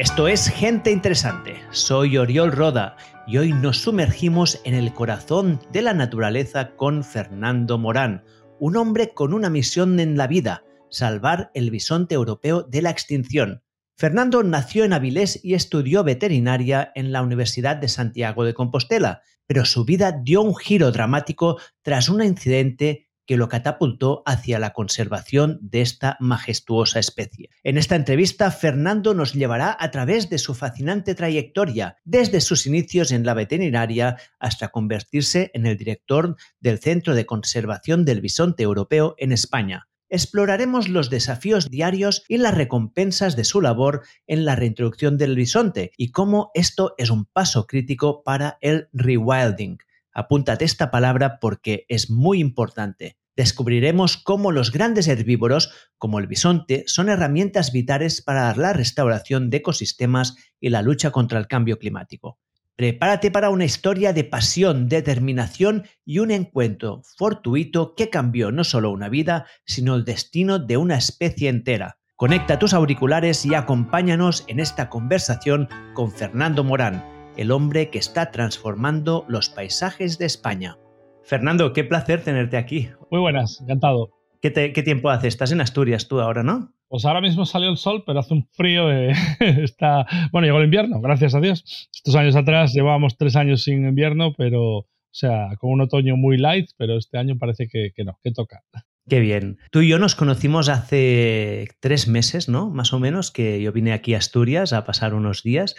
Esto 0.00 0.28
es 0.28 0.48
Gente 0.48 0.90
Interesante. 0.90 1.60
Soy 1.72 2.16
Oriol 2.16 2.52
Roda 2.52 2.96
y 3.26 3.36
hoy 3.36 3.52
nos 3.52 3.82
sumergimos 3.82 4.58
en 4.64 4.72
el 4.72 4.94
corazón 4.94 5.60
de 5.72 5.82
la 5.82 5.92
naturaleza 5.92 6.74
con 6.74 7.04
Fernando 7.04 7.76
Morán, 7.76 8.24
un 8.58 8.78
hombre 8.78 9.12
con 9.12 9.34
una 9.34 9.50
misión 9.50 10.00
en 10.00 10.16
la 10.16 10.26
vida, 10.26 10.64
salvar 10.88 11.50
el 11.52 11.70
bisonte 11.70 12.14
europeo 12.14 12.62
de 12.62 12.80
la 12.80 12.88
extinción. 12.88 13.62
Fernando 13.94 14.42
nació 14.42 14.84
en 14.84 14.94
Avilés 14.94 15.38
y 15.44 15.52
estudió 15.52 16.02
veterinaria 16.02 16.92
en 16.94 17.12
la 17.12 17.20
Universidad 17.20 17.76
de 17.76 17.88
Santiago 17.88 18.44
de 18.44 18.54
Compostela, 18.54 19.20
pero 19.46 19.66
su 19.66 19.84
vida 19.84 20.12
dio 20.12 20.40
un 20.40 20.56
giro 20.56 20.92
dramático 20.92 21.58
tras 21.82 22.08
un 22.08 22.22
incidente 22.22 23.09
que 23.30 23.36
lo 23.36 23.48
catapultó 23.48 24.24
hacia 24.26 24.58
la 24.58 24.72
conservación 24.72 25.60
de 25.62 25.82
esta 25.82 26.16
majestuosa 26.18 26.98
especie. 26.98 27.48
En 27.62 27.78
esta 27.78 27.94
entrevista, 27.94 28.50
Fernando 28.50 29.14
nos 29.14 29.34
llevará 29.34 29.76
a 29.78 29.92
través 29.92 30.28
de 30.30 30.38
su 30.38 30.52
fascinante 30.52 31.14
trayectoria, 31.14 31.98
desde 32.02 32.40
sus 32.40 32.66
inicios 32.66 33.12
en 33.12 33.24
la 33.24 33.34
veterinaria 33.34 34.16
hasta 34.40 34.70
convertirse 34.70 35.52
en 35.54 35.66
el 35.66 35.76
director 35.76 36.34
del 36.58 36.80
Centro 36.80 37.14
de 37.14 37.24
Conservación 37.24 38.04
del 38.04 38.20
Bisonte 38.20 38.64
Europeo 38.64 39.14
en 39.16 39.30
España 39.30 39.86
exploraremos 40.08 40.88
los 40.88 41.08
desafíos 41.08 41.70
diarios 41.70 42.24
y 42.26 42.38
las 42.38 42.56
recompensas 42.56 43.36
de 43.36 43.44
su 43.44 43.60
labor 43.60 44.02
en 44.26 44.44
la 44.44 44.56
reintroducción 44.56 45.18
del 45.18 45.36
bisonte 45.36 45.92
y 45.96 46.10
cómo 46.10 46.50
esto 46.54 46.96
es 46.98 47.10
un 47.10 47.26
paso 47.26 47.68
crítico 47.68 48.24
para 48.24 48.58
el 48.60 48.88
rewilding. 48.92 49.78
Apúntate 50.12 50.64
esta 50.64 50.90
palabra 50.90 51.38
porque 51.38 51.86
es 51.88 52.10
muy 52.10 52.40
importante 52.40 53.19
descubriremos 53.36 54.16
cómo 54.16 54.52
los 54.52 54.72
grandes 54.72 55.08
herbívoros, 55.08 55.72
como 55.98 56.18
el 56.18 56.26
bisonte, 56.26 56.84
son 56.86 57.08
herramientas 57.08 57.72
vitales 57.72 58.22
para 58.22 58.54
la 58.54 58.72
restauración 58.72 59.50
de 59.50 59.58
ecosistemas 59.58 60.36
y 60.60 60.70
la 60.70 60.82
lucha 60.82 61.10
contra 61.10 61.38
el 61.38 61.46
cambio 61.46 61.78
climático. 61.78 62.38
Prepárate 62.76 63.30
para 63.30 63.50
una 63.50 63.66
historia 63.66 64.14
de 64.14 64.24
pasión, 64.24 64.88
determinación 64.88 65.86
y 66.06 66.18
un 66.18 66.30
encuentro 66.30 67.02
fortuito 67.18 67.94
que 67.94 68.08
cambió 68.08 68.52
no 68.52 68.64
solo 68.64 68.90
una 68.90 69.10
vida, 69.10 69.46
sino 69.66 69.94
el 69.94 70.06
destino 70.06 70.58
de 70.58 70.78
una 70.78 70.96
especie 70.96 71.50
entera. 71.50 71.98
Conecta 72.16 72.58
tus 72.58 72.72
auriculares 72.72 73.44
y 73.44 73.54
acompáñanos 73.54 74.44
en 74.48 74.60
esta 74.60 74.88
conversación 74.88 75.68
con 75.94 76.10
Fernando 76.10 76.64
Morán, 76.64 77.04
el 77.36 77.50
hombre 77.50 77.90
que 77.90 77.98
está 77.98 78.30
transformando 78.30 79.26
los 79.28 79.50
paisajes 79.50 80.16
de 80.16 80.26
España. 80.26 80.78
Fernando, 81.24 81.72
qué 81.72 81.84
placer 81.84 82.22
tenerte 82.22 82.56
aquí. 82.56 82.88
Muy 83.10 83.20
buenas, 83.20 83.60
encantado. 83.60 84.12
¿Qué, 84.40 84.50
tiempo 84.50 85.10
hace? 85.10 85.28
Estás 85.28 85.52
en 85.52 85.60
Asturias 85.60 86.08
tú 86.08 86.20
ahora, 86.20 86.42
¿no? 86.42 86.72
Pues 86.88 87.04
ahora 87.04 87.20
mismo 87.20 87.44
salió 87.44 87.68
el 87.68 87.76
sol, 87.76 88.02
pero 88.06 88.20
hace 88.20 88.34
un 88.34 88.48
frío. 88.52 88.90
Está... 89.40 90.06
Bueno, 90.32 90.46
llegó 90.46 90.58
el 90.58 90.64
invierno, 90.64 91.00
gracias 91.00 91.34
a 91.34 91.40
Dios. 91.40 91.88
Estos 91.94 92.14
años 92.14 92.36
atrás 92.36 92.72
llevábamos 92.72 93.16
tres 93.16 93.36
años 93.36 93.62
sin 93.62 93.86
invierno, 93.86 94.32
pero, 94.36 94.78
o 94.78 94.86
sea, 95.10 95.50
con 95.58 95.70
un 95.70 95.82
otoño 95.82 96.16
muy 96.16 96.38
light, 96.38 96.70
pero 96.78 96.96
este 96.96 97.18
año 97.18 97.36
parece 97.38 97.68
que, 97.68 97.92
que 97.94 98.04
no, 98.04 98.18
que 98.24 98.32
toca. 98.32 98.62
Qué 99.08 99.20
bien. 99.20 99.58
Tú 99.70 99.80
y 99.80 99.88
yo 99.88 99.98
nos 99.98 100.14
conocimos 100.14 100.68
hace 100.68 101.68
tres 101.80 102.08
meses, 102.08 102.48
¿no? 102.48 102.70
Más 102.70 102.92
o 102.92 102.98
menos, 102.98 103.30
que 103.30 103.60
yo 103.60 103.72
vine 103.72 103.92
aquí 103.92 104.14
a 104.14 104.18
Asturias 104.18 104.72
a 104.72 104.84
pasar 104.84 105.14
unos 105.14 105.42
días 105.42 105.76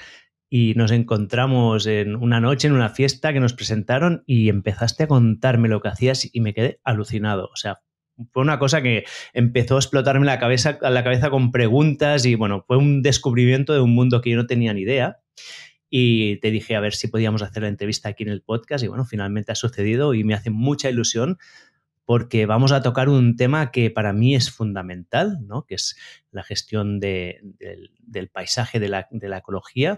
y 0.53 0.73
nos 0.75 0.91
encontramos 0.91 1.87
en 1.87 2.17
una 2.17 2.41
noche, 2.41 2.67
en 2.67 2.73
una 2.73 2.89
fiesta 2.89 3.31
que 3.31 3.39
nos 3.39 3.53
presentaron 3.53 4.23
y 4.27 4.49
empezaste 4.49 5.03
a 5.03 5.07
contarme 5.07 5.69
lo 5.69 5.81
que 5.81 5.87
hacías 5.87 6.29
y 6.29 6.41
me 6.41 6.53
quedé 6.53 6.81
alucinado. 6.83 7.49
O 7.53 7.55
sea, 7.55 7.79
fue 8.33 8.43
una 8.43 8.59
cosa 8.59 8.81
que 8.81 9.05
empezó 9.31 9.77
a 9.77 9.79
explotarme 9.79 10.25
la 10.25 10.39
cabeza, 10.39 10.77
la 10.81 11.05
cabeza 11.05 11.29
con 11.29 11.53
preguntas 11.53 12.25
y 12.25 12.35
bueno, 12.35 12.65
fue 12.67 12.75
un 12.75 13.01
descubrimiento 13.01 13.73
de 13.73 13.79
un 13.79 13.95
mundo 13.95 14.19
que 14.19 14.31
yo 14.31 14.35
no 14.35 14.45
tenía 14.45 14.73
ni 14.73 14.81
idea. 14.81 15.19
Y 15.89 16.35
te 16.41 16.51
dije 16.51 16.75
a 16.75 16.81
ver 16.81 16.95
si 16.95 17.07
podíamos 17.07 17.43
hacer 17.43 17.63
la 17.63 17.69
entrevista 17.69 18.09
aquí 18.09 18.23
en 18.23 18.29
el 18.29 18.41
podcast 18.41 18.83
y 18.83 18.87
bueno, 18.87 19.05
finalmente 19.05 19.53
ha 19.53 19.55
sucedido 19.55 20.13
y 20.13 20.25
me 20.25 20.33
hace 20.33 20.49
mucha 20.49 20.89
ilusión 20.89 21.37
porque 22.03 22.45
vamos 22.45 22.73
a 22.73 22.81
tocar 22.81 23.07
un 23.07 23.37
tema 23.37 23.71
que 23.71 23.89
para 23.89 24.11
mí 24.11 24.35
es 24.35 24.51
fundamental, 24.51 25.37
¿no? 25.47 25.65
que 25.65 25.75
es 25.75 25.95
la 26.29 26.43
gestión 26.43 26.99
del, 26.99 27.55
paisaje, 28.33 28.81
de 28.81 28.89
la, 28.89 29.07
de 29.11 29.29
la 29.29 29.37
ecología 29.37 29.97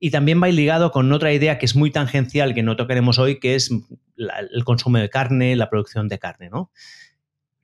y 0.00 0.10
también 0.10 0.42
va 0.42 0.48
ligado 0.48 0.90
con 0.90 1.12
otra 1.12 1.32
idea 1.32 1.58
que 1.58 1.66
es 1.66 1.76
muy 1.76 1.90
tangencial, 1.90 2.54
que 2.54 2.62
no 2.62 2.74
tocaremos 2.74 3.18
hoy, 3.18 3.38
que 3.38 3.54
es 3.54 3.70
el 4.16 4.64
consumo 4.64 4.98
de 4.98 5.10
carne, 5.10 5.54
la 5.54 5.68
producción 5.68 6.08
de 6.08 6.18
carne, 6.18 6.48
¿no? 6.48 6.72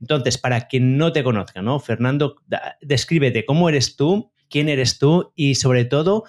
Entonces, 0.01 0.37
para 0.37 0.69
quien 0.69 0.99
no 0.99 1.13
te 1.13 1.25
conozca, 1.25 1.63
¿no? 1.63 1.81
Fernando, 1.81 2.37
descríbete 2.83 3.47
cómo 3.47 3.71
eres 3.71 3.97
tú, 3.97 4.31
quién 4.51 4.69
eres 4.69 4.99
tú 4.99 5.33
y 5.35 5.55
sobre 5.55 5.87
todo, 5.87 6.25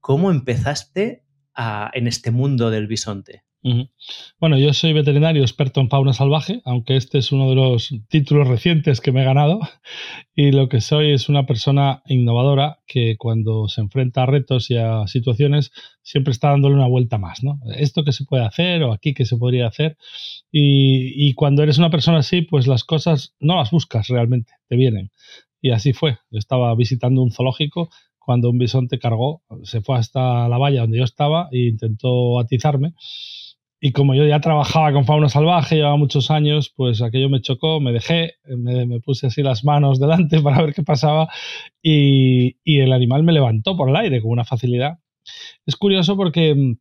cómo 0.00 0.32
empezaste 0.32 1.24
en 1.92 2.06
este 2.08 2.32
mundo 2.32 2.70
del 2.70 2.88
bisonte. 2.88 3.44
Bueno, 4.40 4.58
yo 4.58 4.72
soy 4.72 4.92
veterinario 4.92 5.42
experto 5.42 5.80
en 5.80 5.88
fauna 5.88 6.12
salvaje, 6.12 6.62
aunque 6.64 6.96
este 6.96 7.18
es 7.18 7.30
uno 7.30 7.48
de 7.48 7.54
los 7.54 7.94
títulos 8.08 8.48
recientes 8.48 9.00
que 9.00 9.12
me 9.12 9.22
he 9.22 9.24
ganado. 9.24 9.60
Y 10.34 10.50
lo 10.50 10.70
que 10.70 10.80
soy 10.80 11.12
es 11.12 11.28
una 11.28 11.44
persona 11.44 12.02
innovadora 12.06 12.80
que 12.86 13.16
cuando 13.18 13.68
se 13.68 13.82
enfrenta 13.82 14.22
a 14.22 14.26
retos 14.26 14.70
y 14.70 14.78
a 14.78 15.06
situaciones 15.06 15.72
siempre 16.02 16.32
está 16.32 16.48
dándole 16.48 16.74
una 16.74 16.88
vuelta 16.88 17.18
más, 17.18 17.44
¿no? 17.44 17.60
Esto 17.76 18.02
que 18.02 18.12
se 18.12 18.24
puede 18.24 18.42
hacer 18.42 18.82
o 18.82 18.94
aquí 18.94 19.12
que 19.12 19.26
se 19.26 19.36
podría 19.36 19.66
hacer. 19.66 19.98
Y, 20.50 21.34
cuando 21.34 21.62
eres 21.62 21.76
una 21.76 21.90
persona 21.90 22.18
así, 22.18 22.40
pues 22.42 22.66
las 22.66 22.82
cosas 22.82 23.34
no 23.40 23.56
las 23.56 23.70
buscas 23.70 24.08
realmente, 24.08 24.54
te 24.68 24.76
vienen. 24.76 25.10
Y 25.60 25.70
así 25.72 25.92
fue. 25.92 26.18
Yo 26.30 26.38
estaba 26.38 26.74
visitando 26.74 27.22
un 27.22 27.30
zoológico 27.30 27.90
cuando 28.18 28.48
un 28.50 28.58
bisonte 28.58 28.98
cargó, 28.98 29.42
se 29.64 29.82
fue 29.82 29.98
hasta 29.98 30.48
la 30.48 30.56
valla 30.56 30.82
donde 30.82 30.98
yo 30.98 31.04
estaba 31.04 31.48
e 31.52 31.66
intentó 31.66 32.40
atizarme 32.40 32.94
y 33.84 33.90
como 33.90 34.14
yo 34.14 34.24
ya 34.24 34.40
trabajaba 34.40 34.92
con 34.92 35.04
fauna 35.04 35.28
salvaje, 35.28 35.74
llevaba 35.74 35.96
muchos 35.96 36.30
años, 36.30 36.72
pues 36.76 37.02
aquello 37.02 37.28
me 37.28 37.40
chocó, 37.40 37.80
me 37.80 37.90
dejé, 37.90 38.34
me, 38.46 39.00
puse 39.00 39.26
así 39.26 39.42
las 39.42 39.64
manos 39.64 39.98
delante 40.00 40.40
para 40.40 40.62
ver 40.62 40.72
qué 40.72 40.84
pasaba 40.84 41.28
y, 41.82 42.54
el 42.64 42.92
animal 42.92 43.24
me 43.24 43.32
levantó 43.32 43.76
por 43.76 43.88
el 43.88 43.96
aire 43.96 44.22
con 44.22 44.30
una 44.30 44.44
facilidad. 44.44 45.00
Es 45.66 45.74
curioso 45.74 46.16
porque 46.16 46.76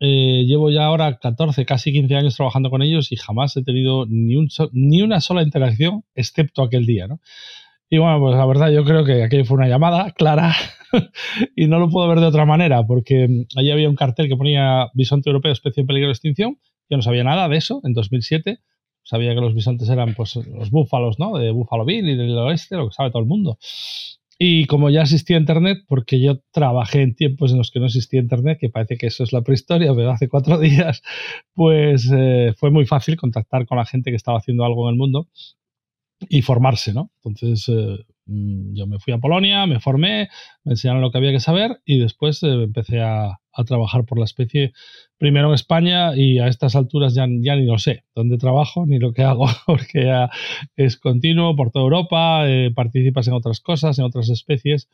eh, 0.00 0.44
llevo 0.46 0.68
ya 0.68 0.84
ahora 0.84 1.16
14, 1.18 1.64
casi 1.64 1.90
15 1.90 2.16
años 2.16 2.36
trabajando 2.36 2.68
con 2.68 2.82
ellos 2.82 3.12
y 3.12 3.16
jamás 3.16 3.56
he 3.56 3.62
tenido 3.62 4.04
ni, 4.06 4.34
ni 4.72 5.00
una 5.00 5.22
sola 5.22 5.42
interacción 5.42 6.04
excepto 6.14 6.62
aquel 6.62 6.84
día. 6.84 7.06
¿no? 7.06 7.20
Y 7.92 7.98
bueno, 7.98 8.20
pues 8.20 8.34
la 8.34 8.46
verdad 8.46 8.72
yo 8.72 8.84
creo 8.86 9.04
que 9.04 9.22
aquello 9.22 9.44
fue 9.44 9.58
una 9.58 9.68
llamada 9.68 10.12
clara 10.12 10.56
y 11.56 11.66
no 11.66 11.78
lo 11.78 11.90
puedo 11.90 12.08
ver 12.08 12.20
de 12.20 12.26
otra 12.26 12.46
manera 12.46 12.86
porque 12.86 13.44
allí 13.54 13.70
había 13.70 13.90
un 13.90 13.96
cartel 13.96 14.28
que 14.28 14.36
ponía 14.36 14.88
bisonte 14.94 15.28
europeo, 15.28 15.52
especie 15.52 15.82
en 15.82 15.86
peligro 15.86 16.06
de 16.08 16.12
extinción. 16.12 16.56
Yo 16.88 16.96
no 16.96 17.02
sabía 17.02 17.22
nada 17.22 17.50
de 17.50 17.58
eso 17.58 17.82
en 17.84 17.92
2007. 17.92 18.60
Sabía 19.02 19.34
que 19.34 19.42
los 19.42 19.54
bisontes 19.54 19.90
eran 19.90 20.14
pues 20.14 20.36
los 20.36 20.70
búfalos, 20.70 21.18
¿no? 21.18 21.36
De 21.36 21.50
Buffalo 21.50 21.84
Bill 21.84 22.08
y 22.08 22.16
del 22.16 22.38
oeste, 22.38 22.76
lo 22.76 22.88
que 22.88 22.94
sabe 22.94 23.10
todo 23.10 23.20
el 23.20 23.28
mundo. 23.28 23.58
Y 24.38 24.64
como 24.64 24.88
ya 24.88 25.02
existía 25.02 25.36
Internet, 25.36 25.84
porque 25.86 26.18
yo 26.18 26.40
trabajé 26.50 27.02
en 27.02 27.14
tiempos 27.14 27.52
en 27.52 27.58
los 27.58 27.70
que 27.70 27.78
no 27.78 27.86
existía 27.86 28.20
Internet, 28.20 28.56
que 28.58 28.70
parece 28.70 28.96
que 28.96 29.08
eso 29.08 29.22
es 29.22 29.34
la 29.34 29.42
prehistoria, 29.42 29.92
pero 29.94 30.12
hace 30.12 30.30
cuatro 30.30 30.58
días, 30.60 31.02
pues 31.52 32.10
eh, 32.10 32.54
fue 32.56 32.70
muy 32.70 32.86
fácil 32.86 33.16
contactar 33.16 33.66
con 33.66 33.76
la 33.76 33.84
gente 33.84 34.08
que 34.08 34.16
estaba 34.16 34.38
haciendo 34.38 34.64
algo 34.64 34.88
en 34.88 34.94
el 34.94 34.98
mundo 34.98 35.28
y 36.28 36.42
formarse, 36.42 36.92
¿no? 36.92 37.10
Entonces 37.24 37.68
eh, 37.68 37.98
mm, 38.26 38.74
yo 38.74 38.86
me 38.86 38.98
fui 38.98 39.12
a 39.12 39.18
Polonia, 39.18 39.66
me 39.66 39.80
formé, 39.80 40.28
me 40.64 40.72
enseñaron 40.72 41.02
lo 41.02 41.10
que 41.10 41.18
había 41.18 41.32
que 41.32 41.40
saber 41.40 41.80
y 41.84 41.98
después 41.98 42.42
eh, 42.42 42.48
empecé 42.48 43.00
a, 43.00 43.38
trabajar 43.66 44.06
por 44.06 44.18
la 44.18 44.24
especie, 44.24 44.72
primero 45.18 45.48
en 45.48 45.54
España 45.54 46.16
y 46.16 46.38
a 46.38 46.46
estas 46.46 46.74
alturas 46.74 47.14
ya, 47.14 47.26
ya 47.28 47.54
ni 47.54 47.66
lo 47.66 47.76
sé 47.76 48.04
dónde 48.14 48.38
trabajo 48.38 48.86
ni 48.86 48.98
lo 48.98 49.12
que 49.12 49.24
hago, 49.24 49.46
porque 49.66 50.04
ya 50.04 50.30
es 50.74 50.96
continuo 50.96 51.54
por 51.54 51.70
toda 51.70 51.84
Europa, 51.84 52.48
eh, 52.48 52.70
participas 52.74 53.28
en 53.28 53.34
otras 53.34 53.60
cosas, 53.60 53.98
en 53.98 54.06
otras 54.06 54.30
especies. 54.30 54.88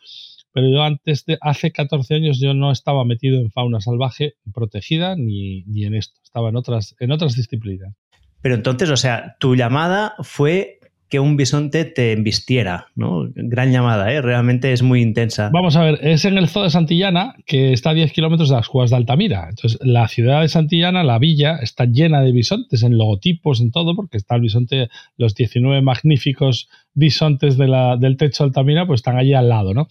Pero 0.53 0.71
yo 0.71 0.83
antes 0.83 1.25
de, 1.25 1.39
hace 1.41 1.71
14 1.71 2.15
años 2.17 2.41
yo 2.41 2.53
no 2.53 2.73
estaba 2.73 3.05
metido 3.05 3.39
en 3.39 3.53
fauna 3.53 3.81
salvaje 3.81 4.35
protegida 4.53 5.15
ni, 5.15 5.63
ni 5.65 5.85
en 5.85 5.95
esto, 5.95 6.19
estaba 6.25 6.49
en 6.49 6.57
otras, 6.57 6.97
en 6.99 7.13
otras 7.13 7.37
disciplinas. 7.37 7.95
Pero 8.41 8.55
entonces, 8.55 8.91
o 8.91 8.97
sea, 8.97 9.37
tu 9.41 9.57
llamada 9.57 10.15
fue 10.21 10.78
que 11.09 11.21
un 11.21 11.37
bisonte 11.37 11.85
te 11.85 12.13
embistiera, 12.13 12.89
¿no? 12.95 13.29
Gran 13.35 13.73
llamada, 13.73 14.13
¿eh? 14.13 14.21
Realmente 14.21 14.73
es 14.73 14.83
muy 14.83 15.01
intensa. 15.01 15.51
Vamos 15.53 15.77
a 15.77 15.83
ver, 15.83 15.99
es 16.03 16.25
en 16.25 16.37
el 16.37 16.49
zoo 16.49 16.65
de 16.65 16.71
Santillana, 16.71 17.35
que 17.47 17.73
está 17.73 17.91
a 17.91 17.95
10 17.95 18.13
kilómetros 18.13 18.51
de 18.51 18.57
las 18.57 18.69
cuevas 18.69 18.91
de 18.91 18.97
Altamira. 18.97 19.47
Entonces, 19.49 19.79
la 19.83 20.07
ciudad 20.09 20.43
de 20.43 20.49
Santillana, 20.49 21.03
la 21.05 21.19
villa, 21.19 21.57
está 21.63 21.87
llena 21.87 22.21
de 22.21 22.33
bisontes, 22.33 22.83
en 22.83 22.99
logotipos, 22.99 23.61
en 23.61 23.71
todo, 23.71 23.97
porque 23.97 24.19
está 24.19 24.35
el 24.35 24.43
bisonte, 24.43 24.89
los 25.17 25.35
19 25.35 25.81
magníficos 25.81 26.69
bisontes 26.93 27.57
del 27.57 28.17
techo 28.17 28.45
de 28.45 28.49
Altamira, 28.49 28.87
pues 28.87 28.99
están 28.99 29.17
allí 29.17 29.33
al 29.33 29.49
lado, 29.49 29.73
¿no? 29.73 29.89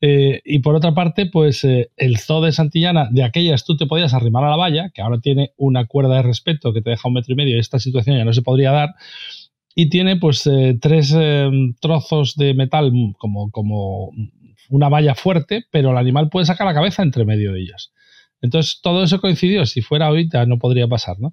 Eh, 0.00 0.40
y 0.44 0.60
por 0.60 0.76
otra 0.76 0.94
parte, 0.94 1.26
pues 1.26 1.64
eh, 1.64 1.90
el 1.96 2.18
zoo 2.18 2.40
de 2.40 2.52
Santillana, 2.52 3.08
de 3.10 3.24
aquellas 3.24 3.64
tú 3.64 3.76
te 3.76 3.86
podías 3.86 4.14
arrimar 4.14 4.44
a 4.44 4.50
la 4.50 4.56
valla, 4.56 4.90
que 4.94 5.02
ahora 5.02 5.18
tiene 5.18 5.50
una 5.56 5.86
cuerda 5.86 6.16
de 6.16 6.22
respeto 6.22 6.72
que 6.72 6.80
te 6.80 6.90
deja 6.90 7.08
un 7.08 7.14
metro 7.14 7.32
y 7.32 7.36
medio, 7.36 7.56
y 7.56 7.60
esta 7.60 7.78
situación 7.78 8.16
ya 8.16 8.24
no 8.24 8.32
se 8.32 8.42
podría 8.42 8.70
dar 8.70 8.94
y 9.74 9.88
tiene 9.88 10.16
pues 10.16 10.46
eh, 10.46 10.78
tres 10.80 11.14
eh, 11.16 11.50
trozos 11.80 12.36
de 12.36 12.54
metal 12.54 12.92
como, 13.18 13.50
como 13.50 14.10
una 14.68 14.88
valla 14.88 15.14
fuerte, 15.14 15.64
pero 15.70 15.90
el 15.90 15.98
animal 15.98 16.28
puede 16.28 16.46
sacar 16.46 16.66
la 16.66 16.74
cabeza 16.74 17.02
entre 17.02 17.24
medio 17.24 17.52
de 17.52 17.62
ellas. 17.62 17.92
Entonces, 18.40 18.80
todo 18.82 19.02
eso 19.02 19.20
coincidió. 19.20 19.64
Si 19.64 19.80
fuera 19.80 20.06
ahorita, 20.06 20.44
no 20.44 20.58
podría 20.58 20.86
pasar, 20.86 21.18
¿no? 21.18 21.32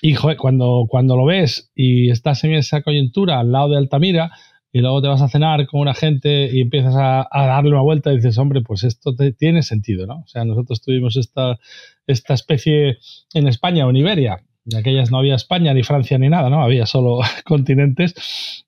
Y 0.00 0.14
cuando, 0.14 0.86
cuando 0.88 1.16
lo 1.16 1.24
ves 1.24 1.72
y 1.74 2.10
estás 2.10 2.44
en 2.44 2.52
esa 2.54 2.82
coyuntura 2.82 3.40
al 3.40 3.50
lado 3.50 3.70
de 3.70 3.78
Altamira, 3.78 4.30
y 4.74 4.80
luego 4.80 5.00
te 5.00 5.06
vas 5.06 5.22
a 5.22 5.28
cenar 5.28 5.68
con 5.68 5.80
una 5.80 5.94
gente 5.94 6.50
y 6.52 6.60
empiezas 6.60 6.96
a, 6.96 7.28
darle 7.32 7.70
una 7.70 7.82
vuelta 7.82 8.12
y 8.12 8.16
dices, 8.16 8.38
hombre, 8.38 8.60
pues 8.60 8.82
esto 8.82 9.14
tiene 9.38 9.62
sentido, 9.62 10.04
¿no? 10.04 10.22
O 10.24 10.26
sea, 10.26 10.44
nosotros 10.44 10.82
tuvimos 10.82 11.16
esta, 11.16 11.60
esta 12.08 12.34
especie 12.34 12.98
en 13.34 13.46
España 13.46 13.86
o 13.86 13.90
en 13.90 13.96
Iberia, 13.96 14.38
de 14.64 14.78
aquellas 14.78 15.10
no 15.10 15.18
había 15.18 15.34
España, 15.34 15.74
ni 15.74 15.82
Francia, 15.82 16.18
ni 16.18 16.28
nada, 16.28 16.50
¿no? 16.50 16.62
Había 16.62 16.86
solo 16.86 17.20
continentes, 17.44 18.64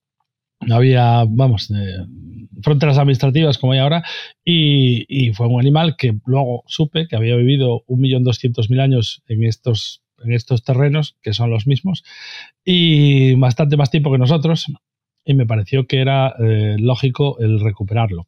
no 0.60 0.76
había, 0.76 1.24
vamos, 1.28 1.70
eh, 1.70 2.06
fronteras 2.62 2.98
administrativas 2.98 3.58
como 3.58 3.72
hay 3.72 3.78
ahora, 3.80 4.04
y, 4.44 5.32
fue 5.34 5.46
un 5.46 5.60
animal 5.60 5.96
que 5.96 6.18
luego 6.24 6.62
supe 6.66 7.08
que 7.08 7.16
había 7.16 7.36
vivido 7.36 7.82
un 7.86 8.00
millón 8.00 8.24
doscientos 8.24 8.70
mil 8.70 8.80
años 8.80 9.22
en 9.26 9.44
estos 9.44 10.02
en 10.24 10.32
estos 10.32 10.64
terrenos, 10.64 11.14
que 11.20 11.34
son 11.34 11.50
los 11.50 11.66
mismos, 11.66 12.02
y 12.64 13.34
bastante 13.34 13.76
más 13.76 13.90
tiempo 13.90 14.10
que 14.10 14.16
nosotros, 14.16 14.66
y 15.26 15.34
me 15.34 15.44
pareció 15.44 15.86
que 15.86 16.00
era 16.00 16.34
eh, 16.38 16.76
lógico 16.78 17.38
el 17.38 17.60
recuperarlo. 17.60 18.26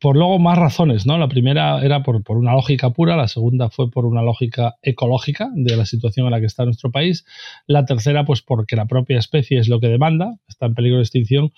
Por 0.00 0.16
luego 0.16 0.38
más 0.38 0.58
razones, 0.58 1.06
¿no? 1.06 1.18
La 1.18 1.28
primera 1.28 1.84
era 1.84 2.02
por, 2.02 2.22
por, 2.22 2.36
una 2.36 2.52
lógica 2.52 2.90
pura, 2.90 3.16
la 3.16 3.28
segunda 3.28 3.70
fue 3.70 3.90
por 3.90 4.04
una 4.04 4.22
lógica 4.22 4.76
ecológica 4.82 5.50
de 5.54 5.76
la 5.76 5.86
situación 5.86 6.26
en 6.26 6.32
la 6.32 6.40
que 6.40 6.46
está 6.46 6.64
nuestro 6.64 6.90
país, 6.90 7.24
la 7.66 7.84
tercera 7.84 8.24
pues 8.24 8.42
porque 8.42 8.76
la 8.76 8.86
propia 8.86 9.18
especie 9.18 9.58
es 9.58 9.68
lo 9.68 9.80
que 9.80 9.88
demanda, 9.88 10.36
está 10.48 10.66
en 10.66 10.74
peligro 10.74 10.98
de 10.98 11.04
extinción 11.04 11.52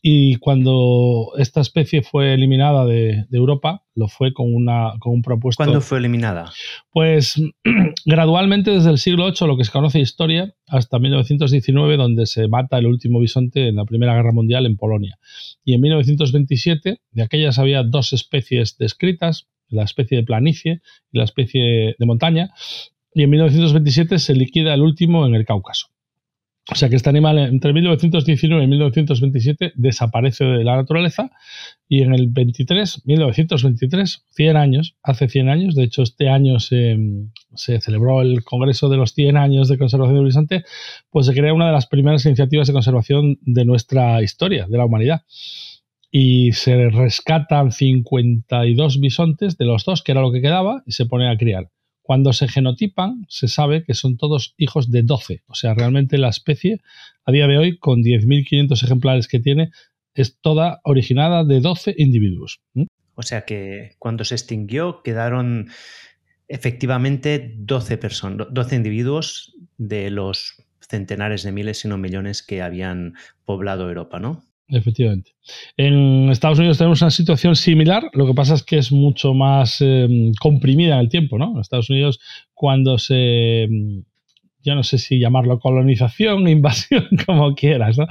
y 0.00 0.36
cuando 0.36 1.32
esta 1.38 1.60
especie 1.60 2.02
fue 2.02 2.34
eliminada 2.34 2.86
de, 2.86 3.26
Europa, 3.32 3.84
lo 3.94 4.08
fue 4.08 4.32
con, 4.32 4.54
una, 4.54 4.92
con 5.00 5.12
un 5.12 5.22
propuesto. 5.22 5.62
¿Cuándo 5.62 5.80
fue 5.80 5.98
eliminada? 5.98 6.52
Pues 6.90 7.34
gradualmente 8.04 8.70
desde 8.70 8.90
el 8.90 8.98
siglo 8.98 9.26
VIII, 9.26 9.48
lo 9.48 9.56
que 9.56 9.64
se 9.64 9.72
conoce 9.72 9.98
historia, 9.98 10.54
hasta 10.68 10.98
1919, 10.98 11.96
donde 11.96 12.26
se 12.26 12.46
mata 12.48 12.78
el 12.78 12.86
último 12.86 13.20
bisonte 13.20 13.68
en 13.68 13.76
la 13.76 13.84
Primera 13.84 14.14
Guerra 14.14 14.32
Mundial 14.32 14.66
en 14.66 14.76
Polonia. 14.76 15.18
Y 15.64 15.74
en 15.74 15.80
1927, 15.80 17.00
de 17.10 17.22
aquellas 17.22 17.58
había 17.58 17.82
dos 17.82 18.12
especies 18.12 18.76
descritas, 18.78 19.48
la 19.68 19.82
especie 19.82 20.18
de 20.18 20.24
planicie 20.24 20.80
y 21.12 21.18
la 21.18 21.24
especie 21.24 21.96
de 21.98 22.06
montaña. 22.06 22.50
Y 23.12 23.24
en 23.24 23.30
1927 23.30 24.18
se 24.18 24.34
liquida 24.34 24.74
el 24.74 24.82
último 24.82 25.26
en 25.26 25.34
el 25.34 25.44
Cáucaso. 25.44 25.88
O 26.70 26.74
sea 26.74 26.90
que 26.90 26.96
este 26.96 27.08
animal 27.08 27.38
entre 27.38 27.72
1919 27.72 28.62
y 28.62 28.66
1927 28.66 29.72
desaparece 29.74 30.44
de 30.44 30.64
la 30.64 30.76
naturaleza 30.76 31.30
y 31.88 32.02
en 32.02 32.12
el 32.12 32.28
23, 32.28 33.06
1923, 33.06 34.26
100 34.32 34.56
años, 34.58 34.94
hace 35.02 35.28
100 35.28 35.48
años, 35.48 35.74
de 35.74 35.84
hecho 35.84 36.02
este 36.02 36.28
año 36.28 36.60
se, 36.60 36.98
celebró 37.56 38.20
el 38.20 38.44
Congreso 38.44 38.90
de 38.90 38.98
los 38.98 39.14
100 39.14 39.38
años 39.38 39.68
de 39.68 39.78
conservación 39.78 40.16
del 40.16 40.26
bisonte, 40.26 40.64
pues 41.08 41.24
se 41.24 41.32
crea 41.32 41.54
una 41.54 41.68
de 41.68 41.72
las 41.72 41.86
primeras 41.86 42.26
iniciativas 42.26 42.66
de 42.66 42.74
conservación 42.74 43.38
de 43.40 43.64
nuestra 43.64 44.22
historia, 44.22 44.66
de 44.68 44.76
la 44.76 44.84
humanidad. 44.84 45.22
Y 46.10 46.52
se 46.52 46.90
rescatan 46.90 47.72
52 47.72 49.00
bisontes 49.00 49.56
de 49.56 49.64
los 49.64 49.84
dos, 49.84 50.02
que 50.02 50.12
era 50.12 50.20
lo 50.20 50.32
que 50.32 50.42
quedaba, 50.42 50.82
y 50.86 50.92
se 50.92 51.06
ponen 51.06 51.28
a 51.28 51.38
criar. 51.38 51.70
Cuando 52.08 52.32
se 52.32 52.48
genotipan, 52.48 53.26
se 53.28 53.48
sabe 53.48 53.84
que 53.84 53.92
son 53.92 54.16
todos 54.16 54.54
hijos 54.56 54.90
de 54.90 55.02
12. 55.02 55.42
O 55.46 55.54
sea, 55.54 55.74
realmente 55.74 56.16
la 56.16 56.30
especie, 56.30 56.80
a 57.26 57.32
día 57.32 57.46
de 57.46 57.58
hoy, 57.58 57.76
con 57.76 58.02
10.500 58.02 58.82
ejemplares 58.82 59.28
que 59.28 59.40
tiene, 59.40 59.72
es 60.14 60.38
toda 60.40 60.80
originada 60.84 61.44
de 61.44 61.60
12 61.60 61.96
individuos. 61.98 62.62
O 63.14 63.20
sea 63.20 63.44
que 63.44 63.90
cuando 63.98 64.24
se 64.24 64.36
extinguió 64.36 65.02
quedaron 65.02 65.68
efectivamente 66.48 67.54
12 67.58 67.98
personas, 67.98 68.46
12 68.52 68.76
individuos 68.76 69.54
de 69.76 70.08
los 70.08 70.64
centenares 70.80 71.42
de 71.42 71.52
miles, 71.52 71.80
si 71.80 71.88
no 71.88 71.98
millones 71.98 72.42
que 72.42 72.62
habían 72.62 73.16
poblado 73.44 73.86
Europa, 73.86 74.18
¿no? 74.18 74.47
Efectivamente. 74.70 75.32
En 75.78 76.28
Estados 76.28 76.58
Unidos 76.58 76.76
tenemos 76.76 77.00
una 77.00 77.10
situación 77.10 77.56
similar, 77.56 78.10
lo 78.12 78.26
que 78.26 78.34
pasa 78.34 78.54
es 78.54 78.62
que 78.62 78.76
es 78.76 78.92
mucho 78.92 79.32
más 79.32 79.80
em, 79.80 80.32
comprimida 80.34 80.94
en 80.94 81.00
el 81.00 81.08
tiempo, 81.08 81.38
¿no? 81.38 81.52
En 81.54 81.60
Estados 81.60 81.88
Unidos, 81.88 82.20
cuando 82.52 82.98
se, 82.98 83.62
em, 83.62 84.04
yo 84.62 84.74
no 84.74 84.82
sé 84.82 84.98
si 84.98 85.18
llamarlo 85.18 85.58
colonización, 85.58 86.48
invasión, 86.48 87.08
como 87.24 87.54
quieras, 87.54 87.96
¿no? 87.96 88.06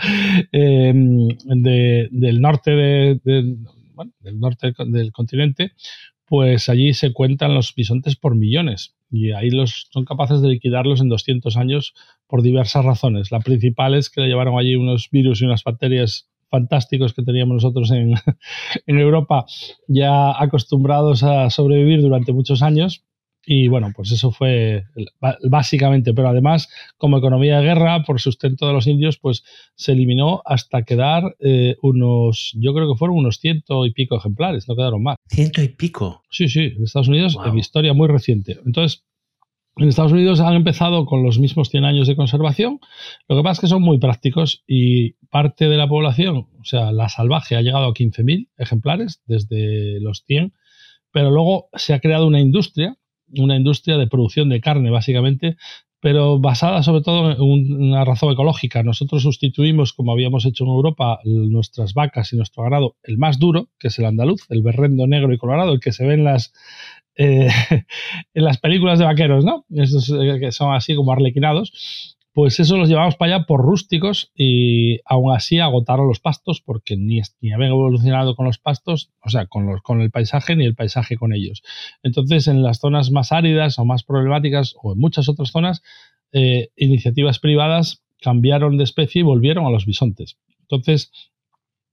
Em, 0.52 1.28
del 1.46 2.42
norte 2.42 2.72
de, 2.72 3.20
del 3.24 4.40
norte 4.40 4.74
del 4.88 5.12
continente, 5.12 5.74
pues 6.26 6.70
allí 6.70 6.94
se 6.94 7.14
cuentan 7.14 7.54
los 7.54 7.74
bisontes 7.76 8.16
por 8.16 8.36
millones 8.36 8.96
y 9.12 9.32
ahí 9.32 9.52
los, 9.52 9.88
son 9.92 10.06
capaces 10.06 10.42
de 10.42 10.50
liquidarlos 10.50 11.02
en 11.02 11.10
200 11.10 11.56
años 11.56 11.94
por 12.28 12.42
diversas 12.42 12.84
razones. 12.84 13.32
La 13.32 13.40
principal 13.40 13.94
es 13.94 14.10
que 14.10 14.22
le 14.22 14.28
llevaron 14.28 14.58
allí 14.58 14.76
unos 14.76 15.10
virus 15.12 15.42
y 15.42 15.46
unas 15.46 15.64
bacterias 15.64 16.28
fantásticos 16.50 17.14
que 17.14 17.24
teníamos 17.24 17.56
nosotros 17.56 17.92
en, 17.92 19.00
Europa, 19.00 19.46
ya 19.88 20.32
acostumbrados 20.42 21.24
a 21.24 21.50
sobrevivir 21.50 22.02
durante 22.02 22.34
muchos 22.34 22.62
años. 22.62 23.04
Y 23.50 23.70
bueno, 23.70 23.94
pues 23.96 24.12
eso 24.12 24.32
fue 24.32 24.84
básicamente, 25.50 26.14
pero 26.14 26.28
además, 26.28 26.68
como 26.98 27.18
economía 27.18 27.60
de 27.60 27.66
guerra, 27.66 28.04
por 28.04 28.20
sustento 28.20 28.68
de 28.68 28.74
los 28.74 28.88
indios, 28.88 29.18
pues 29.20 29.46
se 29.74 29.94
eliminó 29.94 30.42
hasta 30.44 30.84
quedar 30.84 31.38
eh, 31.40 31.78
unos, 31.82 32.52
yo 32.60 32.74
creo 32.74 32.92
que 32.92 32.98
fueron 32.98 33.16
unos 33.16 33.38
ciento 33.40 33.86
y 33.86 33.94
pico 33.94 34.18
ejemplares, 34.18 34.68
no 34.68 34.76
quedaron 34.76 35.02
más. 35.02 35.16
¿Ciento 35.30 35.62
y 35.62 35.70
pico? 35.70 36.24
Sí, 36.30 36.50
sí, 36.50 36.74
en 36.76 36.84
Estados 36.84 37.08
Unidos, 37.08 37.38
en 37.46 37.58
historia 37.58 37.94
muy 37.94 38.10
reciente. 38.10 38.60
Entonces, 38.66 39.06
en 39.78 39.90
Estados 39.90 40.12
Unidos 40.12 40.40
han 40.40 40.56
empezado 40.56 41.06
con 41.06 41.24
los 41.24 41.40
mismos 41.40 41.70
100 41.70 41.86
años 41.86 42.08
de 42.08 42.16
conservación. 42.16 42.80
Lo 43.28 43.38
que 43.38 43.44
pasa 43.44 43.54
es 43.54 43.60
que 43.62 43.68
son 43.68 43.82
muy 43.82 44.00
prácticos 44.00 44.64
y 44.68 45.14
parte 45.30 45.70
de 45.70 45.78
la 45.78 45.88
población, 45.88 46.48
o 46.60 46.64
sea, 46.64 46.92
la 46.92 47.10
salvaje, 47.10 47.56
ha 47.56 47.62
llegado 47.62 47.86
a 47.86 47.94
15.000 47.94 48.50
ejemplares 48.58 49.22
desde 49.26 50.00
los 50.00 50.24
100, 50.26 50.54
pero 51.12 51.32
luego 51.32 51.70
se 51.74 51.94
ha 51.94 52.00
creado 52.00 52.28
una 52.28 52.40
industria, 52.40 52.98
una 53.38 53.56
industria 53.56 53.98
de 53.98 54.08
producción 54.08 54.50
de 54.50 54.62
carne, 54.62 54.90
básicamente, 54.90 55.58
pero 56.00 56.40
basada 56.40 56.84
sobre 56.84 57.02
todo 57.02 57.32
en 57.32 57.74
una 57.74 58.06
razón 58.06 58.32
ecológica. 58.32 58.84
Nosotros 58.84 59.24
sustituimos, 59.24 59.94
como 59.94 60.12
habíamos 60.12 60.46
hecho 60.46 60.64
en 60.64 60.70
Europa, 60.70 61.20
nuestras 61.24 61.94
vacas 61.94 62.32
y 62.34 62.38
nuestro 62.38 62.64
ganado, 62.64 62.96
el 63.04 63.18
más 63.18 63.40
duro, 63.40 63.70
que 63.80 63.88
es 63.88 64.00
el 64.00 64.06
andaluz, 64.06 64.46
el 64.50 64.62
berrendo 64.62 65.08
negro 65.08 65.34
y 65.34 65.38
colorado, 65.38 65.74
el 65.74 65.80
que 65.80 65.92
se 65.92 66.06
ve 66.06 66.14
en 66.14 66.24
las, 66.24 66.54
eh, 67.16 67.50
en 68.34 68.44
las 68.44 68.60
películas 68.60 69.00
de 69.00 69.06
vaqueros, 69.06 69.44
¿no? 69.44 69.66
Esos 69.70 70.10
eh, 70.10 70.38
que 70.40 70.52
son 70.52 70.74
así 70.74 70.96
como 70.96 71.12
arlequinados. 71.12 72.17
Pues 72.38 72.60
eso 72.60 72.78
los 72.78 72.88
llevamos 72.88 73.16
para 73.16 73.38
allá 73.38 73.46
por 73.48 73.62
rústicos 73.62 74.32
y 74.36 75.00
aún 75.06 75.36
así 75.36 75.58
agotaron 75.58 76.08
los 76.08 76.20
pastos 76.20 76.62
porque 76.62 76.96
ni, 76.96 77.20
ni 77.42 77.52
habían 77.52 77.72
evolucionado 77.72 78.36
con 78.36 78.46
los 78.46 78.60
pastos, 78.60 79.10
o 79.26 79.30
sea, 79.32 79.48
con, 79.48 79.66
los, 79.66 79.82
con 79.82 80.02
el 80.02 80.12
paisaje 80.12 80.56
ni 80.56 80.64
el 80.64 80.76
paisaje 80.76 81.18
con 81.18 81.34
ellos. 81.34 81.64
Entonces, 82.04 82.48
en 82.48 82.62
las 82.62 82.78
zonas 82.80 83.10
más 83.10 83.32
áridas 83.32 83.80
o 83.80 83.86
más 83.86 84.04
problemáticas 84.04 84.76
o 84.84 84.94
en 84.94 85.00
muchas 85.00 85.30
otras 85.30 85.50
zonas, 85.50 85.82
eh, 86.32 86.70
iniciativas 86.76 87.40
privadas 87.40 88.04
cambiaron 88.22 88.78
de 88.78 88.84
especie 88.84 89.22
y 89.22 89.24
volvieron 89.24 89.66
a 89.66 89.72
los 89.72 89.88
bisontes. 89.88 90.38
Entonces, 90.62 91.12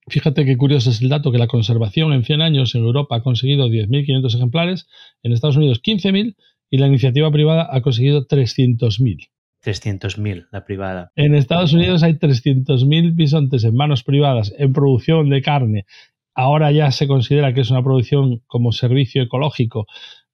Fíjate 0.08 0.44
qué 0.44 0.58
curioso 0.58 0.90
es 0.90 1.00
el 1.00 1.08
dato 1.08 1.32
que 1.32 1.38
la 1.38 1.46
conservación 1.46 2.12
en 2.12 2.24
100 2.24 2.42
años 2.42 2.74
en 2.74 2.82
Europa 2.82 3.16
ha 3.16 3.22
conseguido 3.22 3.68
10.500 3.68 4.34
ejemplares, 4.34 4.86
en 5.22 5.32
Estados 5.32 5.56
Unidos 5.56 5.80
15.000 5.82 6.36
y 6.68 6.76
la 6.76 6.88
iniciativa 6.88 7.32
privada 7.32 7.66
ha 7.72 7.80
conseguido 7.80 8.26
300.000. 8.26 9.30
300.000 9.64 10.48
la 10.52 10.64
privada. 10.64 11.12
En 11.16 11.34
Estados 11.34 11.72
Unidos 11.72 12.02
hay 12.02 12.14
300.000 12.14 13.14
bisontes 13.14 13.64
en 13.64 13.74
manos 13.74 14.02
privadas 14.02 14.54
en 14.58 14.72
producción 14.72 15.30
de 15.30 15.42
carne. 15.42 15.86
Ahora 16.34 16.70
ya 16.72 16.90
se 16.90 17.06
considera 17.06 17.54
que 17.54 17.60
es 17.62 17.70
una 17.70 17.82
producción 17.82 18.42
como 18.46 18.72
servicio 18.72 19.22
ecológico. 19.22 19.86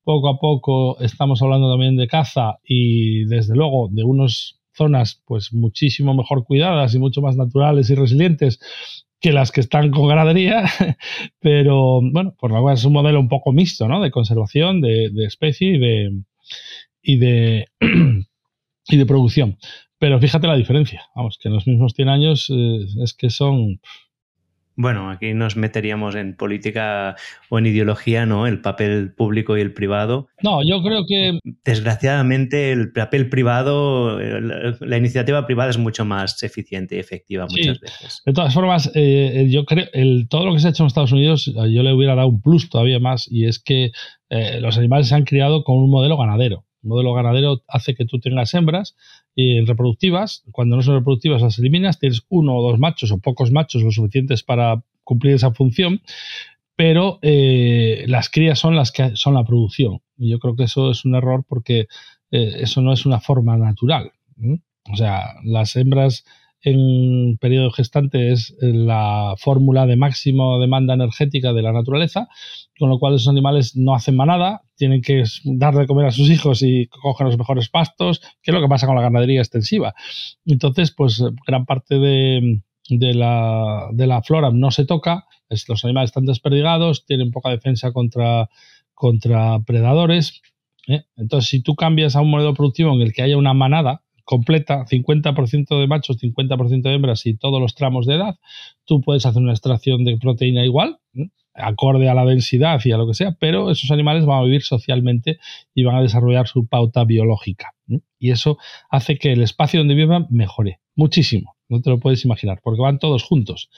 Poco 0.03 0.29
a 0.29 0.39
poco 0.39 0.99
estamos 1.01 1.43
hablando 1.43 1.71
también 1.71 1.97
de 1.97 2.09
caza 2.09 2.59
y 2.65 3.25
desde 3.27 3.55
luego 3.55 3.89
de 3.91 4.03
unas 4.03 4.61
zonas 4.73 5.23
pues 5.27 5.53
muchísimo 5.53 6.15
mejor 6.15 6.45
cuidadas 6.45 6.95
y 6.95 6.99
mucho 6.99 7.21
más 7.21 7.37
naturales 7.37 7.91
y 7.91 7.95
resilientes 7.95 8.61
que 9.21 9.33
las 9.33 9.53
que 9.53 9.61
están 9.61 9.91
con 9.91 10.09
ganadería, 10.09 10.65
pero 11.41 12.01
bueno, 12.03 12.35
por 12.39 12.51
lo 12.51 12.63
cual 12.63 12.75
es 12.75 12.85
un 12.85 12.95
modelo 12.95 13.21
un 13.21 13.29
poco 13.29 13.53
mixto, 13.53 13.87
¿no? 13.87 14.01
De 14.01 14.11
conservación 14.11 14.81
de, 14.81 15.11
especie 15.27 15.75
y 15.75 15.79
de, 15.79 16.23
y 17.03 17.17
de, 17.19 17.67
y 18.91 18.97
de 18.97 19.07
producción. 19.07 19.57
Pero 19.99 20.19
fíjate 20.19 20.47
la 20.47 20.57
diferencia, 20.57 21.03
vamos, 21.15 21.39
que 21.41 21.49
en 21.49 21.55
los 21.55 21.67
mismos 21.67 21.93
100 21.95 22.09
años 22.09 22.51
eh, 22.51 22.87
es 23.03 23.15
que 23.15 23.29
son... 23.29 23.81
Bueno, 24.77 25.11
aquí 25.11 25.35
nos 25.35 25.57
meteríamos 25.57 26.15
en 26.15 26.35
política 26.37 27.17
o 27.51 27.59
en 27.59 27.67
ideología, 27.67 28.25
¿no? 28.25 28.47
El 28.47 28.63
papel 28.63 29.13
público 29.15 29.59
y 29.59 29.61
el 29.61 29.75
privado. 29.75 30.29
No, 30.43 30.67
yo 30.67 30.83
creo 30.83 31.05
que... 31.07 31.39
Desgraciadamente, 31.65 32.73
el 32.73 32.91
papel 32.93 33.29
privado, 33.29 34.19
la 34.19 34.97
iniciativa 34.97 35.47
privada 35.47 35.69
es 35.69 35.77
mucho 35.77 36.07
más 36.07 36.43
eficiente 36.43 36.97
y 36.97 36.99
efectiva 36.99 37.47
muchas 37.47 37.79
veces. 37.79 38.23
De 38.25 38.33
todas 38.33 38.55
formas, 38.55 38.91
eh, 38.95 39.49
yo 39.51 39.67
creo, 39.67 39.85
el, 39.93 40.29
todo 40.31 40.47
lo 40.47 40.55
que 40.55 40.61
se 40.61 40.69
ha 40.69 40.71
hecho 40.71 40.85
en 40.85 40.87
Estados 40.87 41.13
Unidos, 41.13 41.45
yo 41.45 41.83
le 41.83 41.93
hubiera 41.93 42.15
dado 42.15 42.29
un 42.29 42.41
plus 42.41 42.71
todavía 42.71 43.01
más, 43.01 43.31
y 43.31 43.45
es 43.45 43.59
que 43.59 43.93
eh, 44.31 44.61
los 44.63 44.79
animales 44.79 45.09
se 45.09 45.15
han 45.15 45.25
criado 45.25 45.63
con 45.63 45.77
un 45.77 45.91
modelo 45.91 46.17
ganadero. 46.17 46.65
El 46.83 46.89
modelo 46.89 47.15
ganadero 47.15 47.63
hace 47.69 47.95
que 47.95 48.05
tú 48.05 48.21
tengas 48.21 48.55
hembras 48.55 48.97
y 49.35 49.61
reproductivas. 49.61 50.45
Cuando 50.53 50.77
no 50.77 50.83
son 50.83 50.97
reproductivas 50.97 51.43
las 51.43 51.59
eliminas, 51.59 51.99
tienes 51.99 52.23
uno 52.29 52.57
o 52.57 52.71
dos 52.71 52.79
machos 52.79 53.11
o 53.11 53.19
pocos 53.19 53.51
machos 53.51 53.83
lo 53.83 53.91
suficientes 53.91 54.43
para 54.43 54.83
cumplir 55.05 55.35
esa 55.35 55.53
función, 55.53 56.03
pero 56.77 57.19
eh, 57.23 58.05
las 58.09 58.31
crías 58.31 58.59
son 58.59 58.77
las 58.77 58.93
que 58.93 59.17
son 59.17 59.35
la 59.35 59.45
producción. 59.45 60.01
Y 60.17 60.31
yo 60.31 60.39
creo 60.39 60.57
que 60.57 60.65
eso 60.65 60.91
es 60.91 61.05
un 61.05 61.15
error 61.15 61.45
porque 61.49 61.89
eh, 62.31 62.57
eso 62.61 62.81
no 62.81 62.93
es 62.93 63.05
una 63.07 63.21
forma 63.21 63.57
natural. 63.57 64.13
O 64.91 64.97
sea, 64.97 65.35
las 65.45 65.77
hembras 65.77 66.25
en 66.63 67.39
periodo 67.39 67.71
gestante 67.71 68.33
es 68.33 68.55
la 68.61 69.35
fórmula 69.39 69.87
de 69.87 69.97
máximo 69.97 70.59
demanda 70.59 70.95
energética 70.95 71.53
de 71.53 71.63
la 71.63 71.73
naturaleza, 71.73 72.29
con 72.79 72.91
lo 72.91 72.99
cual 72.99 73.15
esos 73.15 73.29
animales 73.29 73.77
no 73.77 73.95
hacen 73.95 74.17
manada, 74.17 74.63
tienen 74.77 75.01
que 75.01 75.25
dar 75.45 75.75
de 75.75 75.87
comer 75.87 76.07
a 76.07 76.11
sus 76.11 76.29
hijos 76.31 76.63
y 76.63 76.87
cogen 76.89 77.27
los 77.27 77.39
mejores 77.39 77.69
pastos, 77.69 78.21
que 78.43 78.51
es 78.51 78.55
lo 78.55 78.61
que 78.61 78.69
pasa 78.69 78.87
con 78.87 78.97
la 78.97 79.03
ganadería 79.03 79.41
extensiva. 79.41 79.95
Entonces, 80.45 80.91
pues 80.91 81.23
gran 81.47 81.65
parte 81.65 81.99
de, 81.99 82.63
la, 83.15 84.23
flora 84.25 84.51
no 84.51 84.71
se 84.71 84.85
toca, 84.85 85.27
los 85.49 85.85
animales 85.85 86.11
están 86.11 86.27
desperdigados, 86.27 87.07
tienen 87.07 87.31
poca 87.31 87.51
defensa 87.51 87.93
contra, 87.93 88.51
contra 88.93 89.61
predadores. 89.61 90.43
¿eh? 90.89 91.05
Entonces, 91.17 91.49
si 91.49 91.63
tú 91.63 91.75
cambias 91.75 92.17
a 92.17 92.21
un 92.21 92.31
modelo 92.31 92.53
productivo 92.55 92.93
en 92.95 93.01
el 93.01 93.13
que 93.15 93.23
haya 93.23 93.39
una 93.39 93.55
manada, 93.55 94.03
completa, 94.31 94.87
50% 94.87 95.81
de 95.81 95.89
machos, 95.89 96.17
50% 96.19 96.83
de 96.83 96.95
hembras 96.95 97.27
y 97.27 97.37
todos 97.37 97.61
los 97.61 97.75
tramos 97.75 98.07
de 98.07 98.15
edad, 98.15 98.37
tú 98.85 99.01
puedes 99.01 99.27
hacer 99.27 99.43
una 99.43 99.51
extracción 99.51 100.05
de 100.05 100.19
proteína 100.19 100.65
igual, 100.65 101.01
acorde 101.53 102.09
a 102.09 102.15
la 102.15 102.25
densidad 102.25 102.81
y 102.85 102.93
a 102.93 102.97
lo 102.97 103.09
que 103.09 103.15
sea, 103.15 103.33
pero 103.41 103.73
esos 103.73 103.91
animales 103.91 104.27
van 104.27 104.39
a 104.39 104.45
vivir 104.45 104.63
socialmente 104.63 105.41
y 105.75 105.83
van 105.83 105.97
a 105.97 106.01
desarrollar 106.01 106.47
su 106.47 106.69
pauta 106.69 107.03
biológica. 107.03 107.75
Y 108.21 108.31
eso 108.31 108.57
hace 108.89 109.19
que 109.19 109.33
el 109.33 109.43
espacio 109.43 109.81
donde 109.81 109.97
vivan 109.97 110.29
mejore 110.31 110.79
muchísimo, 110.95 111.57
no 111.69 111.81
te 111.81 111.91
lo 111.91 111.99
puedes 111.99 112.25
imaginar, 112.25 112.61
porque 112.63 112.83
van 112.83 113.01
todos 113.01 113.25
juntos. 113.25 113.69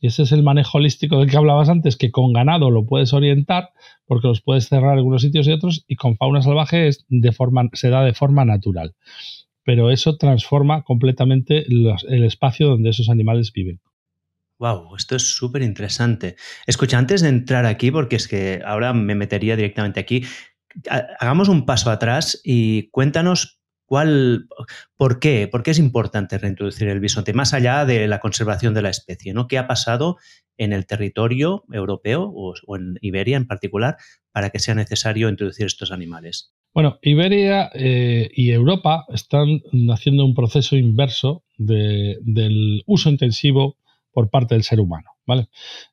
Y 0.00 0.08
ese 0.08 0.24
es 0.24 0.32
el 0.32 0.42
manejo 0.42 0.78
holístico 0.78 1.20
del 1.20 1.30
que 1.30 1.36
hablabas 1.36 1.68
antes, 1.68 1.96
que 1.96 2.10
con 2.10 2.32
ganado 2.32 2.72
lo 2.72 2.84
puedes 2.84 3.12
orientar, 3.12 3.70
porque 4.06 4.26
los 4.26 4.40
puedes 4.40 4.66
cerrar 4.66 4.94
en 4.94 4.98
algunos 4.98 5.22
sitios 5.22 5.46
y 5.46 5.52
otros, 5.52 5.84
y 5.86 5.94
con 5.94 6.16
fauna 6.16 6.42
salvaje 6.42 6.88
es 6.88 7.06
de 7.08 7.30
forma, 7.30 7.68
se 7.74 7.90
da 7.90 8.02
de 8.02 8.12
forma 8.12 8.44
natural 8.44 8.96
pero 9.70 9.92
eso 9.92 10.16
transforma 10.16 10.82
completamente 10.82 11.64
el 11.68 12.24
espacio 12.24 12.66
donde 12.66 12.90
esos 12.90 13.08
animales 13.08 13.52
viven. 13.52 13.80
Wow, 14.58 14.96
esto 14.96 15.14
es 15.14 15.36
súper 15.36 15.62
interesante. 15.62 16.34
Escucha, 16.66 16.98
antes 16.98 17.20
de 17.20 17.28
entrar 17.28 17.66
aquí, 17.66 17.92
porque 17.92 18.16
es 18.16 18.26
que 18.26 18.62
ahora 18.66 18.92
me 18.92 19.14
metería 19.14 19.54
directamente 19.54 20.00
aquí, 20.00 20.24
hagamos 21.20 21.48
un 21.48 21.66
paso 21.66 21.92
atrás 21.92 22.40
y 22.42 22.90
cuéntanos 22.90 23.60
cuál, 23.84 24.48
por 24.96 25.20
qué, 25.20 25.46
por 25.46 25.62
qué 25.62 25.70
es 25.70 25.78
importante 25.78 26.36
reintroducir 26.36 26.88
el 26.88 26.98
bisonte, 26.98 27.32
más 27.32 27.54
allá 27.54 27.84
de 27.84 28.08
la 28.08 28.18
conservación 28.18 28.74
de 28.74 28.82
la 28.82 28.90
especie, 28.90 29.34
¿no? 29.34 29.46
¿Qué 29.46 29.56
ha 29.56 29.68
pasado 29.68 30.16
en 30.56 30.72
el 30.72 30.84
territorio 30.84 31.62
europeo 31.70 32.24
o 32.24 32.76
en 32.76 32.96
Iberia 33.02 33.36
en 33.36 33.46
particular 33.46 33.98
para 34.32 34.50
que 34.50 34.58
sea 34.58 34.74
necesario 34.74 35.28
introducir 35.28 35.66
estos 35.66 35.92
animales? 35.92 36.56
Bueno, 36.72 36.98
Iberia 37.02 37.70
eh, 37.74 38.30
y 38.34 38.50
Europa 38.50 39.04
están 39.08 39.60
haciendo 39.90 40.24
un 40.24 40.34
proceso 40.34 40.76
inverso 40.76 41.44
del 41.58 42.82
uso 42.86 43.10
intensivo 43.10 43.76
por 44.12 44.30
parte 44.30 44.54
del 44.54 44.64
ser 44.64 44.80
humano. 44.80 45.10
¿vale? 45.30 45.48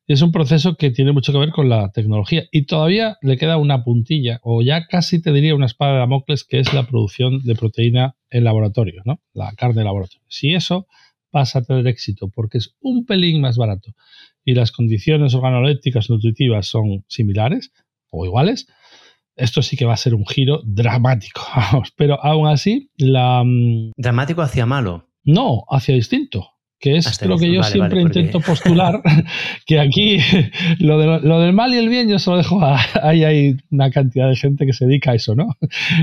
es 0.08 0.20
un 0.22 0.32
proceso 0.32 0.74
que 0.74 0.90
tiene 0.90 1.12
mucho 1.12 1.32
que 1.32 1.38
ver 1.38 1.52
con 1.52 1.68
la 1.68 1.92
tecnología 1.92 2.48
y 2.50 2.62
todavía 2.62 3.18
le 3.22 3.36
queda 3.36 3.56
una 3.56 3.84
puntilla, 3.84 4.40
o 4.42 4.62
ya 4.62 4.86
casi 4.86 5.22
te 5.22 5.32
diría 5.32 5.54
una 5.54 5.66
espada 5.66 5.92
de 5.92 5.98
Damocles, 6.00 6.42
que 6.42 6.58
es 6.58 6.74
la 6.74 6.88
producción 6.88 7.44
de 7.44 7.54
proteína 7.54 8.16
en 8.30 8.42
laboratorio, 8.42 9.02
¿no? 9.04 9.20
la 9.34 9.52
carne 9.52 9.82
en 9.82 9.84
laboratorio. 9.84 10.26
Si 10.28 10.54
eso 10.54 10.88
pasa 11.30 11.60
a 11.60 11.62
tener 11.62 11.86
éxito 11.86 12.28
porque 12.28 12.58
es 12.58 12.74
un 12.80 13.06
pelín 13.06 13.40
más 13.40 13.56
barato 13.56 13.94
y 14.44 14.54
las 14.54 14.72
condiciones 14.72 15.34
organolépticas 15.34 16.10
nutritivas 16.10 16.66
son 16.66 17.04
similares 17.06 17.70
o 18.10 18.24
iguales, 18.24 18.66
esto 19.38 19.62
sí 19.62 19.76
que 19.76 19.84
va 19.84 19.94
a 19.94 19.98
ser 19.98 20.14
un 20.14 20.26
giro 20.26 20.60
dramático. 20.64 21.40
Pero 21.96 22.22
aún 22.22 22.48
así, 22.48 22.90
la. 22.96 23.42
Mm, 23.44 23.92
¿Dramático 23.96 24.42
hacia 24.42 24.66
malo? 24.66 25.08
No, 25.24 25.64
hacia 25.70 25.94
distinto. 25.94 26.57
Que 26.80 26.96
es 26.96 27.22
lo 27.26 27.38
que 27.38 27.52
yo 27.52 27.62
siempre 27.64 28.00
intento 28.00 28.40
postular, 28.40 29.02
que 29.66 29.80
aquí 29.80 30.18
lo, 30.78 30.98
del 31.40 31.52
mal 31.52 31.74
y 31.74 31.76
el 31.76 31.88
bien 31.88 32.08
yo 32.08 32.20
se 32.20 32.30
lo 32.30 32.36
dejo 32.36 32.60
a, 32.62 32.78
ahí 33.02 33.24
hay 33.24 33.56
una 33.70 33.90
cantidad 33.90 34.28
de 34.28 34.36
gente 34.36 34.64
que 34.64 34.72
se 34.72 34.86
dedica 34.86 35.10
a 35.10 35.14
eso, 35.14 35.34
¿no? 35.34 35.56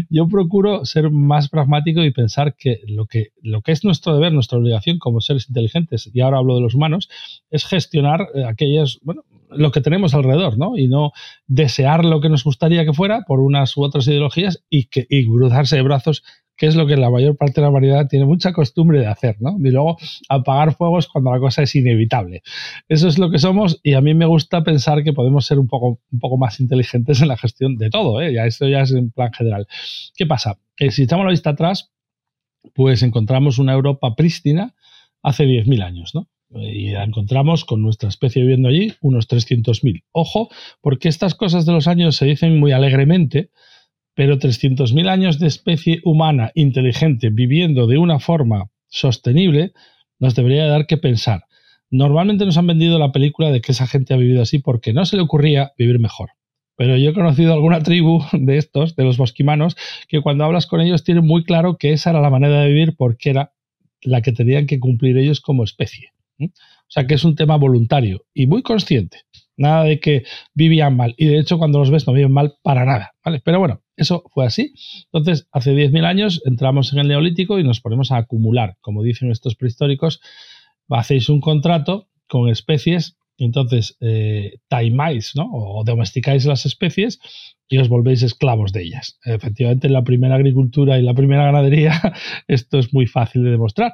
Yo 0.09 0.27
procuro 0.27 0.83
ser 0.83 1.11
más 1.11 1.47
pragmático 1.47 2.03
y 2.03 2.11
pensar 2.11 2.55
que 2.57 2.81
lo 2.87 3.05
que, 3.05 3.29
lo 3.41 3.61
que 3.61 3.71
es 3.71 3.85
nuestro 3.85 4.13
deber, 4.13 4.33
nuestra 4.33 4.57
obligación 4.57 4.99
como 4.99 5.21
seres 5.21 5.47
inteligentes, 5.47 6.11
y 6.13 6.19
ahora 6.19 6.39
hablo 6.39 6.55
de 6.55 6.61
los 6.61 6.75
humanos, 6.75 7.09
es 7.49 7.65
gestionar 7.65 8.27
eh, 8.33 8.43
aquellas, 8.45 8.99
bueno, 9.01 9.23
lo 9.49 9.71
que 9.71 9.81
tenemos 9.81 10.13
alrededor, 10.13 10.57
¿no? 10.57 10.77
Y 10.77 10.87
no 10.87 11.11
desear 11.47 12.05
lo 12.05 12.21
que 12.21 12.29
nos 12.29 12.43
gustaría 12.43 12.85
que 12.85 12.93
fuera 12.93 13.21
por 13.27 13.39
unas 13.39 13.75
u 13.77 13.83
otras 13.83 14.07
ideologías 14.07 14.63
y, 14.69 14.85
que, 14.85 15.05
y 15.09 15.25
cruzarse 15.25 15.77
de 15.77 15.81
brazos, 15.81 16.23
que 16.57 16.67
es 16.67 16.75
lo 16.75 16.87
que 16.87 16.95
la 16.97 17.09
mayor 17.09 17.35
parte 17.37 17.61
de 17.61 17.67
la 17.67 17.69
variedad 17.69 18.07
tiene 18.07 18.25
mucha 18.25 18.53
costumbre 18.53 18.99
de 18.99 19.07
hacer, 19.07 19.37
¿no? 19.41 19.57
Y 19.59 19.71
luego 19.71 19.97
apagar 20.29 20.73
fuegos 20.73 21.07
cuando 21.07 21.31
la 21.31 21.39
cosa 21.39 21.63
es 21.63 21.75
inevitable. 21.75 22.43
Eso 22.87 23.07
es 23.07 23.17
lo 23.17 23.29
que 23.29 23.39
somos 23.39 23.79
y 23.83 23.93
a 23.93 24.01
mí 24.01 24.13
me 24.13 24.25
gusta 24.25 24.63
pensar 24.63 25.03
que 25.03 25.13
podemos 25.13 25.45
ser 25.45 25.59
un 25.59 25.67
poco, 25.67 25.99
un 26.11 26.19
poco 26.19 26.37
más 26.37 26.59
inteligentes 26.59 27.21
en 27.21 27.27
la 27.27 27.37
gestión 27.37 27.77
de 27.77 27.89
todo, 27.89 28.21
¿eh? 28.21 28.33
Ya 28.33 28.45
esto 28.45 28.67
ya 28.67 28.81
es 28.81 28.91
en 28.91 29.11
plan 29.11 29.33
general. 29.33 29.67
¿Qué 30.15 30.25
pasa? 30.25 30.57
Eh, 30.77 30.91
si 30.91 31.03
echamos 31.03 31.25
la 31.25 31.31
vista 31.31 31.51
atrás, 31.51 31.91
pues 32.73 33.03
encontramos 33.03 33.59
una 33.59 33.73
Europa 33.73 34.15
prístina 34.15 34.73
hace 35.21 35.45
10.000 35.45 35.83
años, 35.83 36.15
¿no? 36.15 36.29
y 36.51 36.91
la 36.91 37.03
encontramos 37.03 37.65
con 37.65 37.81
nuestra 37.81 38.09
especie 38.09 38.41
viviendo 38.41 38.69
allí 38.69 38.93
unos 39.01 39.27
300.000. 39.27 40.03
Ojo, 40.11 40.49
porque 40.81 41.09
estas 41.09 41.35
cosas 41.35 41.65
de 41.65 41.73
los 41.73 41.87
años 41.87 42.15
se 42.15 42.25
dicen 42.25 42.59
muy 42.59 42.71
alegremente, 42.71 43.49
pero 44.15 44.39
300.000 44.39 45.07
años 45.09 45.39
de 45.39 45.47
especie 45.47 45.99
humana 46.03 46.51
inteligente 46.55 47.29
viviendo 47.29 47.85
de 47.85 47.97
una 47.97 48.19
forma 48.19 48.69
sostenible 48.87 49.73
nos 50.19 50.35
debería 50.35 50.67
dar 50.67 50.87
que 50.87 50.97
pensar. 50.97 51.43
Normalmente 51.91 52.45
nos 52.45 52.57
han 52.57 52.67
vendido 52.67 52.97
la 52.97 53.11
película 53.11 53.51
de 53.51 53.61
que 53.61 53.73
esa 53.73 53.87
gente 53.87 54.13
ha 54.13 54.17
vivido 54.17 54.41
así 54.41 54.59
porque 54.59 54.93
no 54.93 55.05
se 55.05 55.17
le 55.17 55.21
ocurría 55.21 55.73
vivir 55.77 55.99
mejor. 55.99 56.31
Pero 56.77 56.97
yo 56.97 57.11
he 57.11 57.13
conocido 57.13 57.53
alguna 57.53 57.83
tribu 57.83 58.23
de 58.33 58.57
estos, 58.57 58.95
de 58.95 59.03
los 59.03 59.17
bosquimanos, 59.17 59.75
que 60.07 60.21
cuando 60.21 60.43
hablas 60.45 60.65
con 60.65 60.81
ellos 60.81 61.03
tienen 61.03 61.25
muy 61.25 61.43
claro 61.43 61.77
que 61.77 61.93
esa 61.93 62.09
era 62.09 62.21
la 62.21 62.29
manera 62.29 62.61
de 62.61 62.69
vivir 62.69 62.95
porque 62.97 63.29
era 63.29 63.53
la 64.01 64.21
que 64.21 64.31
tenían 64.31 64.65
que 64.65 64.79
cumplir 64.79 65.17
ellos 65.17 65.41
como 65.41 65.63
especie. 65.63 66.11
O 66.39 66.89
sea 66.89 67.07
que 67.07 67.15
es 67.15 67.23
un 67.23 67.35
tema 67.35 67.55
voluntario 67.55 68.25
y 68.33 68.47
muy 68.47 68.61
consciente. 68.61 69.21
Nada 69.57 69.85
de 69.85 69.99
que 69.99 70.23
vivían 70.53 70.97
mal. 70.97 71.15
Y 71.17 71.27
de 71.27 71.39
hecho, 71.39 71.57
cuando 71.57 71.79
los 71.79 71.91
ves, 71.91 72.05
no 72.07 72.13
viven 72.13 72.33
mal 72.33 72.55
para 72.61 72.85
nada. 72.85 73.13
¿vale? 73.23 73.41
Pero 73.43 73.59
bueno, 73.59 73.81
eso 73.97 74.23
fue 74.33 74.45
así. 74.45 74.73
Entonces, 75.11 75.47
hace 75.51 75.73
10.000 75.73 76.05
años 76.05 76.41
entramos 76.45 76.93
en 76.93 76.99
el 76.99 77.07
Neolítico 77.07 77.59
y 77.59 77.63
nos 77.63 77.81
ponemos 77.81 78.11
a 78.11 78.17
acumular. 78.17 78.77
Como 78.81 79.03
dicen 79.03 79.31
estos 79.31 79.55
prehistóricos, 79.55 80.21
hacéis 80.89 81.29
un 81.29 81.41
contrato 81.41 82.07
con 82.27 82.49
especies 82.49 83.17
entonces 83.37 83.97
eh, 83.99 84.59
taimáis 84.67 85.33
¿no? 85.35 85.49
o 85.51 85.83
domesticáis 85.83 86.45
las 86.45 86.65
especies 86.65 87.19
y 87.67 87.77
os 87.79 87.89
volvéis 87.89 88.23
esclavos 88.23 88.71
de 88.71 88.83
ellas. 88.83 89.19
Efectivamente, 89.23 89.87
en 89.87 89.93
la 89.93 90.03
primera 90.03 90.35
agricultura 90.35 90.97
y 90.97 91.01
la 91.01 91.13
primera 91.13 91.45
ganadería 91.45 91.99
esto 92.47 92.79
es 92.79 92.93
muy 92.93 93.07
fácil 93.07 93.43
de 93.43 93.51
demostrar. 93.51 93.93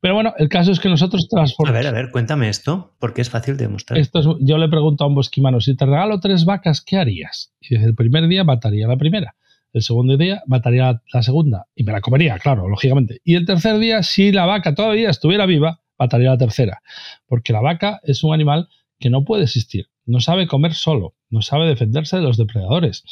Pero 0.00 0.14
bueno, 0.14 0.34
el 0.38 0.48
caso 0.48 0.72
es 0.72 0.80
que 0.80 0.88
nosotros 0.88 1.28
transformamos... 1.28 1.76
A 1.76 1.78
ver, 1.78 1.86
a 1.86 2.02
ver, 2.02 2.10
cuéntame 2.10 2.48
esto, 2.48 2.94
porque 2.98 3.22
es 3.22 3.30
fácil 3.30 3.56
de 3.56 3.64
demostrar. 3.64 3.98
Esto 3.98 4.38
yo 4.40 4.58
le 4.58 4.68
pregunto 4.68 5.04
a 5.04 5.06
un 5.06 5.14
bosquimano, 5.14 5.60
si 5.60 5.76
te 5.76 5.86
regalo 5.86 6.20
tres 6.20 6.44
vacas, 6.44 6.80
¿qué 6.80 6.96
harías? 6.96 7.54
Y 7.60 7.74
dice, 7.74 7.86
el 7.86 7.94
primer 7.94 8.28
día 8.28 8.44
mataría 8.44 8.86
la 8.86 8.96
primera. 8.96 9.36
El 9.72 9.82
segundo 9.82 10.16
día 10.16 10.42
mataría 10.46 11.02
la 11.12 11.22
segunda 11.22 11.66
y 11.74 11.82
me 11.82 11.92
la 11.92 12.00
comería, 12.00 12.38
claro, 12.38 12.68
lógicamente. 12.68 13.20
Y 13.24 13.34
el 13.34 13.44
tercer 13.44 13.78
día, 13.78 14.02
si 14.04 14.30
la 14.30 14.46
vaca 14.46 14.74
todavía 14.74 15.10
estuviera 15.10 15.46
viva, 15.46 15.80
mataría 15.98 16.30
la 16.30 16.38
tercera. 16.38 16.82
Porque 17.26 17.52
la 17.52 17.60
vaca 17.60 18.00
es 18.04 18.24
un 18.24 18.34
animal 18.34 18.68
que 18.98 19.10
no 19.10 19.24
puede 19.24 19.44
existir, 19.44 19.88
no 20.06 20.20
sabe 20.20 20.46
comer 20.46 20.74
solo, 20.74 21.14
no 21.30 21.42
sabe 21.42 21.66
defenderse 21.66 22.16
de 22.16 22.22
los 22.22 22.36
depredadores. 22.36 23.04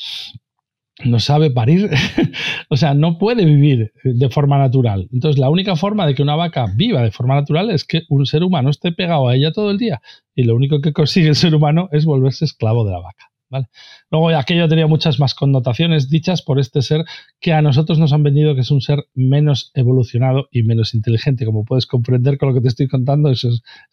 no 1.05 1.19
sabe 1.21 1.51
parir, 1.51 1.91
o 2.69 2.77
sea, 2.77 2.95
no 2.95 3.19
puede 3.19 3.45
vivir 3.45 3.93
de 4.05 4.29
forma 4.29 4.59
natural. 4.59 5.09
Entonces, 5.13 5.39
la 5.39 5.51
única 5.51 5.75
forma 5.75 6.07
de 6.07 6.15
que 6.15 6.23
una 6.23 6.37
vaca 6.37 6.67
viva 6.77 7.03
de 7.03 7.11
forma 7.11 7.35
natural 7.35 7.71
es 7.71 7.85
que 7.85 8.03
un 8.09 8.27
ser 8.27 8.45
humano 8.45 8.71
esté 8.71 8.93
pegado 8.93 9.29
a 9.29 9.35
ella 9.35 9.53
todo 9.53 9.71
el 9.71 9.79
día. 9.79 10.01
Y 10.35 10.45
lo 10.45 10.55
único 10.55 10.81
que 10.81 10.93
consigue 10.93 11.29
el 11.29 11.37
ser 11.37 11.55
humano 11.55 11.89
es 11.93 12.05
volverse 12.05 12.45
esclavo 12.45 12.85
de 12.85 12.93
la 12.93 13.01
vaca. 13.01 13.32
Luego 14.11 14.31
aquello 14.31 14.69
tenía 14.69 14.87
muchas 14.87 15.19
más 15.19 15.35
connotaciones 15.35 16.09
dichas 16.09 16.43
por 16.43 16.59
este 16.59 16.83
ser 16.83 17.05
que 17.41 17.53
a 17.53 17.63
nosotros 17.63 17.99
nos 17.99 18.13
han 18.13 18.23
vendido 18.23 18.55
que 18.55 18.63
es 18.63 18.71
un 18.71 18.81
ser 18.81 19.05
menos 19.15 19.71
evolucionado 19.75 20.49
y 20.51 20.63
menos 20.63 20.95
inteligente. 20.95 21.45
Como 21.45 21.65
puedes 21.65 21.87
comprender 21.87 22.39
con 22.39 22.49
lo 22.49 22.55
que 22.55 22.61
te 22.61 22.69
estoy 22.69 22.89
contando, 22.89 23.31
eso 23.31 23.49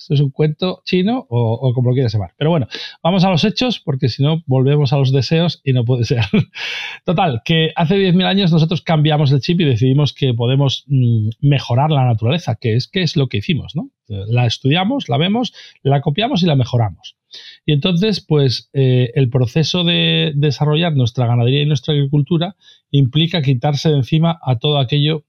es 0.09 0.19
un 0.19 0.31
cuento 0.31 0.81
chino 0.85 1.25
o, 1.29 1.73
como 1.73 1.89
lo 1.89 1.93
quieras 1.93 2.13
llamar. 2.13 2.33
Pero 2.37 2.49
bueno, 2.49 2.67
vamos 3.03 3.23
a 3.23 3.29
los 3.29 3.43
hechos 3.43 3.79
porque 3.79 4.09
si 4.09 4.23
no 4.23 4.43
volvemos 4.45 4.93
a 4.93 4.97
los 4.97 5.11
deseos 5.11 5.61
y 5.63 5.73
no 5.73 5.85
puede 5.85 6.05
ser. 6.05 6.23
Total, 7.05 7.41
que 7.43 7.71
hace 7.75 7.95
10.000 7.95 8.25
años 8.25 8.51
nosotros 8.51 8.81
cambiamos 8.81 9.31
el 9.31 9.41
chip 9.41 9.59
y 9.61 9.65
decidimos 9.65 10.13
que 10.13 10.33
podemos 10.33 10.85
mm, 10.87 11.29
mejorar 11.41 11.91
la 11.91 12.05
naturaleza, 12.05 12.55
que 12.55 12.75
es, 12.75 12.87
que 12.87 13.01
es 13.01 13.15
lo 13.15 13.27
que 13.27 13.37
hicimos, 13.37 13.75
¿no? 13.75 13.89
La 14.07 14.45
estudiamos, 14.47 15.07
la 15.07 15.17
vemos, 15.17 15.53
la 15.83 16.01
copiamos 16.01 16.41
y 16.41 16.47
la 16.47 16.55
mejoramos. 16.55 17.18
Y 17.65 17.73
entonces, 17.73 18.23
pues 18.25 18.69
eh, 18.73 19.11
el 19.15 19.29
proceso 19.29 19.83
de 19.83 20.33
desarrollar 20.35 20.95
nuestra 20.95 21.27
ganadería 21.27 21.61
y 21.61 21.65
nuestra 21.65 21.93
agricultura 21.93 22.55
implica 22.91 23.41
quitarse 23.41 23.89
de 23.89 23.97
encima 23.97 24.39
a 24.43 24.59
todo 24.59 24.79
aquello 24.79 25.25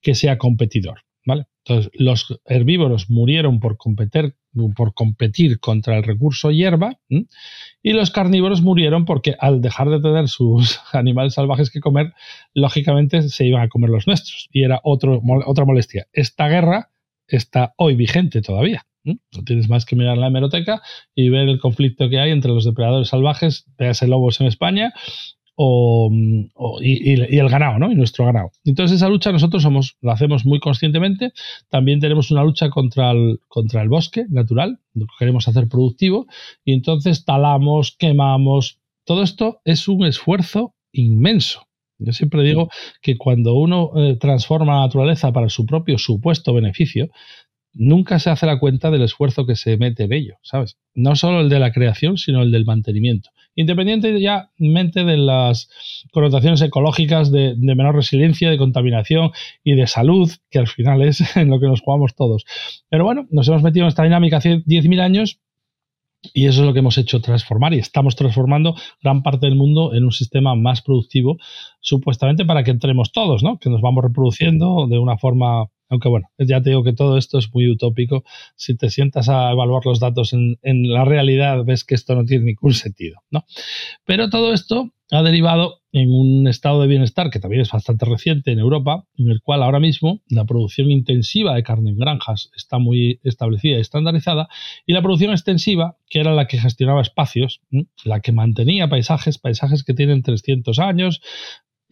que 0.00 0.14
sea 0.14 0.38
competidor. 0.38 1.00
¿vale? 1.24 1.46
Entonces, 1.64 1.90
los 1.94 2.40
herbívoros 2.44 3.08
murieron 3.08 3.58
por 3.58 3.76
competir, 3.76 4.36
por 4.76 4.94
competir 4.94 5.58
contra 5.60 5.96
el 5.96 6.02
recurso 6.02 6.50
hierba 6.50 7.00
y 7.82 7.92
los 7.92 8.10
carnívoros 8.10 8.62
murieron 8.62 9.04
porque 9.04 9.34
al 9.38 9.60
dejar 9.60 9.88
de 9.88 10.00
tener 10.00 10.28
sus 10.28 10.80
animales 10.92 11.34
salvajes 11.34 11.70
que 11.70 11.80
comer, 11.80 12.12
lógicamente 12.52 13.22
se 13.28 13.46
iban 13.46 13.62
a 13.62 13.68
comer 13.68 13.90
los 13.90 14.06
nuestros 14.06 14.48
y 14.52 14.64
era 14.64 14.80
otra 14.84 15.64
molestia. 15.64 16.06
Esta 16.12 16.48
guerra 16.48 16.90
está 17.26 17.72
hoy 17.78 17.94
vigente 17.94 18.42
todavía. 18.42 18.84
No 19.04 19.44
tienes 19.44 19.68
más 19.68 19.84
que 19.84 19.96
mirar 19.96 20.16
la 20.16 20.28
hemeroteca 20.28 20.82
y 21.14 21.28
ver 21.28 21.48
el 21.48 21.60
conflicto 21.60 22.08
que 22.08 22.18
hay 22.18 22.30
entre 22.30 22.52
los 22.52 22.64
depredadores 22.64 23.08
salvajes, 23.08 23.66
véase 23.78 24.08
lobos 24.08 24.40
en 24.40 24.46
España, 24.46 24.94
o, 25.56 26.10
y, 26.80 27.12
el 27.38 27.48
ganado, 27.48 27.78
¿no? 27.78 27.92
Y 27.92 27.94
nuestro 27.94 28.24
ganado. 28.24 28.50
Entonces 28.64 28.96
esa 28.96 29.08
lucha 29.08 29.30
nosotros 29.32 29.62
somos, 29.62 29.96
la 30.00 30.14
hacemos 30.14 30.44
muy 30.44 30.58
conscientemente. 30.58 31.32
También 31.68 32.00
tenemos 32.00 32.30
una 32.30 32.42
lucha 32.42 32.70
contra 32.70 33.12
el, 33.12 33.40
contra 33.48 33.82
el 33.82 33.88
bosque 33.88 34.24
natural, 34.28 34.80
lo 34.94 35.06
que 35.06 35.14
queremos 35.18 35.46
hacer 35.48 35.68
productivo, 35.68 36.26
y 36.64 36.72
entonces 36.72 37.24
talamos, 37.24 37.94
quemamos. 37.98 38.80
Todo 39.04 39.22
esto 39.22 39.60
es 39.64 39.86
un 39.86 40.04
esfuerzo 40.04 40.74
inmenso. 40.92 41.66
Yo 41.98 42.12
siempre 42.12 42.42
digo 42.42 42.68
que 43.02 43.16
cuando 43.16 43.54
uno 43.54 43.92
eh, 43.96 44.16
transforma 44.16 44.74
la 44.74 44.80
naturaleza 44.80 45.32
para 45.32 45.48
su 45.48 45.64
propio 45.64 45.96
supuesto 45.98 46.52
beneficio, 46.52 47.08
nunca 47.74 48.18
se 48.18 48.30
hace 48.30 48.46
la 48.46 48.58
cuenta 48.58 48.90
del 48.90 49.02
esfuerzo 49.02 49.46
que 49.46 49.56
se 49.56 49.76
mete 49.76 50.04
en 50.04 50.12
ello, 50.12 50.36
¿sabes? 50.42 50.78
No 50.94 51.16
solo 51.16 51.40
el 51.40 51.48
de 51.48 51.58
la 51.58 51.72
creación, 51.72 52.16
sino 52.16 52.42
el 52.42 52.52
del 52.52 52.64
mantenimiento. 52.64 53.30
Independientemente 53.56 55.04
de 55.04 55.16
las 55.16 55.68
connotaciones 56.12 56.62
ecológicas 56.62 57.30
de, 57.30 57.54
menor 57.56 57.94
resiliencia, 57.94 58.50
de 58.50 58.58
contaminación 58.58 59.32
y 59.62 59.74
de 59.74 59.86
salud, 59.86 60.30
que 60.50 60.58
al 60.58 60.68
final 60.68 61.02
es 61.02 61.20
en 61.36 61.50
lo 61.50 61.60
que 61.60 61.66
nos 61.66 61.80
jugamos 61.80 62.14
todos. 62.14 62.44
Pero 62.88 63.04
bueno, 63.04 63.26
nos 63.30 63.48
hemos 63.48 63.62
metido 63.62 63.84
en 63.84 63.88
esta 63.88 64.04
dinámica 64.04 64.38
hace 64.38 64.64
10.000 64.64 65.00
años 65.00 65.40
y 66.32 66.46
eso 66.46 66.60
es 66.60 66.66
lo 66.66 66.72
que 66.72 66.78
hemos 66.78 66.96
hecho 66.96 67.20
transformar 67.20 67.74
y 67.74 67.78
estamos 67.78 68.16
transformando 68.16 68.74
gran 69.02 69.22
parte 69.22 69.46
del 69.46 69.56
mundo 69.56 69.92
en 69.94 70.04
un 70.04 70.12
sistema 70.12 70.54
más 70.54 70.80
productivo, 70.80 71.36
supuestamente 71.80 72.46
para 72.46 72.64
que 72.64 72.70
entremos 72.70 73.12
todos, 73.12 73.42
¿no? 73.42 73.58
Que 73.58 73.68
nos 73.68 73.82
vamos 73.82 74.04
reproduciendo 74.04 74.86
de 74.88 74.98
una 74.98 75.18
forma 75.18 75.66
aunque 75.94 76.08
bueno, 76.08 76.28
ya 76.38 76.60
te 76.62 76.70
digo 76.70 76.84
que 76.84 76.92
todo 76.92 77.16
esto 77.16 77.38
es 77.38 77.52
muy 77.52 77.70
utópico. 77.70 78.24
Si 78.56 78.76
te 78.76 78.90
sientas 78.90 79.28
a 79.28 79.50
evaluar 79.50 79.86
los 79.86 80.00
datos 80.00 80.32
en, 80.32 80.58
la 80.62 81.04
realidad, 81.04 81.64
ves 81.64 81.84
que 81.84 81.94
esto 81.94 82.14
no 82.14 82.24
tiene 82.24 82.44
ningún 82.44 82.74
sentido, 82.74 83.20
¿no? 83.30 83.44
Pero 84.04 84.28
todo 84.28 84.52
esto 84.52 84.90
ha 85.10 85.22
derivado 85.22 85.80
en 85.92 86.10
un 86.10 86.48
estado 86.48 86.80
de 86.80 86.88
bienestar 86.88 87.30
que 87.30 87.38
también 87.38 87.62
es 87.62 87.70
bastante 87.70 88.04
reciente 88.04 88.50
en 88.50 88.58
Europa, 88.58 89.04
en 89.16 89.30
el 89.30 89.40
cual 89.42 89.62
ahora 89.62 89.78
mismo 89.78 90.22
la 90.28 90.44
producción 90.44 90.90
intensiva 90.90 91.54
de 91.54 91.62
carne 91.62 91.90
en 91.90 91.98
granjas 91.98 92.50
está 92.56 92.78
muy 92.78 93.20
establecida 93.22 93.76
y 93.76 93.80
estandarizada, 93.80 94.48
y 94.86 94.92
la 94.92 95.02
producción 95.02 95.30
extensiva, 95.30 95.96
que 96.08 96.18
era 96.18 96.34
la 96.34 96.48
que 96.48 96.58
gestionaba 96.58 97.02
espacios, 97.02 97.60
la 98.04 98.20
que 98.20 98.32
mantenía 98.32 98.88
paisajes, 98.88 99.38
paisajes 99.38 99.84
que 99.84 99.94
tienen 99.94 100.22
300 100.22 100.80
años, 100.80 101.20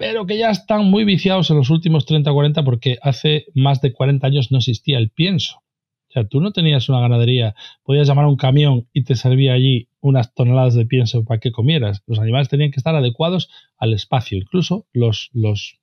pero 0.02 0.26
que 0.26 0.36
ya 0.36 0.50
están 0.50 0.86
muy 0.86 1.04
viciados 1.04 1.48
en 1.50 1.58
los 1.58 1.70
últimos 1.70 2.06
30 2.06 2.32
o 2.32 2.34
40 2.34 2.64
porque 2.64 2.98
hace 3.02 3.46
más 3.54 3.80
de 3.80 3.92
40 3.92 4.26
años 4.26 4.50
no 4.50 4.58
existía 4.58 4.98
el 4.98 5.10
pienso. 5.10 5.58
O 5.58 6.12
sea, 6.12 6.26
tú 6.26 6.40
no 6.40 6.50
tenías 6.50 6.88
una 6.88 6.98
ganadería, 6.98 7.54
podías 7.84 8.08
llamar 8.08 8.24
a 8.24 8.28
un 8.28 8.36
camión 8.36 8.88
y 8.92 9.04
te 9.04 9.14
servía 9.14 9.52
allí 9.52 9.90
unas 10.00 10.34
toneladas 10.34 10.74
de 10.74 10.86
pienso 10.86 11.24
para 11.24 11.38
que 11.38 11.52
comieras. 11.52 12.02
Los 12.08 12.18
animales 12.18 12.48
tenían 12.48 12.72
que 12.72 12.80
estar 12.80 12.96
adecuados 12.96 13.48
al 13.76 13.92
espacio, 13.92 14.38
incluso 14.38 14.88
los, 14.92 15.30
los 15.34 15.78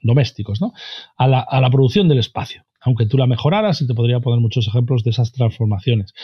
domésticos, 0.00 0.60
¿no? 0.60 0.72
A 1.16 1.26
la, 1.26 1.40
a 1.40 1.60
la 1.60 1.68
producción 1.68 2.08
del 2.08 2.18
espacio 2.18 2.64
aunque 2.84 3.06
tú 3.06 3.18
la 3.18 3.26
mejoraras 3.26 3.80
y 3.80 3.86
te 3.86 3.94
podría 3.94 4.20
poner 4.20 4.40
muchos 4.40 4.68
ejemplos 4.68 5.02
de 5.02 5.10
esas 5.10 5.32
transformaciones. 5.32 6.14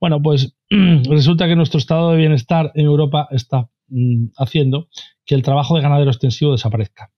Bueno, 0.00 0.20
pues 0.20 0.56
resulta 0.70 1.46
que 1.46 1.56
nuestro 1.56 1.78
estado 1.78 2.10
de 2.10 2.18
bienestar 2.18 2.72
en 2.74 2.86
Europa 2.86 3.28
está 3.30 3.70
mm, 3.88 4.26
haciendo 4.36 4.88
que 5.24 5.34
el 5.34 5.42
trabajo 5.42 5.76
de 5.76 5.82
ganadero 5.82 6.10
extensivo 6.10 6.52
desaparezca. 6.52 7.12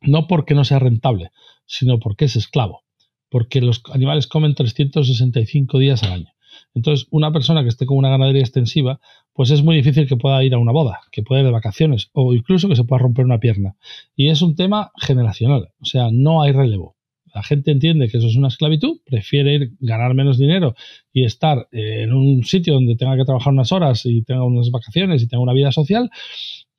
No 0.00 0.26
porque 0.26 0.54
no 0.54 0.64
sea 0.64 0.78
rentable, 0.78 1.30
sino 1.66 1.98
porque 1.98 2.26
es 2.26 2.36
esclavo, 2.36 2.82
porque 3.30 3.60
los 3.60 3.82
animales 3.92 4.26
comen 4.26 4.54
365 4.54 5.78
días 5.78 6.02
al 6.02 6.12
año. 6.12 6.32
Entonces, 6.74 7.06
una 7.10 7.32
persona 7.32 7.62
que 7.62 7.68
esté 7.68 7.86
con 7.86 7.96
una 7.98 8.10
ganadería 8.10 8.42
extensiva, 8.42 9.00
pues 9.32 9.50
es 9.50 9.62
muy 9.62 9.76
difícil 9.76 10.08
que 10.08 10.16
pueda 10.16 10.42
ir 10.42 10.54
a 10.54 10.58
una 10.58 10.72
boda, 10.72 11.00
que 11.12 11.22
pueda 11.22 11.40
ir 11.40 11.46
de 11.46 11.52
vacaciones 11.52 12.10
o 12.12 12.34
incluso 12.34 12.68
que 12.68 12.76
se 12.76 12.84
pueda 12.84 13.02
romper 13.02 13.24
una 13.24 13.38
pierna. 13.38 13.76
Y 14.16 14.30
es 14.30 14.42
un 14.42 14.56
tema 14.56 14.90
generacional, 14.96 15.70
o 15.80 15.84
sea, 15.84 16.08
no 16.12 16.42
hay 16.42 16.52
relevo. 16.52 16.97
La 17.38 17.44
gente 17.44 17.70
entiende 17.70 18.08
que 18.08 18.18
eso 18.18 18.26
es 18.26 18.34
una 18.34 18.48
esclavitud, 18.48 18.98
prefiere 19.06 19.54
ir 19.54 19.70
ganar 19.78 20.12
menos 20.12 20.38
dinero 20.38 20.74
y 21.12 21.22
estar 21.22 21.68
en 21.70 22.12
un 22.12 22.42
sitio 22.42 22.74
donde 22.74 22.96
tenga 22.96 23.16
que 23.16 23.24
trabajar 23.24 23.52
unas 23.52 23.70
horas 23.70 24.04
y 24.06 24.22
tenga 24.22 24.42
unas 24.42 24.72
vacaciones 24.72 25.22
y 25.22 25.28
tenga 25.28 25.44
una 25.44 25.52
vida 25.52 25.70
social 25.70 26.10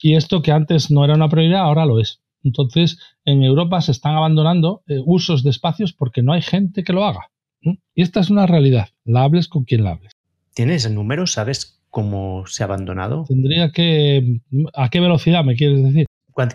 y 0.01 0.15
esto 0.15 0.41
que 0.41 0.51
antes 0.51 0.91
no 0.91 1.05
era 1.05 1.13
una 1.13 1.29
prioridad, 1.29 1.61
ahora 1.61 1.85
lo 1.85 2.01
es. 2.01 2.19
Entonces, 2.43 2.97
en 3.23 3.41
Europa 3.41 3.79
se 3.79 3.93
están 3.93 4.15
abandonando 4.15 4.83
eh, 4.87 4.99
usos 5.05 5.43
de 5.43 5.49
espacios 5.49 5.93
porque 5.93 6.23
no 6.23 6.33
hay 6.33 6.41
gente 6.41 6.83
que 6.83 6.91
lo 6.91 7.05
haga. 7.05 7.31
Y 7.61 8.01
esta 8.01 8.19
es 8.19 8.29
una 8.29 8.45
realidad. 8.45 8.89
La 9.05 9.23
hables 9.23 9.47
con 9.47 9.63
quien 9.63 9.85
la 9.85 9.91
hables. 9.91 10.11
¿Tienes 10.53 10.83
el 10.83 10.93
número? 10.93 11.25
¿Sabes 11.25 11.81
cómo 11.89 12.45
se 12.47 12.63
ha 12.63 12.65
abandonado? 12.65 13.23
Tendría 13.29 13.71
que... 13.71 14.41
¿A 14.73 14.89
qué 14.89 14.99
velocidad 14.99 15.45
me 15.45 15.55
quieres 15.55 15.81
decir? 15.83 16.05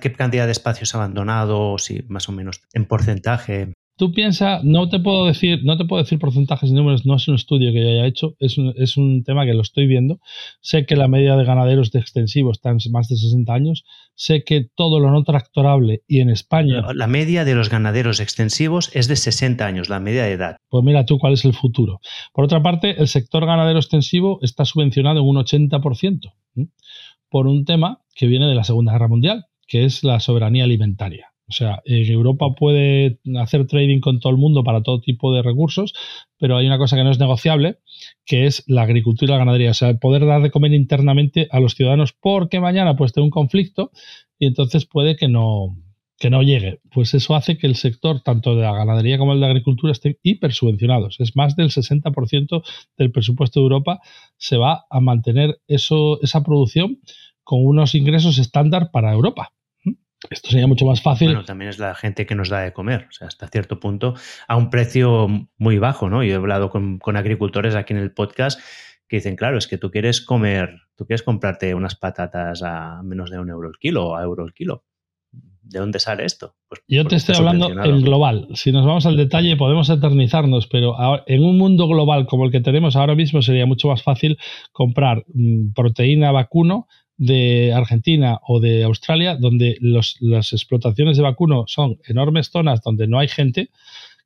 ¿Qué 0.01 0.12
cantidad 0.12 0.45
de 0.45 0.53
espacios 0.53 0.95
ha 0.95 0.99
abandonado? 0.99 1.79
Si 1.79 2.05
más 2.09 2.29
o 2.29 2.33
menos 2.33 2.61
en 2.73 2.87
porcentaje. 2.87 3.73
Tú 3.96 4.12
piensas, 4.12 4.64
no 4.64 4.88
te 4.88 4.98
puedo 4.98 5.26
decir, 5.26 5.61
no 5.64 5.76
te 5.76 5.85
puedo 5.85 6.02
decir 6.02 6.18
porcentajes 6.18 6.70
y 6.70 6.72
números, 6.72 7.07
no 7.07 7.14
es 7.14 7.28
un 7.28 7.37
estudio 7.37 7.72
que 7.72 7.80
yo 7.80 7.88
haya 7.88 8.07
hecho, 8.07 8.35
es 8.40 8.59
un, 8.59 8.74
es 8.76 8.96
un 8.96 9.22
tema 9.22 9.44
que 9.46 9.54
lo 9.54 9.62
estoy 9.62 9.87
viendo. 9.87 10.18
Sé 10.61 10.85
que 10.85 10.96
la 10.96 11.07
media 11.07 11.37
de 11.37 11.44
ganaderos 11.44 11.92
de 11.92 12.00
extensivo 12.00 12.50
está 12.50 12.70
en 12.70 12.78
más 12.90 13.09
de 13.09 13.16
60 13.16 13.52
años. 13.54 13.85
Sé 14.14 14.42
que 14.42 14.66
todo 14.74 14.98
lo 14.98 15.11
no 15.12 15.22
tractorable 15.22 16.02
y 16.09 16.20
en 16.20 16.30
España. 16.30 16.83
La 16.94 17.07
media 17.07 17.44
de 17.44 17.54
los 17.54 17.70
ganaderos 17.70 18.18
extensivos 18.18 18.90
es 18.94 19.07
de 19.07 19.16
60 19.16 19.64
años, 19.64 19.88
la 19.88 20.00
media 20.00 20.24
de 20.24 20.33
edad. 20.33 20.57
Pues 20.68 20.83
mira 20.85 21.07
tú 21.07 21.18
cuál 21.18 21.35
es 21.35 21.44
el 21.44 21.54
futuro. 21.54 22.00
Por 22.33 22.44
otra 22.44 22.62
parte, 22.62 23.00
el 23.00 23.07
sector 23.07 23.46
ganadero 23.46 23.78
extensivo 23.78 24.38
está 24.42 24.64
subvencionado 24.64 25.20
en 25.20 25.26
un 25.26 25.37
80% 25.37 26.33
por 27.28 27.46
un 27.46 27.64
tema 27.64 28.00
que 28.14 28.26
viene 28.26 28.46
de 28.46 28.54
la 28.54 28.64
Segunda 28.64 28.92
Guerra 28.92 29.09
Mundial, 29.09 29.46
que 29.66 29.85
es 29.85 30.04
la 30.04 30.20
soberanía 30.20 30.64
alimentaria. 30.64 31.34
O 31.46 31.52
sea, 31.52 31.83
Europa 31.85 32.54
puede 32.59 33.18
hacer 33.38 33.66
trading 33.66 34.00
con 34.00 34.18
todo 34.18 34.33
el 34.33 34.38
mundo 34.38 34.64
para 34.64 34.83
todo 34.83 35.00
tipo 35.00 35.35
de 35.35 35.42
recursos, 35.42 35.92
pero 36.38 36.57
hay 36.57 36.66
una 36.66 36.78
cosa 36.78 36.96
que 36.96 37.04
no 37.04 37.11
es 37.11 37.18
negociable, 37.18 37.78
que 38.24 38.46
es 38.46 38.64
la 38.66 38.83
agricultura 38.83 39.30
y 39.30 39.33
la 39.33 39.38
ganadería. 39.38 39.70
O 39.70 39.74
sea, 39.74 39.94
poder 39.98 40.24
dar 40.26 40.42
de 40.42 40.50
comer 40.50 40.72
internamente 40.72 41.48
a 41.50 41.61
los 41.61 41.74
ciudadanos 41.74 42.12
porque 42.12 42.61
mañana 42.61 42.96
puede 42.96 43.12
tener 43.12 43.24
un 43.24 43.30
conflicto 43.30 43.90
y 44.38 44.46
entonces 44.46 44.87
puede 44.87 45.16
que 45.16 45.28
no, 45.28 45.76
que 46.18 46.30
no 46.30 46.42
llegue. 46.42 46.80
Pues 46.90 47.12
eso 47.14 47.35
hace 47.35 47.59
que 47.59 47.66
el 47.66 47.76
sector, 47.76 48.22
tanto 48.22 48.57
de 48.57 48.62
la 48.62 48.72
ganadería 48.72 49.18
como 49.18 49.33
el 49.33 49.40
de 49.40 49.46
la 49.46 49.48
agricultura, 49.48 49.92
estén 49.92 50.16
hipersubvencionados. 50.22 51.20
Es 51.20 51.37
más 51.37 51.57
del 51.57 51.70
60% 51.70 52.62
del 52.96 53.12
presupuesto 53.12 53.61
de 53.61 53.64
Europa 53.64 54.00
se 54.37 54.57
va 54.57 54.87
a 54.88 55.00
mantener 55.00 55.59
eso, 55.66 56.20
esa 56.22 56.42
producción 56.42 57.00
con 57.42 57.64
unos 57.64 57.94
ingresos 57.94 58.38
estándar 58.38 58.90
para 58.90 59.12
Europa. 59.12 59.52
Esto 60.31 60.51
sería 60.51 60.67
mucho 60.67 60.87
más 60.87 61.03
fácil. 61.03 61.29
Bueno, 61.29 61.45
también 61.45 61.69
es 61.69 61.79
la 61.79 61.95
gente 61.95 62.27
que 62.27 62.35
nos 62.35 62.49
da 62.49 62.61
de 62.61 62.73
comer, 62.73 63.07
o 63.09 63.13
sea, 63.13 63.29
hasta 63.29 63.49
cierto 63.49 63.81
punto, 63.81 64.15
a 64.49 64.57
un 64.57 64.71
precio 64.71 65.29
muy 65.59 65.79
bajo, 65.79 66.09
¿no? 66.09 66.23
Yo 66.23 66.33
he 66.33 66.37
hablado 66.37 66.71
con, 66.71 67.01
agricultores 67.17 67.75
aquí 67.75 67.93
en 67.93 68.01
el 68.01 68.13
podcast 68.13 68.61
que 69.09 69.17
dicen, 69.17 69.37
claro, 69.37 69.59
es 69.59 69.67
que 69.67 69.79
tú 69.79 69.91
quieres 69.91 70.21
comer, 70.21 70.81
tú 70.97 71.07
quieres 71.07 71.23
comprarte 71.23 71.75
unas 71.75 71.95
patatas 71.95 72.63
a 72.63 73.03
menos 73.03 73.31
de 73.31 73.39
un 73.39 73.51
euro 73.51 73.69
el 73.69 73.79
kilo 73.79 74.09
o 74.09 74.17
a 74.17 74.23
euro 74.23 74.45
el 74.45 74.55
kilo. 74.55 74.85
¿de 75.65 75.79
dónde 75.79 75.99
sale 75.99 76.25
esto? 76.25 76.55
Pues 76.69 76.83
Yo 76.87 77.05
te 77.07 77.17
estoy 77.17 77.37
hablando 77.37 77.69
en 77.69 78.03
global. 78.03 78.49
Si 78.55 78.71
nos 78.71 78.85
vamos 78.85 79.07
al 79.07 79.17
detalle 79.17 79.57
podemos 79.57 79.89
eternizarnos, 79.89 80.67
pero 80.67 80.95
en 81.27 81.43
un 81.43 81.59
mundo 81.59 81.89
global 81.89 82.27
como 82.27 82.45
el 82.45 82.53
que 82.53 82.61
tenemos 82.61 82.97
ahora 82.97 83.15
mismo 83.15 83.43
sería 83.43 83.67
mucho 83.67 83.89
más 83.89 84.03
fácil 84.03 84.39
comprar 84.73 85.25
mm, 85.33 85.73
proteína 85.73 86.33
vacuno 86.33 86.87
de 87.16 87.72
Argentina 87.72 88.40
o 88.46 88.61
de 88.61 88.85
Australia, 88.85 89.37
donde 89.37 89.77
las 89.81 90.53
explotaciones 90.53 91.16
de 91.16 91.22
vacuno 91.22 91.64
son 91.66 91.98
enormes 92.07 92.48
zonas 92.48 92.83
donde 92.83 93.07
no 93.07 93.18
hay 93.18 93.29
gente, 93.29 93.70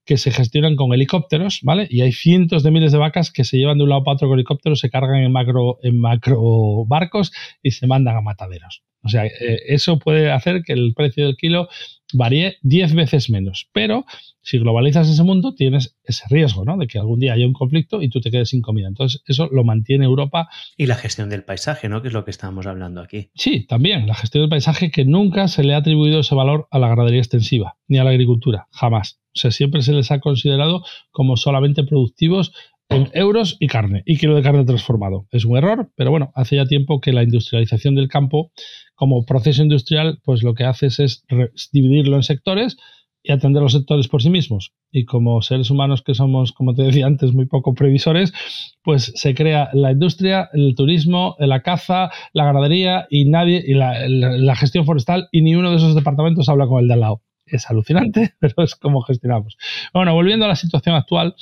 que 0.09 0.17
se 0.17 0.31
gestionan 0.31 0.75
con 0.75 0.95
helicópteros, 0.95 1.61
¿vale? 1.63 1.87
Y 1.91 2.01
hay 2.01 2.13
cientos 2.13 2.63
de 2.63 2.71
miles 2.71 2.93
de 2.93 2.99
vacas 2.99 3.31
que 3.31 3.45
se 3.45 3.59
llevan 3.59 3.77
de 3.77 3.85
un 3.85 3.91
lado 3.91 4.05
para 4.05 4.15
otro 4.15 4.29
con 4.29 4.39
helicópteros, 4.39 4.81
se 4.81 4.89
cargan 4.89 5.23
en 5.23 5.31
macro, 5.31 5.79
en 5.83 6.01
macro 6.01 6.87
barcos 6.87 7.31
y 7.63 7.73
se 7.73 7.87
mandan 7.87 8.17
a 8.17 8.23
mataderos. 8.23 8.83
O 9.03 9.09
sea, 9.09 9.27
eh, 9.27 9.61
eso 9.69 9.99
puede 9.99 10.31
hacer 10.31 10.63
que 10.63 10.73
el 10.73 10.93
precio 10.95 11.27
del 11.27 11.37
kilo 11.37 11.69
varíe 12.15 12.57
10 12.63 12.95
veces 12.95 13.31
menos. 13.31 13.69
Pero 13.73 14.05
si 14.43 14.59
globalizas 14.59 15.09
ese 15.09 15.23
mundo, 15.23 15.55
tienes 15.55 15.97
ese 16.05 16.25
riesgo, 16.31 16.65
¿no? 16.65 16.77
De 16.77 16.87
que 16.87 16.99
algún 16.99 17.21
día 17.21 17.35
haya 17.35 17.47
un 17.47 17.53
conflicto 17.53 18.03
y 18.03 18.09
tú 18.09 18.21
te 18.21 18.31
quedes 18.31 18.51
sin 18.51 18.63
comida. 18.63 18.89
Entonces, 18.89 19.23
eso 19.27 19.49
lo 19.53 19.65
mantiene 19.65 20.05
Europa. 20.05 20.49
Y 20.77 20.87
la 20.87 20.97
gestión 20.97 21.29
del 21.29 21.45
paisaje, 21.45 21.89
¿no? 21.89 22.03
Que 22.03 22.09
es 22.09 22.15
lo 22.15 22.25
que 22.25 22.31
estábamos 22.31 22.67
hablando 22.67 23.01
aquí. 23.01 23.31
Sí, 23.35 23.67
también. 23.67 24.07
La 24.07 24.15
gestión 24.15 24.43
del 24.43 24.51
paisaje 24.51 24.91
que 24.91 25.05
nunca 25.05 25.49
se 25.49 25.65
le 25.65 25.75
ha 25.75 25.79
atribuido 25.79 26.21
ese 26.21 26.35
valor 26.35 26.67
a 26.71 26.79
la 26.79 26.89
ganadería 26.89 27.21
extensiva, 27.21 27.77
ni 27.87 27.99
a 27.99 28.05
la 28.05 28.11
agricultura. 28.11 28.69
Jamás. 28.73 29.21
O 29.35 29.39
sea, 29.41 29.51
siempre 29.51 29.83
se 29.83 29.93
les 29.93 30.11
ha 30.11 30.21
considerado 30.21 30.83
como 31.11 31.37
solamente 31.37 31.85
productivos 31.85 32.53
en 32.89 33.11
euros 33.13 33.57
y 33.61 33.67
carne, 33.67 34.03
y 34.07 34.17
kilo 34.17 34.35
de 34.35 34.43
carne 34.43 34.65
transformado. 34.65 35.27
Es 35.31 35.45
un 35.45 35.57
error, 35.57 35.91
pero 35.95 36.11
bueno, 36.11 36.33
hace 36.35 36.57
ya 36.57 36.67
tiempo 36.67 37.01
que 37.01 37.13
la 37.13 37.23
industrialización 37.23 37.95
del 37.95 38.09
campo, 38.09 38.51
como 38.95 39.25
proceso 39.25 39.63
industrial, 39.63 40.21
pues 40.25 40.43
lo 40.43 40.55
que 40.55 40.65
hace 40.65 40.87
es 40.87 41.25
dividirlo 41.73 42.17
en 42.17 42.23
sectores 42.23 42.77
y 43.23 43.33
atender 43.33 43.63
los 43.63 43.73
sectores 43.73 44.09
por 44.09 44.23
sí 44.23 44.31
mismos. 44.31 44.73
Y 44.91 45.05
como 45.05 45.43
seres 45.43 45.71
humanos 45.71 46.03
que 46.03 46.15
somos, 46.15 46.53
como 46.53 46.75
te 46.75 46.83
decía 46.83 47.07
antes, 47.07 47.35
muy 47.35 47.47
poco 47.47 47.75
previsores, 47.75 48.33
pues 48.83 49.13
se 49.15 49.35
crea 49.35 49.69
la 49.75 49.93
industria, 49.93 50.49
el 50.53 50.75
turismo, 50.75 51.37
la 51.39 51.61
caza, 51.61 52.11
la 52.33 52.45
ganadería 52.45 53.07
y 53.11 53.27
nadie, 53.27 53.63
y 53.67 53.75
la, 53.75 54.09
la 54.09 54.57
gestión 54.57 54.87
forestal, 54.87 55.29
y 55.31 55.43
ni 55.43 55.55
uno 55.55 55.71
de 55.71 55.77
esos 55.77 55.95
departamentos 55.95 56.49
habla 56.49 56.67
con 56.67 56.81
el 56.81 56.89
de 56.89 56.95
al 56.95 57.01
lado. 57.01 57.23
Es 57.45 57.69
alucinante, 57.71 58.35
pero 58.41 58.65
es 58.65 58.75
como 58.77 59.03
gestionamos. 59.03 59.57
Bueno, 59.93 60.15
volviendo 60.15 60.47
a 60.47 60.49
la 60.49 60.57
situación 60.57 60.95
actual, 60.95 61.35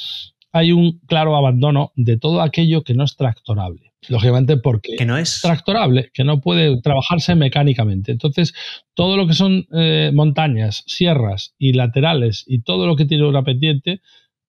hay 0.56 0.72
un 0.72 1.00
claro 1.06 1.36
abandono 1.36 1.92
de 1.96 2.16
todo 2.16 2.40
aquello 2.40 2.82
que 2.82 2.94
no 2.94 3.04
es 3.04 3.14
tractorable. 3.16 3.92
Lógicamente 4.08 4.56
porque 4.56 4.96
que 4.96 5.04
no 5.04 5.18
es 5.18 5.40
tractorable, 5.42 6.10
que 6.14 6.24
no 6.24 6.40
puede 6.40 6.80
trabajarse 6.80 7.34
mecánicamente. 7.34 8.12
Entonces, 8.12 8.54
todo 8.94 9.16
lo 9.16 9.26
que 9.26 9.34
son 9.34 9.66
eh, 9.72 10.12
montañas, 10.14 10.82
sierras 10.86 11.54
y 11.58 11.72
laterales 11.72 12.44
y 12.46 12.62
todo 12.62 12.86
lo 12.86 12.96
que 12.96 13.04
tiene 13.04 13.26
una 13.26 13.44
pendiente, 13.44 14.00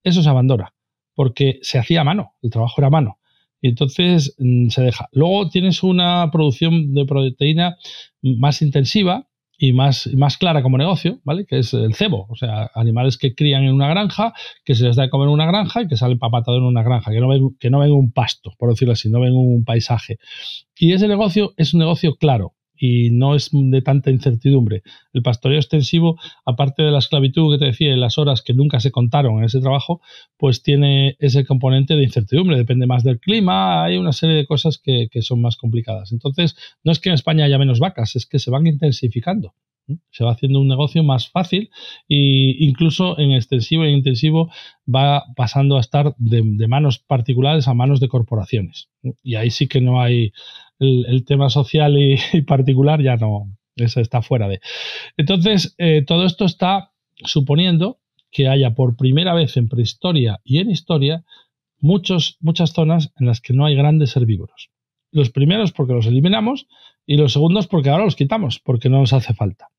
eso 0.03 0.23
se 0.23 0.29
abandona, 0.29 0.73
porque 1.13 1.59
se 1.61 1.77
hacía 1.79 2.01
a 2.01 2.05
mano, 2.05 2.35
el 2.41 2.51
trabajo 2.51 2.75
era 2.79 2.87
a 2.87 2.91
mano. 2.91 3.19
Y 3.59 3.69
entonces 3.69 4.35
mm, 4.37 4.69
se 4.69 4.83
deja. 4.83 5.09
Luego 5.11 5.49
tienes 5.49 5.83
una 5.83 6.29
producción 6.31 6.93
de 6.93 7.05
proteína 7.05 7.77
más 8.21 8.61
intensiva, 8.61 9.27
y 9.57 9.73
más, 9.73 10.07
más 10.15 10.37
clara 10.37 10.61
como 10.61 10.77
negocio, 10.77 11.19
¿vale? 11.23 11.45
Que 11.45 11.59
es 11.59 11.73
el 11.73 11.95
cebo, 11.95 12.27
o 12.29 12.35
sea, 12.35 12.69
animales 12.75 13.17
que 13.17 13.33
crían 13.33 13.63
en 13.63 13.73
una 13.73 13.89
granja, 13.89 14.33
que 14.63 14.75
se 14.75 14.83
les 14.85 14.95
da 14.95 15.03
de 15.03 15.09
comer 15.09 15.27
en 15.27 15.33
una 15.33 15.47
granja 15.47 15.81
y 15.81 15.87
que 15.87 15.97
salen 15.97 16.19
papatados 16.19 16.59
en 16.59 16.65
una 16.65 16.83
granja, 16.83 17.11
que 17.11 17.19
no 17.19 17.27
ven, 17.27 17.55
que 17.59 17.69
no 17.69 17.79
ven 17.79 17.91
un 17.91 18.11
pasto, 18.11 18.53
por 18.59 18.69
decirlo 18.69 18.93
así, 18.93 19.09
no 19.09 19.19
ven 19.19 19.33
un 19.33 19.63
paisaje. 19.65 20.19
Y 20.77 20.93
ese 20.93 21.07
negocio 21.07 21.53
es 21.57 21.73
un 21.73 21.79
negocio 21.79 22.15
claro, 22.17 22.53
y 22.77 23.09
no 23.11 23.35
es 23.35 23.49
de 23.51 23.81
tanta 23.81 24.11
incertidumbre. 24.11 24.83
El 25.13 25.21
pastoreo 25.21 25.57
extensivo, 25.57 26.19
aparte 26.45 26.83
de 26.83 26.91
la 26.91 26.99
esclavitud 26.99 27.53
que 27.53 27.59
te 27.59 27.65
decía 27.65 27.93
y 27.93 27.97
las 27.97 28.17
horas 28.17 28.41
que 28.41 28.53
nunca 28.53 28.79
se 28.79 28.91
contaron 28.91 29.39
en 29.39 29.45
ese 29.45 29.59
trabajo, 29.59 30.01
pues 30.37 30.63
tiene 30.63 31.15
ese 31.19 31.45
componente 31.45 31.95
de 31.95 32.03
incertidumbre. 32.03 32.57
Depende 32.57 32.87
más 32.87 33.03
del 33.03 33.19
clima, 33.19 33.83
hay 33.83 33.97
una 33.97 34.13
serie 34.13 34.35
de 34.35 34.45
cosas 34.45 34.77
que, 34.77 35.09
son 35.21 35.41
más 35.41 35.57
complicadas. 35.57 36.11
Entonces, 36.11 36.55
no 36.83 36.91
es 36.91 36.99
que 36.99 37.09
en 37.09 37.15
España 37.15 37.45
haya 37.45 37.57
menos 37.57 37.79
vacas, 37.79 38.15
es 38.15 38.25
que 38.25 38.39
se 38.39 38.51
van 38.51 38.67
intensificando 38.67 39.53
se 40.11 40.23
va 40.23 40.31
haciendo 40.31 40.59
un 40.59 40.67
negocio 40.67 41.03
más 41.03 41.29
fácil 41.29 41.69
e 42.09 42.55
incluso 42.59 43.17
en 43.19 43.31
extensivo 43.31 43.83
e 43.83 43.91
intensivo 43.91 44.51
va 44.87 45.23
pasando 45.35 45.77
a 45.77 45.81
estar 45.81 46.15
de, 46.17 46.67
manos 46.67 46.99
particulares 46.99 47.67
a 47.67 47.73
manos 47.73 47.99
de 47.99 48.07
corporaciones. 48.07 48.89
Y 49.23 49.35
ahí 49.35 49.49
sí 49.51 49.67
que 49.67 49.81
no 49.81 50.01
hay, 50.01 50.33
el, 50.79 51.23
tema 51.25 51.49
social 51.49 51.97
y, 52.33 52.41
particular 52.41 53.01
ya 53.01 53.17
no, 53.17 53.55
eso 53.75 54.01
está 54.01 54.21
fuera 54.21 54.47
de. 54.47 54.59
Entonces, 55.17 55.75
eh, 55.77 56.03
todo 56.05 56.25
esto 56.25 56.45
está 56.45 56.91
suponiendo 57.15 57.99
que 58.31 58.47
haya 58.47 58.75
por 58.75 58.97
primera 58.97 59.33
vez 59.33 59.57
en 59.57 59.69
prehistoria 59.69 60.39
y 60.43 60.59
en 60.59 60.69
historia 60.69 61.23
muchos, 61.79 62.37
muchas 62.39 62.71
zonas 62.71 63.13
en 63.19 63.27
las 63.27 63.41
que 63.41 63.53
no 63.53 63.65
hay 63.65 63.75
grandes 63.75 64.15
herbívoros. 64.15 64.69
Los 65.11 65.29
primeros 65.29 65.71
porque 65.71 65.93
los 65.93 66.05
eliminamos 66.05 66.67
y 67.05 67.17
los 67.17 67.33
segundos 67.33 67.67
porque 67.67 67.89
ahora 67.89 68.03
los 68.03 68.15
quitamos, 68.15 68.59
porque 68.59 68.89
no 68.89 68.99
nos 68.99 69.13
hace 69.13 69.33
falta. 69.33 69.69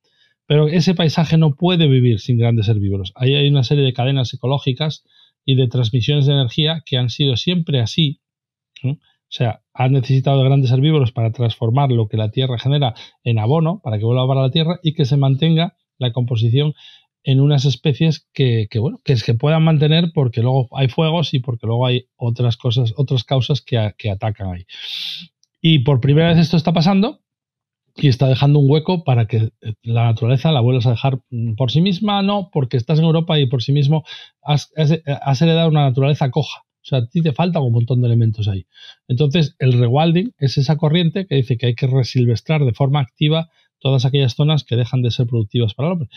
Pero 0.49 0.67
ese 0.67 0.95
paisaje 0.95 1.37
no 1.37 1.55
puede 1.55 1.87
vivir 1.89 2.21
sin 2.21 2.39
grandes 2.39 2.69
herbívoros. 2.69 3.13
Ahí 3.15 3.35
hay 3.35 3.49
una 3.51 3.65
serie 3.65 3.85
de 3.85 3.93
cadenas 3.93 4.33
ecológicas 4.33 5.05
y 5.45 5.57
de 5.57 5.69
transmisiones 5.69 6.25
de 6.25 6.33
energía 6.33 6.83
que 6.87 6.97
han 6.97 7.11
sido 7.11 7.37
siempre 7.37 7.81
así. 7.81 8.23
O 8.83 8.97
sea, 9.29 9.61
han 9.75 9.93
necesitado 9.93 10.39
de 10.39 10.49
grandes 10.49 10.71
herbívoros 10.71 11.13
para 11.13 11.33
transformar 11.33 11.91
lo 11.93 12.09
que 12.09 12.17
la 12.17 12.31
tierra 12.31 12.59
genera 12.59 12.95
en 13.25 13.39
abono, 13.39 13.83
para 13.85 13.99
que 13.99 14.07
vuelva 14.07 14.27
para 14.27 14.41
la 14.41 14.51
tierra 14.51 14.81
y 14.83 14.95
que 14.95 15.05
se 15.05 15.19
mantenga 15.19 15.77
la 15.99 16.13
composición 16.13 16.73
en 17.25 17.41
unas 17.41 17.67
especies 17.67 18.27
que, 18.33 18.69
bueno, 18.81 19.03
que, 19.05 19.17
que 19.17 19.35
puedan 19.35 19.65
mantener 19.65 20.13
porque 20.15 20.41
luego 20.41 20.69
hay 20.73 20.89
fuegos 20.89 21.35
y 21.35 21.41
porque 21.41 21.67
luego 21.67 21.85
hay 21.85 22.07
otras 22.17 22.57
cosas, 22.57 22.95
otras 22.97 23.23
causas 23.23 23.61
que, 23.61 23.93
que 23.99 24.11
atacan 24.11 24.51
ahí. 24.51 24.65
Y 25.61 25.81
por 25.81 26.01
primera 26.01 26.29
vez 26.29 26.39
esto 26.39 26.57
está 26.57 26.73
pasando 26.73 27.21
y 28.01 28.09
está 28.09 28.29
dejando 28.29 28.59
un 28.59 28.71
hueco 28.71 29.05
para 29.05 29.27
que 29.27 29.51
la 29.83 30.05
naturaleza 30.05 30.53
la 30.53 30.61
vuelvas 30.61 30.87
a 30.87 30.91
dejar 30.91 31.21
por 31.57 31.71
sí 31.71 31.81
misma, 31.81 32.23
no, 32.23 32.51
porque 32.53 32.77
estás 32.77 32.99
en 32.99 33.05
Europa 33.05 33.39
y 33.39 33.47
por 33.47 33.63
sí 33.63 33.73
mismo 33.73 34.05
has, 34.43 34.73
has 34.77 35.43
heredado 35.43 35.69
una 35.69 35.83
naturaleza 35.83 36.31
coja. 36.31 36.65
O 36.83 36.87
sea, 36.89 37.01
a 37.01 37.07
ti 37.07 37.21
te 37.21 37.33
faltan 37.33 37.63
un 37.63 37.73
montón 37.73 38.01
de 38.01 38.07
elementos 38.07 38.49
ahí. 38.49 38.67
Entonces, 39.09 39.57
el 39.59 39.75
rewilding 39.75 40.33
es 40.39 40.57
esa 40.57 40.77
corriente 40.77 41.27
que 41.27 41.35
dice 41.35 41.59
que 41.59 41.67
hay 41.67 41.75
que 41.75 41.87
resilvestrar 41.87 42.65
de 42.65 42.73
forma 42.73 43.01
activa 43.01 43.51
todas 43.79 44.05
aquellas 44.05 44.35
zonas 44.35 44.65
que 44.65 44.77
dejan 44.77 45.03
de 45.03 45.11
ser 45.11 45.27
productivas 45.27 45.75
para 45.75 45.89
el 45.89 45.93
hombre. 45.93 46.09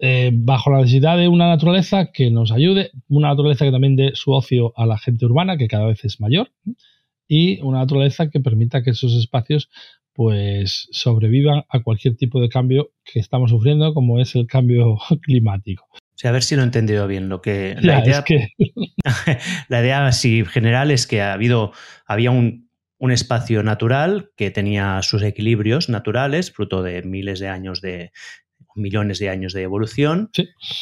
Eh, 0.00 0.30
bajo 0.32 0.70
la 0.70 0.78
necesidad 0.78 1.18
de 1.18 1.28
una 1.28 1.48
naturaleza 1.48 2.10
que 2.12 2.30
nos 2.30 2.52
ayude, 2.52 2.90
una 3.08 3.28
naturaleza 3.28 3.64
que 3.64 3.70
también 3.70 3.96
dé 3.96 4.12
su 4.14 4.32
ocio 4.32 4.72
a 4.76 4.86
la 4.86 4.98
gente 4.98 5.24
urbana, 5.24 5.56
que 5.56 5.68
cada 5.68 5.86
vez 5.86 6.04
es 6.04 6.20
mayor, 6.20 6.50
y 7.28 7.60
una 7.60 7.78
naturaleza 7.78 8.30
que 8.30 8.40
permita 8.40 8.82
que 8.82 8.90
esos 8.90 9.14
espacios 9.14 9.68
pues 10.18 10.88
sobrevivan 10.90 11.62
a 11.68 11.78
cualquier 11.78 12.16
tipo 12.16 12.40
de 12.40 12.48
cambio 12.48 12.90
que 13.04 13.20
estamos 13.20 13.52
sufriendo, 13.52 13.94
como 13.94 14.20
es 14.20 14.34
el 14.34 14.48
cambio 14.48 14.98
climático. 15.22 15.86
O 15.92 16.16
sea, 16.16 16.30
a 16.30 16.32
ver 16.32 16.42
si 16.42 16.56
lo 16.56 16.62
he 16.62 16.64
entendido 16.64 17.06
bien. 17.06 17.28
Lo 17.28 17.40
que, 17.40 17.76
la, 17.80 18.04
idea, 18.04 18.24
que... 18.24 18.48
la 19.68 19.80
idea 19.80 20.08
así 20.08 20.44
general 20.44 20.90
es 20.90 21.06
que 21.06 21.22
ha 21.22 21.34
habido, 21.34 21.70
había 22.04 22.32
un, 22.32 22.66
espacio 22.98 23.62
natural 23.62 24.32
que 24.36 24.50
tenía 24.50 25.02
sus 25.02 25.22
equilibrios 25.22 25.88
naturales, 25.88 26.50
fruto 26.50 26.82
de 26.82 27.02
miles 27.02 27.38
de 27.38 27.46
años 27.46 27.80
de 27.80 28.10
millones 28.74 29.20
de 29.20 29.28
años 29.28 29.52
de 29.52 29.62
evolución. 29.62 30.30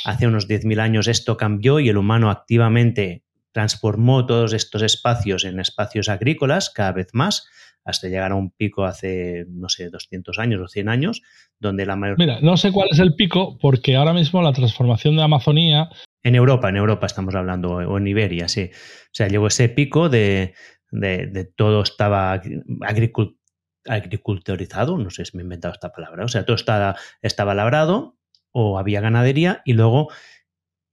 Hace 0.07 0.27
unos 0.27 0.49
10.000 0.49 0.81
años 0.81 1.09
esto 1.09 1.37
cambió 1.37 1.79
y 1.79 1.91
el 1.91 1.99
humano 1.99 2.31
activamente 2.31 3.23
transformó 3.53 4.25
todos 4.25 4.55
estos 4.55 4.81
espacios 4.81 5.45
en 5.45 5.61
espacios 5.61 6.09
agrícolas 6.09 6.71
cada 6.71 6.93
vez 6.93 7.09
más 7.13 7.47
hasta 7.87 8.09
llegar 8.09 8.33
a 8.33 8.35
un 8.35 8.51
pico 8.51 8.85
hace, 8.85 9.47
no 9.49 9.69
sé, 9.69 9.89
200 9.91 10.39
años 10.41 10.61
o 10.61 10.69
100 10.69 10.89
años, 10.89 11.23
donde 11.61 11.87
la 11.87 11.95
mayor... 11.95 12.19
Mira, 12.19 12.41
no 12.43 12.57
sé 12.57 12.73
cuál 12.73 12.89
es 12.91 12.99
el 12.99 13.15
pico, 13.15 13.57
porque 13.59 13.95
ahora 13.95 14.13
mismo 14.13 14.43
la 14.43 14.53
transformación 14.53 15.17
de 15.17 15.23
Amazonía... 15.23 15.89
En 16.25 16.35
Europa, 16.35 16.69
en 16.69 16.77
Europa 16.77 17.07
estamos 17.07 17.35
hablando, 17.37 17.77
o 17.77 17.97
en 17.97 18.07
Iberia, 18.09 18.49
sí. 18.49 18.71
O 18.73 19.13
sea, 19.13 19.29
llegó 19.29 19.47
ese 19.47 19.69
pico 19.69 20.09
de, 20.09 20.55
de, 20.91 21.45
todo 21.45 21.83
estaba 21.83 22.43
agricultorizado, 23.87 24.99
no 24.99 25.11
sé 25.11 25.25
si 25.25 25.37
me 25.37 25.43
he 25.43 25.45
inventado 25.45 25.73
esta 25.73 25.93
palabra, 25.93 26.25
o 26.25 26.29
sea, 26.29 26.45
todo 26.45 26.57
estaba, 26.57 26.97
estaba 27.23 27.55
labrado 27.55 28.17
o 28.51 28.79
había 28.79 29.01
ganadería 29.01 29.63
y 29.65 29.75
luego 29.75 30.09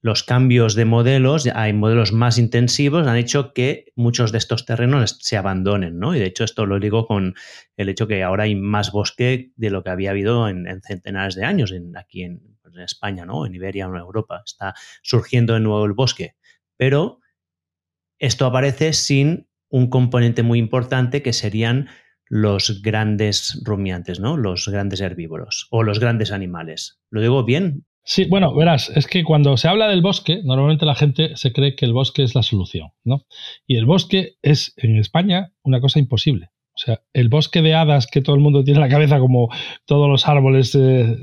los 0.03 0.23
cambios 0.23 0.75
de 0.75 0.83
modelos, 0.83 1.47
hay 1.55 1.71
modelos 1.71 2.11
más 2.11 2.37
intensivos, 2.37 3.07
han 3.07 3.15
hecho 3.15 3.53
que 3.53 3.93
muchos 3.95 4.33
de 4.33 4.37
estos 4.37 4.65
terrenos 4.65 5.17
se 5.21 5.37
abandonen, 5.37 5.97
¿no? 5.97 6.13
Y 6.13 6.19
de 6.19 6.25
hecho 6.25 6.43
esto 6.43 6.65
lo 6.65 6.77
digo 6.77 7.07
con 7.07 7.35
el 7.77 7.87
hecho 7.87 8.05
que 8.05 8.21
ahora 8.21 8.43
hay 8.43 8.53
más 8.53 8.91
bosque 8.91 9.53
de 9.55 9.69
lo 9.69 9.81
que 9.81 9.91
había 9.91 10.11
habido 10.11 10.49
en, 10.49 10.67
centenares 10.81 11.35
de 11.35 11.45
años 11.45 11.71
en, 11.71 11.95
aquí 11.95 12.27
pues, 12.61 12.75
en, 12.75 12.81
España, 12.81 13.25
¿no? 13.25 13.45
En 13.45 13.55
Iberia 13.55 13.87
o 13.87 13.95
en 13.95 14.01
Europa. 14.01 14.43
Está 14.45 14.75
surgiendo 15.01 15.53
de 15.53 15.61
nuevo 15.61 15.85
el 15.85 15.93
bosque. 15.93 16.35
Pero 16.75 17.21
esto 18.19 18.45
aparece 18.45 18.91
sin 18.91 19.47
un 19.69 19.89
componente 19.89 20.43
muy 20.43 20.59
importante 20.59 21.21
que 21.21 21.31
serían 21.31 21.87
los 22.27 22.81
grandes 22.81 23.61
rumiantes, 23.63 24.19
¿no? 24.19 24.35
Los 24.35 24.67
grandes 24.67 24.99
herbívoros 24.99 25.67
o 25.71 25.81
los 25.81 26.01
grandes 26.01 26.33
animales. 26.33 26.99
¿Lo 27.09 27.21
digo 27.21 27.45
bien? 27.45 27.85
Sí, 28.05 28.25
bueno, 28.25 28.53
verás, 28.53 28.89
es 28.89 29.07
que 29.07 29.23
cuando 29.23 29.55
se 29.55 29.69
habla 29.69 29.87
del 29.87 30.01
bosque, 30.01 30.41
normalmente 30.43 30.85
la 30.85 30.95
gente 30.95 31.37
se 31.37 31.53
cree 31.53 31.75
que 31.75 31.85
el 31.85 31.93
bosque 31.93 32.23
es 32.23 32.35
la 32.35 32.43
solución, 32.43 32.89
¿no? 33.05 33.25
Y 33.65 33.77
el 33.77 33.85
bosque 33.85 34.35
es 34.41 34.73
en 34.75 34.97
España 34.97 35.53
una 35.63 35.79
cosa 35.79 35.99
imposible. 35.99 36.49
O 36.75 36.77
sea, 36.77 37.01
el 37.13 37.29
bosque 37.29 37.61
de 37.61 37.75
hadas 37.75 38.07
que 38.07 38.21
todo 38.21 38.35
el 38.35 38.41
mundo 38.41 38.63
tiene 38.63 38.79
en 38.79 38.83
la 38.83 38.89
cabeza 38.89 39.19
como 39.19 39.49
todos 39.85 40.09
los 40.09 40.27
árboles 40.27 40.75
eh, 40.75 41.15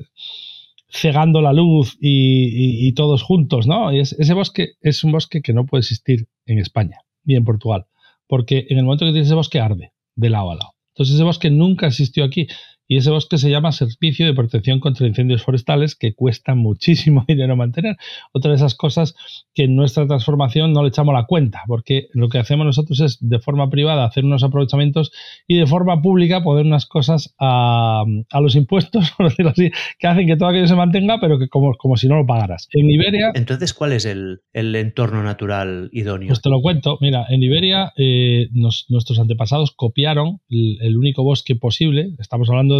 cegando 0.89 1.43
la 1.43 1.53
luz 1.53 1.99
y, 2.01 2.93
todos 2.95 3.23
juntos, 3.23 3.67
¿no? 3.67 3.91
ese 3.91 4.35
bosque 4.35 4.73
es 4.81 5.05
un 5.05 5.13
bosque 5.13 5.43
que 5.43 5.53
no 5.53 5.65
puede 5.65 5.81
existir 5.81 6.27
en 6.47 6.59
España 6.59 6.99
ni 7.25 7.37
en 7.37 7.45
Portugal, 7.45 7.87
porque 8.27 8.67
en 8.69 8.79
el 8.79 8.85
momento 8.85 9.05
que 9.05 9.13
tiene 9.13 9.27
ese 9.27 9.35
bosque 9.35 9.61
arde 9.61 9.93
de 10.17 10.31
lado 10.31 10.51
a 10.51 10.55
lado. 10.57 10.73
Entonces 10.95 11.15
ese 11.15 11.25
bosque 11.25 11.51
nunca 11.51 11.87
existió 11.87 12.25
aquí 12.25 12.49
y 12.91 12.97
ese 12.97 13.11
bosque 13.11 13.39
se 13.39 13.51
llama 13.51 13.71
Servicio 13.71 14.27
de 14.27 14.35
Protección 14.35 14.81
contra 14.81 15.07
Incendios 15.07 15.45
Forestales, 15.45 15.95
que 15.95 16.13
cuesta 16.13 16.57
muchísimo 16.57 17.25
dinero 17.29 17.55
mantener. 17.55 17.97
Otra 18.33 18.51
de 18.51 18.57
esas 18.57 18.75
cosas 18.75 19.15
que 19.55 19.63
en 19.63 19.77
nuestra 19.77 20.09
transformación 20.09 20.73
no 20.73 20.83
le 20.83 20.89
echamos 20.89 21.15
la 21.15 21.27
cuenta, 21.27 21.63
porque 21.69 22.09
lo 22.15 22.29
que 22.29 22.41
hacemos 22.41 22.67
nosotros 22.67 22.99
es 22.99 23.19
de 23.21 23.39
forma 23.39 23.71
privada 23.71 24.05
hacer 24.05 24.25
unos 24.25 24.43
aprovechamientos 24.43 25.13
y 25.47 25.57
de 25.57 25.69
forma 25.69 26.03
pública 26.03 26.43
poner 26.43 26.67
unas 26.67 26.85
cosas 26.85 27.33
a, 27.39 28.03
los 28.41 28.57
impuestos, 28.57 29.13
por 29.17 29.29
decirlo 29.29 29.53
así, 29.53 29.71
que 30.01 30.09
hacen 30.09 30.27
que 30.27 30.37
todo 30.37 30.49
aquello 30.49 30.67
se 30.67 30.75
mantenga, 30.75 31.21
pero 31.21 31.39
que 31.39 31.47
como, 31.47 31.77
como 31.77 31.97
si 31.97 32.09
no 32.09 32.17
lo 32.17 32.27
pagaras. 32.27 32.67
En 32.73 32.91
Iberia... 32.91 33.31
Entonces, 33.35 33.73
¿cuál 33.73 33.93
es 33.93 34.05
el, 34.05 34.41
entorno 34.53 35.23
natural 35.23 35.91
idóneo? 35.93 36.27
Pues 36.27 36.43
te 36.43 36.51
lo 36.51 36.61
cuento. 36.61 36.99
Mira, 37.01 37.25
en 37.29 37.41
Iberia 37.41 37.93
eh, 37.97 38.49
nuestros 38.53 39.21
antepasados 39.21 39.71
copiaron 39.71 40.41
el 40.49 40.97
único 40.97 41.23
bosque 41.23 41.55
posible, 41.55 42.17
estamos 42.19 42.51
hablando 42.51 42.80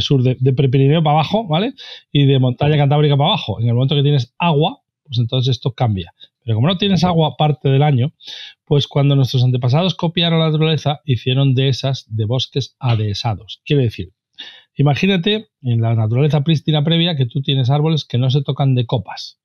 sur, 0.00 0.22
de, 0.22 0.36
de 0.40 0.52
Prepirineo 0.52 1.02
para 1.02 1.14
abajo, 1.14 1.46
¿vale? 1.46 1.74
Y 2.12 2.26
de 2.26 2.38
montaña 2.38 2.76
cantábrica 2.76 3.16
para 3.16 3.30
abajo. 3.30 3.60
En 3.60 3.68
el 3.68 3.74
momento 3.74 3.94
que 3.94 4.02
tienes 4.02 4.34
agua, 4.38 4.82
pues 5.04 5.18
entonces 5.18 5.52
esto 5.52 5.72
cambia. 5.72 6.12
Pero 6.44 6.56
como 6.56 6.68
no 6.68 6.78
tienes 6.78 7.02
agua 7.04 7.36
parte 7.36 7.68
del 7.68 7.82
año, 7.82 8.12
pues 8.64 8.86
cuando 8.86 9.16
nuestros 9.16 9.42
antepasados 9.42 9.94
copiaron 9.94 10.38
la 10.38 10.46
naturaleza, 10.46 11.00
hicieron 11.04 11.54
de 11.54 11.68
esas 11.68 12.06
de 12.08 12.24
bosques 12.24 12.76
adesados. 12.78 13.62
Quiere 13.64 13.84
decir, 13.84 14.12
imagínate 14.76 15.48
en 15.62 15.80
la 15.80 15.94
naturaleza 15.94 16.44
prístina 16.44 16.84
previa 16.84 17.16
que 17.16 17.26
tú 17.26 17.42
tienes 17.42 17.68
árboles 17.70 18.04
que 18.04 18.18
no 18.18 18.30
se 18.30 18.42
tocan 18.42 18.74
de 18.74 18.86
copas. 18.86 19.40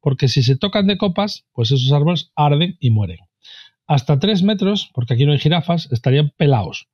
Porque 0.00 0.28
si 0.28 0.42
se 0.42 0.56
tocan 0.56 0.86
de 0.86 0.98
copas, 0.98 1.44
pues 1.52 1.72
esos 1.72 1.90
árboles 1.90 2.30
arden 2.36 2.76
y 2.78 2.90
mueren. 2.90 3.18
Hasta 3.86 4.18
tres 4.18 4.42
metros, 4.42 4.90
porque 4.94 5.14
aquí 5.14 5.26
no 5.26 5.32
hay 5.32 5.38
jirafas, 5.38 5.90
estarían 5.90 6.32
pelados 6.36 6.86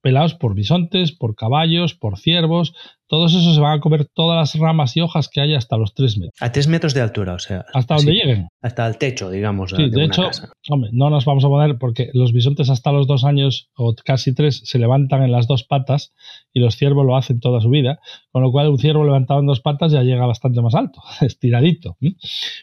pelados 0.00 0.34
por 0.34 0.54
bisontes, 0.54 1.12
por 1.12 1.34
caballos, 1.34 1.94
por 1.94 2.18
ciervos. 2.18 2.74
Todos 3.06 3.34
esos 3.34 3.54
se 3.54 3.60
van 3.60 3.78
a 3.78 3.80
comer 3.80 4.06
todas 4.06 4.36
las 4.38 4.60
ramas 4.60 4.96
y 4.96 5.00
hojas 5.00 5.28
que 5.28 5.40
hay 5.40 5.54
hasta 5.54 5.76
los 5.76 5.94
3 5.94 6.18
metros. 6.18 6.36
A 6.40 6.52
3 6.52 6.68
metros 6.68 6.94
de 6.94 7.00
altura, 7.00 7.34
o 7.34 7.38
sea. 7.38 7.64
Hasta 7.74 7.96
donde 7.96 8.12
lleguen. 8.12 8.48
Hasta 8.62 8.86
el 8.86 8.98
techo, 8.98 9.30
digamos. 9.30 9.72
Sí, 9.76 9.90
de, 9.90 10.04
hecho, 10.04 10.30
hombre, 10.68 10.90
no 10.92 11.10
nos 11.10 11.24
vamos 11.24 11.44
a 11.44 11.48
poner 11.48 11.76
porque 11.78 12.10
los 12.14 12.32
bisontes 12.32 12.70
hasta 12.70 12.92
los 12.92 13.06
dos 13.06 13.24
años 13.24 13.70
o 13.74 13.94
casi 14.04 14.34
tres 14.34 14.62
se 14.64 14.78
levantan 14.78 15.22
en 15.22 15.32
las 15.32 15.48
dos 15.48 15.64
patas 15.64 16.14
y 16.52 16.60
los 16.60 16.76
ciervos 16.76 17.04
lo 17.04 17.16
hacen 17.16 17.40
toda 17.40 17.60
su 17.60 17.68
vida. 17.68 17.98
Con 18.30 18.42
lo 18.42 18.52
cual, 18.52 18.68
un 18.68 18.78
ciervo 18.78 19.04
levantado 19.04 19.40
en 19.40 19.46
dos 19.46 19.60
patas 19.60 19.92
ya 19.92 20.02
llega 20.02 20.26
bastante 20.26 20.60
más 20.62 20.74
alto, 20.74 21.02
estiradito. 21.20 21.96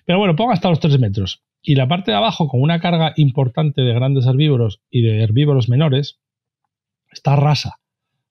Pero 0.05 0.19
bueno, 0.19 0.35
ponga 0.35 0.53
hasta 0.53 0.69
los 0.69 0.79
3 0.79 0.99
metros. 0.99 1.43
Y 1.61 1.75
la 1.75 1.89
parte 1.89 2.11
de 2.11 2.17
abajo, 2.17 2.47
con 2.47 2.61
una 2.61 2.79
carga 2.79 3.11
importante 3.17 3.81
de 3.81 3.93
grandes 3.93 4.25
herbívoros 4.25 4.79
y 4.89 5.01
de 5.01 5.21
herbívoros 5.23 5.67
menores, 5.67 6.19
está 7.11 7.35
rasa. 7.35 7.79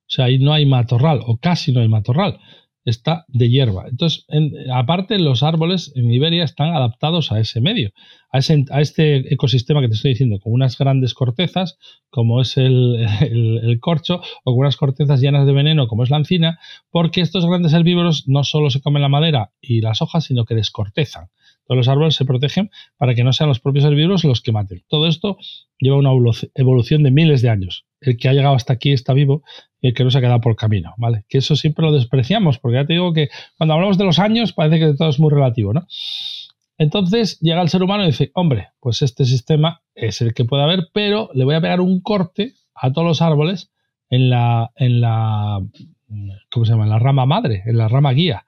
O 0.07 0.09
sea, 0.09 0.27
ahí 0.27 0.39
no 0.39 0.53
hay 0.53 0.67
matorral, 0.67 1.21
o 1.27 1.39
casi 1.39 1.73
no 1.73 1.81
hay 1.81 1.89
matorral, 1.89 2.39
está 2.87 3.25
de 3.29 3.51
hierba. 3.51 3.87
Entonces, 3.89 4.25
aparte, 4.73 5.19
los 5.19 5.43
árboles 5.43 5.93
en 5.97 6.11
Iberia 6.11 6.45
están 6.45 6.75
adaptados 6.75 7.33
a 7.33 7.41
ese 7.41 7.61
medio, 7.61 7.91
a, 8.31 8.39
ese, 8.39 8.65
este 8.79 9.35
ecosistema 9.35 9.81
que 9.81 9.89
te 9.89 9.95
estoy 9.95 10.13
diciendo, 10.13 10.39
con 10.41 10.53
unas 10.53 10.79
grandes 10.79 11.13
cortezas, 11.13 11.79
como 12.09 12.41
es 12.41 12.57
el, 12.57 13.07
el, 13.21 13.81
corcho, 13.81 14.21
o 14.45 14.53
con 14.53 14.61
unas 14.61 14.77
cortezas 14.77 15.21
llenas 15.21 15.47
de 15.47 15.53
veneno, 15.53 15.89
como 15.89 16.05
es 16.05 16.11
la 16.11 16.19
encina, 16.19 16.59
porque 16.91 17.21
estos 17.21 17.45
grandes 17.45 17.73
herbívoros 17.73 18.29
no 18.29 18.45
solo 18.45 18.71
se 18.71 18.81
comen 18.81 19.03
la 19.03 19.09
madera 19.09 19.51
y 19.61 19.81
las 19.81 20.01
hojas, 20.01 20.25
sino 20.25 20.45
que 20.45 20.55
descortezan. 20.55 21.29
Todos 21.67 21.79
los 21.79 21.89
árboles 21.89 22.15
se 22.15 22.25
protegen 22.25 22.71
para 22.97 23.15
que 23.15 23.25
no 23.25 23.33
sean 23.33 23.49
los 23.49 23.59
propios 23.59 23.85
herbívoros 23.85 24.23
los 24.23 24.41
que 24.41 24.53
maten. 24.53 24.85
Todo 24.87 25.09
esto 25.09 25.37
lleva 25.81 25.97
una 25.97 26.11
evolución 26.55 27.03
de 27.03 27.11
miles 27.11 27.43
de 27.43 27.51
años. 27.51 27.85
El 28.01 28.17
que 28.17 28.29
ha 28.29 28.33
llegado 28.33 28.55
hasta 28.55 28.75
aquí 28.75 28.93
está 28.93 29.13
vivo 29.15 29.43
que 29.95 30.05
no 30.05 30.11
se 30.11 30.19
ha 30.19 30.21
quedado 30.21 30.41
por 30.41 30.57
camino, 30.57 30.95
¿vale? 30.97 31.25
Que 31.29 31.39
eso 31.39 31.57
siempre 31.57 31.85
lo 31.85 31.93
despreciamos, 31.93 32.59
porque 32.59 32.77
ya 32.77 32.87
te 32.87 32.95
digo 32.95 33.13
que 33.13 33.29
cuando 33.57 33.75
hablamos 33.75 33.99
de 33.99 34.05
los 34.05 34.19
años 34.19 34.53
parece 34.53 34.79
que 34.79 34.95
todo 34.95 35.09
es 35.09 35.19
muy 35.19 35.31
relativo, 35.31 35.73
¿no? 35.73 35.87
Entonces 36.79 37.41
llega 37.41 37.63
el 37.63 37.69
ser 37.69 37.83
humano 37.83 38.05
y 38.05 38.09
dice, 38.09 38.31
hombre, 38.35 38.69
pues 38.81 39.03
este 39.03 39.25
sistema 39.25 39.83
es 39.95 40.21
el 40.21 40.35
que 40.35 40.45
puede 40.45 40.63
haber, 40.63 40.89
pero 40.93 41.31
le 41.33 41.45
voy 41.45 41.55
a 41.55 41.61
pegar 41.61 41.81
un 41.81 42.01
corte 42.01 42.53
a 42.75 42.93
todos 42.93 43.07
los 43.07 43.23
árboles 43.23 43.73
en 44.11 44.29
la, 44.31 44.73
en 44.77 45.01
la, 45.01 45.61
¿cómo 46.51 46.67
se 46.67 46.73
llama? 46.73 46.85
En 46.85 46.91
la 46.91 46.99
rama 46.99 47.25
madre, 47.25 47.63
en 47.67 47.79
la 47.79 47.89
rama 47.89 48.13
guía, 48.13 48.45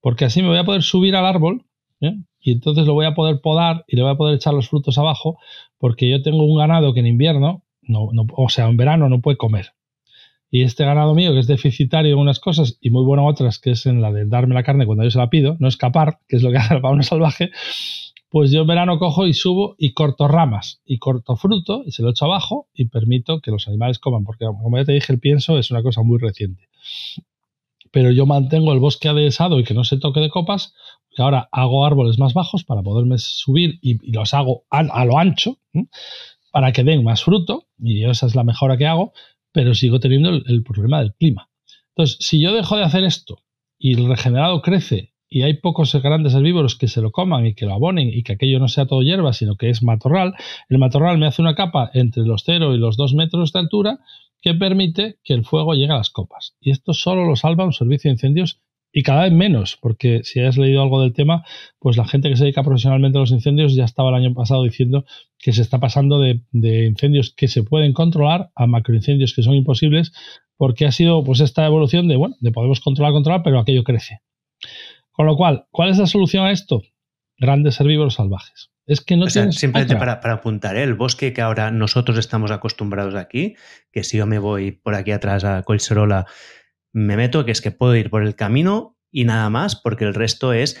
porque 0.00 0.24
así 0.24 0.42
me 0.42 0.48
voy 0.48 0.58
a 0.58 0.64
poder 0.64 0.82
subir 0.82 1.16
al 1.16 1.26
árbol 1.26 1.64
¿eh? 2.00 2.14
y 2.40 2.52
entonces 2.52 2.86
lo 2.86 2.94
voy 2.94 3.06
a 3.06 3.14
poder 3.14 3.40
podar 3.40 3.84
y 3.88 3.96
le 3.96 4.02
voy 4.02 4.12
a 4.12 4.16
poder 4.16 4.36
echar 4.36 4.54
los 4.54 4.68
frutos 4.68 4.98
abajo 4.98 5.38
porque 5.78 6.08
yo 6.08 6.22
tengo 6.22 6.44
un 6.44 6.58
ganado 6.58 6.94
que 6.94 7.00
en 7.00 7.06
invierno, 7.06 7.62
no, 7.82 8.10
o 8.36 8.48
sea, 8.48 8.68
en 8.68 8.76
verano 8.76 9.08
no 9.08 9.20
puede 9.20 9.36
comer. 9.36 9.72
Y 10.52 10.62
este 10.62 10.84
ganado 10.84 11.14
mío, 11.14 11.32
que 11.32 11.40
es 11.40 11.46
deficitario 11.46 12.12
en 12.12 12.18
unas 12.18 12.38
cosas 12.38 12.78
y 12.80 12.90
muy 12.90 13.02
bueno 13.04 13.22
en 13.22 13.28
otras, 13.30 13.58
que 13.58 13.70
es 13.70 13.86
en 13.86 14.02
la 14.02 14.12
de 14.12 14.26
darme 14.26 14.54
la 14.54 14.62
carne 14.62 14.86
cuando 14.86 15.02
yo 15.02 15.10
se 15.10 15.18
la 15.18 15.30
pido, 15.30 15.56
no 15.58 15.66
escapar, 15.66 16.18
que 16.28 16.36
es 16.36 16.42
lo 16.42 16.50
que 16.50 16.58
hace 16.58 16.74
el 16.74 16.80
fauna 16.80 17.02
salvaje, 17.02 17.50
pues 18.28 18.50
yo 18.50 18.60
en 18.60 18.66
verano 18.66 18.98
cojo 18.98 19.26
y 19.26 19.32
subo 19.32 19.74
y 19.78 19.94
corto 19.94 20.28
ramas 20.28 20.80
y 20.84 20.98
corto 20.98 21.36
fruto 21.36 21.82
y 21.86 21.92
se 21.92 22.02
lo 22.02 22.10
echo 22.10 22.26
abajo 22.26 22.68
y 22.74 22.84
permito 22.84 23.40
que 23.40 23.50
los 23.50 23.66
animales 23.66 23.98
coman, 23.98 24.24
porque 24.24 24.44
como 24.44 24.76
ya 24.76 24.84
te 24.84 24.92
dije, 24.92 25.12
el 25.12 25.20
pienso 25.20 25.58
es 25.58 25.70
una 25.70 25.82
cosa 25.82 26.02
muy 26.02 26.18
reciente. 26.18 26.68
Pero 27.90 28.10
yo 28.10 28.26
mantengo 28.26 28.72
el 28.72 28.78
bosque 28.78 29.08
adhesado 29.08 29.58
y 29.58 29.64
que 29.64 29.74
no 29.74 29.84
se 29.84 29.98
toque 29.98 30.20
de 30.20 30.30
copas 30.30 30.74
ahora 31.18 31.48
hago 31.52 31.84
árboles 31.84 32.18
más 32.18 32.32
bajos 32.32 32.64
para 32.64 32.82
poderme 32.82 33.18
subir 33.18 33.78
y, 33.82 33.98
los 34.12 34.32
hago 34.32 34.64
a, 34.70 35.04
lo 35.04 35.18
ancho 35.18 35.58
para 36.50 36.72
que 36.72 36.84
den 36.84 37.04
más 37.04 37.24
fruto 37.24 37.66
y 37.78 38.04
esa 38.04 38.26
es 38.26 38.34
la 38.34 38.44
mejora 38.44 38.76
que 38.76 38.86
hago, 38.86 39.12
pero 39.52 39.74
sigo 39.74 40.00
teniendo 40.00 40.30
el, 40.30 40.62
problema 40.62 41.00
del 41.00 41.14
clima. 41.14 41.48
Entonces, 41.90 42.18
si 42.20 42.40
yo 42.40 42.52
dejo 42.52 42.76
de 42.76 42.84
hacer 42.84 43.04
esto 43.04 43.42
y 43.78 43.94
el 43.94 44.08
regenerado 44.08 44.62
crece 44.62 45.12
y 45.28 45.42
hay 45.42 45.54
pocos 45.54 45.94
grandes 46.02 46.34
herbívoros 46.34 46.76
que 46.76 46.88
se 46.88 47.00
lo 47.00 47.10
coman 47.10 47.46
y 47.46 47.54
que 47.54 47.66
lo 47.66 47.74
abonen 47.74 48.08
y 48.08 48.22
que 48.22 48.32
aquello 48.32 48.58
no 48.58 48.68
sea 48.68 48.86
todo 48.86 49.02
hierba, 49.02 49.32
sino 49.32 49.56
que 49.56 49.70
es 49.70 49.82
matorral, 49.82 50.34
el 50.68 50.78
matorral 50.78 51.18
me 51.18 51.26
hace 51.26 51.42
una 51.42 51.54
capa 51.54 51.90
entre 51.94 52.24
los 52.24 52.42
0 52.44 52.74
y 52.74 52.78
los 52.78 52.96
2 52.96 53.14
metros 53.14 53.52
de 53.52 53.58
altura 53.60 53.98
que 54.40 54.54
permite 54.54 55.18
que 55.22 55.34
el 55.34 55.44
fuego 55.44 55.74
llegue 55.74 55.92
a 55.92 55.98
las 55.98 56.10
copas. 56.10 56.56
Y 56.60 56.70
esto 56.70 56.92
solo 56.92 57.24
lo 57.24 57.36
salva 57.36 57.64
un 57.64 57.72
servicio 57.72 58.08
de 58.08 58.14
incendios 58.14 58.60
y 58.92 59.02
cada 59.02 59.22
vez 59.22 59.32
menos, 59.32 59.78
porque 59.80 60.20
si 60.22 60.40
has 60.40 60.58
leído 60.58 60.82
algo 60.82 61.00
del 61.00 61.14
tema, 61.14 61.44
pues 61.78 61.96
la 61.96 62.06
gente 62.06 62.28
que 62.28 62.36
se 62.36 62.44
dedica 62.44 62.62
profesionalmente 62.62 63.16
a 63.16 63.22
los 63.22 63.30
incendios 63.30 63.74
ya 63.74 63.84
estaba 63.84 64.10
el 64.10 64.16
año 64.16 64.34
pasado 64.34 64.62
diciendo 64.62 65.06
que 65.38 65.52
se 65.52 65.62
está 65.62 65.80
pasando 65.80 66.20
de, 66.20 66.42
incendios 66.52 67.32
que 67.34 67.48
se 67.48 67.62
pueden 67.62 67.94
controlar 67.94 68.50
a 68.54 68.66
macroincendios 68.66 69.34
que 69.34 69.42
son 69.42 69.54
imposibles, 69.54 70.12
porque 70.56 70.86
ha 70.86 70.92
sido 70.92 71.24
pues 71.24 71.40
esta 71.40 71.64
evolución 71.64 72.06
de, 72.06 72.16
bueno, 72.16 72.36
de 72.40 72.52
podemos 72.52 72.80
controlar, 72.80 73.12
controlar, 73.12 73.42
pero 73.42 73.58
aquello 73.58 73.82
crece. 73.82 74.20
Con 75.10 75.26
lo 75.26 75.36
cual, 75.36 75.66
¿cuál 75.70 75.90
es 75.90 75.98
la 75.98 76.06
solución 76.06 76.44
a 76.44 76.52
esto? 76.52 76.82
Grandes 77.38 77.80
herbívoros 77.80 78.14
salvajes. 78.14 78.70
Es 78.86 79.00
que 79.00 79.16
no 79.16 79.28
simplemente 79.28 79.96
para, 79.96 80.20
apuntar, 80.32 80.76
¿eh? 80.76 80.82
el 80.82 80.94
bosque 80.94 81.32
que 81.32 81.40
ahora 81.40 81.70
nosotros 81.70 82.18
estamos 82.18 82.50
acostumbrados 82.50 83.14
aquí, 83.14 83.54
que 83.92 84.02
si 84.02 84.18
yo 84.18 84.26
me 84.26 84.38
voy 84.38 84.72
por 84.72 84.94
aquí 84.94 85.12
atrás 85.12 85.44
a 85.44 85.62
Colserola 85.62 86.26
me 86.92 87.16
meto, 87.16 87.44
que 87.44 87.52
es 87.52 87.60
que 87.60 87.70
puedo 87.70 87.96
ir 87.96 88.10
por 88.10 88.22
el 88.22 88.34
camino 88.34 88.96
y 89.10 89.24
nada 89.24 89.50
más, 89.50 89.76
porque 89.76 90.04
el 90.04 90.14
resto 90.14 90.52
es 90.52 90.80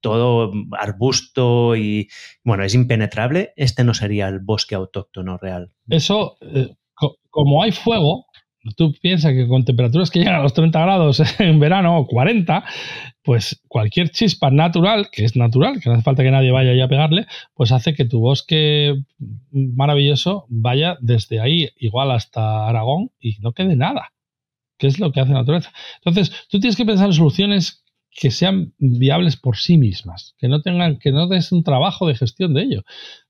todo 0.00 0.52
arbusto 0.78 1.76
y, 1.76 2.08
bueno, 2.44 2.64
es 2.64 2.74
impenetrable. 2.74 3.52
Este 3.56 3.84
no 3.84 3.94
sería 3.94 4.28
el 4.28 4.40
bosque 4.40 4.74
autóctono 4.74 5.38
real. 5.38 5.70
Eso, 5.88 6.36
eh, 6.40 6.74
como 7.30 7.62
hay 7.62 7.72
fuego, 7.72 8.26
tú 8.76 8.92
piensas 9.00 9.32
que 9.32 9.48
con 9.48 9.64
temperaturas 9.64 10.10
que 10.10 10.18
llegan 10.18 10.34
a 10.34 10.42
los 10.42 10.54
30 10.54 10.80
grados 10.80 11.22
en 11.40 11.58
verano 11.58 11.98
o 11.98 12.06
40, 12.06 12.64
pues 13.22 13.62
cualquier 13.68 14.10
chispa 14.10 14.50
natural, 14.50 15.08
que 15.10 15.24
es 15.24 15.36
natural, 15.36 15.80
que 15.80 15.88
no 15.88 15.94
hace 15.94 16.04
falta 16.04 16.22
que 16.22 16.30
nadie 16.30 16.50
vaya 16.50 16.72
ahí 16.72 16.80
a 16.80 16.88
pegarle, 16.88 17.26
pues 17.54 17.72
hace 17.72 17.94
que 17.94 18.04
tu 18.04 18.20
bosque 18.20 18.94
maravilloso 19.50 20.46
vaya 20.48 20.96
desde 21.00 21.40
ahí 21.40 21.70
igual 21.76 22.10
hasta 22.10 22.68
Aragón 22.68 23.10
y 23.20 23.36
no 23.40 23.52
quede 23.52 23.76
nada. 23.76 24.12
¿Qué 24.82 24.88
es 24.88 24.98
lo 24.98 25.12
que 25.12 25.20
hace 25.20 25.30
la 25.30 25.38
naturaleza. 25.38 25.72
Entonces, 26.04 26.48
tú 26.50 26.58
tienes 26.58 26.74
que 26.74 26.84
pensar 26.84 27.06
en 27.06 27.12
soluciones 27.12 27.84
que 28.10 28.32
sean 28.32 28.74
viables 28.78 29.36
por 29.36 29.56
sí 29.56 29.78
mismas, 29.78 30.34
que 30.38 30.48
no 30.48 30.60
tengan, 30.60 30.98
que 30.98 31.12
no 31.12 31.28
des 31.28 31.52
un 31.52 31.62
trabajo 31.62 32.08
de 32.08 32.16
gestión 32.16 32.52
de 32.52 32.62
ello, 32.62 32.82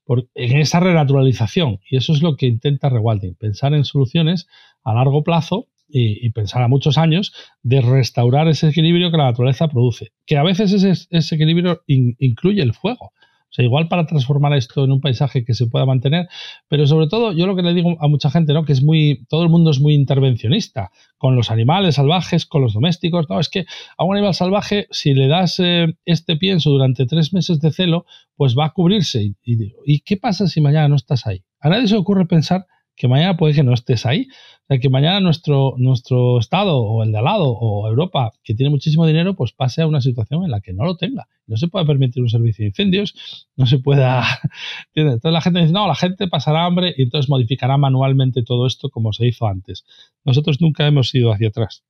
por, 0.03 0.27
en 0.33 0.57
esa 0.57 0.79
renaturalización. 0.79 1.79
Y 1.87 1.97
eso 1.97 2.11
es 2.11 2.23
lo 2.23 2.37
que 2.37 2.47
intenta 2.47 2.89
Rewilding, 2.89 3.35
pensar 3.35 3.75
en 3.75 3.85
soluciones 3.85 4.47
a 4.83 4.95
largo 4.95 5.23
plazo 5.23 5.67
y, 5.87 6.27
pensar 6.31 6.63
a 6.63 6.67
muchos 6.67 6.97
años 6.97 7.33
de 7.61 7.81
restaurar 7.81 8.47
ese 8.47 8.69
equilibrio 8.69 9.11
que 9.11 9.17
la 9.17 9.25
naturaleza 9.25 9.67
produce. 9.67 10.11
Que 10.25 10.37
a 10.37 10.43
veces 10.43 10.73
ese, 10.73 11.07
ese 11.11 11.35
equilibrio 11.35 11.83
incluye 11.85 12.63
el 12.63 12.73
fuego. 12.73 13.12
O 13.53 13.55
sea, 13.55 13.65
igual 13.65 13.87
para 13.87 14.07
transformar 14.07 14.51
esto 14.53 14.83
en 14.83 14.91
un 14.91 14.99
paisaje 14.99 15.45
que 15.45 15.53
se 15.53 15.67
pueda 15.67 15.85
mantener, 15.85 16.27
pero 16.67 16.87
sobre 16.87 17.05
todo 17.05 17.33
yo 17.33 17.45
lo 17.45 17.55
que 17.55 17.61
le 17.61 17.75
digo 17.75 17.95
a 17.99 18.07
mucha 18.07 18.31
gente, 18.31 18.51
¿no? 18.51 18.65
Que 18.65 18.73
es 18.73 18.81
muy, 18.81 19.27
todo 19.29 19.43
el 19.43 19.49
mundo 19.49 19.69
es 19.69 19.79
muy 19.79 19.93
intervencionista 19.93 20.89
con 21.19 21.35
los 21.35 21.51
animales 21.51 21.93
salvajes, 21.93 22.47
con 22.47 22.63
los 22.63 22.73
domésticos. 22.73 23.29
No, 23.29 23.39
es 23.39 23.49
que 23.49 23.65
a 23.95 24.05
un 24.05 24.15
animal 24.15 24.33
salvaje, 24.33 24.87
si 24.89 25.13
le 25.13 25.27
das 25.27 25.59
eh, 25.59 25.93
este 26.03 26.35
pienso 26.35 26.71
durante 26.71 27.05
tres 27.05 27.31
meses 27.31 27.59
de 27.61 27.71
celo, 27.71 28.07
pues 28.35 28.57
va 28.57 28.65
a 28.65 28.73
cubrirse. 28.73 29.21
Y, 29.21 29.35
y, 29.43 29.73
¿y 29.85 29.99
qué 29.99 30.17
pasa 30.17 30.47
si 30.47 30.59
mañana 30.59 30.87
no 30.87 30.95
estás 30.95 31.27
ahí? 31.27 31.43
A 31.59 31.69
nadie 31.69 31.87
se 31.87 31.95
ocurre 31.95 32.25
pensar 32.25 32.65
que 32.95 33.07
mañana 33.07 33.37
puede 33.37 33.53
que 33.53 33.63
no 33.63 33.73
estés 33.73 34.05
ahí. 34.05 34.27
O 34.63 34.65
sea, 34.67 34.79
que 34.79 34.89
mañana 34.89 35.19
nuestro, 35.19 35.75
nuestro 35.77 36.39
estado 36.39 36.77
o 36.77 37.03
el 37.03 37.11
de 37.11 37.17
al 37.17 37.25
lado 37.25 37.49
o 37.49 37.87
Europa, 37.87 38.31
que 38.43 38.53
tiene 38.53 38.69
muchísimo 38.69 39.05
dinero, 39.05 39.35
pues 39.35 39.51
pase 39.51 39.81
a 39.81 39.87
una 39.87 39.99
situación 40.01 40.43
en 40.43 40.51
la 40.51 40.61
que 40.61 40.73
no 40.73 40.85
lo 40.85 40.95
tenga. 40.95 41.27
No 41.47 41.57
se 41.57 41.67
puede 41.67 41.85
permitir 41.85 42.23
un 42.23 42.29
servicio 42.29 42.63
de 42.63 42.69
incendios, 42.69 43.47
no 43.57 43.65
se 43.65 43.79
pueda... 43.79 44.23
Entonces 44.95 45.31
la 45.31 45.41
gente 45.41 45.59
dice, 45.59 45.73
no, 45.73 45.87
la 45.87 45.95
gente 45.95 46.27
pasará 46.27 46.65
hambre 46.65 46.93
y 46.97 47.03
entonces 47.03 47.29
modificará 47.29 47.77
manualmente 47.77 48.43
todo 48.43 48.67
esto 48.67 48.89
como 48.89 49.11
se 49.11 49.27
hizo 49.27 49.47
antes. 49.47 49.85
Nosotros 50.23 50.61
nunca 50.61 50.87
hemos 50.87 51.13
ido 51.13 51.31
hacia 51.33 51.49
atrás. 51.49 51.83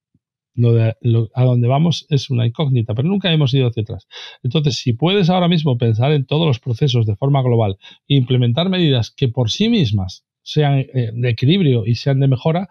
Lo 0.56 0.74
de, 0.74 0.96
a 1.34 1.44
donde 1.44 1.68
vamos 1.68 2.06
es 2.10 2.30
una 2.30 2.46
incógnita, 2.46 2.94
pero 2.94 3.08
nunca 3.08 3.32
hemos 3.32 3.54
ido 3.54 3.68
hacia 3.68 3.82
atrás. 3.82 4.08
Entonces, 4.44 4.76
si 4.76 4.94
puedes 4.94 5.30
ahora 5.30 5.48
mismo 5.48 5.78
pensar 5.78 6.12
en 6.12 6.26
todos 6.26 6.46
los 6.46 6.60
procesos 6.60 7.08
de 7.08 7.16
forma 7.16 7.42
global 7.42 7.78
e 8.08 8.16
implementar 8.16 8.70
medidas 8.70 9.10
que 9.10 9.28
por 9.28 9.50
sí 9.50 9.68
mismas 9.68 10.26
sean 10.44 10.80
eh, 10.80 11.12
de 11.14 11.30
equilibrio 11.30 11.86
y 11.86 11.96
sean 11.96 12.20
de 12.20 12.28
mejora. 12.28 12.70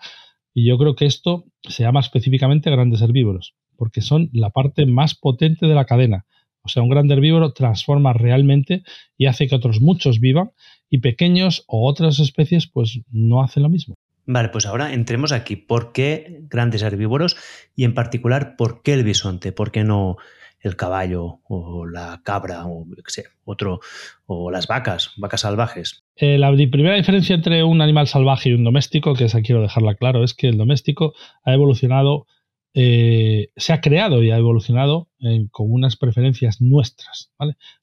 Y 0.54 0.66
yo 0.66 0.78
creo 0.78 0.94
que 0.94 1.06
esto 1.06 1.46
se 1.62 1.82
llama 1.82 2.00
específicamente 2.00 2.70
grandes 2.70 3.02
herbívoros, 3.02 3.54
porque 3.76 4.00
son 4.00 4.30
la 4.32 4.50
parte 4.50 4.86
más 4.86 5.14
potente 5.14 5.66
de 5.66 5.74
la 5.74 5.86
cadena. 5.86 6.26
O 6.62 6.68
sea, 6.68 6.82
un 6.82 6.90
gran 6.90 7.10
herbívoro 7.10 7.52
transforma 7.52 8.12
realmente 8.12 8.84
y 9.16 9.26
hace 9.26 9.48
que 9.48 9.54
otros 9.56 9.80
muchos 9.80 10.20
vivan 10.20 10.52
y 10.88 10.98
pequeños 10.98 11.64
o 11.66 11.88
otras 11.88 12.20
especies 12.20 12.68
pues 12.68 13.00
no 13.10 13.42
hacen 13.42 13.64
lo 13.64 13.68
mismo. 13.68 13.94
Vale, 14.26 14.50
pues 14.50 14.66
ahora 14.66 14.92
entremos 14.92 15.32
aquí. 15.32 15.56
¿Por 15.56 15.92
qué 15.92 16.42
grandes 16.48 16.82
herbívoros 16.82 17.36
y 17.74 17.82
en 17.84 17.94
particular 17.94 18.54
por 18.56 18.82
qué 18.82 18.92
el 18.92 19.02
bisonte? 19.02 19.50
¿Por 19.50 19.72
qué 19.72 19.82
no 19.82 20.18
el 20.62 20.76
caballo 20.76 21.40
o 21.44 21.86
la 21.86 22.20
cabra 22.24 22.66
o 22.66 22.86
sé, 23.06 23.24
otro 23.44 23.80
o 24.26 24.50
las 24.50 24.66
vacas, 24.66 25.12
vacas 25.16 25.40
salvajes. 25.40 26.01
Eh, 26.16 26.38
la 26.38 26.52
primera 26.52 26.94
diferencia 26.94 27.34
entre 27.34 27.64
un 27.64 27.80
animal 27.80 28.06
salvaje 28.06 28.50
y 28.50 28.52
un 28.52 28.64
doméstico, 28.64 29.14
que 29.14 29.24
esa 29.24 29.42
quiero 29.42 29.62
dejarla 29.62 29.94
claro, 29.94 30.22
es 30.24 30.34
que 30.34 30.48
el 30.48 30.58
doméstico 30.58 31.14
ha 31.44 31.54
evolucionado, 31.54 32.26
eh, 32.74 33.48
se 33.56 33.72
ha 33.72 33.80
creado 33.80 34.22
y 34.22 34.30
ha 34.30 34.36
evolucionado 34.36 35.08
con 35.50 35.72
unas 35.72 35.96
preferencias 35.96 36.60
nuestras. 36.60 37.32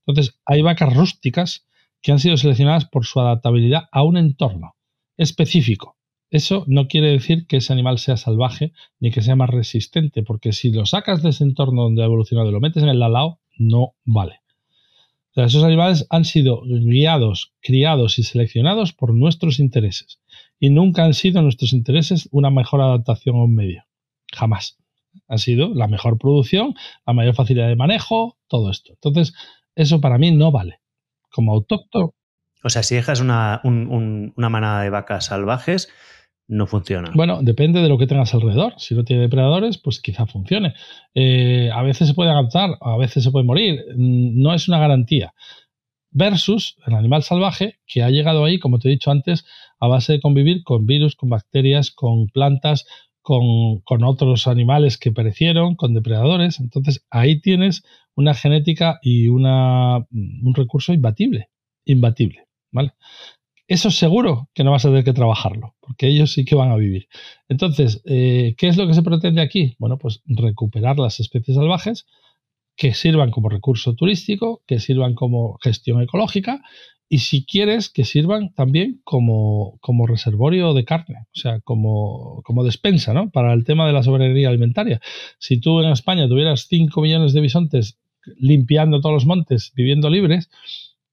Entonces, 0.05 0.39
hay 0.45 0.61
vacas 0.61 0.93
rústicas 0.95 1.67
que 2.01 2.11
han 2.11 2.19
sido 2.19 2.37
seleccionadas 2.37 2.85
por 2.85 3.05
su 3.05 3.19
adaptabilidad 3.19 3.89
a 3.91 4.03
un 4.03 4.17
entorno 4.17 4.75
específico. 5.17 5.97
Eso 6.29 6.63
no 6.67 6.87
quiere 6.87 7.07
decir 7.07 7.47
que 7.47 7.57
ese 7.57 7.73
animal 7.73 7.97
sea 7.97 8.15
salvaje 8.15 8.71
ni 8.99 9.11
que 9.11 9.21
sea 9.21 9.35
más 9.35 9.49
resistente, 9.49 10.21
porque 10.21 10.53
si 10.53 10.71
lo 10.71 10.85
sacas 10.85 11.23
de 11.23 11.29
ese 11.29 11.43
entorno 11.43 11.83
donde 11.83 12.03
ha 12.03 12.05
evolucionado 12.05 12.49
y 12.49 12.53
lo 12.53 12.59
metes 12.59 12.83
en 12.83 12.89
el 12.89 13.01
alao, 13.01 13.39
no 13.57 13.95
vale. 14.05 14.41
Esos 15.35 15.63
animales 15.63 16.05
han 16.09 16.25
sido 16.25 16.61
guiados, 16.63 17.53
criados 17.61 18.19
y 18.19 18.23
seleccionados 18.23 18.93
por 18.93 19.13
nuestros 19.13 19.59
intereses. 19.59 20.19
Y 20.59 20.69
nunca 20.69 21.05
han 21.05 21.13
sido 21.13 21.41
nuestros 21.41 21.73
intereses 21.73 22.27
una 22.31 22.49
mejor 22.49 22.81
adaptación 22.81 23.35
a 23.35 23.43
un 23.43 23.55
medio. 23.55 23.85
Jamás. 24.33 24.77
Han 25.27 25.39
sido 25.39 25.73
la 25.73 25.87
mejor 25.87 26.17
producción, 26.17 26.75
la 27.05 27.13
mayor 27.13 27.35
facilidad 27.35 27.67
de 27.67 27.75
manejo, 27.75 28.37
todo 28.47 28.69
esto. 28.69 28.93
Entonces, 28.93 29.33
eso 29.75 30.01
para 30.01 30.17
mí 30.17 30.31
no 30.31 30.51
vale. 30.51 30.81
Como 31.31 31.53
autóctono. 31.53 32.13
O 32.63 32.69
sea, 32.69 32.83
si 32.83 32.95
dejas 32.95 33.21
una, 33.21 33.61
una 33.63 34.49
manada 34.49 34.81
de 34.81 34.89
vacas 34.89 35.25
salvajes, 35.25 35.89
no 36.49 36.65
funciona. 36.65 37.11
Bueno, 37.13 37.41
depende 37.43 37.79
de 37.79 37.87
lo 37.87 37.99
que 37.99 38.07
tengas 38.07 38.33
alrededor. 38.33 38.73
Si 38.77 38.95
no 38.95 39.03
tiene 39.03 39.21
depredadores, 39.21 39.77
pues 39.77 40.01
quizá 40.01 40.25
funcione. 40.25 40.73
Eh, 41.13 41.69
a 41.71 41.83
veces 41.83 42.07
se 42.07 42.15
puede 42.15 42.31
adaptar, 42.31 42.71
a 42.81 42.97
veces 42.97 43.23
se 43.23 43.29
puede 43.29 43.45
morir. 43.45 43.85
Mm, 43.95 44.41
no 44.41 44.53
es 44.55 44.67
una 44.67 44.79
garantía. 44.79 45.33
Versus 46.09 46.75
el 46.87 46.95
animal 46.95 47.21
salvaje 47.21 47.75
que 47.85 48.01
ha 48.01 48.09
llegado 48.09 48.43
ahí, 48.43 48.57
como 48.57 48.79
te 48.79 48.87
he 48.87 48.91
dicho 48.91 49.11
antes, 49.11 49.45
a 49.79 49.87
base 49.87 50.13
de 50.13 50.21
convivir 50.21 50.63
con 50.63 50.87
virus, 50.87 51.15
con 51.15 51.29
bacterias, 51.29 51.91
con 51.91 52.27
plantas, 52.29 52.87
con, 53.21 54.03
otros 54.03 54.47
animales 54.47 54.97
que 54.97 55.11
perecieron, 55.11 55.75
con 55.75 55.93
depredadores. 55.93 56.59
Entonces 56.59 57.05
ahí 57.11 57.41
tienes 57.41 57.83
una 58.15 58.33
genética 58.33 58.97
y 59.03 59.27
una, 59.27 59.97
un 59.99 60.53
recurso 60.55 60.93
imbatible. 60.93 61.49
Imbatible. 61.85 62.49
¿vale? 62.71 62.93
Eso 63.69 63.91
seguro 63.91 64.49
que 64.55 64.63
no 64.63 64.71
vas 64.71 64.83
a 64.83 64.89
tener 64.89 65.03
que 65.03 65.13
trabajarlo, 65.13 65.75
porque 65.79 66.07
ellos 66.07 66.33
sí 66.33 66.43
que 66.43 66.55
van 66.55 66.71
a 66.71 66.75
vivir. 66.75 67.07
Entonces, 67.47 68.01
eh, 68.05 68.55
¿qué 68.57 68.67
es 68.67 68.77
lo 68.77 68.87
que 68.87 68.95
se 68.95 69.03
pretende 69.03 69.41
aquí? 69.41 69.75
Bueno, 69.77 69.99
pues 69.99 70.21
recuperar 70.25 70.97
las 70.97 71.19
especies 71.19 71.55
salvajes 71.55 72.07
que 72.75 72.95
sirvan 72.95 73.29
como 73.29 73.47
recurso 73.47 73.93
turístico, 73.93 74.63
que 74.65 74.79
sirvan 74.79 75.13
como 75.13 75.59
gestión 75.61 76.01
ecológica 76.01 76.61
y 77.09 77.19
si 77.19 77.45
quieres 77.45 77.89
que 77.89 78.05
sirvan 78.05 78.53
también 78.55 79.01
como, 79.03 79.77
como 79.81 80.07
reservorio 80.07 80.73
de 80.73 80.85
carne, 80.85 81.27
o 81.35 81.39
sea, 81.39 81.59
como, 81.59 82.41
como 82.43 82.63
despensa, 82.63 83.13
¿no? 83.13 83.29
Para 83.29 83.53
el 83.53 83.65
tema 83.65 83.85
de 83.85 83.93
la 83.93 84.01
soberanía 84.01 84.49
alimentaria. 84.49 84.99
Si 85.37 85.59
tú 85.59 85.81
en 85.81 85.89
España 85.89 86.27
tuvieras 86.27 86.67
5 86.67 87.01
millones 87.01 87.33
de 87.33 87.41
bisontes 87.41 87.99
limpiando 88.37 88.99
todos 88.99 89.13
los 89.13 89.25
montes, 89.25 89.73
viviendo 89.75 90.09
libres, 90.09 90.49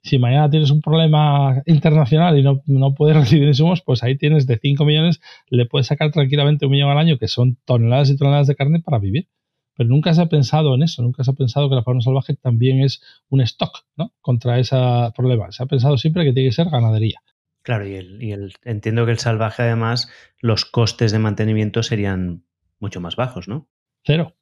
si 0.06 0.18
mañana 0.18 0.48
tienes 0.48 0.70
un 0.70 0.80
problema 0.80 1.62
internacional 1.66 2.38
y 2.38 2.42
no, 2.42 2.62
no 2.66 2.94
puedes 2.94 3.16
recibir 3.20 3.48
insumos, 3.48 3.82
pues 3.82 4.02
ahí 4.02 4.16
tienes 4.16 4.46
de 4.46 4.58
5 4.58 4.84
millones, 4.84 5.20
le 5.48 5.66
puedes 5.66 5.88
sacar 5.88 6.12
tranquilamente 6.12 6.66
un 6.66 6.72
millón 6.72 6.90
al 6.90 6.98
año, 6.98 7.18
que 7.18 7.28
son 7.28 7.58
toneladas 7.64 8.10
y 8.10 8.16
toneladas 8.16 8.46
de 8.46 8.54
carne 8.54 8.80
para 8.80 8.98
vivir. 8.98 9.28
Pero 9.76 9.90
nunca 9.90 10.14
se 10.14 10.22
ha 10.22 10.26
pensado 10.26 10.74
en 10.74 10.82
eso, 10.82 11.02
nunca 11.02 11.22
se 11.22 11.30
ha 11.30 11.34
pensado 11.34 11.68
que 11.68 11.74
la 11.74 11.82
fauna 11.82 12.00
salvaje 12.00 12.34
también 12.34 12.80
es 12.80 13.02
un 13.28 13.42
stock 13.42 13.84
¿no? 13.96 14.14
contra 14.22 14.58
ese 14.58 14.76
problema. 15.14 15.50
Se 15.52 15.62
ha 15.62 15.66
pensado 15.66 15.98
siempre 15.98 16.24
que 16.24 16.32
tiene 16.32 16.48
que 16.48 16.54
ser 16.54 16.70
ganadería. 16.70 17.20
Claro, 17.62 17.86
y, 17.86 17.94
el, 17.96 18.22
y 18.22 18.30
el, 18.30 18.54
entiendo 18.64 19.04
que 19.04 19.12
el 19.12 19.18
salvaje 19.18 19.64
además 19.64 20.08
los 20.40 20.64
costes 20.64 21.12
de 21.12 21.18
mantenimiento 21.18 21.82
serían 21.82 22.44
mucho 22.78 23.00
más 23.00 23.16
bajos, 23.16 23.48
¿no? 23.48 23.68
Cero. 24.04 24.36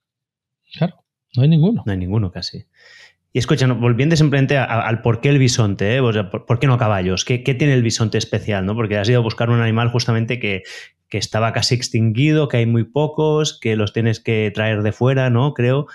Claro, 0.75 1.05
no 1.35 1.43
hay 1.43 1.49
ninguno. 1.49 1.83
No 1.87 1.93
hay 1.93 1.99
ninguno 1.99 2.31
casi. 2.31 2.67
Y 3.37 3.41
escucha, 3.41 3.67
volviendo 3.67 4.15
simplemente 4.15 4.57
al 4.57 5.03
por 5.03 5.21
qué 5.21 5.29
el 5.29 5.41
bisonte, 5.41 5.97
¿eh? 5.97 6.01
por, 6.01 6.61
qué 6.61 6.69
no 6.69 6.79
caballos? 6.79 7.25
¿Qué, 7.25 7.39
tiene 7.39 7.75
el 7.75 7.83
bisonte 7.83 8.17
especial? 8.17 8.65
¿no? 8.65 8.77
Porque 8.77 8.97
has 8.97 9.09
ido 9.09 9.19
a 9.19 9.23
buscar 9.25 9.51
un 9.51 9.61
animal 9.61 9.89
justamente 9.89 10.39
que, 10.39 10.63
que, 11.09 11.19
estaba 11.19 11.53
casi 11.53 11.75
extinguido, 11.75 12.47
que 12.47 12.59
hay 12.59 12.67
muy 12.67 12.85
pocos, 12.85 13.59
que 13.59 13.75
los 13.75 13.93
tienes 13.93 14.21
que 14.21 14.53
traer 14.55 14.83
de 14.83 14.93
fuera, 14.93 15.31
¿no? 15.31 15.53
Creo. 15.53 15.89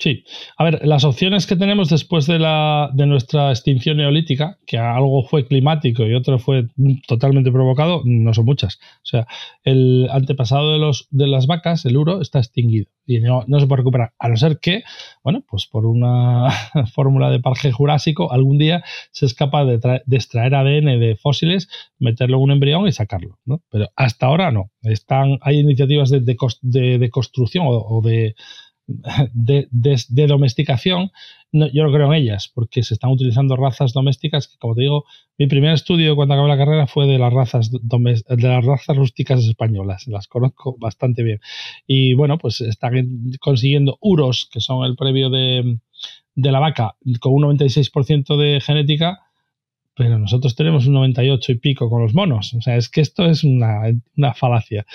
Sí, 0.00 0.22
a 0.56 0.62
ver, 0.62 0.86
las 0.86 1.02
opciones 1.02 1.46
que 1.48 1.56
tenemos 1.56 1.88
después 1.88 2.26
de, 2.26 2.38
la, 2.38 2.88
de 2.94 3.06
nuestra 3.06 3.50
extinción 3.50 3.96
neolítica, 3.96 4.56
que 4.64 4.78
algo 4.78 5.24
fue 5.24 5.44
climático 5.44 6.06
y 6.06 6.14
otro 6.14 6.38
fue 6.38 6.68
totalmente 7.08 7.50
provocado, 7.50 8.02
no 8.04 8.32
son 8.32 8.44
muchas. 8.44 8.76
O 8.76 9.06
sea, 9.06 9.26
el 9.64 10.08
antepasado 10.12 10.72
de, 10.72 10.78
los, 10.78 11.08
de 11.10 11.26
las 11.26 11.48
vacas, 11.48 11.84
el 11.84 11.96
uro, 11.96 12.20
está 12.20 12.38
extinguido 12.38 12.86
y 13.06 13.18
no, 13.20 13.44
se 13.58 13.66
puede 13.66 13.78
recuperar, 13.78 14.12
a 14.20 14.28
no 14.28 14.36
ser 14.36 14.60
que, 14.60 14.84
bueno, 15.24 15.42
pues 15.48 15.66
por 15.66 15.84
una 15.84 16.48
fórmula 16.94 17.30
de 17.30 17.40
parque 17.40 17.72
jurásico, 17.72 18.30
algún 18.30 18.58
día 18.58 18.84
se 19.10 19.26
es 19.26 19.34
capaz 19.34 19.64
de, 19.64 20.02
extraer 20.12 20.54
ADN 20.54 21.00
de 21.00 21.16
fósiles, 21.20 21.68
meterlo 21.98 22.36
en 22.36 22.42
un 22.44 22.50
embrión 22.52 22.86
y 22.86 22.92
sacarlo, 22.92 23.38
¿no? 23.44 23.62
Pero 23.70 23.88
hasta 23.96 24.26
ahora 24.26 24.52
no. 24.52 24.70
Están, 24.82 25.38
hay 25.40 25.58
iniciativas 25.58 26.10
de, 26.10 26.20
de, 26.20 27.10
construcción 27.10 27.64
o 27.66 28.00
de 28.04 28.36
de, 28.88 30.26
domesticación, 30.26 31.10
yo 31.52 31.82
no 31.84 31.92
creo 31.92 32.06
en 32.06 32.14
ellas, 32.14 32.50
porque 32.52 32.82
se 32.82 32.94
están 32.94 33.10
utilizando 33.10 33.56
razas 33.56 33.92
domésticas 33.92 34.48
que, 34.48 34.56
como 34.58 34.74
te 34.74 34.82
digo, 34.82 35.04
mi 35.38 35.46
primer 35.46 35.72
estudio 35.72 36.16
cuando 36.16 36.34
acabé 36.34 36.48
la 36.48 36.56
carrera 36.56 36.86
fue 36.86 37.06
de 37.06 37.18
las 37.18 37.32
razas 37.32 37.70
de 37.70 38.48
las 38.48 38.64
razas 38.64 38.96
rústicas 38.96 39.44
españolas, 39.44 40.06
las 40.08 40.26
conozco 40.26 40.76
bastante 40.78 41.22
bien. 41.22 41.40
Y 41.86 42.14
bueno, 42.14 42.38
pues 42.38 42.60
están 42.60 42.92
consiguiendo 43.40 43.98
uros, 44.00 44.48
que 44.50 44.60
son 44.60 44.84
el 44.84 44.96
previo 44.96 45.28
de, 45.30 45.78
de 46.34 46.52
la 46.52 46.60
vaca, 46.60 46.96
con 47.20 47.34
un 47.34 47.42
96% 47.58 48.36
de 48.36 48.60
genética, 48.60 49.27
pero 49.98 50.16
nosotros 50.16 50.54
tenemos 50.54 50.86
un 50.86 50.94
98 50.94 51.52
y 51.52 51.54
pico 51.56 51.90
con 51.90 52.00
los 52.00 52.14
monos. 52.14 52.54
O 52.54 52.62
sea, 52.62 52.76
es 52.76 52.88
que 52.88 53.00
esto 53.00 53.26
es 53.26 53.42
una, 53.42 53.80
una 54.16 54.32
falacia. 54.32 54.86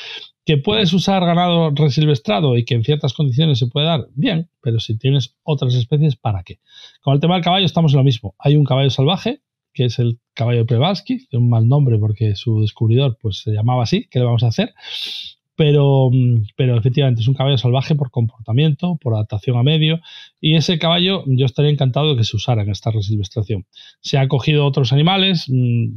¿Que 0.45 0.55
puedes 0.55 0.93
usar 0.93 1.25
ganado 1.25 1.71
resilvestrado 1.71 2.57
y 2.57 2.63
que 2.63 2.75
en 2.75 2.85
ciertas 2.85 3.13
condiciones 3.13 3.59
se 3.59 3.67
puede 3.67 3.85
dar? 3.85 4.07
Bien, 4.15 4.49
pero 4.61 4.79
si 4.79 4.97
tienes 4.97 5.35
otras 5.43 5.75
especies, 5.75 6.15
¿para 6.15 6.43
qué? 6.43 6.59
Con 7.01 7.13
el 7.13 7.19
tema 7.19 7.35
del 7.35 7.43
caballo 7.43 7.65
estamos 7.65 7.91
en 7.91 7.97
lo 7.97 8.05
mismo. 8.05 8.33
Hay 8.39 8.55
un 8.55 8.63
caballo 8.63 8.89
salvaje, 8.89 9.41
que 9.73 9.85
es 9.85 9.99
el 9.99 10.19
caballo 10.33 10.65
Prevalsky, 10.65 11.27
un 11.33 11.49
mal 11.49 11.67
nombre 11.67 11.97
porque 11.97 12.35
su 12.35 12.61
descubridor 12.61 13.17
pues, 13.21 13.39
se 13.39 13.51
llamaba 13.51 13.83
así, 13.83 14.07
¿qué 14.09 14.19
le 14.19 14.25
vamos 14.25 14.43
a 14.43 14.47
hacer? 14.47 14.73
Pero, 15.55 16.09
pero 16.55 16.77
efectivamente 16.77 17.21
es 17.21 17.27
un 17.27 17.35
caballo 17.35 17.57
salvaje 17.57 17.93
por 17.95 18.09
comportamiento, 18.09 18.97
por 19.01 19.13
adaptación 19.13 19.57
a 19.57 19.63
medio, 19.63 19.99
y 20.41 20.55
ese 20.55 20.79
caballo 20.79 21.23
yo 21.27 21.45
estaría 21.45 21.71
encantado 21.71 22.09
de 22.09 22.17
que 22.17 22.23
se 22.23 22.35
usara 22.35 22.63
en 22.63 22.71
esta 22.71 22.89
resilvestración. 22.89 23.65
Se 24.01 24.17
ha 24.17 24.27
cogido 24.27 24.65
otros 24.65 24.93
animales, 24.93 25.45
mm, 25.49 25.89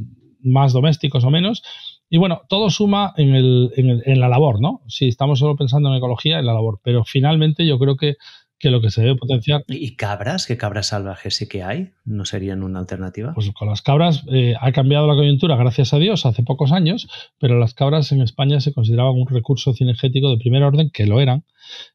más 0.43 0.73
domésticos 0.73 1.23
o 1.23 1.31
menos, 1.31 1.63
y 2.09 2.17
bueno, 2.17 2.41
todo 2.47 2.69
suma 2.69 3.13
en, 3.17 3.35
el, 3.35 3.71
en, 3.75 4.01
en, 4.05 4.19
la 4.19 4.29
labor, 4.29 4.61
¿no? 4.61 4.81
Sí, 4.87 5.07
estamos 5.07 5.39
solo 5.39 5.55
pensando 5.55 5.89
en 5.89 5.95
ecología, 5.95 6.39
en 6.39 6.45
la 6.45 6.53
labor, 6.53 6.79
pero 6.83 7.03
finalmente 7.03 7.65
yo 7.65 7.79
creo 7.79 7.97
que, 7.97 8.15
que 8.59 8.71
lo 8.71 8.81
que 8.81 8.89
se 8.89 9.01
debe 9.01 9.15
potenciar. 9.15 9.63
¿Y 9.67 9.95
cabras? 9.95 10.47
¿Qué 10.47 10.57
cabras 10.57 10.87
salvajes 10.87 11.35
sí 11.35 11.47
que 11.47 11.63
hay? 11.63 11.91
¿No 12.05 12.25
serían 12.25 12.63
una 12.63 12.79
alternativa? 12.79 13.33
Pues 13.33 13.51
con 13.51 13.67
las 13.69 13.81
cabras 13.81 14.23
eh, 14.31 14.55
ha 14.59 14.71
cambiado 14.71 15.07
la 15.07 15.15
coyuntura, 15.15 15.55
gracias 15.55 15.93
a 15.93 15.99
Dios, 15.99 16.25
hace 16.25 16.43
pocos 16.43 16.71
años, 16.71 17.07
pero 17.39 17.59
las 17.59 17.73
cabras 17.73 18.11
en 18.11 18.21
España 18.21 18.59
se 18.59 18.73
consideraban 18.73 19.13
un 19.13 19.27
recurso 19.27 19.73
cinegético 19.73 20.31
de 20.31 20.37
primer 20.37 20.63
orden, 20.63 20.89
que 20.91 21.05
lo 21.05 21.19
eran. 21.19 21.43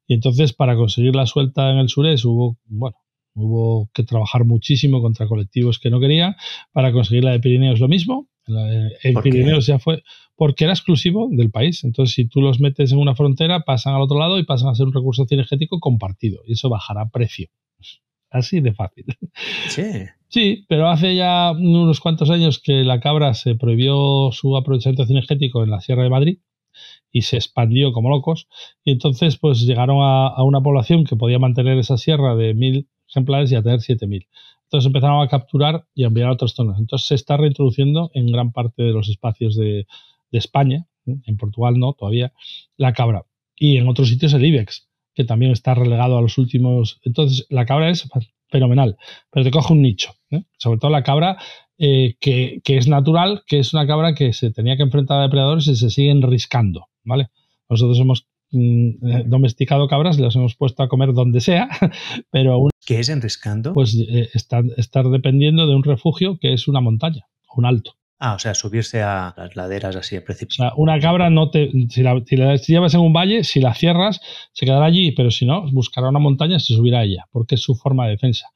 Y 0.06 0.14
entonces, 0.14 0.52
para 0.52 0.76
conseguir 0.76 1.16
la 1.16 1.26
suelta 1.26 1.70
en 1.70 1.78
el 1.78 1.88
sureste 1.88 2.28
hubo, 2.28 2.58
bueno, 2.66 2.96
hubo 3.34 3.90
que 3.92 4.04
trabajar 4.04 4.44
muchísimo 4.44 5.00
contra 5.02 5.26
colectivos 5.26 5.78
que 5.78 5.90
no 5.90 5.98
querían. 5.98 6.36
Para 6.72 6.92
conseguir 6.92 7.24
la 7.24 7.32
de 7.32 7.40
Pirineos 7.40 7.80
lo 7.80 7.88
mismo, 7.88 8.28
en 8.46 9.20
Pirineos 9.22 9.66
ya 9.66 9.78
fue 9.78 10.02
porque 10.42 10.64
era 10.64 10.72
exclusivo 10.72 11.28
del 11.30 11.52
país. 11.52 11.84
Entonces, 11.84 12.16
si 12.16 12.26
tú 12.26 12.40
los 12.40 12.58
metes 12.58 12.90
en 12.90 12.98
una 12.98 13.14
frontera, 13.14 13.60
pasan 13.60 13.94
al 13.94 14.02
otro 14.02 14.18
lado 14.18 14.40
y 14.40 14.44
pasan 14.44 14.70
a 14.70 14.74
ser 14.74 14.86
un 14.86 14.92
recurso 14.92 15.24
cinegético 15.24 15.78
compartido. 15.78 16.40
Y 16.48 16.54
eso 16.54 16.68
bajará 16.68 17.08
precio. 17.10 17.46
Así 18.28 18.58
de 18.58 18.74
fácil. 18.74 19.04
Sí. 19.68 19.84
Sí, 20.26 20.64
pero 20.68 20.88
hace 20.88 21.14
ya 21.14 21.52
unos 21.52 22.00
cuantos 22.00 22.28
años 22.28 22.58
que 22.60 22.82
la 22.82 22.98
cabra 22.98 23.34
se 23.34 23.54
prohibió 23.54 24.30
su 24.32 24.56
aprovechamiento 24.56 25.06
cinegético 25.06 25.62
en 25.62 25.70
la 25.70 25.80
Sierra 25.80 26.02
de 26.02 26.10
Madrid 26.10 26.38
y 27.12 27.22
se 27.22 27.36
expandió 27.36 27.92
como 27.92 28.10
locos. 28.10 28.48
Y 28.82 28.90
entonces, 28.90 29.36
pues 29.36 29.60
llegaron 29.60 29.98
a, 30.02 30.26
a 30.26 30.42
una 30.42 30.60
población 30.60 31.04
que 31.04 31.14
podía 31.14 31.38
mantener 31.38 31.78
esa 31.78 31.96
sierra 31.98 32.34
de 32.34 32.52
mil 32.54 32.88
ejemplares 33.08 33.52
y 33.52 33.54
a 33.54 33.62
tener 33.62 33.80
siete 33.80 34.08
mil. 34.08 34.26
Entonces 34.64 34.86
empezaron 34.88 35.22
a 35.22 35.28
capturar 35.28 35.84
y 35.94 36.02
a 36.02 36.08
enviar 36.08 36.30
a 36.30 36.32
otras 36.32 36.50
zonas. 36.50 36.80
Entonces 36.80 37.06
se 37.06 37.14
está 37.14 37.36
reintroduciendo 37.36 38.10
en 38.14 38.26
gran 38.26 38.50
parte 38.50 38.82
de 38.82 38.90
los 38.90 39.08
espacios 39.08 39.54
de, 39.54 39.86
de 40.32 40.38
España, 40.38 40.86
en 41.06 41.36
Portugal 41.36 41.78
no, 41.78 41.92
todavía, 41.92 42.32
la 42.76 42.92
cabra. 42.92 43.24
Y 43.54 43.76
en 43.76 43.88
otros 43.88 44.08
sitios 44.08 44.32
el 44.32 44.44
IBEX, 44.44 44.88
que 45.14 45.24
también 45.24 45.52
está 45.52 45.74
relegado 45.74 46.18
a 46.18 46.22
los 46.22 46.38
últimos. 46.38 47.00
Entonces 47.04 47.46
la 47.50 47.66
cabra 47.66 47.90
es 47.90 48.08
fenomenal, 48.48 48.96
pero 49.30 49.44
te 49.44 49.50
coge 49.50 49.72
un 49.72 49.82
nicho. 49.82 50.14
¿eh? 50.30 50.42
Sobre 50.58 50.78
todo 50.78 50.90
la 50.90 51.02
cabra 51.04 51.36
eh, 51.78 52.16
que, 52.20 52.60
que, 52.64 52.76
es 52.76 52.88
natural, 52.88 53.42
que 53.46 53.58
es 53.58 53.72
una 53.72 53.86
cabra 53.86 54.14
que 54.14 54.32
se 54.32 54.50
tenía 54.50 54.76
que 54.76 54.82
enfrentar 54.82 55.20
a 55.20 55.22
depredadores 55.22 55.68
y 55.68 55.76
se 55.76 55.90
siguen 55.90 56.22
riscando. 56.22 56.88
¿vale? 57.04 57.28
Nosotros 57.68 57.98
hemos 58.00 58.26
Mm, 58.52 59.06
eh, 59.08 59.24
domesticado 59.26 59.88
cabras, 59.88 60.18
las 60.18 60.36
hemos 60.36 60.54
puesto 60.56 60.82
a 60.82 60.88
comer 60.88 61.14
donde 61.14 61.40
sea, 61.40 61.70
pero 62.30 62.52
aún... 62.52 62.70
¿Qué 62.84 63.00
es 63.00 63.08
enriscando? 63.08 63.72
Pues 63.72 63.96
eh, 63.96 64.28
estar, 64.34 64.62
estar 64.76 65.08
dependiendo 65.08 65.66
de 65.66 65.74
un 65.74 65.82
refugio 65.82 66.38
que 66.38 66.52
es 66.52 66.68
una 66.68 66.82
montaña, 66.82 67.26
un 67.56 67.64
alto. 67.64 67.94
Ah, 68.24 68.34
o 68.36 68.38
sea, 68.38 68.54
subirse 68.54 69.02
a 69.02 69.34
las 69.36 69.56
laderas 69.56 69.96
así 69.96 70.14
a 70.14 70.24
precipicio. 70.24 70.64
O 70.64 70.68
sea, 70.68 70.76
una 70.76 71.00
cabra 71.00 71.28
no 71.28 71.50
te. 71.50 71.72
Si 71.88 72.04
la, 72.04 72.22
si 72.24 72.36
la, 72.36 72.54
llevas 72.54 72.94
en 72.94 73.00
un 73.00 73.12
valle, 73.12 73.42
si 73.42 73.60
la 73.60 73.74
cierras, 73.74 74.20
se 74.52 74.64
quedará 74.64 74.84
allí, 74.84 75.10
pero 75.10 75.32
si 75.32 75.44
no, 75.44 75.68
buscará 75.72 76.08
una 76.08 76.20
montaña 76.20 76.54
y 76.58 76.60
se 76.60 76.74
subirá 76.76 77.00
a 77.00 77.02
ella, 77.02 77.26
porque 77.32 77.56
es 77.56 77.62
su 77.62 77.74
forma 77.74 78.04
de 78.04 78.12
defensa. 78.12 78.46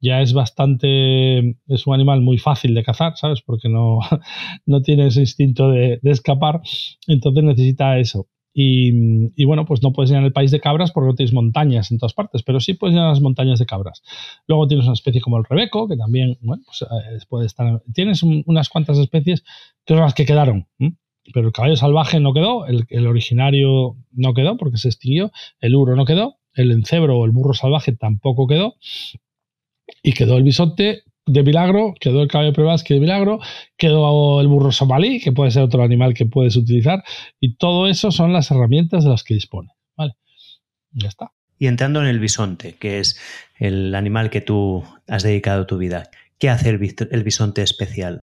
Ya 0.00 0.22
es 0.22 0.32
bastante. 0.32 1.58
Es 1.68 1.86
un 1.86 1.92
animal 1.92 2.22
muy 2.22 2.38
fácil 2.38 2.72
de 2.74 2.84
cazar, 2.84 3.14
¿sabes? 3.18 3.42
Porque 3.42 3.68
no, 3.68 3.98
no 4.64 4.80
tiene 4.80 5.08
ese 5.08 5.20
instinto 5.20 5.68
de, 5.68 5.98
de 6.00 6.10
escapar, 6.10 6.62
entonces 7.06 7.44
necesita 7.44 7.98
eso. 7.98 8.28
Y, 8.54 9.44
bueno, 9.44 9.64
pues 9.64 9.82
no 9.82 9.92
puedes 9.92 10.10
ir 10.10 10.18
en 10.18 10.24
el 10.24 10.32
país 10.32 10.50
de 10.50 10.60
cabras 10.60 10.92
porque 10.92 11.08
no 11.08 11.14
tienes 11.14 11.32
montañas 11.32 11.90
en 11.90 11.98
todas 11.98 12.12
partes, 12.12 12.42
pero 12.42 12.60
sí 12.60 12.74
puedes 12.74 12.94
ir 12.94 13.00
a 13.00 13.08
las 13.08 13.20
montañas 13.20 13.58
de 13.58 13.66
cabras. 13.66 14.02
Luego 14.46 14.66
tienes 14.66 14.84
una 14.84 14.94
especie 14.94 15.20
como 15.20 15.38
el 15.38 15.44
rebeco, 15.44 15.88
que 15.88 15.96
también, 15.96 16.38
bueno, 16.42 16.62
pues 16.66 16.82
eh, 16.82 17.18
puede 17.28 17.46
estar. 17.46 17.82
Tienes 17.94 18.22
unas 18.22 18.68
cuantas 18.68 18.98
especies 18.98 19.42
que 19.84 19.94
son 19.94 20.02
las 20.02 20.14
que 20.14 20.26
quedaron. 20.26 20.68
Pero 21.32 21.46
el 21.46 21.52
caballo 21.52 21.76
salvaje 21.76 22.20
no 22.20 22.34
quedó, 22.34 22.66
el, 22.66 22.84
el, 22.88 23.06
originario 23.06 23.96
no 24.10 24.34
quedó 24.34 24.56
porque 24.56 24.76
se 24.76 24.88
extinguió, 24.88 25.30
el 25.60 25.76
uro 25.76 25.94
no 25.94 26.04
quedó, 26.04 26.38
el 26.52 26.72
encebro 26.72 27.16
o 27.18 27.24
el 27.24 27.30
burro 27.30 27.54
salvaje 27.54 27.92
tampoco 27.92 28.48
quedó, 28.48 28.74
y 30.02 30.12
quedó 30.12 30.36
el 30.36 30.42
bisonte 30.42 31.04
de 31.26 31.42
milagro, 31.42 31.94
quedó 32.00 32.22
el 32.22 32.28
caballo 32.28 32.52
que 32.52 32.94
de 32.94 33.00
milagro, 33.00 33.40
quedó 33.76 34.40
el 34.40 34.48
burro 34.48 34.72
somalí, 34.72 35.20
que 35.20 35.32
puede 35.32 35.50
ser 35.50 35.62
otro 35.62 35.82
animal 35.82 36.14
que 36.14 36.26
puedes 36.26 36.56
utilizar, 36.56 37.04
y 37.40 37.54
todo 37.56 37.86
eso 37.86 38.10
son 38.10 38.32
las 38.32 38.50
herramientas 38.50 39.04
de 39.04 39.10
las 39.10 39.22
que 39.22 39.34
dispone. 39.34 39.70
¿vale? 39.96 40.14
Ya 40.92 41.08
está. 41.08 41.32
Y 41.58 41.68
entrando 41.68 42.00
en 42.00 42.08
el 42.08 42.18
bisonte, 42.18 42.74
que 42.74 42.98
es 42.98 43.20
el 43.56 43.94
animal 43.94 44.30
que 44.30 44.40
tú 44.40 44.82
has 45.06 45.22
dedicado 45.22 45.66
tu 45.66 45.78
vida, 45.78 46.10
¿qué 46.38 46.48
hace 46.48 46.70
el, 46.70 46.78
bisonte 46.78 47.62
especial? 47.62 48.20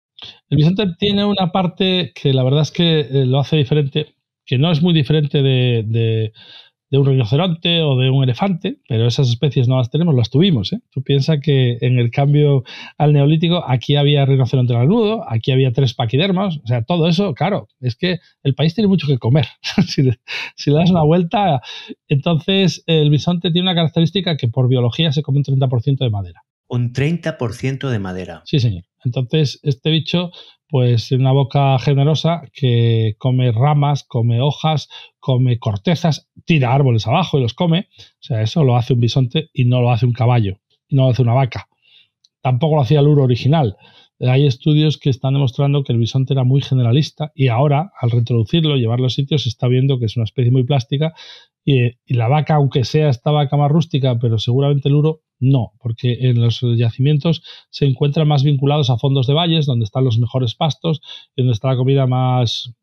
El 0.49 0.59
bisonte 0.59 0.87
tiene 0.99 1.25
una 1.25 1.51
parte 1.51 2.13
que 2.15 2.33
la 2.33 2.45
verdad 2.45 2.63
es 2.63 2.71
que 2.71 3.01
eh, 3.01 3.27
lo 3.27 3.41
hace 3.41 3.57
diferente, 3.57 4.15
que 4.47 4.59
no 4.59 4.71
es 4.71 4.83
muy 4.83 4.95
diferente 4.95 5.43
de 5.43 5.83
de 5.85 6.33
un 6.99 7.07
rinoceronte 7.07 7.83
o 7.83 7.97
de 7.97 8.11
un 8.11 8.25
elefante, 8.25 8.79
pero 8.89 9.07
esas 9.07 9.29
especies 9.29 9.69
no 9.69 9.79
las 9.79 9.91
tenemos, 9.91 10.15
las 10.15 10.31
tuvimos. 10.31 10.73
¿eh? 10.73 10.81
Tú 10.91 11.03
piensas 11.03 11.39
que 11.43 11.79
en 11.81 11.99
el 11.99 12.11
cambio 12.11 12.65
al 12.99 13.13
neolítico 13.13 13.65
aquí 13.67 13.97
había 13.97 14.25
rinoceronte 14.25 14.75
lanudo, 14.75 15.25
aquí 15.29 15.53
había 15.53 15.73
tres 15.73 15.95
paquidermos, 15.95 16.61
o 16.65 16.67
sea, 16.67 16.83
todo 16.83 17.09
eso, 17.09 17.35
claro, 17.35 17.69
es 17.81 17.97
que 17.97 18.19
el 18.43 18.55
país 18.55 18.75
tiene 18.75 18.89
mucho 18.89 19.07
que 19.07 19.19
comer. 19.19 19.47
si, 19.87 20.03
le, 20.03 20.19
si, 20.57 20.71
le, 20.71 20.79
das 20.79 20.91
una 20.91 21.03
vuelta, 21.03 21.61
entonces 22.09 22.83
el 22.87 23.11
bisonte 23.11 23.51
tiene 23.51 23.69
una 23.69 23.75
característica 23.75 24.37
que 24.37 24.49
por 24.49 24.69
biología 24.69 25.13
se 25.13 25.23
come 25.23 25.39
un 25.39 25.45
30% 25.45 25.99
de 25.99 26.11
madera. 26.11 26.43
Un 26.69 26.93
30% 26.93 27.91
de 27.91 27.99
madera. 27.99 28.43
Sí, 28.45 28.59
señor. 28.59 28.85
Entonces, 29.05 29.61
este 29.63 29.91
bicho 29.91 30.31
pues 30.75 31.13
una 31.13 31.31
boca 31.31 31.79
generosa 31.79 32.43
que 32.53 33.15
come 33.19 33.53
ramas, 33.53 34.03
come 34.03 34.41
hojas, 34.41 34.89
come 35.21 35.61
cortezas, 35.61 36.29
tira 36.47 36.75
árboles 36.75 37.07
abajo 37.07 37.39
y 37.39 37.43
los 37.43 37.55
come. 37.55 37.87
O 37.97 38.23
sea, 38.23 38.43
eso 38.43 38.65
lo 38.65 38.77
hace 38.77 38.93
un 38.93 38.99
bisonte 38.99 39.51
y 39.53 39.67
no 39.67 39.81
lo 39.81 39.93
hace 39.93 40.05
un 40.05 40.13
caballo, 40.13 40.59
no 40.91 41.05
lo 41.05 41.11
hace 41.11 41.23
una 41.23 41.35
vaca. 41.35 41.69
Tampoco 42.43 42.75
lo 42.75 42.83
hacía 42.83 42.99
el 42.99 43.07
uro 43.07 43.23
original. 43.23 43.77
Hay 44.19 44.49
estudios 44.49 44.99
que 44.99 45.11
están 45.11 45.35
demostrando 45.35 45.85
que 45.85 45.93
el 45.93 45.99
bisonte 46.01 46.35
era 46.35 46.43
muy 46.43 46.61
generalista 46.61 47.31
y 47.37 47.49
ahora, 47.49 47.93
al 48.01 48.11
reintroducirlo, 48.11 48.75
llevarlo 48.75 49.07
a 49.07 49.11
sitios, 49.11 49.45
se 49.45 49.51
está 49.51 49.69
viendo 49.69 50.01
que 50.01 50.07
es 50.07 50.17
una 50.17 50.25
especie 50.25 50.51
muy 50.51 50.65
plástica 50.65 51.15
y, 51.65 51.85
y 52.05 52.15
la 52.15 52.27
vaca, 52.27 52.57
aunque 52.57 52.85
sea 52.85 53.11
esta 53.11 53.31
vaca 53.31 53.57
más 53.57 53.71
rústica, 53.71 54.19
pero 54.19 54.39
seguramente 54.39 54.89
el 54.89 54.97
uro 54.97 55.23
no, 55.41 55.73
porque 55.81 56.29
en 56.29 56.41
los 56.41 56.61
yacimientos 56.77 57.43
se 57.71 57.87
encuentran 57.87 58.29
más 58.29 58.45
vinculados 58.45 58.91
a 58.91 58.99
fondos 58.99 59.27
de 59.27 59.35
valles, 59.35 59.67
donde 59.67 59.85
están 59.85 60.05
los 60.05 60.19
mejores 60.19 60.55
pastos, 60.55 61.01
donde 61.37 61.53
está 61.53 61.69
la 61.69 61.77
comida 61.77 62.07
más, 62.07 62.75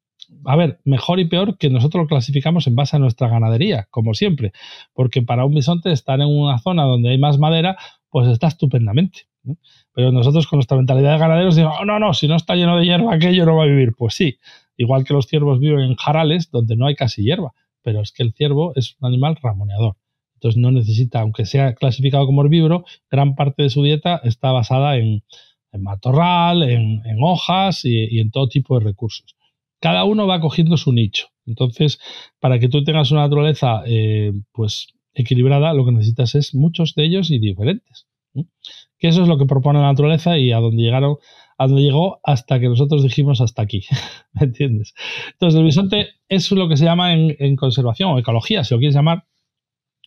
a 0.45 0.56
ver, 0.56 0.80
mejor 0.86 1.20
y 1.20 1.26
peor 1.26 1.58
que 1.58 1.70
nosotros 1.70 2.04
lo 2.04 2.08
clasificamos 2.08 2.68
en 2.68 2.76
base 2.76 2.95
a 2.95 2.99
nuestra 2.99 3.28
ganadería, 3.28 3.88
como 3.89 4.14
siempre, 4.14 4.52
porque 4.93 5.22
para 5.22 5.45
un 5.45 5.54
bisonte 5.54 5.91
estar 5.91 6.20
en 6.20 6.28
una 6.28 6.60
zona 6.60 6.84
donde 6.84 7.10
hay 7.10 7.18
más 7.18 7.38
madera, 7.38 7.78
pues 8.10 8.28
está 8.28 8.47
estupendamente. 8.47 9.28
Pero 9.93 10.12
nosotros 10.12 10.47
con 10.47 10.58
nuestra 10.58 10.78
mentalidad 10.78 11.14
de 11.14 11.20
ganaderos 11.20 11.56
decimos, 11.56 11.76
oh, 11.82 11.86
no, 11.86 11.99
no, 11.99 12.14
si 12.14 12.28
no 12.28 12.36
está 12.36 12.56
lleno 12.56 12.78
de 12.78 12.86
hierba, 12.86 13.16
aquello 13.16 13.45
no 13.45 13.56
va 13.56 13.64
a 13.64 13.68
vivir. 13.68 13.93
Pues 13.97 14.14
sí, 14.14 14.38
igual 14.78 15.04
que 15.04 15.14
los 15.14 15.28
ciervos 15.28 15.60
viven 15.60 15.82
en 15.82 15.95
jarales 15.95 16.52
donde 16.52 16.76
no 16.76 16.86
hay 16.86 16.95
casi 16.95 17.24
hierba, 17.24 17.54
pero 17.82 18.02
es 18.02 18.12
que 18.12 18.24
el 18.24 18.34
ciervo 18.34 18.74
es 18.76 18.95
un 18.99 19.08
animal 19.08 19.38
ramoneador. 19.41 19.95
Entonces 20.42 20.60
no 20.60 20.72
necesita, 20.72 21.20
aunque 21.22 21.46
sea 21.46 21.76
clasificado 21.76 22.26
como 22.26 22.42
herbívoro, 22.42 22.84
gran 23.12 23.36
parte 23.36 23.62
de 23.62 23.70
su 23.70 23.84
dieta 23.84 24.20
está 24.24 24.52
basada 24.52 24.98
en, 24.98 25.22
matorral, 25.80 26.64
en, 26.64 27.04
hojas 27.22 27.86
y, 27.86 28.20
en 28.20 28.32
todo 28.32 28.48
tipo 28.48 28.80
de 28.80 28.86
recursos. 28.86 29.36
Cada 29.80 30.04
uno 30.04 30.26
va 30.26 30.42
cogiendo 30.42 30.78
su 30.78 30.94
nicho. 30.94 31.28
Entonces, 31.46 32.00
para 32.39 32.58
que 32.58 32.70
tú 32.70 32.84
tengas 32.84 33.12
una 33.12 33.22
naturaleza 33.22 33.84
eh, 33.86 34.34
pues 34.52 34.88
equilibrada, 35.14 35.76
lo 35.76 35.86
que 35.86 35.92
necesitas 35.92 36.34
es 36.34 36.56
muchos 36.56 36.96
de 36.96 37.06
ellos 37.06 37.30
y 37.30 37.38
diferentes. 37.38 38.08
Que 38.98 39.10
eso 39.10 39.22
es 39.22 39.28
lo 39.28 39.38
que 39.38 39.46
propone 39.46 39.80
la 39.80 39.92
naturaleza 39.92 40.39
y 40.39 40.52
a 40.54 40.58
donde 40.58 40.82
llegaron, 40.82 41.18
a 41.60 41.68
donde 41.68 41.84
llegó 41.84 42.20
hasta 42.24 42.60
que 42.60 42.68
nosotros 42.68 43.04
dijimos 43.04 43.42
hasta 43.42 43.62
aquí. 43.62 43.84
¿Me 44.34 44.48
entiendes? 44.48 44.96
Entonces, 45.34 45.60
el 45.60 45.66
bisonte 45.66 46.08
es 46.28 46.52
lo 46.52 46.68
que 46.68 46.78
se 46.78 46.86
llama 46.86 47.14
en 47.14 47.56
conservación 47.56 48.10
o 48.10 48.18
ecología, 48.18 48.64
si 48.64 48.74
lo 48.74 48.80
quieres 48.80 48.96
llamar, 48.96 49.26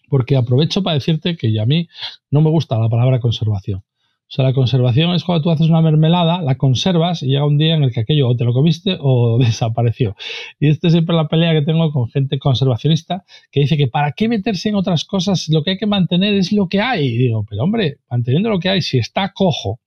porque 0.08 0.36
aprovecho 0.36 0.82
para 0.82 0.94
decirte 0.94 1.36
que 1.36 1.58
a 1.60 1.66
mí 1.66 1.88
no 2.30 2.40
me 2.40 2.50
gusta 2.50 2.78
la 2.78 2.88
palabra 2.88 3.20
conservación. 3.20 3.82
O 4.26 4.36
sea, 4.36 4.44
la 4.44 4.54
conservación 4.54 5.14
es 5.14 5.22
cuando 5.22 5.42
tú 5.42 5.50
haces 5.50 5.68
una 5.68 5.82
mermelada, 5.82 6.40
la 6.42 6.56
conservas 6.56 7.22
y 7.22 7.26
llega 7.26 7.46
un 7.46 7.58
día 7.58 7.74
en 7.74 7.84
el 7.84 7.92
que 7.92 8.00
aquello 8.00 8.28
o 8.28 8.36
te 8.36 8.44
lo 8.44 8.52
comiste 8.52 8.96
o 8.98 9.38
desapareció. 9.40 10.16
Y 10.58 10.68
esta 10.68 10.88
es 10.88 10.94
siempre 10.94 11.14
la 11.14 11.28
pelea 11.28 11.52
que 11.52 11.62
tengo 11.62 11.92
con 11.92 12.08
gente 12.08 12.38
conservacionista 12.38 13.24
que 13.52 13.60
dice 13.60 13.76
que 13.76 13.86
para 13.86 14.12
qué 14.12 14.28
meterse 14.28 14.70
en 14.70 14.76
otras 14.76 15.04
cosas, 15.04 15.48
lo 15.50 15.62
que 15.62 15.72
hay 15.72 15.78
que 15.78 15.86
mantener 15.86 16.34
es 16.34 16.52
lo 16.52 16.68
que 16.68 16.80
hay. 16.80 17.06
Y 17.06 17.18
digo, 17.18 17.46
pero 17.48 17.62
hombre, 17.62 17.98
manteniendo 18.10 18.48
lo 18.50 18.58
que 18.58 18.70
hay, 18.70 18.82
si 18.82 18.98
está 18.98 19.32
cojo, 19.32 19.78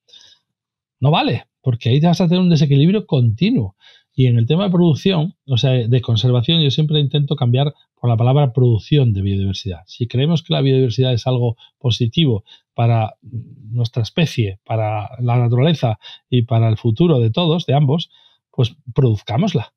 no 1.00 1.12
vale, 1.12 1.46
porque 1.62 1.90
ahí 1.90 2.00
te 2.00 2.08
vas 2.08 2.22
a 2.22 2.28
tener 2.28 2.40
un 2.40 2.50
desequilibrio 2.50 3.06
continuo. 3.06 3.76
Y 4.20 4.26
en 4.26 4.40
el 4.40 4.48
tema 4.48 4.64
de 4.64 4.72
producción, 4.72 5.36
o 5.46 5.58
sea, 5.58 5.74
de 5.74 6.02
conservación, 6.02 6.60
yo 6.60 6.72
siempre 6.72 7.00
intento 7.00 7.36
cambiar 7.36 7.76
por 7.94 8.10
la 8.10 8.18
palabra 8.18 8.52
producción 8.52 9.14
de 9.14 9.22
biodiversidad. 9.22 9.82
Si 9.86 10.08
creemos 10.08 10.42
que 10.42 10.56
la 10.56 10.62
biodiversidad 10.62 11.14
es 11.14 11.28
algo 11.28 11.56
positivo 11.78 12.44
para 12.74 13.14
nuestra 13.22 14.02
especie, 14.02 14.60
para 14.66 15.12
la 15.20 15.38
naturaleza 15.38 16.00
y 16.32 16.42
para 16.42 16.68
el 16.68 16.78
futuro 16.78 17.20
de 17.20 17.30
todos, 17.30 17.68
de 17.68 17.76
ambos, 17.76 18.10
pues 18.50 18.76
produzcámosla. 18.96 19.76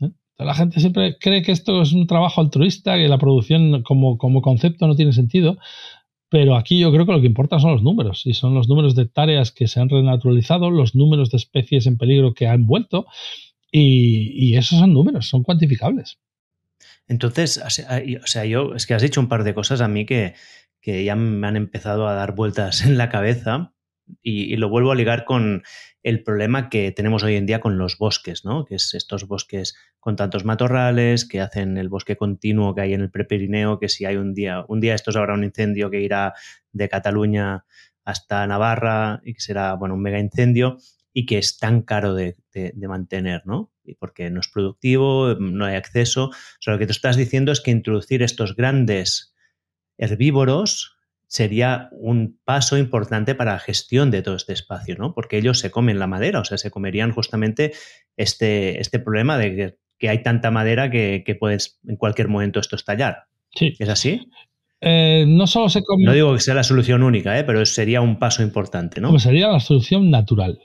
¿eh? 0.00 0.10
La 0.38 0.54
gente 0.54 0.78
siempre 0.78 1.16
cree 1.18 1.42
que 1.42 1.50
esto 1.50 1.82
es 1.82 1.92
un 1.92 2.06
trabajo 2.06 2.40
altruista, 2.40 2.96
que 2.96 3.08
la 3.08 3.18
producción 3.18 3.82
como, 3.82 4.16
como 4.16 4.42
concepto 4.42 4.86
no 4.86 4.94
tiene 4.94 5.12
sentido, 5.12 5.58
pero 6.28 6.54
aquí 6.54 6.78
yo 6.78 6.92
creo 6.92 7.04
que 7.04 7.12
lo 7.12 7.20
que 7.20 7.26
importa 7.26 7.58
son 7.58 7.72
los 7.72 7.82
números, 7.82 8.26
y 8.26 8.34
son 8.34 8.54
los 8.54 8.68
números 8.68 8.94
de 8.94 9.02
hectáreas 9.02 9.50
que 9.50 9.66
se 9.66 9.80
han 9.80 9.88
renaturalizado, 9.88 10.70
los 10.70 10.94
números 10.94 11.32
de 11.32 11.38
especies 11.38 11.88
en 11.88 11.98
peligro 11.98 12.32
que 12.32 12.46
han 12.46 12.64
vuelto, 12.64 13.06
y, 13.72 14.56
esos 14.56 14.78
son 14.78 14.92
números, 14.92 15.28
son 15.28 15.42
cuantificables. 15.42 16.18
Entonces, 17.08 17.58
o 17.58 17.70
sea, 18.26 18.44
yo, 18.44 18.74
es 18.74 18.86
que 18.86 18.94
has 18.94 19.02
dicho 19.02 19.20
un 19.20 19.28
par 19.28 19.44
de 19.44 19.54
cosas 19.54 19.80
a 19.80 19.88
mí 19.88 20.06
que, 20.06 20.34
que 20.80 21.04
ya 21.04 21.16
me 21.16 21.46
han 21.46 21.56
empezado 21.56 22.06
a 22.06 22.14
dar 22.14 22.34
vueltas 22.34 22.84
en 22.84 22.98
la 22.98 23.08
cabeza 23.08 23.72
y, 24.22 24.56
lo 24.56 24.68
vuelvo 24.68 24.92
a 24.92 24.94
ligar 24.94 25.24
con 25.24 25.62
el 26.02 26.22
problema 26.22 26.68
que 26.68 26.90
tenemos 26.92 27.22
hoy 27.22 27.36
en 27.36 27.46
día 27.46 27.60
con 27.60 27.78
los 27.78 27.96
bosques, 27.96 28.44
¿no? 28.44 28.64
Que 28.64 28.74
es 28.74 28.92
estos 28.94 29.26
bosques 29.26 29.74
con 30.00 30.16
tantos 30.16 30.44
matorrales, 30.44 31.24
que 31.24 31.40
hacen 31.40 31.78
el 31.78 31.88
bosque 31.88 32.16
continuo 32.16 32.74
que 32.74 32.82
hay 32.82 32.94
en 32.94 33.00
el 33.00 33.10
Prepirineo, 33.10 33.78
que 33.78 33.88
si 33.88 34.04
hay 34.04 34.16
un 34.16 34.34
día, 34.34 34.64
un 34.68 34.80
día 34.80 34.94
estos 34.94 35.16
habrá 35.16 35.34
un 35.34 35.44
incendio 35.44 35.90
que 35.90 36.00
irá 36.00 36.34
de 36.72 36.88
Cataluña 36.88 37.64
hasta 38.04 38.46
Navarra 38.46 39.22
y 39.24 39.34
que 39.34 39.40
será, 39.40 39.74
bueno, 39.74 39.94
un 39.94 40.02
mega 40.02 40.18
incendio 40.18 40.78
y 41.12 41.26
que 41.26 41.38
es 41.38 41.58
tan 41.58 41.82
caro 41.82 42.14
de, 42.14 42.36
mantener, 42.76 43.42
¿no? 43.46 43.72
Porque 43.98 44.30
no 44.30 44.40
es 44.40 44.48
productivo, 44.48 45.34
no 45.38 45.64
hay 45.64 45.76
acceso. 45.76 46.26
O 46.26 46.32
sea, 46.60 46.74
lo 46.74 46.78
que 46.78 46.86
te 46.86 46.92
estás 46.92 47.16
diciendo 47.16 47.52
es 47.52 47.60
que 47.60 47.70
introducir 47.70 48.22
estos 48.22 48.56
grandes 48.56 49.34
herbívoros 49.98 50.96
sería 51.26 51.88
un 51.92 52.38
paso 52.44 52.76
importante 52.76 53.34
para 53.34 53.54
la 53.54 53.58
gestión 53.58 54.10
de 54.10 54.20
todo 54.20 54.36
este 54.36 54.52
espacio, 54.52 54.96
¿no? 54.98 55.14
Porque 55.14 55.38
ellos 55.38 55.58
se 55.58 55.70
comen 55.70 55.98
la 55.98 56.06
madera, 56.06 56.40
o 56.40 56.44
sea, 56.44 56.58
se 56.58 56.70
comerían 56.70 57.12
justamente 57.12 57.72
este, 58.18 58.80
este 58.80 58.98
problema 58.98 59.38
de 59.38 59.78
que, 59.98 60.08
hay 60.08 60.22
tanta 60.22 60.50
madera 60.50 60.90
que, 60.90 61.36
puedes 61.38 61.78
en 61.86 61.96
cualquier 61.96 62.28
momento 62.28 62.60
esto 62.60 62.76
estallar. 62.76 63.28
Sí. 63.54 63.74
¿Es 63.78 63.88
así? 63.88 64.28
Eh, 64.80 65.24
no 65.28 65.46
solo 65.46 65.68
se 65.68 65.82
come... 65.82 66.04
No 66.04 66.12
digo 66.12 66.34
que 66.34 66.40
sea 66.40 66.54
la 66.54 66.64
solución 66.64 67.04
única, 67.04 67.38
¿eh? 67.38 67.44
pero 67.44 67.64
sería 67.64 68.00
un 68.00 68.18
paso 68.18 68.42
importante, 68.42 69.00
¿no? 69.00 69.10
Pues 69.10 69.22
sería 69.22 69.48
la 69.48 69.60
solución 69.60 70.10
natural. 70.10 70.58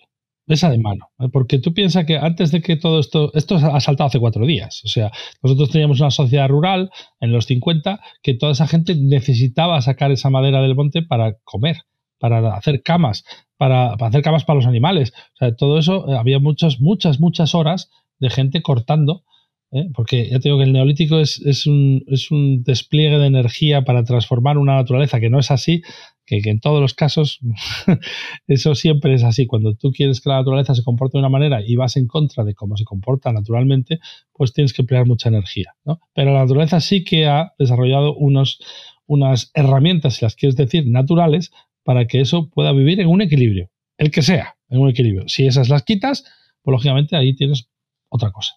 Esa 0.47 0.69
de 0.69 0.77
mano, 0.77 1.09
porque 1.33 1.59
tú 1.59 1.73
piensas 1.73 2.05
que 2.05 2.17
antes 2.17 2.51
de 2.51 2.61
que 2.61 2.77
todo 2.77 3.01
esto, 3.01 3.33
esto 3.33 3.55
ha 3.55 3.81
saltado 3.81 4.07
hace 4.07 4.19
cuatro 4.19 4.45
días, 4.45 4.81
o 4.85 4.87
sea, 4.87 5.11
nosotros 5.43 5.71
teníamos 5.71 5.99
una 5.99 6.09
sociedad 6.09 6.47
rural 6.47 6.89
en 7.19 7.33
los 7.33 7.45
50 7.47 7.99
que 8.23 8.33
toda 8.33 8.53
esa 8.53 8.65
gente 8.65 8.95
necesitaba 8.95 9.81
sacar 9.81 10.11
esa 10.11 10.29
madera 10.29 10.61
del 10.61 10.75
monte 10.75 11.01
para 11.01 11.33
comer, 11.43 11.81
para 12.17 12.55
hacer 12.55 12.81
camas, 12.81 13.25
para, 13.57 13.93
hacer 13.93 14.21
camas 14.21 14.45
para 14.45 14.55
los 14.55 14.67
animales, 14.67 15.11
o 15.33 15.37
sea, 15.37 15.53
todo 15.53 15.79
eso, 15.79 16.07
eh, 16.07 16.17
había 16.17 16.39
muchas, 16.39 16.79
muchas, 16.79 17.19
muchas 17.19 17.53
horas 17.53 17.89
de 18.19 18.29
gente 18.29 18.61
cortando 18.61 19.25
¿eh? 19.71 19.89
porque 19.93 20.29
ya 20.29 20.39
te 20.39 20.49
digo 20.49 20.57
que 20.57 20.63
el 20.63 20.73
neolítico 20.73 21.19
es, 21.19 21.39
es, 21.45 21.67
un, 21.67 22.03
es, 22.07 22.31
un, 22.31 22.63
despliegue 22.63 23.17
de 23.17 23.27
energía 23.27 23.83
para 23.83 24.03
transformar 24.03 24.57
una 24.57 24.75
naturaleza 24.75 25.19
que 25.19 25.29
no 25.29 25.39
es 25.39 25.51
así, 25.51 25.81
que, 26.27 26.41
en 26.43 26.59
todos 26.59 26.81
los 26.81 26.93
casos 26.93 27.39
eso 28.47 28.75
siempre 28.75 29.13
es 29.15 29.23
así. 29.23 29.47
Cuando 29.47 29.73
tú 29.73 29.91
quieres 29.91 30.21
que 30.21 30.29
la 30.29 30.37
naturaleza 30.37 30.75
se 30.75 30.83
comporte 30.83 31.17
de 31.17 31.21
una 31.21 31.29
manera 31.29 31.61
y 31.65 31.75
vas 31.75 31.95
en 31.97 32.05
contra 32.05 32.43
de 32.43 32.53
cómo 32.53 32.77
se 32.77 32.83
comporta 32.83 33.31
naturalmente, 33.31 33.99
pues 34.33 34.53
tienes 34.53 34.73
que 34.73 34.83
emplear 34.83 35.07
mucha 35.07 35.29
energía. 35.29 35.73
¿no? 35.85 35.99
Pero 36.13 36.33
la 36.33 36.41
naturaleza 36.41 36.81
sí 36.81 37.03
que 37.03 37.25
ha 37.25 37.53
desarrollado 37.57 38.13
unos, 38.15 38.59
unas 39.07 39.49
herramientas, 39.55 40.15
si 40.15 40.25
las 40.25 40.35
quieres 40.35 40.57
decir, 40.57 40.85
naturales, 40.85 41.51
para 41.83 42.05
que 42.05 42.19
eso 42.19 42.49
pueda 42.49 42.73
vivir 42.73 42.99
en 42.99 43.07
un 43.07 43.21
equilibrio, 43.21 43.71
el 43.97 44.11
que 44.11 44.21
sea, 44.21 44.57
en 44.69 44.79
un 44.81 44.89
equilibrio. 44.89 45.27
Si 45.29 45.47
esas 45.47 45.69
las 45.69 45.83
quitas, 45.83 46.25
pues 46.61 46.73
lógicamente 46.73 47.15
ahí 47.15 47.33
tienes 47.33 47.69
otra 48.09 48.31
cosa. 48.31 48.55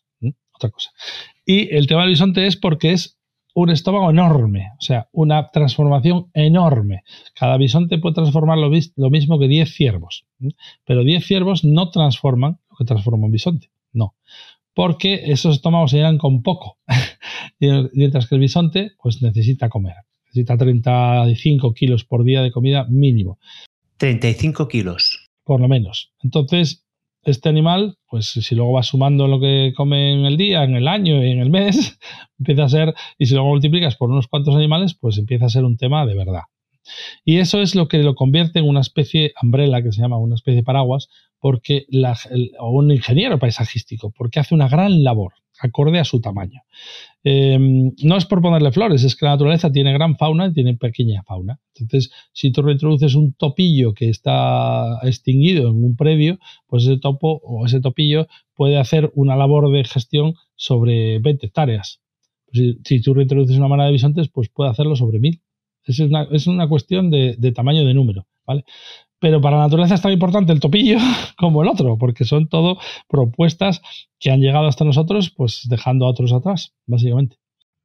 Otra 0.52 0.70
cosa. 0.70 0.90
Y 1.46 1.74
el 1.74 1.86
tema 1.86 2.02
del 2.02 2.10
bisonte 2.10 2.46
es 2.46 2.56
porque 2.56 2.92
es 2.92 3.19
un 3.54 3.70
estómago 3.70 4.10
enorme, 4.10 4.72
o 4.78 4.82
sea, 4.82 5.08
una 5.12 5.50
transformación 5.50 6.30
enorme. 6.34 7.02
Cada 7.34 7.56
bisonte 7.56 7.98
puede 7.98 8.14
transformar 8.14 8.58
lo, 8.58 8.70
mismo 9.10 9.38
que 9.38 9.48
10 9.48 9.72
ciervos, 9.72 10.26
pero 10.84 11.04
10 11.04 11.24
ciervos 11.24 11.64
no 11.64 11.90
transforman 11.90 12.58
lo 12.70 12.76
que 12.76 12.84
transforma 12.84 13.26
un 13.26 13.32
bisonte, 13.32 13.70
no, 13.92 14.14
porque 14.74 15.32
esos 15.32 15.56
estómagos 15.56 15.90
se 15.90 15.98
llenan 15.98 16.18
con 16.18 16.42
poco, 16.42 16.78
mientras 17.58 18.28
que 18.28 18.34
el 18.34 18.40
bisonte 18.40 18.92
pues 19.02 19.22
necesita 19.22 19.68
comer, 19.68 19.94
necesita 20.26 20.56
35 20.56 21.74
kilos 21.74 22.04
por 22.04 22.24
día 22.24 22.42
de 22.42 22.52
comida 22.52 22.86
mínimo. 22.88 23.38
35 23.96 24.68
kilos. 24.68 25.26
Por 25.44 25.60
lo 25.60 25.68
menos. 25.68 26.12
Entonces, 26.22 26.86
este 27.22 27.48
animal, 27.48 27.96
pues 28.08 28.26
si 28.26 28.54
luego 28.54 28.72
vas 28.72 28.86
sumando 28.86 29.28
lo 29.28 29.40
que 29.40 29.72
come 29.76 30.12
en 30.12 30.24
el 30.24 30.36
día, 30.36 30.64
en 30.64 30.74
el 30.74 30.88
año 30.88 31.24
y 31.24 31.30
en 31.30 31.40
el 31.40 31.50
mes, 31.50 31.98
empieza 32.38 32.64
a 32.64 32.68
ser, 32.68 32.94
y 33.18 33.26
si 33.26 33.34
luego 33.34 33.48
multiplicas 33.48 33.96
por 33.96 34.10
unos 34.10 34.26
cuantos 34.26 34.54
animales, 34.54 34.94
pues 34.94 35.18
empieza 35.18 35.46
a 35.46 35.50
ser 35.50 35.64
un 35.64 35.76
tema 35.76 36.06
de 36.06 36.14
verdad. 36.14 36.42
Y 37.24 37.38
eso 37.38 37.60
es 37.60 37.74
lo 37.74 37.88
que 37.88 37.98
lo 37.98 38.14
convierte 38.14 38.58
en 38.58 38.68
una 38.68 38.80
especie 38.80 39.32
umbrella, 39.42 39.82
que 39.82 39.92
se 39.92 40.00
llama 40.00 40.18
una 40.18 40.34
especie 40.34 40.56
de 40.56 40.64
paraguas, 40.64 41.08
porque 41.38 41.86
o 42.58 42.70
un 42.70 42.90
ingeniero 42.90 43.38
paisajístico, 43.38 44.10
porque 44.10 44.40
hace 44.40 44.54
una 44.54 44.68
gran 44.68 45.04
labor 45.04 45.34
acorde 45.60 46.00
a 46.00 46.04
su 46.04 46.20
tamaño. 46.20 46.62
Em, 47.22 47.92
no 48.02 48.16
es 48.16 48.24
por 48.24 48.40
ponerle 48.40 48.72
flores, 48.72 49.04
es 49.04 49.14
que 49.14 49.26
la 49.26 49.32
naturaleza 49.32 49.70
tiene 49.70 49.92
gran 49.92 50.16
fauna 50.16 50.46
y 50.46 50.52
tiene 50.54 50.76
pequeña 50.76 51.22
fauna. 51.22 51.60
Entonces, 51.74 52.10
si 52.32 52.50
tú 52.50 52.62
reintroduces 52.62 53.14
un 53.14 53.34
topillo 53.34 53.92
que 53.92 54.08
está 54.08 54.98
extinguido 55.02 55.68
en 55.68 55.84
un 55.84 55.96
predio, 55.96 56.38
pues 56.66 56.84
ese 56.84 56.98
topo 56.98 57.40
o 57.44 57.66
ese 57.66 57.80
topillo 57.80 58.26
puede 58.54 58.78
hacer 58.78 59.10
una 59.14 59.36
labor 59.36 59.70
de 59.70 59.84
gestión 59.84 60.34
sobre 60.56 61.18
20 61.18 61.46
hectáreas. 61.46 62.00
Pues 62.46 62.76
si, 62.84 63.02
tú 63.02 63.14
reintroduces 63.14 63.58
una 63.58 63.68
manada 63.68 63.88
de 63.88 63.94
bisontes, 63.94 64.28
pues 64.28 64.48
puede 64.48 64.70
hacerlo 64.70 64.96
sobre 64.96 65.20
1000. 65.20 65.42
Es 65.84 66.00
una, 66.00 66.24
es 66.30 66.46
una 66.46 66.68
cuestión 66.68 67.10
de, 67.10 67.36
de 67.38 67.52
tamaño 67.52 67.84
de 67.84 67.94
número, 67.94 68.26
¿vale? 68.46 68.64
Pero 69.20 69.40
para 69.40 69.58
la 69.58 69.64
naturaleza 69.64 69.94
es 69.94 70.02
tan 70.02 70.12
importante 70.12 70.52
el 70.52 70.60
topillo 70.60 70.98
como 71.38 71.62
el 71.62 71.68
otro, 71.68 71.96
porque 71.98 72.24
son 72.24 72.48
todo 72.48 72.78
propuestas 73.08 73.80
que 74.18 74.30
han 74.30 74.40
llegado 74.40 74.66
hasta 74.66 74.84
nosotros, 74.84 75.30
pues 75.30 75.66
dejando 75.68 76.06
a 76.06 76.10
otros 76.10 76.32
atrás, 76.32 76.74
básicamente. 76.86 77.36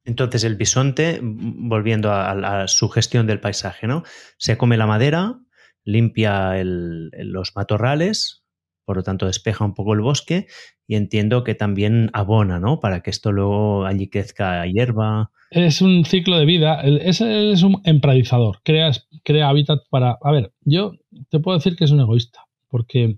Entonces 0.05 0.43
el 0.43 0.55
bisonte, 0.55 1.19
volviendo 1.21 2.11
a, 2.11 2.67
su 2.67 2.89
gestión 2.89 3.25
del 3.25 3.39
paisaje, 3.39 3.87
¿no? 3.87 4.03
Se 4.37 4.55
come 4.55 4.77
la 4.77 4.85
madera, 4.85 5.39
limpia 5.83 6.53
los 6.63 7.55
matorrales, 7.55 8.44
por 8.85 8.97
lo 8.97 9.03
tanto 9.03 9.25
despeja 9.25 9.65
un 9.65 9.73
poco 9.73 9.93
el 9.93 10.01
bosque 10.01 10.47
y 10.87 10.95
entiendo 10.95 11.43
que 11.43 11.55
también 11.55 12.09
abona, 12.13 12.59
¿no? 12.59 12.79
Para 12.79 13.01
que 13.01 13.09
esto 13.09 13.31
luego 13.31 13.85
allí 13.85 14.07
crezca 14.07 14.65
hierba. 14.67 15.31
Es 15.49 15.81
un 15.81 16.05
ciclo 16.05 16.37
de 16.37 16.45
vida, 16.45 16.81
es, 16.81 17.21
un 17.21 17.81
empradizador, 17.83 18.61
crea, 18.63 18.91
crea 19.23 19.49
hábitat 19.49 19.79
para... 19.89 20.17
A 20.21 20.31
ver, 20.31 20.53
yo 20.61 20.93
te 21.29 21.39
puedo 21.39 21.57
decir 21.57 21.75
que 21.75 21.85
es 21.85 21.91
un 21.91 22.01
egoísta, 22.01 22.45
porque 22.69 23.17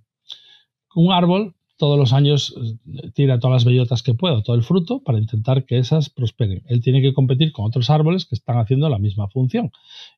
un 0.96 1.12
árbol 1.12 1.57
todos 1.78 1.98
los 1.98 2.12
años 2.12 2.56
eh, 2.58 3.12
tira 3.14 3.40
todas 3.40 3.56
las 3.56 3.66
bellotas 3.66 4.04
que 4.04 4.14
pueda, 4.14 4.42
todo 4.42 4.56
el 4.56 4.64
fruto, 4.64 5.02
para 5.04 5.20
intentar 5.20 5.66
que 5.66 5.78
esas 5.78 6.10
prosperen. 6.10 6.64
Él 6.68 6.82
tiene 6.82 7.02
que 7.02 7.14
competir 7.14 7.52
con 7.52 7.66
otros 7.66 7.90
árboles 7.90 8.26
que 8.26 8.36
están 8.36 8.58
haciendo 8.58 8.90
la 8.90 9.00
misma 9.00 9.28
función. 9.30 9.72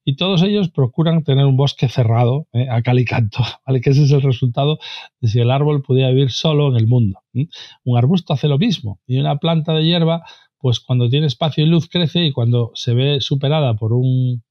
Y 0.04 0.16
todos 0.16 0.42
ellos 0.42 0.70
procuran 0.70 1.24
tener 1.24 1.46
un 1.46 1.58
bosque 1.58 1.88
cerrado 1.90 2.48
eh, 2.54 2.68
a 2.70 2.82
cal 2.82 3.00
y 3.00 3.06
canto, 3.06 3.40
¿vale? 3.68 3.82
que 3.82 3.92
ese 3.92 4.04
es 4.04 4.12
el 4.12 4.22
resultado 4.22 4.80
de 5.20 5.28
si 5.28 5.40
el 5.40 5.52
árbol 5.52 5.82
pudiera 5.82 6.10
vivir 6.10 6.32
solo 6.32 6.70
en 6.70 6.78
el 6.78 6.88
mundo. 6.88 7.20
Un 7.84 7.98
arbusto 7.98 8.34
hace 8.34 8.48
lo 8.48 8.58
mismo 8.58 9.00
y 9.06 9.20
una 9.20 9.38
planta 9.38 9.74
de 9.74 9.84
hierba, 9.84 10.24
pues 10.58 10.80
cuando 10.80 11.10
tiene 11.10 11.28
espacio 11.28 11.64
y 11.64 11.68
luz 11.68 11.88
crece 11.90 12.26
y 12.26 12.32
cuando 12.32 12.72
se 12.74 12.94
ve 12.94 13.22
superada 13.22 13.76
por 13.76 13.94
un 13.94 14.44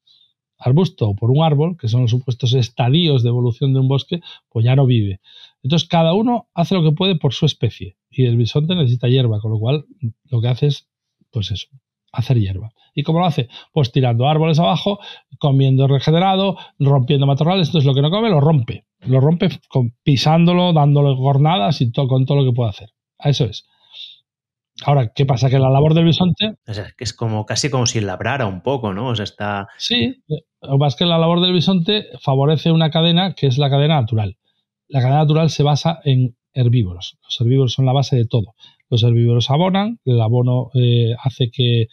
arbusto 0.59 1.09
o 1.09 1.17
por 1.17 1.31
un 1.31 1.43
árbol, 1.43 1.77
que 1.79 1.89
son 1.89 2.03
los 2.03 2.11
supuestos 2.11 2.55
estadios 2.55 3.23
de 3.23 3.29
evolución 3.29 3.73
de 3.73 3.81
un 3.81 3.89
bosque, 3.89 4.21
pues 4.51 4.65
ya 4.65 4.77
no 4.77 4.87
vive. 4.87 5.21
Entonces, 5.63 5.89
cada 5.89 6.15
uno 6.15 6.49
hace 6.55 6.75
lo 6.75 6.83
que 6.83 6.93
puede 6.93 7.17
por 7.17 7.35
su 7.35 7.47
especie. 7.47 7.97
Y 8.11 8.27
el 8.27 8.37
bisonte 8.37 8.75
necesita 8.75 9.09
hierba, 9.09 9.41
con 9.41 9.53
lo 9.53 9.59
cual 9.59 9.87
lo 10.25 10.41
que 10.41 10.49
hace 10.49 10.67
es, 10.67 10.89
pues 11.31 11.51
eso, 11.51 11.69
hacer 12.13 12.39
hierba. 12.39 12.73
¿Y 12.95 13.03
cómo 13.03 13.21
lo 13.21 13.27
hace? 13.27 13.49
Pues 13.73 13.93
tirando 13.93 14.29
árboles 14.29 14.59
abajo, 14.59 14.99
comiendo 15.39 15.87
regenerado, 15.87 16.57
rompiendo 16.79 17.27
matorrales. 17.27 17.69
Entonces, 17.69 17.87
lo 17.87 17.95
que 17.95 18.03
no 18.03 18.11
come 18.11 18.31
lo 18.31 18.41
rompe. 18.41 18.87
Lo 19.01 19.21
rompe 19.21 19.49
pisándolo, 20.03 20.73
dándole 20.73 21.15
jornadas 21.17 21.81
y 21.81 21.93
todo, 21.93 22.09
con 22.09 22.27
todo 22.27 22.39
lo 22.39 22.51
que 22.51 22.55
puede 22.55 22.71
hacer. 22.71 22.91
A 23.19 23.31
eso 23.31 23.45
es. 23.45 23.67
Ahora, 24.85 25.13
¿qué 25.13 25.27
pasa? 25.27 25.51
Que 25.51 25.59
la 25.59 25.71
labor 25.71 25.95
del 25.95 26.05
bisonte. 26.05 26.55
O 26.67 26.75
sea, 26.75 26.93
que 26.97 27.05
es 27.05 27.13
como 27.13 27.45
casi 27.47 27.69
como 27.69 27.87
si 27.87 28.01
labrara 28.01 28.47
un 28.47 28.63
poco, 28.63 28.93
¿no? 28.95 29.09
O 29.09 29.17
sea, 29.17 29.25
está. 29.25 29.69
Sí, 29.77 30.23
lo 30.29 30.73
que 30.73 30.79
pasa 30.79 30.95
es 30.95 30.97
que 30.97 31.05
la 31.05 31.19
labor 31.19 31.41
del 31.41 31.53
bisonte 31.53 32.07
favorece 32.21 32.71
una 32.71 32.91
cadena 32.91 33.35
que 33.35 33.49
es 33.49 33.59
la 33.59 33.71
cadena 33.71 34.01
natural. 34.01 34.37
La 34.89 35.01
cadena 35.01 35.21
natural 35.21 35.51
se 35.51 35.63
basa 35.63 36.01
en 36.05 36.37
herbívoros. 36.53 37.19
Los 37.23 37.41
herbívoros 37.41 37.73
son 37.73 37.87
la 37.87 37.93
base 37.93 38.17
de 38.17 38.27
todo. 38.27 38.55
Los 38.91 39.03
herbívoros 39.03 39.51
abonan, 39.51 40.01
el 40.05 40.21
abono 40.21 40.71
eh, 40.75 41.15
hace 41.23 41.51
que, 41.51 41.89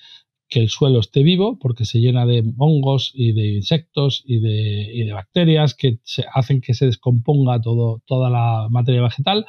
el 0.52 0.70
suelo 0.70 1.00
esté 1.02 1.22
vivo 1.22 1.60
porque 1.60 1.84
se 1.84 2.00
llena 2.00 2.26
de 2.26 2.42
hongos 2.58 3.12
y 3.14 3.34
de 3.34 3.56
insectos 3.56 4.24
y 4.26 4.40
de, 4.40 5.04
de 5.06 5.12
bacterias 5.12 5.74
que 5.74 6.00
se, 6.04 6.24
hacen 6.34 6.62
que 6.62 6.74
se 6.74 6.86
descomponga 6.86 7.60
todo, 7.60 8.02
toda 8.06 8.30
la 8.30 8.68
materia 8.70 9.02
vegetal 9.02 9.46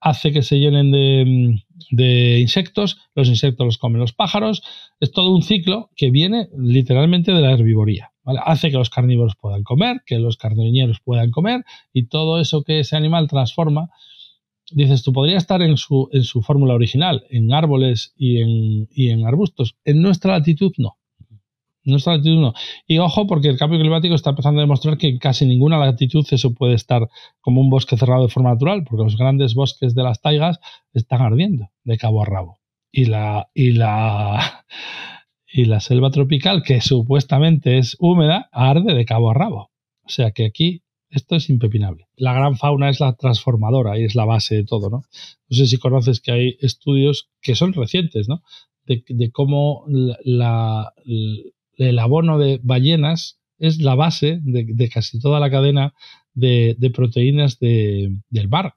hace 0.00 0.32
que 0.32 0.42
se 0.42 0.58
llenen 0.58 0.92
de, 0.92 2.38
insectos, 2.40 2.98
los 3.14 3.28
insectos 3.28 3.66
los 3.66 3.78
comen 3.78 4.00
los 4.00 4.12
pájaros, 4.12 4.62
es 5.00 5.10
todo 5.10 5.34
un 5.34 5.42
ciclo 5.42 5.90
que 5.96 6.10
viene 6.10 6.48
literalmente 6.56 7.32
de 7.32 7.40
la 7.40 7.52
herbivoría. 7.52 8.12
Hace 8.44 8.70
que 8.70 8.76
los 8.76 8.90
carnívoros 8.90 9.36
puedan 9.36 9.62
comer, 9.62 10.02
que 10.04 10.18
los 10.18 10.36
carniceros 10.36 11.00
puedan 11.00 11.30
comer 11.30 11.64
y 11.92 12.06
todo 12.06 12.40
eso 12.40 12.62
que 12.62 12.80
ese 12.80 12.96
animal 12.96 13.28
transforma, 13.28 13.90
dices, 14.72 15.02
tú 15.02 15.12
podría 15.12 15.36
estar 15.36 15.62
en 15.62 15.76
su, 15.76 16.08
en 16.12 16.24
su 16.24 16.42
fórmula 16.42 16.74
original, 16.74 17.24
en 17.30 17.52
árboles 17.52 18.12
y 18.16 18.40
en, 18.40 18.88
y 18.90 19.10
en 19.10 19.26
arbustos. 19.26 19.76
En 19.84 20.02
nuestra 20.02 20.32
latitud 20.32 20.72
no. 20.78 20.98
Nuestra 21.84 22.16
latitud 22.16 22.40
no. 22.40 22.52
Y 22.86 22.98
ojo, 22.98 23.28
porque 23.28 23.48
el 23.48 23.58
cambio 23.58 23.78
climático 23.78 24.16
está 24.16 24.30
empezando 24.30 24.60
a 24.60 24.64
demostrar 24.64 24.98
que 24.98 25.08
en 25.08 25.18
casi 25.18 25.46
ninguna 25.46 25.78
latitud 25.78 26.26
eso 26.30 26.52
puede 26.52 26.74
estar 26.74 27.08
como 27.40 27.60
un 27.60 27.70
bosque 27.70 27.96
cerrado 27.96 28.24
de 28.24 28.28
forma 28.28 28.50
natural, 28.50 28.82
porque 28.82 29.04
los 29.04 29.16
grandes 29.16 29.54
bosques 29.54 29.94
de 29.94 30.02
las 30.02 30.20
taigas 30.20 30.58
están 30.92 31.22
ardiendo 31.22 31.70
de 31.84 31.96
cabo 31.96 32.22
a 32.22 32.26
rabo. 32.26 32.58
Y 32.90 33.04
la, 33.04 33.50
y 33.54 33.72
la, 33.72 34.64
y 35.52 35.64
la 35.66 35.80
selva 35.80 36.10
tropical, 36.10 36.62
que 36.62 36.80
supuestamente 36.80 37.78
es 37.78 37.96
húmeda, 37.98 38.48
arde 38.52 38.94
de 38.94 39.04
cabo 39.04 39.30
a 39.30 39.34
rabo. 39.34 39.70
O 40.04 40.08
sea 40.08 40.30
que 40.32 40.44
aquí 40.44 40.82
esto 41.08 41.36
es 41.36 41.48
impepinable. 41.50 42.08
La 42.16 42.32
gran 42.32 42.56
fauna 42.56 42.90
es 42.90 43.00
la 43.00 43.14
transformadora 43.14 43.98
y 43.98 44.04
es 44.04 44.14
la 44.14 44.24
base 44.24 44.56
de 44.56 44.64
todo, 44.64 44.90
¿no? 44.90 45.04
No 45.48 45.56
sé 45.56 45.66
si 45.66 45.78
conoces 45.78 46.20
que 46.20 46.32
hay 46.32 46.56
estudios 46.60 47.30
que 47.40 47.54
son 47.54 47.72
recientes, 47.72 48.28
¿no? 48.28 48.42
De, 48.84 49.04
de 49.08 49.30
cómo 49.30 49.84
la, 50.24 50.92
el 51.76 51.98
abono 51.98 52.38
de 52.38 52.60
ballenas 52.62 53.38
es 53.58 53.80
la 53.80 53.94
base 53.94 54.40
de, 54.42 54.88
casi 54.88 55.18
toda 55.18 55.40
la 55.40 55.50
cadena 55.50 55.94
de, 56.34 56.76
proteínas 56.94 57.58
del 57.58 58.48
mar. 58.48 58.74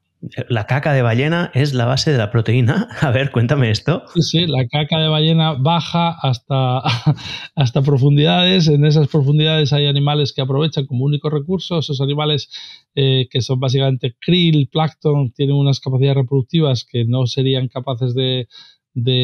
La 0.49 0.65
caca 0.65 0.93
de 0.93 1.01
ballena 1.01 1.49
es 1.53 1.73
la 1.73 1.85
base 1.85 2.11
de 2.11 2.17
la 2.17 2.29
proteína. 2.29 2.89
A 3.01 3.11
ver, 3.11 3.31
cuéntame 3.31 3.71
esto. 3.71 4.03
Sí, 4.15 4.47
la 4.47 4.67
caca 4.67 4.99
de 4.99 5.07
ballena 5.07 5.53
baja 5.53 6.09
hasta, 6.21 6.79
hasta 7.55 7.81
profundidades. 7.81 8.67
En 8.67 8.85
esas 8.85 9.07
profundidades 9.07 9.71
hay 9.71 9.87
animales 9.87 10.33
que 10.33 10.41
aprovechan 10.41 10.85
como 10.85 11.05
único 11.05 11.29
recurso. 11.29 11.79
Esos 11.79 12.01
animales 12.01 12.49
eh, 12.95 13.27
que 13.29 13.41
son 13.41 13.59
básicamente 13.59 14.15
krill, 14.19 14.69
plancton, 14.69 15.31
tienen 15.31 15.55
unas 15.55 15.79
capacidades 15.79 16.17
reproductivas 16.17 16.85
que 16.85 17.05
no 17.05 17.25
serían 17.25 17.67
capaces 17.67 18.13
de 18.13 18.47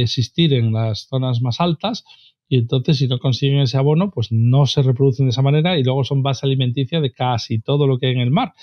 existir 0.02 0.54
en 0.54 0.72
las 0.72 1.08
zonas 1.10 1.42
más 1.42 1.60
altas 1.60 2.06
y 2.48 2.58
entonces 2.58 2.98
si 2.98 3.08
no 3.08 3.20
consiguen 3.20 3.60
ese 3.60 3.78
abono, 3.78 4.12
pues 4.12 4.32
no 4.32 4.66
se 4.66 4.82
reproducen 4.84 5.26
de 5.26 5.32
esa 5.32 5.42
manera 5.42 5.78
y 5.78 5.84
luego 5.84 6.04
son 6.04 6.22
base 6.22 6.46
alimenticia 6.46 7.02
de 7.02 7.12
casi 7.12 7.60
todo 7.60 7.88
lo 7.88 7.98
que 7.98 8.08
hay 8.08 8.14
en 8.14 8.20
el 8.20 8.32
mar. 8.32 8.54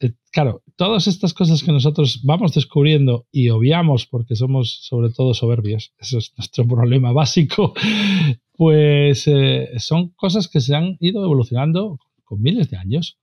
Eh, 0.00 0.12
claro, 0.30 0.62
todas 0.76 1.08
estas 1.08 1.34
cosas 1.34 1.62
que 1.62 1.72
nosotros 1.72 2.20
vamos 2.22 2.54
descubriendo 2.54 3.26
y 3.32 3.48
obviamos 3.50 4.06
porque 4.06 4.36
somos 4.36 4.78
sobre 4.82 5.10
todo 5.10 5.34
soberbios, 5.34 5.92
eso 5.98 6.18
es 6.18 6.32
nuestro 6.36 6.66
problema 6.66 7.12
básico, 7.12 7.74
pues 8.56 9.26
eh, 9.26 9.70
son 9.78 10.10
cosas 10.10 10.48
que 10.48 10.60
se 10.60 10.76
han 10.76 10.96
ido 11.00 11.24
evolucionando 11.24 11.98
con 12.24 12.40
miles 12.40 12.70
de 12.70 12.76
años. 12.76 13.18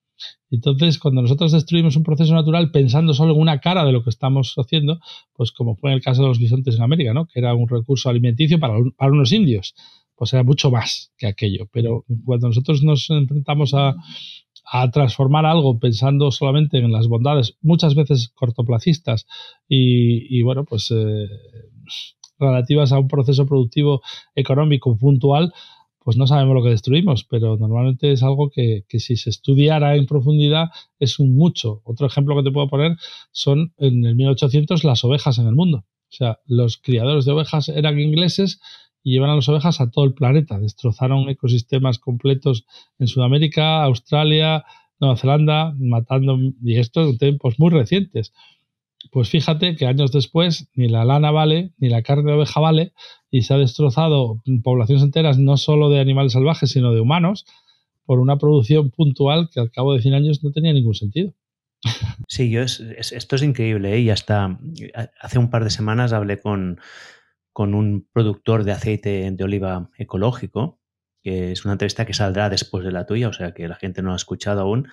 Entonces, 0.50 0.98
cuando 0.98 1.22
nosotros 1.22 1.52
destruimos 1.52 1.98
un 1.98 2.04
proceso 2.04 2.34
natural 2.34 2.72
pensando 2.72 3.14
solo 3.14 3.34
en 3.34 3.42
una 3.42 3.60
cara 3.60 3.84
de 3.84 3.92
lo 3.92 4.02
que 4.04 4.10
estamos 4.10 4.54
haciendo, 4.56 5.00
pues 5.34 5.52
como 5.52 5.76
fue 5.76 5.92
en 5.92 5.98
el 5.98 6.02
caso 6.02 6.22
de 6.22 6.30
los 6.30 6.40
bisontes 6.40 6.76
en 6.76 6.84
América, 6.84 7.14
¿no? 7.14 7.26
que 7.28 7.40
era 7.40 7.54
un 7.54 7.68
recurso 7.68 8.10
alimenticio 8.10 8.58
para, 8.58 8.76
para 8.96 9.12
unos 9.12 9.34
indios, 9.34 9.76
pues 10.16 10.32
era 10.34 10.44
mucho 10.44 10.72
más 10.72 11.12
que 11.18 11.28
aquello. 11.28 11.68
Pero 11.72 12.06
cuando 12.24 12.48
nosotros 12.48 12.82
nos 12.84 13.10
enfrentamos 13.10 13.74
a, 13.74 13.96
transformar 14.92 15.46
algo 15.46 15.80
pensando 15.80 16.32
solamente 16.32 16.78
en 16.78 16.92
las 16.92 17.08
bondades, 17.08 17.58
muchas 17.62 17.96
veces 17.96 18.30
cortoplacistas 18.30 19.28
y, 19.68 20.42
bueno, 20.42 20.66
pues 20.66 20.92
eh, 20.92 21.28
relativas 22.40 22.92
a 22.92 23.00
un 23.00 23.08
proceso 23.08 23.46
productivo 23.46 24.02
económico 24.36 24.98
puntual, 24.98 25.54
pues 26.04 26.18
no 26.18 26.28
sabemos 26.28 26.54
lo 26.54 26.64
que 26.64 26.70
destruimos, 26.70 27.24
pero 27.24 27.58
normalmente 27.58 28.12
es 28.12 28.22
algo 28.22 28.52
que, 28.52 28.86
si 28.90 29.16
se 29.16 29.30
estudiara 29.30 29.96
en 29.96 30.06
profundidad 30.06 30.70
es 31.00 31.20
un 31.20 31.36
mucho. 31.36 31.82
Otro 31.84 32.06
ejemplo 32.06 32.36
que 32.36 32.44
te 32.44 32.52
puedo 32.52 32.68
poner 32.68 32.96
son 33.32 33.74
en 33.78 34.06
el 34.06 34.16
1800 34.16 34.84
las 34.84 35.04
ovejas 35.04 35.40
en 35.40 35.48
el 35.48 35.56
mundo. 35.56 35.80
O 35.80 36.18
sea, 36.18 36.40
los 36.46 36.78
criadores 36.78 37.26
de 37.26 37.32
ovejas 37.32 37.70
eran 37.70 38.00
ingleses 38.00 38.62
y 39.06 39.12
llevan 39.12 39.30
a 39.30 39.36
las 39.36 39.48
ovejas 39.48 39.80
a 39.80 39.92
todo 39.92 40.04
el 40.04 40.16
planeta. 40.16 40.60
Destrozaron 40.60 41.30
ecosistemas 41.30 42.00
completos 42.00 42.66
en 42.98 43.08
Sudamérica, 43.08 43.84
Australia, 43.84 44.66
Nueva 45.00 45.16
Zelanda, 45.16 45.76
matando, 45.78 46.40
y 46.64 46.80
esto 46.80 47.04
en 47.04 47.20
tiempos 47.20 47.60
muy 47.60 47.70
recientes. 47.70 48.34
Pues 49.12 49.30
fíjate 49.30 49.76
que 49.76 49.86
años 49.86 50.12
después 50.12 50.70
ni 50.74 50.90
la 50.90 51.06
lana 51.06 51.30
vale, 51.30 51.72
ni 51.78 51.88
la 51.88 52.02
carne 52.02 52.32
de 52.32 52.38
oveja 52.38 52.60
vale, 52.60 52.94
y 53.30 53.44
se 53.44 53.54
ha 53.54 53.58
destrozado 53.58 54.42
poblaciones 54.64 55.04
enteras 55.04 55.38
no 55.38 55.58
solo 55.58 55.92
de 55.92 56.00
animales 56.00 56.34
salvajes, 56.34 56.72
sino 56.72 56.92
de 56.92 57.00
humanos, 57.00 57.46
por 58.08 58.20
una 58.20 58.40
producción 58.40 58.90
puntual 58.90 59.50
que 59.54 59.60
al 59.60 59.70
cabo 59.70 59.94
de 59.94 60.02
100 60.02 60.16
años 60.16 60.44
no 60.44 60.52
tenía 60.52 60.74
ningún 60.74 60.96
sentido. 60.96 61.32
Sí, 62.28 62.50
yo 62.50 62.64
esto 62.64 63.36
es 63.36 63.44
increíble. 63.44 63.94
¿eh? 63.94 64.00
Y 64.00 64.10
hasta 64.10 64.60
hace 65.22 65.38
un 65.38 65.52
par 65.52 65.64
de 65.64 65.70
semanas 65.70 66.12
hablé 66.12 66.40
con, 66.40 66.80
con 67.56 67.74
un 67.74 68.06
productor 68.12 68.66
de 68.66 68.74
aceite 68.74 69.32
de 69.32 69.44
oliva 69.46 69.90
ecológico, 69.98 70.82
que 71.24 71.54
es 71.54 71.64
una 71.64 71.76
entrevista 71.76 72.06
que 72.06 72.14
saldrá 72.14 72.50
después 72.50 72.84
de 72.84 72.92
la 72.92 73.06
tuya, 73.06 73.30
o 73.30 73.34
sea 73.34 73.54
que 73.54 73.70
la 73.70 73.78
gente 73.78 74.02
no 74.02 74.12
ha 74.12 74.18
escuchado 74.18 74.60
aún 74.60 74.90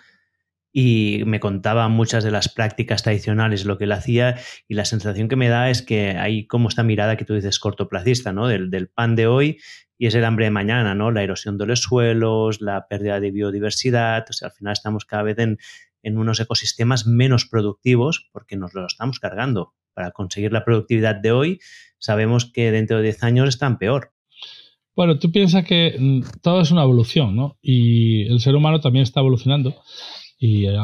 y 0.72 1.24
me 1.26 1.40
contaba 1.40 1.88
muchas 1.88 2.22
de 2.22 2.30
las 2.30 2.48
prácticas 2.48 3.02
tradicionales, 3.02 3.64
lo 3.64 3.78
que 3.78 3.84
él 3.84 3.90
hacía, 3.90 4.38
y 4.68 4.74
la 4.74 4.84
sensación 4.84 5.28
que 5.28 5.34
me 5.34 5.48
da 5.48 5.70
es 5.70 5.82
que 5.82 6.10
hay 6.10 6.46
como 6.46 6.68
esta 6.68 6.84
mirada 6.84 7.16
que 7.16 7.24
tú 7.24 7.34
dices 7.34 7.58
cortoplacista, 7.58 8.32
¿no? 8.32 8.46
Del, 8.46 8.70
del, 8.70 8.86
pan 8.86 9.16
de 9.16 9.26
hoy 9.26 9.58
y 9.98 10.06
es 10.06 10.14
el 10.14 10.24
hambre 10.24 10.44
de 10.44 10.52
mañana, 10.52 10.94
¿no? 10.94 11.10
La 11.10 11.24
erosión 11.24 11.58
de 11.58 11.66
los 11.66 11.80
suelos, 11.80 12.60
la 12.60 12.86
pérdida 12.86 13.18
de 13.18 13.32
biodiversidad, 13.32 14.24
o 14.30 14.32
sea, 14.32 14.50
al 14.50 14.54
final 14.54 14.74
estamos 14.74 15.04
cada 15.04 15.24
vez 15.24 15.40
en, 15.40 15.58
en 16.04 16.16
unos 16.16 16.38
ecosistemas 16.38 17.08
menos 17.08 17.44
productivos 17.44 18.30
porque 18.30 18.56
nos 18.56 18.72
lo 18.72 18.86
estamos 18.86 19.18
cargando. 19.18 19.74
Para 19.94 20.10
conseguir 20.10 20.52
la 20.52 20.64
productividad 20.64 21.16
de 21.16 21.32
hoy, 21.32 21.60
sabemos 21.98 22.46
que 22.46 22.70
dentro 22.70 22.98
de 22.98 23.04
10 23.04 23.22
años 23.24 23.48
están 23.48 23.78
peor. 23.78 24.12
Bueno, 24.94 25.18
tú 25.18 25.32
piensas 25.32 25.64
que 25.64 25.96
mm, 25.98 26.40
todo 26.42 26.60
es 26.60 26.70
una 26.70 26.82
evolución, 26.82 27.34
¿no? 27.34 27.58
Y 27.62 28.26
el 28.28 28.40
ser 28.40 28.54
humano 28.54 28.80
también 28.80 29.04
está 29.04 29.20
evolucionando 29.20 29.74
y 30.44 30.66
eh, 30.66 30.76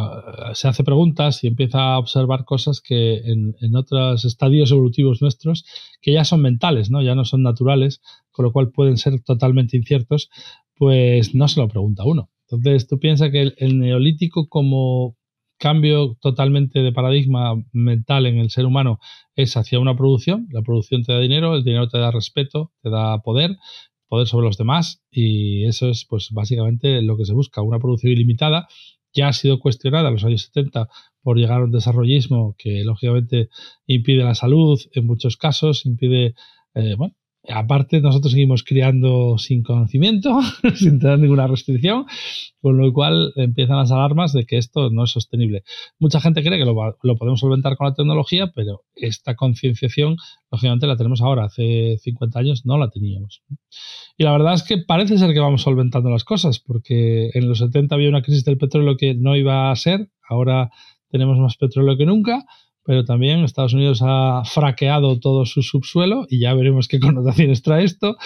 se 0.55 0.69
hace 0.69 0.85
preguntas 0.85 1.43
y 1.43 1.49
empieza 1.49 1.81
a 1.81 1.99
observar 1.99 2.45
cosas 2.45 2.81
que 2.81 3.17
en, 3.17 3.75
otros 3.75 4.25
estadios 4.25 4.71
evolutivos 4.71 5.21
nuestros 5.21 5.65
que 6.01 6.13
ya 6.13 6.23
son 6.23 6.43
mentales, 6.43 6.93
¿no? 6.93 7.03
ya 7.03 7.17
no 7.17 7.25
son 7.25 7.43
naturales, 7.43 8.01
con 8.31 8.45
lo 8.45 8.53
cual 8.53 8.71
pueden 8.71 8.99
ser 8.99 9.21
totalmente 9.21 9.77
inciertos, 9.77 10.31
pues 10.77 11.35
no 11.35 11.49
se 11.49 11.61
lo 11.61 11.67
pregunta 11.67 12.05
uno. 12.05 12.31
Entonces 12.49 12.87
tú 12.87 13.01
piensas 13.01 13.33
que 13.33 13.53
el, 13.57 13.79
neolítico 13.81 14.49
como 14.49 15.17
cambio 15.59 16.17
totalmente 16.21 16.81
de 16.81 16.93
paradigma 16.93 17.55
mental 17.73 18.27
en 18.27 18.39
el 18.39 18.51
ser 18.51 18.67
humano 18.67 18.99
es 19.35 19.57
hacia 19.57 19.79
una 19.79 19.97
producción, 19.97 20.49
la 20.51 20.63
producción 20.63 21.03
te 21.03 21.13
da 21.13 21.21
dinero, 21.21 21.55
el 21.55 21.65
dinero 21.65 21.89
te 21.89 21.99
da 21.99 22.11
respeto, 22.11 22.73
te 22.83 22.91
da 22.91 23.19
poder, 23.23 23.57
poder 24.09 24.27
sobre 24.27 24.47
los 24.47 24.57
demás 24.57 25.03
y 25.11 25.65
eso 25.65 25.89
es 25.89 26.07
pues 26.09 26.29
básicamente 26.31 27.03
lo 27.03 27.17
que 27.17 27.25
se 27.25 27.35
busca, 27.35 27.63
una 27.63 27.79
producción 27.79 28.13
ilimitada 28.13 28.69
ya 29.13 29.29
ha 29.29 29.33
sido 29.33 29.59
cuestionada 29.59 30.09
en 30.09 30.15
los 30.15 30.25
años 30.25 30.43
70 30.43 30.89
por 31.23 31.37
llegar 31.37 31.61
a 31.61 31.65
un 31.65 31.73
desarrollismo 31.73 32.55
que 32.59 32.85
lógicamente 32.85 33.49
impide 33.87 34.25
la 34.25 34.35
salud 34.35 34.81
en 34.93 35.07
muchos 35.07 35.37
casos, 35.37 35.87
impide, 35.87 36.35
eh, 36.75 36.95
bueno, 36.97 37.15
aparte, 37.49 38.01
nosotros 38.01 38.33
seguimos 38.33 38.63
criando 38.63 39.39
sin 39.39 39.63
conocimiento, 39.63 40.39
sin 40.75 40.99
tener 40.99 41.19
ninguna 41.19 41.47
restricción, 41.47 42.07
con 42.61 42.79
lo 42.79 42.93
cual 42.93 43.33
empiezan 43.37 43.77
las 43.77 43.91
alarmas 43.91 44.33
de 44.33 44.45
que 44.45 44.59
esto 44.59 44.91
no 44.91 45.05
es 45.05 45.11
sostenible. 45.11 45.63
Mucha 45.99 46.21
gente 46.21 46.43
cree 46.43 46.59
que 46.59 46.65
lo, 46.65 46.75
podemos 47.17 47.41
solventar 47.41 47.77
con 47.77 47.89
la 47.89 47.95
tecnología, 47.95 48.53
pero 48.55 48.83
esta 48.95 49.35
concienciación, 49.35 50.17
lógicamente, 50.51 50.87
la 50.87 50.97
tenemos 50.97 51.23
ahora. 51.23 51.45
Hace 51.45 51.97
50 51.99 52.39
años 52.39 52.67
no 52.67 52.79
la 52.79 52.91
teníamos. 52.91 53.43
Y 54.17 54.25
la 54.25 54.33
verdad 54.33 54.55
es 54.55 54.63
que 54.63 54.79
parece 54.79 55.19
ser 55.19 55.33
que 55.33 55.41
vamos 55.41 55.63
solventando 55.63 56.11
las 56.11 56.25
cosas, 56.25 56.59
porque 56.59 57.31
en 57.35 57.49
los 57.49 57.59
70 57.59 57.95
había 57.95 58.09
una 58.09 58.23
crisis 58.23 58.45
del 58.45 58.59
petróleo 58.59 58.97
que 58.97 59.15
no 59.15 59.37
iba 59.37 59.71
a 59.71 59.77
ser, 59.77 60.11
ahora 60.29 60.71
tenemos 61.11 61.39
más 61.39 61.57
petróleo 61.57 61.97
que 61.97 62.05
nunca 62.05 62.45
pero 62.89 63.05
también 63.05 63.41
Estados 63.41 63.75
Unidos 63.75 64.01
ha 64.03 64.45
fraqueado 64.47 65.21
todo 65.21 65.45
su 65.45 65.61
subsuelo 65.61 66.27
y 66.31 66.41
ya 66.41 66.55
veremos 66.55 66.89
qué 66.89 66.99
connotaciones 67.01 67.61
trae 67.61 67.85
esto. 67.85 68.17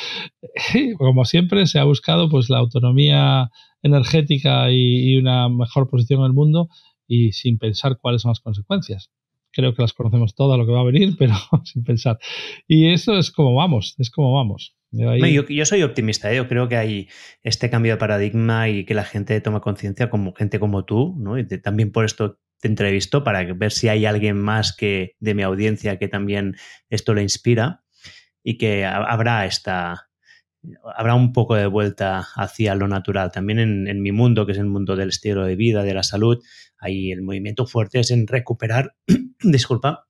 Como 0.99 1.25
siempre, 1.25 1.67
se 1.67 1.81
ha 1.81 1.85
buscado 1.85 2.31
pues 2.31 2.49
la 2.49 2.59
autonomía 2.59 3.51
energética 3.83 4.71
y, 4.71 5.17
una 5.17 5.49
mejor 5.49 5.91
posición 5.91 6.21
en 6.21 6.27
el 6.27 6.33
mundo 6.33 6.69
y 7.09 7.33
sin 7.33 7.59
pensar 7.59 7.99
cuáles 8.01 8.23
son 8.23 8.31
las 8.31 8.39
consecuencias. 8.39 9.11
Creo 9.51 9.75
que 9.75 9.83
las 9.83 9.95
conocemos 9.95 10.37
todas 10.37 10.57
lo 10.57 10.65
que 10.65 10.71
va 10.71 10.83
a 10.83 10.85
venir, 10.85 11.17
pero 11.19 11.35
sin 11.65 11.83
pensar. 11.83 12.21
Y 12.69 12.93
eso 12.93 13.19
es 13.19 13.33
como 13.33 13.57
vamos, 13.57 13.97
es 13.99 14.11
como 14.11 14.33
vamos. 14.33 14.77
Yo, 14.93 15.67
soy 15.67 15.83
optimista, 15.83 16.33
¿eh? 16.33 16.37
yo 16.37 16.47
creo 16.47 16.69
que 16.69 16.77
hay 16.77 17.09
este 17.43 17.69
cambio 17.69 17.95
de 17.95 17.99
paradigma 17.99 18.69
y 18.69 18.85
que 18.85 18.95
la 18.95 19.05
gente 19.05 19.41
toma 19.41 19.61
conciencia 19.61 20.09
como 20.09 20.35
gente 20.35 20.61
como 20.61 20.85
tú, 20.85 21.17
¿no? 21.19 21.37
Y 21.37 21.47
también 21.47 21.91
por 21.91 22.05
esto 22.05 22.39
te 22.63 22.69
entrevisto 22.69 23.25
para 23.25 23.43
ver 23.55 23.73
si 23.73 23.89
hay 23.89 24.07
alguien 24.07 24.41
más 24.41 24.73
que 24.73 25.17
de 25.19 25.35
mi 25.35 25.43
audiencia 25.43 25.99
que 25.99 26.07
también 26.07 26.55
esto 26.91 27.13
le 27.13 27.23
inspira 27.23 27.83
y 28.45 28.57
que 28.57 28.87
habrá 28.87 29.47
esta 29.47 30.09
habrá 30.95 31.17
un 31.17 31.33
poco 31.33 31.57
de 31.57 31.67
vuelta 31.67 32.25
hacia 32.37 32.77
lo 32.77 32.87
natural. 32.87 33.33
También 33.33 33.59
en, 33.59 34.01
mi 34.01 34.13
mundo, 34.13 34.47
que 34.47 34.53
es 34.53 34.59
el 34.59 34.67
mundo 34.67 34.95
del 34.95 35.09
estilo 35.09 35.45
de 35.45 35.57
vida, 35.57 35.83
de 35.83 35.93
la 35.93 36.05
salud, 36.05 36.39
ahí 36.79 37.11
el 37.11 37.23
movimiento 37.23 37.67
fuerte 37.67 37.99
es 37.99 38.13
en 38.13 38.29
recuperar, 38.29 38.95
disculpa, 39.43 40.07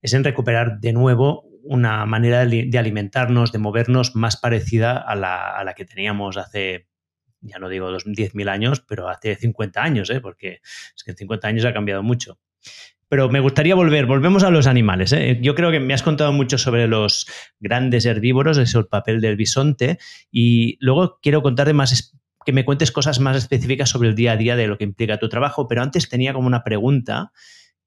es 0.00 0.14
en 0.14 0.24
recuperar 0.24 0.80
de 0.80 0.94
nuevo 0.94 1.44
una 1.64 2.06
manera 2.06 2.46
de, 2.46 2.78
alimentarnos, 2.78 3.52
de 3.52 3.58
movernos 3.58 4.16
más 4.16 4.38
parecida 4.38 4.96
a 4.96 5.14
la, 5.16 5.50
a 5.50 5.62
la 5.64 5.74
que 5.74 5.84
teníamos 5.84 6.38
hace 6.38 6.88
ya 7.40 7.58
no 7.58 7.68
digo 7.68 7.90
10.000 7.90 8.48
años, 8.48 8.80
pero 8.80 9.08
hace 9.08 9.36
50 9.36 9.82
años, 9.82 10.10
¿eh? 10.10 10.20
porque 10.20 10.60
es 10.96 11.04
que 11.04 11.12
en 11.12 11.16
50 11.16 11.48
años 11.48 11.64
ha 11.64 11.72
cambiado 11.72 12.02
mucho. 12.02 12.38
Pero 13.08 13.28
me 13.28 13.40
gustaría 13.40 13.74
volver, 13.74 14.06
volvemos 14.06 14.44
a 14.44 14.50
los 14.50 14.66
animales. 14.66 15.12
¿eh? 15.12 15.38
Yo 15.42 15.54
creo 15.54 15.72
que 15.72 15.80
me 15.80 15.94
has 15.94 16.02
contado 16.02 16.32
mucho 16.32 16.58
sobre 16.58 16.86
los 16.86 17.26
grandes 17.58 18.06
herbívoros, 18.06 18.56
es 18.58 18.74
el 18.74 18.86
papel 18.86 19.20
del 19.20 19.36
bisonte, 19.36 19.98
y 20.30 20.76
luego 20.80 21.18
quiero 21.20 21.42
contarte 21.42 21.72
más, 21.72 22.16
que 22.44 22.52
me 22.52 22.64
cuentes 22.64 22.92
cosas 22.92 23.18
más 23.18 23.36
específicas 23.36 23.90
sobre 23.90 24.10
el 24.10 24.14
día 24.14 24.32
a 24.32 24.36
día 24.36 24.54
de 24.54 24.68
lo 24.68 24.78
que 24.78 24.84
implica 24.84 25.18
tu 25.18 25.28
trabajo, 25.28 25.66
pero 25.66 25.82
antes 25.82 26.08
tenía 26.08 26.32
como 26.32 26.46
una 26.46 26.62
pregunta 26.62 27.32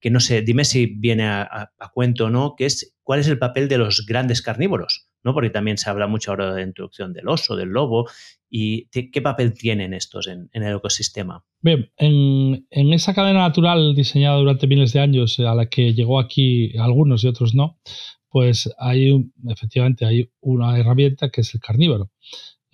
que 0.04 0.12
no 0.12 0.20
sé, 0.20 0.42
dime 0.42 0.66
si 0.66 0.86
viene 0.86 1.24
a, 1.24 1.72
cuento 1.94 2.26
o 2.26 2.30
no, 2.30 2.56
que 2.58 2.66
es 2.66 2.94
cuál 3.04 3.22
es 3.22 3.30
el 3.30 3.40
papel 3.40 3.70
de 3.70 3.78
los 3.78 4.06
grandes 4.06 4.42
carnívoros, 4.42 5.08
¿no? 5.24 5.34
Porque 5.34 5.50
también 5.50 5.78
se 5.78 5.90
habla 5.90 6.08
mucho 6.08 6.32
ahora 6.32 6.54
de 6.54 6.60
la 6.60 6.68
introducción 6.68 7.14
del 7.14 7.30
oso, 7.30 7.56
del 7.56 7.70
lobo, 7.70 8.10
y 8.50 8.90
qué 8.90 9.22
papel 9.22 9.54
tienen 9.54 9.94
estos 9.94 10.28
en, 10.28 10.50
el 10.52 10.76
ecosistema. 10.76 11.46
Bien, 11.62 11.90
en, 11.96 12.66
esa 12.92 13.14
cadena 13.14 13.48
natural 13.48 13.96
diseñada 13.96 14.36
durante 14.36 14.68
miles 14.68 14.92
de 14.92 15.00
años, 15.00 15.40
a 15.40 15.56
la 15.56 15.68
que 15.68 15.94
llegó 15.94 16.20
aquí 16.20 16.78
algunos 16.78 17.24
y 17.24 17.30
otros 17.30 17.56
no, 17.56 17.80
pues 18.28 18.70
hay 18.80 19.32
efectivamente 19.48 20.06
hay 20.06 20.30
una 20.42 20.78
herramienta 20.78 21.30
que 21.30 21.40
es 21.40 21.56
el 21.56 21.62
carnívoro. 21.62 22.12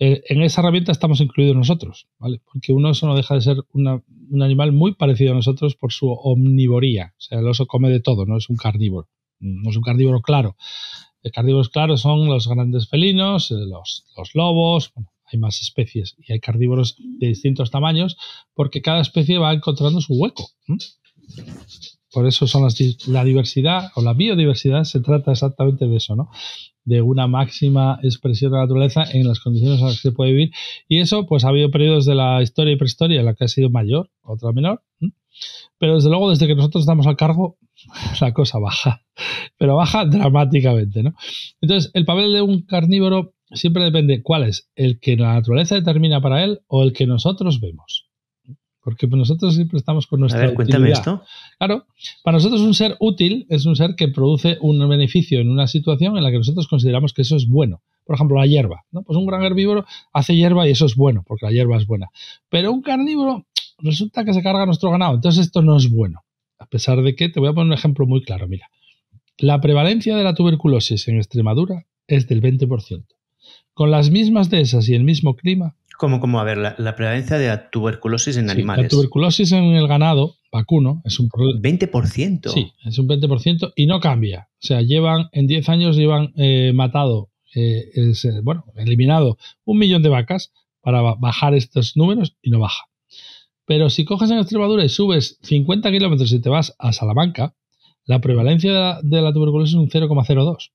Eh, 0.02 0.22
en 0.30 0.40
esa 0.40 0.62
herramienta 0.62 0.92
estamos 0.92 1.20
incluidos 1.20 1.54
nosotros, 1.54 2.08
¿vale? 2.18 2.40
Porque 2.50 2.72
un 2.72 2.86
oso 2.86 3.06
no 3.06 3.14
deja 3.14 3.34
de 3.34 3.42
ser 3.42 3.58
un 3.72 4.42
animal 4.42 4.72
muy 4.72 4.94
parecido 4.94 5.32
a 5.32 5.34
nosotros 5.34 5.76
por 5.76 5.92
su 5.92 6.08
omnivoría. 6.10 7.12
O 7.18 7.20
sea, 7.20 7.38
el 7.40 7.46
oso 7.46 7.66
come 7.66 7.90
de 7.90 8.00
todo, 8.00 8.24
no 8.24 8.38
es 8.38 8.48
un 8.48 8.56
carnívoro. 8.56 9.10
No 9.40 9.68
es 9.68 9.76
un 9.76 9.82
carnívoro 9.82 10.22
claro. 10.22 10.56
Los 11.22 11.32
carnívoros 11.32 11.68
claros 11.68 12.00
son 12.00 12.26
los 12.26 12.48
grandes 12.48 12.88
felinos, 12.88 13.50
eh, 13.50 13.56
los, 13.66 14.06
lobos, 14.34 14.94
hay 15.30 15.38
más 15.38 15.60
especies 15.60 16.16
y 16.18 16.32
hay 16.32 16.40
carnívoros 16.40 16.96
de 16.98 17.28
distintos 17.28 17.70
tamaños 17.70 18.16
porque 18.54 18.80
cada 18.80 19.02
especie 19.02 19.36
va 19.36 19.52
encontrando 19.52 20.00
su 20.00 20.14
hueco. 20.14 20.48
Por 22.12 22.26
eso 22.26 22.46
son 22.46 22.64
las, 22.64 22.76
la 23.06 23.24
diversidad 23.24 23.90
o 23.94 24.02
la 24.02 24.14
biodiversidad 24.14 24.84
se 24.84 25.00
trata 25.00 25.32
exactamente 25.32 25.86
de 25.86 25.96
eso, 25.96 26.16
¿no? 26.16 26.30
de 26.84 27.02
una 27.02 27.26
máxima 27.26 27.98
expresión 28.02 28.50
de 28.50 28.58
la 28.58 28.64
naturaleza 28.64 29.04
en 29.12 29.26
las 29.28 29.40
condiciones 29.40 29.80
en 29.80 29.86
las 29.86 29.96
que 29.96 30.08
se 30.08 30.12
puede 30.12 30.32
vivir. 30.32 30.50
Y 30.88 30.98
eso, 30.98 31.26
pues 31.26 31.44
ha 31.44 31.48
habido 31.48 31.70
periodos 31.70 32.06
de 32.06 32.14
la 32.14 32.42
historia 32.42 32.72
y 32.72 32.76
prehistoria 32.76 33.20
en 33.20 33.26
la 33.26 33.34
que 33.34 33.44
ha 33.44 33.48
sido 33.48 33.70
mayor, 33.70 34.10
otra 34.22 34.52
menor. 34.52 34.82
Pero 35.78 35.94
desde 35.94 36.10
luego, 36.10 36.30
desde 36.30 36.46
que 36.46 36.54
nosotros 36.54 36.82
estamos 36.82 37.06
al 37.06 37.16
cargo, 37.16 37.58
la 38.20 38.32
cosa 38.32 38.58
baja. 38.58 39.02
Pero 39.56 39.76
baja 39.76 40.04
dramáticamente, 40.04 41.02
¿no? 41.02 41.14
Entonces, 41.60 41.90
el 41.94 42.04
papel 42.04 42.32
de 42.32 42.42
un 42.42 42.62
carnívoro 42.62 43.34
siempre 43.52 43.84
depende 43.84 44.22
cuál 44.22 44.44
es, 44.44 44.70
el 44.74 45.00
que 45.00 45.16
la 45.16 45.34
naturaleza 45.34 45.74
determina 45.74 46.20
para 46.20 46.44
él 46.44 46.60
o 46.66 46.82
el 46.82 46.92
que 46.92 47.06
nosotros 47.06 47.60
vemos. 47.60 48.09
Porque 48.82 49.06
pues, 49.06 49.18
nosotros 49.18 49.54
siempre 49.54 49.78
estamos 49.78 50.06
con 50.06 50.20
nuestra. 50.20 50.42
A 50.42 50.46
ver, 50.46 50.54
cuéntame 50.54 50.90
esto. 50.90 51.22
Claro, 51.58 51.86
para 52.22 52.36
nosotros 52.36 52.60
un 52.62 52.74
ser 52.74 52.96
útil 52.98 53.46
es 53.48 53.66
un 53.66 53.76
ser 53.76 53.94
que 53.94 54.08
produce 54.08 54.56
un 54.60 54.88
beneficio 54.88 55.40
en 55.40 55.50
una 55.50 55.66
situación 55.66 56.16
en 56.16 56.22
la 56.22 56.30
que 56.30 56.38
nosotros 56.38 56.66
consideramos 56.66 57.12
que 57.12 57.22
eso 57.22 57.36
es 57.36 57.46
bueno. 57.46 57.82
Por 58.04 58.16
ejemplo, 58.16 58.38
la 58.38 58.46
hierba. 58.46 58.84
¿no? 58.90 59.02
Pues 59.02 59.16
un 59.16 59.26
gran 59.26 59.42
herbívoro 59.42 59.84
hace 60.12 60.34
hierba 60.34 60.66
y 60.66 60.72
eso 60.72 60.86
es 60.86 60.96
bueno, 60.96 61.22
porque 61.26 61.46
la 61.46 61.52
hierba 61.52 61.76
es 61.76 61.86
buena. 61.86 62.08
Pero 62.48 62.72
un 62.72 62.82
carnívoro 62.82 63.46
resulta 63.78 64.24
que 64.24 64.32
se 64.32 64.42
carga 64.42 64.66
nuestro 64.66 64.90
ganado. 64.90 65.14
Entonces 65.14 65.46
esto 65.46 65.62
no 65.62 65.76
es 65.76 65.90
bueno. 65.90 66.22
A 66.58 66.66
pesar 66.66 67.02
de 67.02 67.14
que, 67.14 67.28
te 67.28 67.40
voy 67.40 67.48
a 67.48 67.52
poner 67.52 67.68
un 67.68 67.72
ejemplo 67.72 68.06
muy 68.06 68.22
claro. 68.22 68.48
Mira, 68.48 68.68
la 69.38 69.60
prevalencia 69.60 70.16
de 70.16 70.24
la 70.24 70.34
tuberculosis 70.34 71.08
en 71.08 71.16
Extremadura 71.16 71.86
es 72.06 72.26
del 72.26 72.42
20%. 72.42 73.04
Con 73.72 73.90
las 73.90 74.10
mismas 74.10 74.50
de 74.50 74.60
esas 74.60 74.88
y 74.88 74.94
el 74.94 75.04
mismo 75.04 75.36
clima, 75.36 75.76
como, 76.00 76.40
a 76.40 76.44
ver, 76.44 76.56
la, 76.56 76.96
prevalencia 76.96 77.36
de 77.36 77.48
la 77.48 77.68
tuberculosis 77.68 78.38
en 78.38 78.48
animales. 78.48 78.84
La 78.84 78.88
tuberculosis 78.88 79.52
en 79.52 79.64
el 79.64 79.86
ganado 79.86 80.36
vacuno 80.50 81.02
es 81.04 81.20
un 81.20 81.28
problema. 81.28 81.60
20%. 81.60 82.48
Sí, 82.48 82.72
es 82.86 82.98
un 82.98 83.06
20% 83.06 83.74
y 83.76 83.86
no 83.86 84.00
cambia. 84.00 84.48
O 84.54 84.66
sea, 84.66 84.80
llevan, 84.80 85.28
en 85.32 85.46
10 85.46 85.68
años 85.68 85.96
llevan 85.96 86.32
eh, 86.36 86.72
matado, 86.74 87.28
eh, 87.54 87.92
bueno, 88.42 88.64
eliminado 88.76 89.36
un 89.66 89.76
millón 89.76 90.02
de 90.02 90.08
vacas 90.08 90.52
para 90.80 91.02
bajar 91.02 91.52
estos 91.52 91.94
números 91.98 92.34
y 92.40 92.48
no 92.50 92.60
baja. 92.60 92.84
Pero 93.66 93.90
si 93.90 94.06
coges 94.06 94.30
en 94.30 94.38
Extremadura 94.38 94.82
y 94.82 94.88
subes 94.88 95.38
50 95.42 95.90
kilómetros 95.90 96.32
y 96.32 96.40
te 96.40 96.48
vas 96.48 96.74
a 96.78 96.94
Salamanca, 96.94 97.54
la 98.06 98.22
prevalencia 98.22 98.72
de 98.72 98.78
la, 98.78 99.00
de 99.02 99.20
la 99.20 99.34
tuberculosis 99.34 99.74
es 99.74 99.78
un 99.78 99.90
0,02. 99.90 100.70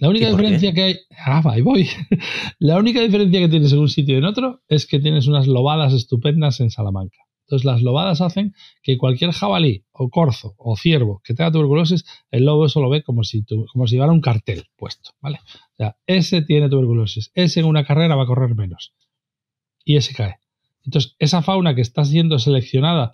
La 0.00 0.08
única 0.08 0.30
diferencia 0.30 0.72
que 0.72 0.82
hay. 0.82 0.98
Ah, 1.26 1.42
ahí 1.44 1.60
voy. 1.60 1.86
La 2.58 2.78
única 2.78 3.02
diferencia 3.02 3.38
que 3.38 3.48
tienes 3.48 3.72
en 3.72 3.80
un 3.80 3.88
sitio 3.88 4.14
y 4.14 4.18
en 4.18 4.24
otro 4.24 4.62
es 4.66 4.86
que 4.86 4.98
tienes 4.98 5.26
unas 5.26 5.46
lobadas 5.46 5.92
estupendas 5.92 6.58
en 6.60 6.70
Salamanca. 6.70 7.18
Entonces, 7.42 7.66
las 7.66 7.82
lobadas 7.82 8.22
hacen 8.22 8.54
que 8.82 8.96
cualquier 8.96 9.32
jabalí 9.32 9.84
o 9.92 10.08
corzo 10.08 10.54
o 10.56 10.76
ciervo 10.76 11.20
que 11.22 11.34
tenga 11.34 11.52
tuberculosis, 11.52 12.06
el 12.30 12.46
lobo 12.46 12.64
eso 12.64 12.80
lo 12.80 12.88
ve 12.88 13.02
como 13.02 13.24
si, 13.24 13.44
como 13.44 13.86
si 13.86 13.96
llevara 13.96 14.12
un 14.12 14.22
cartel 14.22 14.64
puesto. 14.76 15.10
¿vale? 15.20 15.40
O 15.44 15.76
sea, 15.76 15.96
ese 16.06 16.40
tiene 16.42 16.70
tuberculosis. 16.70 17.30
Ese 17.34 17.60
en 17.60 17.66
una 17.66 17.84
carrera 17.84 18.16
va 18.16 18.22
a 18.22 18.26
correr 18.26 18.54
menos. 18.54 18.94
Y 19.84 19.96
ese 19.96 20.14
cae. 20.14 20.36
Entonces, 20.82 21.14
esa 21.18 21.42
fauna 21.42 21.74
que 21.74 21.82
está 21.82 22.06
siendo 22.06 22.38
seleccionada 22.38 23.12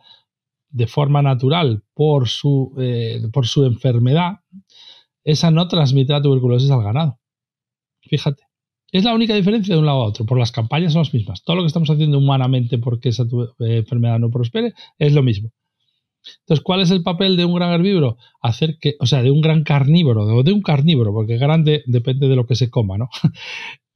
de 0.68 0.87
forma 0.87 1.20
natural 1.20 1.82
por 1.95 2.28
su, 2.28 2.74
eh, 2.78 3.22
por 3.32 3.49
su 3.49 3.64
enfermedad, 3.64 4.41
esa 5.27 5.51
no 5.51 5.66
transmite 5.66 6.12
la 6.12 6.22
tuberculosis 6.22 6.70
al 6.70 6.83
ganado. 6.83 7.18
Fíjate. 8.01 8.45
Es 8.93 9.03
la 9.03 9.12
única 9.12 9.35
diferencia 9.35 9.74
de 9.74 9.81
un 9.81 9.87
lado 9.87 10.03
a 10.03 10.07
otro. 10.07 10.24
Por 10.24 10.39
las 10.39 10.53
campañas 10.53 10.93
son 10.93 11.03
las 11.03 11.12
mismas. 11.12 11.43
Todo 11.43 11.57
lo 11.57 11.62
que 11.62 11.66
estamos 11.66 11.91
haciendo 11.91 12.18
humanamente 12.18 12.79
porque 12.79 13.09
esa 13.09 13.24
eh, 13.24 13.79
enfermedad 13.79 14.20
no 14.20 14.31
prospere 14.31 14.72
es 14.99 15.12
lo 15.12 15.24
mismo. 15.24 15.51
Entonces, 16.41 16.62
¿cuál 16.62 16.81
es 16.81 16.93
el 16.93 17.03
papel 17.03 17.37
de 17.37 17.45
un 17.45 17.55
gran 17.55 17.72
herbívoro? 17.72 18.16
Hacer 18.41 18.79
que, 18.81 18.95
o 19.01 19.07
sea, 19.07 19.22
de 19.22 19.33
un 19.33 19.41
gran 19.41 19.64
carnívoro, 19.64 20.22
o 20.22 20.43
de 20.45 20.53
un 20.53 20.62
carnívoro, 20.62 21.12
porque 21.12 21.39
grande 21.39 21.83
depende 21.87 22.29
de 22.29 22.37
lo 22.37 22.47
que 22.47 22.55
se 22.55 22.70
coma, 22.70 22.97
¿no? 22.97 23.09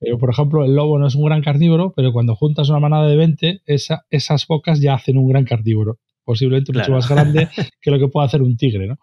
Pero, 0.01 0.19
por 0.19 0.31
ejemplo, 0.31 0.65
el 0.65 0.75
lobo 0.75 0.99
no 0.99 1.07
es 1.07 1.15
un 1.15 1.27
gran 1.27 1.43
carnívoro, 1.43 1.93
pero 1.95 2.11
cuando 2.11 2.35
juntas 2.35 2.71
una 2.71 2.81
manada 2.81 3.07
de 3.07 3.17
20, 3.19 3.61
esas 3.67 4.47
bocas 4.49 4.81
ya 4.81 4.95
hacen 4.95 5.19
un 5.19 5.29
gran 5.29 5.45
carnívoro. 5.45 5.99
Posiblemente 6.25 6.73
mucho 6.73 6.93
más 6.93 7.07
grande 7.07 7.51
que 7.83 7.91
lo 7.91 7.99
que 7.99 8.09
puede 8.09 8.27
hacer 8.27 8.41
un 8.41 8.57
tigre, 8.57 8.87
¿no? 8.87 8.97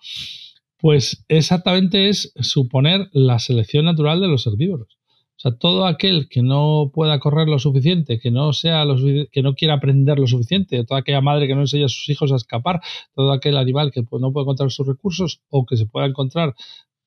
Pues 0.80 1.26
exactamente 1.28 2.10
es 2.10 2.34
suponer 2.40 3.10
la 3.12 3.40
selección 3.40 3.86
natural 3.86 4.22
de 4.22 4.28
los 4.28 4.46
herbívoros. 4.46 4.98
O 5.38 5.40
sea, 5.40 5.56
todo 5.56 5.86
aquel 5.86 6.30
que 6.30 6.42
no 6.42 6.90
pueda 6.94 7.20
correr 7.20 7.48
lo 7.48 7.60
suficiente, 7.60 8.20
que 8.20 8.32
no 8.32 8.54
sea 8.54 8.86
lo 8.86 8.96
que 9.32 9.42
no 9.44 9.54
quiera 9.54 9.76
aprender 9.76 10.18
lo 10.18 10.26
suficiente, 10.26 10.84
toda 10.84 11.02
aquella 11.02 11.22
madre 11.22 11.48
que 11.48 11.54
no 11.54 11.62
enseña 11.62 11.86
a 11.86 11.90
sus 11.90 12.10
hijos 12.10 12.32
a 12.32 12.38
escapar, 12.38 12.82
todo 13.14 13.32
aquel 13.32 13.58
animal 13.58 13.92
que 13.92 14.02
no 14.02 14.32
puede 14.34 14.44
encontrar 14.44 14.72
sus 14.72 14.88
recursos 14.88 15.42
o 15.50 15.66
que 15.66 15.78
se 15.78 15.86
pueda 15.86 16.08
encontrar 16.08 16.56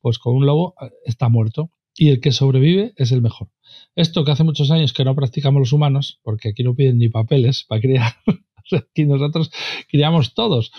pues 0.01 0.19
con 0.19 0.37
un 0.37 0.47
lobo 0.47 0.75
está 1.05 1.29
muerto. 1.29 1.71
Y 2.01 2.09
el 2.09 2.21
que 2.21 2.33
sobrevive 2.33 2.95
es 2.97 3.13
el 3.13 3.21
mejor. 3.21 3.51
Esto 3.95 4.25
que 4.25 4.31
hace 4.31 4.43
muchos 4.43 4.71
años 4.71 4.95
que 4.95 5.05
no 5.05 5.15
practicamos 5.15 5.61
los 5.61 5.75
humanos, 5.75 6.19
porque 6.23 6.49
aquí 6.49 6.65
no 6.65 6.75
piden 6.75 6.97
ni 6.97 7.11
papeles 7.11 7.67
para 7.69 7.83
criar, 7.83 8.15
aquí 8.73 9.05
nosotros 9.05 9.51
criamos 9.87 10.33
todos. 10.33 10.73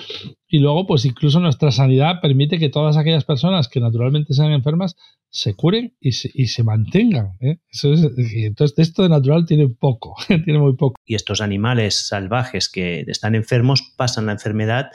Y 0.48 0.58
luego, 0.58 0.88
pues 0.88 1.06
incluso 1.06 1.40
nuestra 1.40 1.72
sanidad 1.72 2.22
permite 2.22 2.58
que 2.58 2.70
todas 2.70 2.98
aquellas 2.98 3.24
personas 3.24 3.68
que 3.68 3.80
naturalmente 3.80 4.34
sean 4.34 4.52
enfermas 4.52 4.96
se 5.30 5.54
curen 5.54 5.96
y 6.00 6.14
se, 6.14 6.64
mantengan. 6.64 7.38
¿eh? 7.40 7.60
entonces, 7.84 8.80
esto 8.80 9.04
de 9.04 9.10
natural 9.10 9.46
tiene 9.46 9.70
poco, 9.70 10.16
tiene 10.28 10.58
muy 10.58 10.76
poco. 10.76 10.96
Y 11.06 11.14
estos 11.14 11.40
animales 11.40 12.08
salvajes 12.08 12.68
que 12.68 13.02
están 13.02 13.36
enfermos 13.36 13.94
pasan 13.96 14.26
la 14.26 14.32
enfermedad 14.32 14.90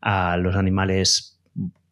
a 0.00 0.36
los 0.36 0.54
animales 0.54 1.31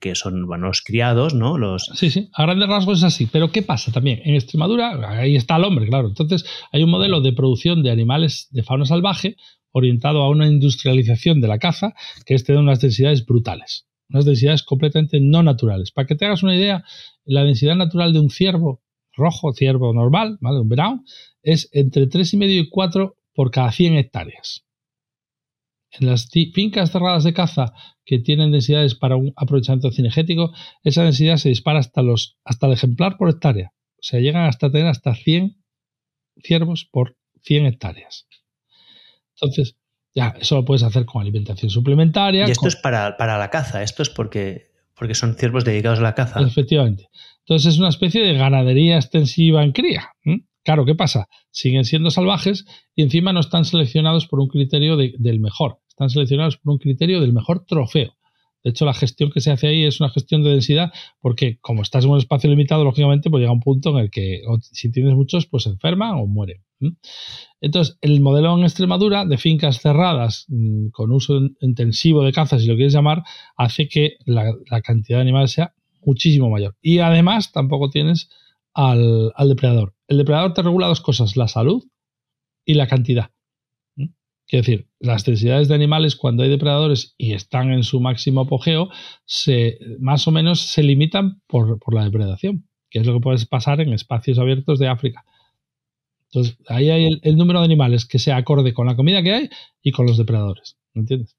que 0.00 0.14
son 0.14 0.46
bueno, 0.46 0.68
los 0.68 0.82
criados, 0.82 1.34
¿no? 1.34 1.58
Los... 1.58 1.90
Sí, 1.94 2.10
sí, 2.10 2.30
a 2.32 2.42
grandes 2.44 2.68
rasgos 2.68 2.98
es 2.98 3.04
así. 3.04 3.28
Pero 3.30 3.52
¿qué 3.52 3.62
pasa 3.62 3.92
también? 3.92 4.20
En 4.24 4.34
Extremadura, 4.34 5.20
ahí 5.20 5.36
está 5.36 5.56
el 5.56 5.64
hombre, 5.64 5.86
claro. 5.86 6.08
Entonces, 6.08 6.44
hay 6.72 6.82
un 6.82 6.90
modelo 6.90 7.20
de 7.20 7.32
producción 7.32 7.82
de 7.82 7.90
animales 7.90 8.48
de 8.50 8.62
fauna 8.62 8.86
salvaje 8.86 9.36
orientado 9.72 10.22
a 10.22 10.30
una 10.30 10.48
industrialización 10.48 11.40
de 11.40 11.48
la 11.48 11.58
caza 11.58 11.94
que 12.24 12.34
este 12.34 12.54
de 12.54 12.58
unas 12.58 12.80
densidades 12.80 13.24
brutales, 13.24 13.86
unas 14.08 14.24
densidades 14.24 14.62
completamente 14.62 15.20
no 15.20 15.42
naturales. 15.42 15.92
Para 15.92 16.06
que 16.06 16.16
te 16.16 16.24
hagas 16.24 16.42
una 16.42 16.56
idea, 16.56 16.82
la 17.24 17.44
densidad 17.44 17.76
natural 17.76 18.12
de 18.12 18.20
un 18.20 18.30
ciervo 18.30 18.82
rojo, 19.12 19.52
ciervo 19.52 19.92
normal, 19.92 20.38
¿vale? 20.40 20.60
Un 20.60 20.68
verano, 20.68 21.04
es 21.42 21.68
entre 21.72 22.08
3,5 22.08 22.48
y 22.48 22.68
4 22.68 23.16
por 23.34 23.50
cada 23.50 23.70
100 23.70 23.94
hectáreas. 23.96 24.64
En 25.92 26.06
las 26.06 26.28
fincas 26.30 26.92
cerradas 26.92 27.24
de 27.24 27.32
caza 27.32 27.72
que 28.04 28.18
tienen 28.18 28.52
densidades 28.52 28.94
para 28.94 29.16
un 29.16 29.32
aprovechamiento 29.36 29.90
cinegético, 29.90 30.52
esa 30.84 31.02
densidad 31.02 31.36
se 31.36 31.48
dispara 31.48 31.80
hasta, 31.80 32.02
los, 32.02 32.38
hasta 32.44 32.66
el 32.66 32.74
ejemplar 32.74 33.16
por 33.16 33.28
hectárea. 33.28 33.72
O 33.94 34.02
sea, 34.02 34.20
llegan 34.20 34.46
hasta 34.46 34.70
tener 34.70 34.86
hasta 34.86 35.14
100 35.14 35.56
ciervos 36.42 36.88
por 36.90 37.16
100 37.42 37.66
hectáreas. 37.66 38.26
Entonces, 39.34 39.76
ya, 40.14 40.34
eso 40.40 40.56
lo 40.56 40.64
puedes 40.64 40.82
hacer 40.82 41.04
con 41.04 41.22
alimentación 41.22 41.70
suplementaria. 41.70 42.46
Y 42.46 42.50
esto 42.50 42.68
es 42.68 42.76
para, 42.76 43.16
la 43.18 43.50
caza, 43.50 43.82
esto 43.82 44.02
es 44.02 44.10
porque, 44.10 44.70
porque 44.94 45.14
son 45.14 45.34
ciervos 45.34 45.64
dedicados 45.64 45.98
a 46.00 46.02
la 46.02 46.14
caza. 46.14 46.40
Efectivamente. 46.40 47.08
Entonces 47.40 47.74
es 47.74 47.78
una 47.78 47.88
especie 47.88 48.22
de 48.22 48.34
ganadería 48.34 48.96
extensiva 48.96 49.64
en 49.64 49.72
cría. 49.72 50.10
Claro, 50.70 50.84
¿qué 50.84 50.94
pasa? 50.94 51.28
Siguen 51.50 51.84
siendo 51.84 52.10
salvajes 52.10 52.64
y 52.94 53.02
encima 53.02 53.32
no 53.32 53.40
están 53.40 53.64
seleccionados 53.64 54.28
por 54.28 54.38
un 54.38 54.46
criterio 54.46 54.96
del 54.96 55.40
mejor, 55.40 55.80
están 55.88 56.10
seleccionados 56.10 56.58
por 56.58 56.74
un 56.74 56.78
criterio 56.78 57.20
del 57.20 57.32
mejor 57.32 57.64
trofeo. 57.66 58.14
De 58.62 58.70
hecho, 58.70 58.84
la 58.84 58.94
gestión 58.94 59.32
que 59.32 59.40
se 59.40 59.50
hace 59.50 59.66
ahí 59.66 59.84
es 59.84 59.98
una 59.98 60.10
gestión 60.10 60.44
de 60.44 60.50
densidad 60.50 60.92
porque 61.20 61.58
como 61.60 61.82
estás 61.82 62.04
en 62.04 62.12
un 62.12 62.18
espacio 62.18 62.48
limitado, 62.48 62.84
lógicamente, 62.84 63.30
pues 63.30 63.40
llega 63.40 63.50
un 63.50 63.58
punto 63.58 63.90
en 63.90 64.04
el 64.04 64.10
que 64.12 64.42
si 64.60 64.92
tienes 64.92 65.14
muchos, 65.14 65.46
pues 65.46 65.64
se 65.64 65.70
enferman 65.70 66.12
o 66.12 66.28
mueren. 66.28 66.62
Entonces, 67.60 67.98
el 68.00 68.20
modelo 68.20 68.56
en 68.56 68.62
Extremadura 68.62 69.24
de 69.24 69.38
fincas 69.38 69.80
cerradas 69.80 70.44
mm, 70.46 70.90
con 70.90 71.10
uso 71.10 71.40
intensivo 71.62 72.22
de 72.22 72.30
caza, 72.30 72.60
si 72.60 72.68
lo 72.68 72.76
quieres 72.76 72.92
llamar, 72.92 73.24
hace 73.56 73.88
que 73.88 74.18
la, 74.24 74.54
cantidad 74.84 75.18
de 75.18 75.22
animales 75.22 75.50
sea 75.50 75.74
muchísimo 76.06 76.48
mayor. 76.48 76.76
Y 76.80 77.00
además 77.00 77.50
tampoco 77.50 77.90
tienes 77.90 78.28
al 78.88 79.48
depredador. 79.48 79.94
El 80.08 80.18
depredador 80.18 80.54
te 80.54 80.62
regula 80.62 80.88
dos 80.88 81.00
cosas, 81.00 81.36
la 81.36 81.48
salud 81.48 81.84
y 82.64 82.74
la 82.74 82.86
cantidad. 82.86 83.30
Quiero 84.50 84.64
decir, 84.64 84.88
las 84.98 85.24
densidades 85.24 85.68
de 85.68 85.76
animales 85.76 86.16
cuando 86.16 86.42
hay 86.42 86.50
depredadores 86.50 87.14
y 87.16 87.34
están 87.34 87.72
en 87.72 87.84
su 87.84 88.00
máximo 88.00 88.40
apogeo, 88.40 88.88
se, 89.24 89.78
más 90.00 90.26
o 90.26 90.32
menos 90.32 90.60
se 90.60 90.82
limitan 90.82 91.40
por, 91.46 91.78
la 91.94 92.02
depredación, 92.02 92.68
que 92.90 92.98
es 92.98 93.06
lo 93.06 93.14
que 93.14 93.20
puede 93.20 93.46
pasar 93.46 93.80
en 93.80 93.92
espacios 93.92 94.40
abiertos 94.40 94.80
de 94.80 94.88
África. 94.88 95.24
Entonces, 96.32 96.58
ahí 96.66 96.90
hay 96.90 97.06
el, 97.06 97.20
el, 97.22 97.36
número 97.36 97.60
de 97.60 97.66
animales 97.66 98.06
que 98.06 98.18
sea 98.18 98.38
acorde 98.38 98.74
con 98.74 98.88
la 98.88 98.96
comida 98.96 99.22
que 99.22 99.32
hay 99.32 99.50
y 99.82 99.92
con 99.92 100.06
los 100.06 100.16
depredadores. 100.16 100.78
¿Me 100.94 101.02
entiendes? 101.02 101.36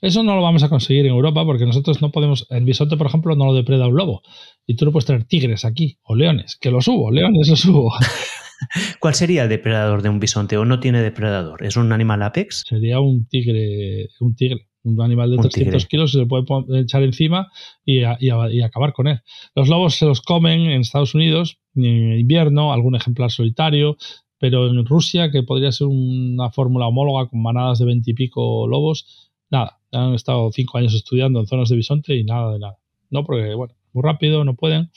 Eso 0.00 0.22
no 0.22 0.34
lo 0.34 0.42
vamos 0.42 0.62
a 0.62 0.68
conseguir 0.68 1.06
en 1.06 1.12
Europa 1.12 1.44
porque 1.44 1.66
nosotros 1.66 2.00
no 2.00 2.10
podemos. 2.10 2.46
En 2.50 2.64
bisonte, 2.64 2.96
por 2.96 3.06
ejemplo, 3.06 3.36
no 3.36 3.46
lo 3.46 3.54
depreda 3.54 3.86
un 3.86 3.96
lobo. 3.96 4.22
Y 4.66 4.76
tú 4.76 4.84
no 4.84 4.92
puedes 4.92 5.06
tener 5.06 5.24
tigres 5.24 5.64
aquí 5.64 5.98
o 6.02 6.14
leones, 6.14 6.56
que 6.56 6.70
los 6.70 6.88
hubo, 6.88 7.10
leones 7.10 7.48
los 7.48 7.64
hubo. 7.66 7.92
¿Cuál 9.00 9.14
sería 9.14 9.44
el 9.44 9.48
depredador 9.48 10.02
de 10.02 10.08
un 10.08 10.20
bisonte 10.20 10.56
o 10.56 10.64
no 10.64 10.80
tiene 10.80 11.00
depredador? 11.02 11.64
¿Es 11.64 11.76
un 11.76 11.92
animal 11.92 12.22
apex? 12.22 12.64
Sería 12.68 13.00
un 13.00 13.26
tigre, 13.26 14.08
un 14.20 14.34
tigre, 14.34 14.68
un 14.82 15.00
animal 15.00 15.30
de 15.30 15.38
300 15.38 15.86
kilos, 15.86 16.12
se 16.12 16.18
le 16.18 16.26
puede 16.26 16.44
echar 16.80 17.02
encima 17.02 17.48
y, 17.84 18.02
acabar 18.02 18.92
con 18.92 19.08
él. 19.08 19.20
Los 19.54 19.68
lobos 19.68 19.94
se 19.96 20.06
los 20.06 20.20
comen 20.20 20.60
en 20.62 20.80
Estados 20.80 21.14
Unidos 21.14 21.58
en 21.74 22.18
invierno, 22.18 22.72
algún 22.72 22.96
ejemplar 22.96 23.30
solitario, 23.30 23.96
pero 24.38 24.68
en 24.68 24.84
Rusia, 24.86 25.30
que 25.30 25.42
podría 25.42 25.72
ser 25.72 25.86
una 25.86 26.50
fórmula 26.50 26.86
homóloga 26.86 27.28
con 27.28 27.42
manadas 27.42 27.78
de 27.78 27.84
20 27.86 28.10
y 28.10 28.14
pico 28.14 28.66
lobos, 28.66 29.29
nada, 29.50 29.80
han 29.92 30.14
estado 30.14 30.50
cinco 30.52 30.78
años 30.78 30.94
estudiando 30.94 31.40
en 31.40 31.46
zonas 31.46 31.68
de 31.68 31.76
bisonte 31.76 32.14
y 32.14 32.24
nada 32.24 32.52
de 32.52 32.58
nada. 32.58 32.78
No, 33.10 33.24
porque, 33.24 33.54
bueno, 33.54 33.74
muy 33.92 34.02
rápido, 34.02 34.44
no 34.44 34.54
pueden. 34.54 34.90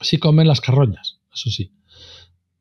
Sí 0.00 0.18
comen 0.18 0.46
las 0.46 0.60
carroñas, 0.60 1.20
eso 1.32 1.50
sí. 1.50 1.72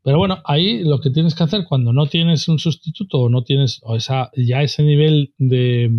Pero 0.03 0.17
bueno, 0.17 0.41
ahí 0.45 0.83
lo 0.83 0.99
que 0.99 1.09
tienes 1.09 1.33
que 1.33 1.43
hacer 1.43 1.65
cuando 1.67 1.93
no 1.93 2.07
tienes 2.07 2.47
un 2.47 2.59
sustituto 2.59 3.19
o 3.19 3.29
no 3.29 3.43
tienes 3.43 3.79
o 3.83 3.95
esa, 3.95 4.31
ya 4.35 4.61
ese 4.61 4.83
nivel 4.83 5.33
de, 5.37 5.89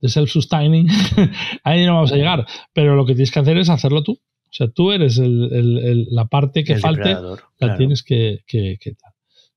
de 0.00 0.08
self-sustaining, 0.08 0.88
ahí 1.64 1.86
no 1.86 1.94
vamos 1.94 2.12
a 2.12 2.16
llegar. 2.16 2.46
Pero 2.74 2.94
lo 2.94 3.06
que 3.06 3.14
tienes 3.14 3.30
que 3.30 3.40
hacer 3.40 3.56
es 3.56 3.70
hacerlo 3.70 4.02
tú. 4.02 4.12
O 4.12 4.52
sea, 4.56 4.68
tú 4.68 4.92
eres 4.92 5.18
el, 5.18 6.06
la 6.10 6.26
parte 6.26 6.62
que 6.64 6.76
falte, 6.76 7.16
la 7.58 7.76
tienes 7.76 8.02
que, 8.02 8.40
que, 8.46 8.78
que, 8.80 8.96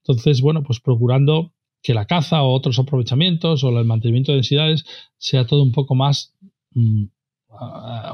Entonces, 0.03 0.41
bueno, 0.41 0.63
pues 0.63 0.79
procurando 0.79 1.53
que 1.81 1.93
la 1.93 2.05
caza 2.05 2.43
o 2.43 2.53
otros 2.53 2.79
aprovechamientos 2.79 3.63
o 3.63 3.69
el 3.69 3.85
mantenimiento 3.85 4.31
de 4.31 4.37
densidades 4.37 4.85
sea 5.17 5.45
todo 5.45 5.63
un 5.63 5.71
poco 5.71 5.95
más 5.95 6.35
mm, 6.71 7.05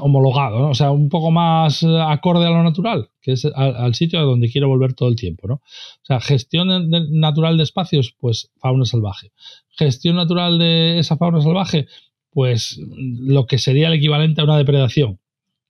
homologado, 0.00 0.68
o 0.68 0.74
sea, 0.74 0.90
un 0.90 1.08
poco 1.08 1.30
más 1.30 1.82
eh, 1.82 1.86
acorde 2.00 2.46
a 2.46 2.50
lo 2.50 2.62
natural, 2.62 3.10
que 3.20 3.32
es 3.32 3.44
al, 3.44 3.94
sitio 3.94 4.18
a 4.18 4.22
donde 4.22 4.50
quiero 4.50 4.68
volver 4.68 4.94
todo 4.94 5.08
el 5.08 5.16
tiempo. 5.16 5.46
¿no? 5.46 5.54
O 5.54 6.04
sea, 6.04 6.20
gestión 6.20 6.68
natural 6.90 7.56
de 7.56 7.62
espacios, 7.62 8.14
pues 8.18 8.50
fauna 8.56 8.86
salvaje. 8.86 9.32
Gestión 9.68 10.16
natural 10.16 10.58
de 10.58 10.98
esa 10.98 11.16
fauna 11.16 11.42
salvaje, 11.42 11.86
pues 12.30 12.80
lo 12.96 13.46
que 13.46 13.58
sería 13.58 13.88
el 13.88 13.94
equivalente 13.94 14.40
a 14.40 14.44
una 14.44 14.56
depredación 14.56 15.20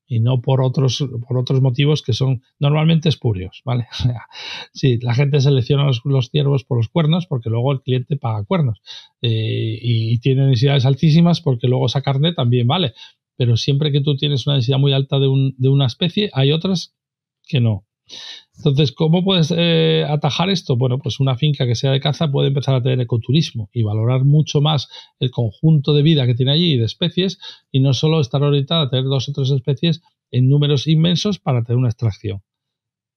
y 0.07 0.21
no 0.21 0.41
por 0.41 0.61
otros, 0.63 1.05
por 1.27 1.39
otros 1.39 1.61
motivos 1.61 2.03
que 2.03 2.13
son 2.13 2.43
normalmente 2.59 3.09
espurios, 3.09 3.63
¿vale? 3.65 3.87
sí, 4.73 4.99
la 5.01 5.15
gente 5.15 5.41
selecciona 5.41 5.91
los, 6.05 6.31
ciervos 6.31 6.65
por 6.65 6.79
los 6.79 6.89
cuernos 6.89 7.27
porque 7.27 7.51
luego 7.51 7.73
el 7.73 7.83
cliente 7.83 8.17
paga 8.17 8.45
cuernos 8.45 8.81
eh, 9.23 9.79
y 9.81 10.19
tiene 10.21 10.47
necesidades 10.47 10.87
altísimas 10.87 11.41
porque 11.41 11.69
luego 11.69 11.87
esa 11.87 12.03
carne 12.03 12.33
también 12.33 12.67
vale, 12.67 12.95
pero 13.37 13.57
siempre 13.57 13.93
que 13.93 14.01
tú 14.01 14.17
tienes 14.17 14.47
una 14.47 14.55
densidad 14.55 14.79
muy 14.79 14.93
alta 14.93 15.19
de, 15.19 15.29
una 15.29 15.87
especie, 15.87 16.31
hay 16.33 16.53
otras 16.53 16.95
que 17.47 17.61
no. 17.61 17.86
Entonces, 18.57 18.93
¿cómo 18.93 19.23
puedes 19.23 19.53
eh, 19.57 20.05
atajar 20.09 20.49
esto? 20.51 20.77
Bueno, 20.77 20.99
pues 20.99 21.21
una 21.21 21.37
finca 21.37 21.67
que 21.67 21.75
sea 21.75 21.93
de 21.93 22.01
caza 22.01 22.31
puede 22.31 22.49
empezar 22.49 22.75
a 22.75 22.83
tener 22.83 23.01
ecoturismo 23.01 23.69
y 23.73 23.83
valorar 23.83 24.25
mucho 24.25 24.61
más 24.61 24.89
el 25.19 25.31
conjunto 25.31 25.93
de 25.93 26.03
vida 26.03 26.27
que 26.27 26.35
tiene 26.35 26.53
allí 26.53 26.73
y 26.75 26.79
de 26.79 26.85
especies 26.85 27.39
y 27.71 27.81
no 27.81 27.93
solo 27.93 28.21
estar 28.21 28.43
orientada 28.43 28.83
a 28.83 28.91
tener 28.91 29.05
dos 29.05 29.29
o 29.29 29.33
tres 29.33 29.51
especies 29.51 30.03
en 30.31 30.49
números 30.49 30.87
inmensos 30.87 31.39
para 31.39 31.63
tener 31.63 31.79
una 31.79 31.89
extracción. 31.89 32.43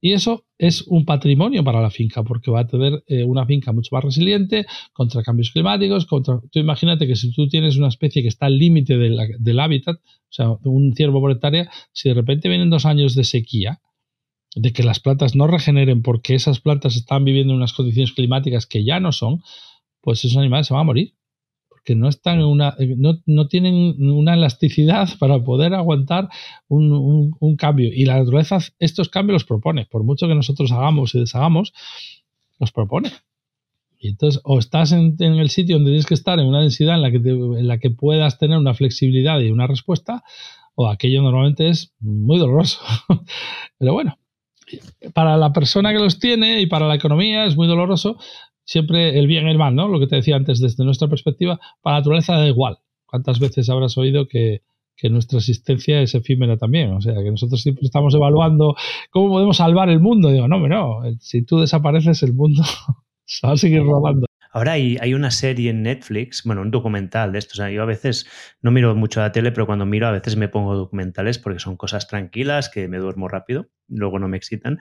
Y 0.01 0.13
eso 0.13 0.45
es 0.57 0.83
un 0.87 1.03
patrimonio 1.03 1.63
para 1.63 1.81
la 1.81 1.89
finca, 1.89 2.23
porque 2.23 2.51
va 2.51 2.61
a 2.61 2.67
tener 2.67 3.03
eh, 3.07 3.25
una 3.25 3.45
finca 3.45 3.73
mucho 3.73 3.89
más 3.93 4.03
resiliente 4.03 4.65
contra 4.93 5.23
cambios 5.23 5.51
climáticos. 5.51 6.05
Contra... 6.05 6.39
Tú 6.51 6.59
imagínate 6.59 7.05
que 7.05 7.17
si 7.17 7.31
tú 7.33 7.49
tienes 7.49 7.77
una 7.77 7.89
especie 7.89 8.21
que 8.21 8.29
está 8.29 8.45
al 8.45 8.57
límite 8.57 8.97
del 8.97 9.59
hábitat, 9.59 9.97
o 9.97 10.31
sea, 10.31 10.51
un 10.63 10.93
ciervo 10.95 11.19
por 11.19 11.37
si 11.91 12.09
de 12.09 12.15
repente 12.15 12.47
vienen 12.47 12.69
dos 12.69 12.85
años 12.85 13.13
de 13.13 13.25
sequía, 13.25 13.81
de 14.55 14.73
que 14.73 14.83
las 14.83 14.99
plantas 14.99 15.35
no 15.35 15.47
regeneren 15.47 16.01
porque 16.01 16.35
esas 16.35 16.59
plantas 16.59 16.95
están 16.95 17.23
viviendo 17.25 17.53
en 17.53 17.57
unas 17.57 17.73
condiciones 17.73 18.13
climáticas 18.13 18.65
que 18.65 18.83
ya 18.83 18.99
no 18.99 19.11
son, 19.11 19.43
pues 20.01 20.23
esos 20.25 20.37
animales 20.37 20.67
se 20.67 20.73
van 20.73 20.81
a 20.81 20.85
morir 20.85 21.13
que 21.89 21.95
no 21.95 22.07
están 22.07 22.39
una, 22.43 22.75
eh, 22.77 22.95
no, 22.97 23.47
tienen 23.47 23.99
una 23.99 24.35
elasticidad 24.35 25.09
para 25.19 25.43
poder 25.43 25.73
aguantar 25.73 26.29
un, 26.67 27.55
cambio. 27.57 27.89
Y 27.91 28.05
la 28.05 28.19
naturaleza 28.19 28.59
estos 28.77 29.09
cambios 29.09 29.33
los 29.33 29.45
propone. 29.45 29.87
Por 29.87 30.03
mucho 30.03 30.27
que 30.27 30.35
nosotros 30.35 30.71
hagamos 30.71 31.15
y 31.15 31.19
deshagamos, 31.19 31.73
los 32.59 32.71
propone. 32.71 33.11
Y 33.97 34.09
entonces, 34.09 34.39
o 34.45 34.59
estás 34.59 34.91
en, 34.91 35.15
el 35.19 35.49
sitio 35.49 35.77
donde 35.77 35.89
tienes 35.89 36.05
que 36.05 36.13
estar 36.13 36.39
en 36.39 36.45
una 36.45 36.61
densidad 36.61 36.93
en 36.93 37.01
la, 37.01 37.09
que 37.09 37.17
en 37.17 37.67
la 37.67 37.79
que 37.79 37.89
puedas 37.89 38.37
tener 38.37 38.59
una 38.59 38.75
flexibilidad 38.75 39.39
y 39.39 39.49
una 39.49 39.65
respuesta, 39.65 40.23
o 40.75 40.87
aquello 40.87 41.23
normalmente 41.23 41.69
es 41.69 41.93
muy 41.99 42.37
doloroso. 42.37 42.81
Pero 43.79 43.93
bueno, 43.93 44.17
para 45.13 45.37
la 45.37 45.53
persona 45.53 45.91
que 45.91 45.99
los 45.99 46.19
tiene 46.19 46.61
y 46.61 46.67
para 46.67 46.87
la 46.87 46.95
economía 46.95 47.45
es 47.45 47.55
muy 47.55 47.67
doloroso, 47.67 48.17
siempre 48.63 49.17
el 49.17 49.27
bien 49.27 49.47
y 49.47 49.51
el 49.51 49.57
mal, 49.57 49.75
¿no? 49.75 49.87
Lo 49.87 49.99
que 49.99 50.07
te 50.07 50.17
decía 50.17 50.35
antes, 50.35 50.59
desde 50.59 50.85
nuestra 50.85 51.07
perspectiva, 51.07 51.59
para 51.81 51.95
la 51.95 51.99
naturaleza 52.01 52.35
da 52.35 52.47
igual. 52.47 52.77
¿Cuántas 53.05 53.39
veces 53.39 53.69
habrás 53.69 53.97
oído 53.97 54.27
que, 54.27 54.61
nuestra 55.09 55.39
existencia 55.39 56.01
es 56.01 56.13
efímera 56.13 56.57
también. 56.57 56.91
O 56.91 56.99
sea, 56.99 57.15
que 57.15 57.31
nosotros 57.31 57.61
siempre 57.61 57.85
estamos 57.85 58.13
evaluando 58.13 58.75
cómo 59.11 59.29
podemos 59.29 59.55
salvar 59.55 59.89
el 59.89 60.01
mundo. 60.01 60.29
Digo, 60.29 60.49
no, 60.49 60.67
no, 60.67 61.01
si 61.21 61.41
tú 61.43 61.57
desapareces, 61.59 62.21
el 62.21 62.33
mundo 62.33 62.63
se 63.25 63.47
va 63.47 63.53
a 63.53 63.57
seguir 63.57 63.81
robando. 63.81 64.28
Ahora 64.51 64.73
hay, 64.73 65.13
una 65.13 65.29
serie 65.29 65.69
en 65.69 65.83
Netflix, 65.83 66.43
bueno, 66.43 66.61
un 66.61 66.71
documental 66.71 67.31
de 67.31 67.39
esto. 67.39 67.67
Yo 67.69 67.83
a 67.83 67.85
veces 67.85 68.25
no 68.61 68.71
miro 68.71 68.95
mucho 68.95 69.19
la 69.19 69.31
tele, 69.31 69.51
pero 69.51 69.67
cuando 69.67 69.85
miro 69.85 70.07
a 70.07 70.11
veces 70.11 70.35
me 70.35 70.49
pongo 70.49 70.75
documentales 70.75 71.37
porque 71.37 71.59
son 71.59 71.77
cosas 71.77 72.07
tranquilas 72.07 72.69
que 72.69 72.87
me 72.87 72.97
duermo 72.97 73.27
rápido, 73.27 73.69
luego 73.87 74.17
no 74.17 74.27
me 74.27 74.37
excitan. 74.37 74.79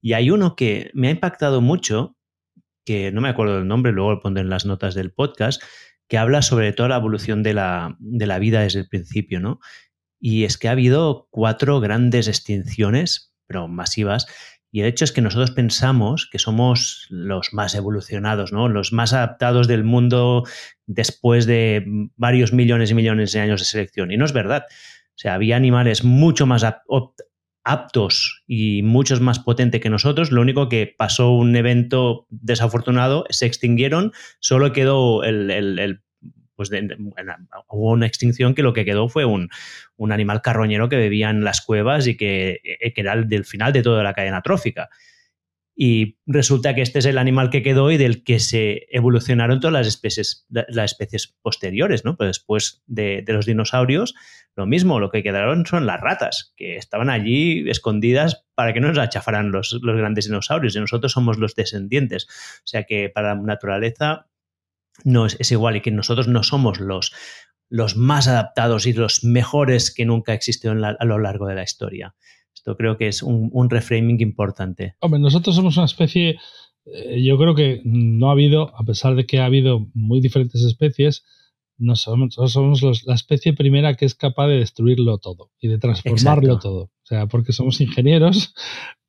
Y 0.00 0.14
hay 0.14 0.30
uno 0.30 0.56
que 0.56 0.90
me 0.94 1.08
ha 1.08 1.10
impactado 1.10 1.60
mucho, 1.60 2.16
que 2.86 3.12
no 3.12 3.20
me 3.20 3.28
acuerdo 3.28 3.56
del 3.56 3.68
nombre, 3.68 3.92
luego 3.92 4.12
lo 4.12 4.20
pondré 4.20 4.42
en 4.42 4.50
las 4.50 4.64
notas 4.64 4.94
del 4.94 5.12
podcast, 5.12 5.62
que 6.08 6.16
habla 6.16 6.40
sobre 6.40 6.72
toda 6.72 6.88
la 6.88 6.96
evolución 6.96 7.42
de 7.42 7.52
la, 7.54 7.96
de 7.98 8.26
la 8.26 8.38
vida 8.38 8.62
desde 8.62 8.80
el 8.80 8.88
principio, 8.88 9.38
¿no? 9.38 9.60
Y 10.18 10.44
es 10.44 10.56
que 10.56 10.68
ha 10.68 10.72
habido 10.72 11.28
cuatro 11.30 11.80
grandes 11.80 12.26
extinciones, 12.26 13.34
pero 13.46 13.68
masivas, 13.68 14.26
y 14.72 14.80
el 14.80 14.86
hecho 14.86 15.04
es 15.04 15.12
que 15.12 15.20
nosotros 15.20 15.50
pensamos 15.50 16.28
que 16.30 16.38
somos 16.38 17.06
los 17.10 17.52
más 17.52 17.74
evolucionados, 17.74 18.52
¿no? 18.52 18.68
Los 18.68 18.92
más 18.92 19.12
adaptados 19.12 19.66
del 19.66 19.82
mundo 19.82 20.44
después 20.86 21.46
de 21.46 21.84
varios 22.16 22.52
millones 22.52 22.90
y 22.90 22.94
millones 22.94 23.32
de 23.32 23.40
años 23.40 23.60
de 23.60 23.66
selección. 23.66 24.12
Y 24.12 24.16
no 24.16 24.24
es 24.24 24.32
verdad. 24.32 24.66
O 24.68 25.18
sea, 25.18 25.34
había 25.34 25.56
animales 25.56 26.04
mucho 26.04 26.46
más 26.46 26.64
aptos 27.64 28.42
y 28.46 28.82
muchos 28.82 29.20
más 29.20 29.40
potentes 29.40 29.80
que 29.80 29.90
nosotros. 29.90 30.30
Lo 30.30 30.40
único 30.40 30.68
que 30.68 30.94
pasó 30.96 31.32
un 31.32 31.56
evento 31.56 32.26
desafortunado, 32.30 33.24
se 33.28 33.46
extinguieron, 33.46 34.12
solo 34.38 34.72
quedó 34.72 35.24
el, 35.24 35.50
el 35.50 36.00
pues 36.60 36.70
hubo 37.68 37.92
una 37.92 38.06
extinción 38.06 38.54
que 38.54 38.62
lo 38.62 38.74
que 38.74 38.84
quedó 38.84 39.08
fue 39.08 39.24
un, 39.24 39.48
animal 40.10 40.42
carroñero 40.42 40.90
que 40.90 40.98
vivía 40.98 41.30
en 41.30 41.42
las 41.42 41.62
cuevas 41.62 42.06
y 42.06 42.18
que, 42.18 42.60
eh, 42.62 42.92
que, 42.92 43.00
era 43.00 43.14
el 43.14 43.30
del 43.30 43.46
final 43.46 43.72
de 43.72 43.82
toda 43.82 44.02
la 44.02 44.12
cadena 44.12 44.42
trófica. 44.42 44.90
Y 45.74 46.18
resulta 46.26 46.74
que 46.74 46.82
este 46.82 46.98
es 46.98 47.06
el 47.06 47.16
animal 47.16 47.48
que 47.48 47.62
quedó 47.62 47.90
y 47.90 47.96
del 47.96 48.24
que 48.24 48.40
se 48.40 48.88
evolucionaron 48.90 49.58
todas 49.58 49.72
las 49.72 49.86
especies, 49.86 50.46
las 50.50 50.92
especies 50.92 51.34
posteriores, 51.40 52.04
¿no? 52.04 52.18
Pues 52.18 52.28
después 52.28 52.82
de, 52.86 53.24
los 53.26 53.46
dinosaurios, 53.46 54.14
lo 54.54 54.66
mismo, 54.66 55.00
lo 55.00 55.08
que 55.10 55.22
quedaron 55.22 55.64
son 55.64 55.86
las 55.86 55.98
ratas, 55.98 56.52
que 56.58 56.76
estaban 56.76 57.08
allí 57.08 57.70
escondidas 57.70 58.44
para 58.54 58.74
que 58.74 58.80
no 58.80 58.88
nos 58.88 58.98
achafaran 58.98 59.50
los, 59.50 59.78
los 59.80 59.96
grandes 59.96 60.26
dinosaurios, 60.26 60.76
y 60.76 60.80
nosotros 60.80 61.12
somos 61.12 61.38
los 61.38 61.54
descendientes. 61.54 62.26
O 62.28 62.66
sea 62.66 62.84
que 62.84 63.08
para 63.08 63.34
la 63.34 63.40
naturaleza 63.40 64.26
no 65.04 65.26
es, 65.26 65.52
igual 65.52 65.76
y 65.76 65.80
que 65.80 65.90
nosotros 65.90 66.28
no 66.28 66.42
somos 66.42 66.80
los, 66.80 67.12
los 67.68 67.96
más 67.96 68.28
adaptados 68.28 68.86
y 68.86 68.92
los 68.92 69.24
mejores 69.24 69.92
que 69.94 70.04
nunca 70.04 70.34
existieron 70.34 70.84
a 70.84 71.04
lo 71.04 71.18
largo 71.18 71.46
de 71.46 71.54
la 71.54 71.62
historia. 71.62 72.14
Esto 72.54 72.76
creo 72.76 72.98
que 72.98 73.08
es 73.08 73.22
un, 73.22 73.70
reframing 73.70 74.20
importante. 74.20 74.94
Hombre, 75.00 75.18
nosotros 75.18 75.56
somos 75.56 75.76
una 75.78 75.86
especie, 75.86 76.38
eh, 76.84 77.22
yo 77.22 77.38
creo 77.38 77.54
que 77.54 77.80
no 77.84 78.28
ha 78.28 78.32
habido, 78.32 78.76
a 78.76 78.84
pesar 78.84 79.14
de 79.14 79.24
que 79.24 79.38
ha 79.38 79.46
habido 79.46 79.88
muy 79.94 80.20
diferentes 80.20 80.62
especies, 80.62 81.24
no 81.80 81.96
somos, 81.96 82.34
somos 82.34 82.82
la 83.06 83.14
especie 83.14 83.54
primera 83.54 83.94
que 83.94 84.04
es 84.04 84.14
capaz 84.14 84.48
de 84.48 84.58
destruirlo 84.58 85.18
todo 85.18 85.50
y 85.58 85.68
de 85.68 85.78
transformarlo 85.78 86.58
todo. 86.58 86.82
O 86.82 87.06
sea, 87.06 87.26
porque 87.26 87.52
somos 87.52 87.80
ingenieros, 87.80 88.54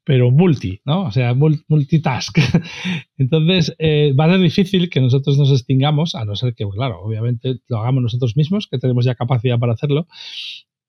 pero 0.03 0.31
multi, 0.31 0.79
¿no? 0.85 1.03
O 1.03 1.11
sea, 1.11 1.33
multitask. 1.33 2.37
Entonces, 3.17 3.75
eh, 3.77 4.13
va 4.19 4.25
a 4.25 4.31
ser 4.31 4.39
difícil 4.39 4.89
que 4.89 5.01
nosotros 5.01 5.37
nos 5.37 5.51
extingamos, 5.51 6.15
a 6.15 6.25
no 6.25 6.35
ser 6.35 6.55
que, 6.55 6.65
claro, 6.67 7.01
obviamente 7.01 7.59
lo 7.67 7.79
hagamos 7.79 8.03
nosotros 8.03 8.35
mismos, 8.35 8.67
que 8.67 8.79
tenemos 8.79 9.05
ya 9.05 9.15
capacidad 9.15 9.59
para 9.59 9.73
hacerlo. 9.73 10.07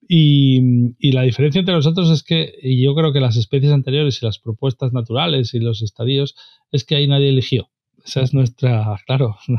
Y, 0.09 0.61
y, 0.99 1.13
la 1.13 1.23
diferencia 1.23 1.61
entre 1.61 1.75
nosotros 1.75 2.11
es 2.11 2.23
que, 2.23 2.55
y 2.63 2.83
yo 2.83 2.95
creo 2.95 3.13
que 3.13 3.21
las 3.21 3.37
especies 3.37 3.73
anteriores 3.73 4.21
y 4.21 4.27
las 4.27 4.39
propuestas 4.39 4.93
naturales 4.93 5.55
y 5.55 5.61
los 5.61 5.83
estadios, 5.83 6.35
es 6.71 6.85
que 6.85 6.97
ahí 6.97 7.07
nadie 7.07 7.29
eligió. 7.29 7.72
Esa 8.05 8.23
es 8.23 8.35
nuestra, 8.35 8.97
claro. 9.07 9.37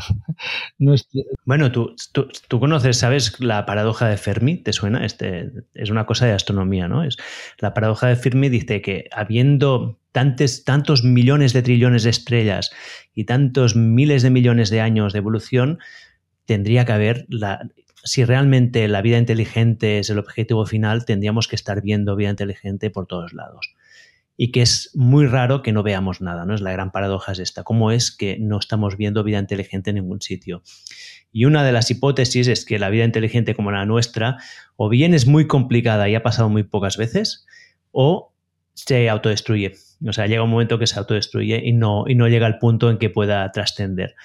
Bueno, 1.45 1.71
¿tú, 1.71 1.95
tú, 2.11 2.59
conoces, 2.59 2.97
¿sabes 2.97 3.39
la 3.39 3.65
paradoja 3.65 4.07
de 4.07 4.17
Fermi? 4.17 4.57
¿Te 4.57 4.73
suena? 4.73 5.05
Este, 5.05 5.51
es 5.73 5.89
una 5.89 6.05
cosa 6.05 6.25
de 6.25 6.33
astronomía, 6.33 6.87
¿no? 6.87 7.03
Es, 7.03 7.17
la 7.59 7.73
paradoja 7.73 8.07
de 8.07 8.15
Fermi 8.15 8.49
dice 8.49 8.81
que 8.81 9.07
habiendo 9.11 9.99
tantos, 10.11 10.63
tantos 10.65 11.03
millones 11.03 11.53
de 11.53 11.61
trillones 11.61 12.03
de 12.03 12.09
estrellas 12.09 12.71
y 13.13 13.25
tantos 13.25 13.75
miles 13.75 14.23
de 14.23 14.29
millones 14.29 14.69
de 14.69 14.81
años 14.81 15.13
de 15.13 15.19
evolución, 15.19 15.79
tendría 16.45 16.85
que 16.85 16.91
haber 16.91 17.25
la, 17.29 17.61
si 18.03 18.25
realmente 18.25 18.87
la 18.87 19.01
vida 19.01 19.17
inteligente 19.17 19.99
es 19.99 20.09
el 20.09 20.19
objetivo 20.19 20.65
final, 20.65 21.05
tendríamos 21.05 21.47
que 21.47 21.55
estar 21.55 21.81
viendo 21.81 22.15
vida 22.15 22.29
inteligente 22.29 22.89
por 22.89 23.07
todos 23.07 23.33
lados 23.33 23.73
y 24.35 24.51
que 24.51 24.61
es 24.61 24.89
muy 24.95 25.27
raro 25.27 25.61
que 25.61 25.71
no 25.71 25.83
veamos 25.83 26.21
nada, 26.21 26.45
¿no? 26.45 26.55
Es 26.55 26.61
la 26.61 26.71
gran 26.71 26.91
paradoja 26.91 27.33
es 27.33 27.39
esta, 27.39 27.63
cómo 27.63 27.91
es 27.91 28.11
que 28.11 28.37
no 28.39 28.57
estamos 28.57 28.97
viendo 28.97 29.23
vida 29.23 29.39
inteligente 29.39 29.91
en 29.91 29.97
ningún 29.97 30.21
sitio. 30.21 30.63
Y 31.31 31.45
una 31.45 31.63
de 31.63 31.71
las 31.71 31.89
hipótesis 31.91 32.47
es 32.47 32.65
que 32.65 32.79
la 32.79 32.89
vida 32.89 33.05
inteligente 33.05 33.55
como 33.55 33.71
la 33.71 33.85
nuestra 33.85 34.37
o 34.75 34.89
bien 34.89 35.13
es 35.13 35.27
muy 35.27 35.47
complicada 35.47 36.09
y 36.09 36.15
ha 36.15 36.23
pasado 36.23 36.49
muy 36.49 36.63
pocas 36.63 36.97
veces 36.97 37.45
o 37.91 38.33
se 38.73 39.09
autodestruye. 39.09 39.73
O 40.07 40.13
sea, 40.13 40.27
llega 40.27 40.43
un 40.43 40.49
momento 40.49 40.79
que 40.79 40.87
se 40.87 40.99
autodestruye 40.99 41.61
y 41.63 41.73
no, 41.73 42.05
y 42.07 42.15
no 42.15 42.27
llega 42.27 42.47
al 42.47 42.59
punto 42.59 42.89
en 42.89 42.97
que 42.97 43.09
pueda 43.09 43.51
trascender. 43.51 44.15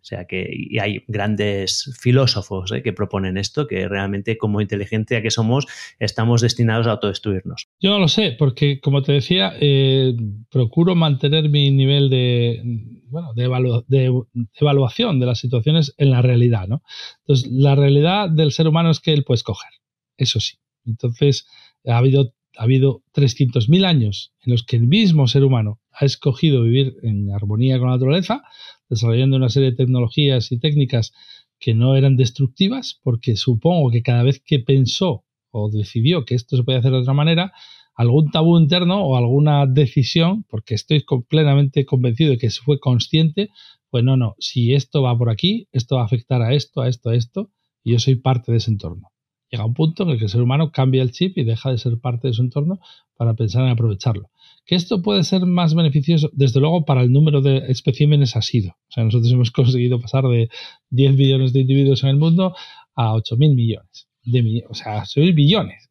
O 0.00 0.04
sea 0.04 0.26
que 0.26 0.78
hay 0.80 1.02
grandes 1.08 1.94
filósofos 2.00 2.72
¿eh? 2.72 2.82
que 2.82 2.92
proponen 2.92 3.36
esto, 3.36 3.66
que 3.66 3.88
realmente 3.88 4.38
como 4.38 4.60
inteligencia 4.60 5.22
que 5.22 5.30
somos 5.30 5.66
estamos 5.98 6.40
destinados 6.40 6.86
a 6.86 6.92
autodestruirnos. 6.92 7.68
Yo 7.80 7.90
no 7.90 7.98
lo 7.98 8.08
sé, 8.08 8.34
porque 8.38 8.80
como 8.80 9.02
te 9.02 9.12
decía, 9.12 9.52
eh, 9.60 10.14
procuro 10.50 10.94
mantener 10.94 11.48
mi 11.48 11.70
nivel 11.70 12.10
de, 12.10 12.62
bueno, 13.10 13.34
de, 13.34 14.24
evaluación 14.60 15.20
de 15.20 15.26
las 15.26 15.40
situaciones 15.40 15.94
en 15.98 16.10
la 16.10 16.22
realidad. 16.22 16.68
¿no? 16.68 16.82
Entonces, 17.20 17.50
la 17.50 17.74
realidad 17.74 18.30
del 18.30 18.52
ser 18.52 18.68
humano 18.68 18.90
es 18.90 19.00
que 19.00 19.12
él 19.12 19.24
puede 19.24 19.36
escoger, 19.36 19.70
eso 20.16 20.40
sí. 20.40 20.58
Entonces, 20.86 21.46
ha 21.86 21.98
habido, 21.98 22.32
ha 22.56 22.62
habido 22.62 23.02
300.000 23.14 23.84
años 23.84 24.32
en 24.44 24.52
los 24.52 24.64
que 24.64 24.76
el 24.76 24.86
mismo 24.86 25.26
ser 25.28 25.44
humano 25.44 25.80
ha 25.92 26.04
escogido 26.04 26.62
vivir 26.62 26.96
en 27.02 27.32
armonía 27.32 27.78
con 27.78 27.88
la 27.88 27.94
naturaleza, 27.94 28.42
desarrollando 28.88 29.36
una 29.36 29.48
serie 29.48 29.70
de 29.70 29.76
tecnologías 29.76 30.52
y 30.52 30.58
técnicas 30.58 31.12
que 31.58 31.74
no 31.74 31.96
eran 31.96 32.16
destructivas, 32.16 33.00
porque 33.02 33.36
supongo 33.36 33.90
que 33.90 34.02
cada 34.02 34.22
vez 34.22 34.40
que 34.44 34.60
pensó 34.60 35.24
o 35.50 35.70
decidió 35.70 36.24
que 36.24 36.34
esto 36.34 36.56
se 36.56 36.62
puede 36.62 36.78
hacer 36.78 36.92
de 36.92 36.98
otra 36.98 37.14
manera, 37.14 37.52
algún 37.94 38.30
tabú 38.30 38.58
interno 38.58 39.04
o 39.04 39.16
alguna 39.16 39.66
decisión, 39.66 40.44
porque 40.48 40.74
estoy 40.74 41.04
plenamente 41.28 41.84
convencido 41.84 42.30
de 42.30 42.38
que 42.38 42.50
se 42.50 42.62
fue 42.62 42.78
consciente, 42.78 43.50
pues 43.90 44.04
no, 44.04 44.16
no, 44.16 44.36
si 44.38 44.74
esto 44.74 45.02
va 45.02 45.18
por 45.18 45.30
aquí, 45.30 45.66
esto 45.72 45.96
va 45.96 46.02
a 46.02 46.04
afectar 46.04 46.42
a 46.42 46.54
esto, 46.54 46.80
a 46.80 46.88
esto, 46.88 47.10
a 47.10 47.16
esto, 47.16 47.50
y 47.82 47.92
yo 47.92 47.98
soy 47.98 48.16
parte 48.16 48.52
de 48.52 48.58
ese 48.58 48.70
entorno. 48.70 49.10
Llega 49.50 49.64
un 49.64 49.74
punto 49.74 50.02
en 50.02 50.10
el 50.10 50.18
que 50.18 50.24
el 50.24 50.30
ser 50.30 50.42
humano 50.42 50.70
cambia 50.70 51.02
el 51.02 51.10
chip 51.10 51.38
y 51.38 51.44
deja 51.44 51.70
de 51.70 51.78
ser 51.78 51.98
parte 51.98 52.28
de 52.28 52.34
su 52.34 52.42
entorno 52.42 52.80
para 53.16 53.34
pensar 53.34 53.64
en 53.64 53.70
aprovecharlo. 53.70 54.30
Que 54.68 54.74
esto 54.74 55.00
puede 55.00 55.24
ser 55.24 55.46
más 55.46 55.74
beneficioso, 55.74 56.28
desde 56.34 56.60
luego, 56.60 56.84
para 56.84 57.00
el 57.00 57.10
número 57.10 57.40
de 57.40 57.64
especímenes 57.68 58.36
ha 58.36 58.42
sido. 58.42 58.72
O 58.72 58.90
sea, 58.90 59.02
nosotros 59.02 59.32
hemos 59.32 59.50
conseguido 59.50 59.98
pasar 59.98 60.24
de 60.24 60.50
10 60.90 61.16
billones 61.16 61.52
de 61.54 61.60
individuos 61.60 62.02
en 62.04 62.10
el 62.10 62.16
mundo 62.16 62.54
a 62.94 63.14
8.000 63.14 63.54
millones. 63.54 64.08
De, 64.22 64.62
o 64.68 64.74
sea, 64.74 65.02
8 65.02 65.20
billones. 65.34 65.88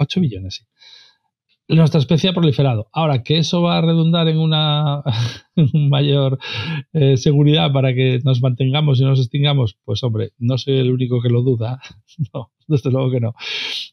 8 0.00 0.20
billones, 0.20 0.56
sí 0.56 0.64
nuestra 1.76 2.00
especie 2.00 2.30
ha 2.30 2.32
proliferado. 2.32 2.88
Ahora, 2.92 3.22
que 3.22 3.38
eso 3.38 3.60
va 3.60 3.78
a 3.78 3.82
redundar 3.82 4.28
en 4.28 4.38
una 4.38 5.02
mayor 5.74 6.38
eh, 6.92 7.16
seguridad 7.16 7.72
para 7.72 7.94
que 7.94 8.20
nos 8.24 8.40
mantengamos 8.40 9.00
y 9.00 9.04
nos 9.04 9.20
extingamos, 9.20 9.76
pues 9.84 10.02
hombre, 10.02 10.30
no 10.38 10.56
soy 10.56 10.78
el 10.78 10.90
único 10.90 11.20
que 11.20 11.28
lo 11.28 11.42
duda. 11.42 11.80
no, 12.34 12.50
desde 12.66 12.90
luego 12.90 13.10
que 13.10 13.20
no. 13.20 13.34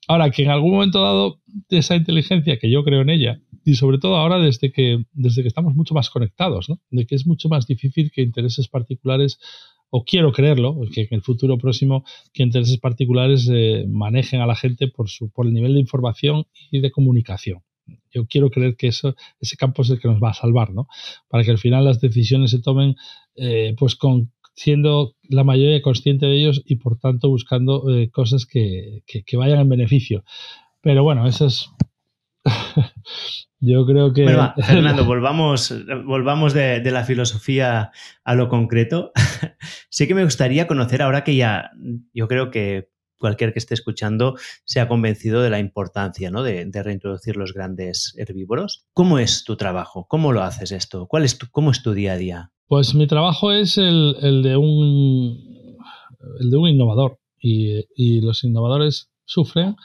Ahora, 0.08 0.30
que 0.32 0.44
en 0.44 0.52
algún 0.52 0.72
momento 0.72 1.02
dado 1.02 1.42
esa 1.70 1.96
inteligencia, 1.96 2.58
que 2.58 2.72
yo 2.72 2.84
creo 2.84 3.02
en 3.02 3.10
ella, 3.10 3.42
y 3.66 3.74
sobre 3.76 3.98
todo 3.98 4.16
ahora 4.16 4.40
desde 4.40 4.72
que, 4.72 5.04
desde 5.12 5.42
que 5.42 5.48
estamos 5.48 5.76
mucho 5.76 5.94
más 5.94 6.10
conectados, 6.10 6.70
¿no? 6.70 6.80
de 6.92 7.06
que 7.06 7.16
es 7.16 7.26
mucho 7.26 7.50
más 7.50 7.66
difícil 7.66 8.12
que 8.12 8.22
intereses 8.22 8.68
particulares 8.68 9.40
o 9.90 10.04
quiero 10.06 10.32
creerlo, 10.32 10.80
que 10.94 11.02
en 11.02 11.08
el 11.12 11.22
futuro 11.22 11.58
próximo 11.58 12.06
que 12.32 12.44
intereses 12.44 12.78
particulares 12.78 13.50
eh, 13.52 13.86
manejen 13.88 14.42
a 14.42 14.46
la 14.46 14.56
gente 14.56 14.88
por, 14.88 15.10
su, 15.10 15.30
por 15.32 15.48
el 15.48 15.54
nivel 15.54 15.74
de 15.74 15.80
información 15.80 16.46
y 16.70 16.80
de 16.80 16.92
comunicación. 16.92 17.62
Yo 18.12 18.26
quiero 18.28 18.50
creer 18.50 18.76
que 18.76 18.88
eso, 18.88 19.16
ese 19.40 19.58
campo 19.58 19.82
es 19.82 19.90
el 19.90 20.00
que 20.00 20.08
nos 20.08 20.22
va 20.22 20.30
a 20.30 20.34
salvar, 20.34 20.72
¿no? 20.72 20.88
Para 21.28 21.44
que 21.44 21.52
al 21.52 21.58
final 21.58 21.86
las 21.86 22.02
decisiones 22.02 22.52
se 22.52 22.62
tomen 22.62 22.96
eh, 23.36 23.76
pues 23.78 23.96
con, 23.96 24.32
siendo 24.56 25.16
la 25.24 25.44
mayoría 25.44 25.82
consciente 25.82 26.26
de 26.26 26.38
ellos 26.38 26.62
y 26.66 26.78
por 26.78 26.98
tanto 26.98 27.30
buscando 27.30 27.90
eh, 27.90 28.10
cosas 28.10 28.46
que, 28.46 29.04
que, 29.06 29.38
vayan 29.38 29.60
en 29.60 29.70
beneficio. 29.70 30.24
Pero 30.82 31.04
bueno, 31.04 31.28
eso 31.28 31.48
es 31.48 31.70
Yo 33.66 33.86
creo 33.86 34.14
que. 34.14 34.26
Fernando, 34.66 35.06
volvamos, 35.06 35.74
volvamos 36.06 36.54
de, 36.54 36.82
la 36.92 37.04
filosofía 37.04 37.92
a 38.24 38.36
lo 38.36 38.48
concreto. 38.48 39.12
sí 39.90 40.08
que 40.08 40.14
me 40.14 40.24
gustaría 40.24 40.68
conocer 40.68 41.02
ahora 41.02 41.24
que 41.24 41.36
ya, 41.36 41.72
yo 42.14 42.28
creo 42.28 42.52
que 42.52 42.90
cualquier 43.18 43.54
que 43.54 43.60
esté 43.60 43.74
escuchando 43.74 44.36
se 44.66 44.80
ha 44.80 44.88
convencido 44.88 45.42
de 45.42 45.50
la 45.50 45.60
importancia 45.60 46.30
¿no? 46.30 46.44
de, 46.44 46.70
reintroducir 46.72 47.38
los 47.38 47.54
grandes 47.54 48.14
herbívoros. 48.18 48.86
¿Cómo 48.94 49.18
es 49.18 49.44
tu 49.44 49.56
trabajo? 49.56 50.06
¿Cómo 50.08 50.32
lo 50.32 50.44
haces 50.44 50.72
esto? 50.72 51.08
¿Cuál 51.08 51.24
es 51.24 51.38
tu, 51.38 51.48
¿Cómo 51.50 51.72
es 51.72 51.82
tu 51.82 51.94
día 51.94 52.14
a 52.14 52.18
día? 52.18 52.52
Pues 52.68 52.94
mi 52.94 53.08
trabajo 53.08 53.52
es 53.52 53.78
el, 53.78 54.42
de, 54.44 54.58
un, 54.58 55.78
el 56.40 56.52
de 56.52 56.58
un 56.58 56.70
innovador 56.70 57.20
y, 57.40 57.86
y 57.96 58.22
los 58.22 58.44
innovadores 58.44 59.10
sufren 59.26 59.76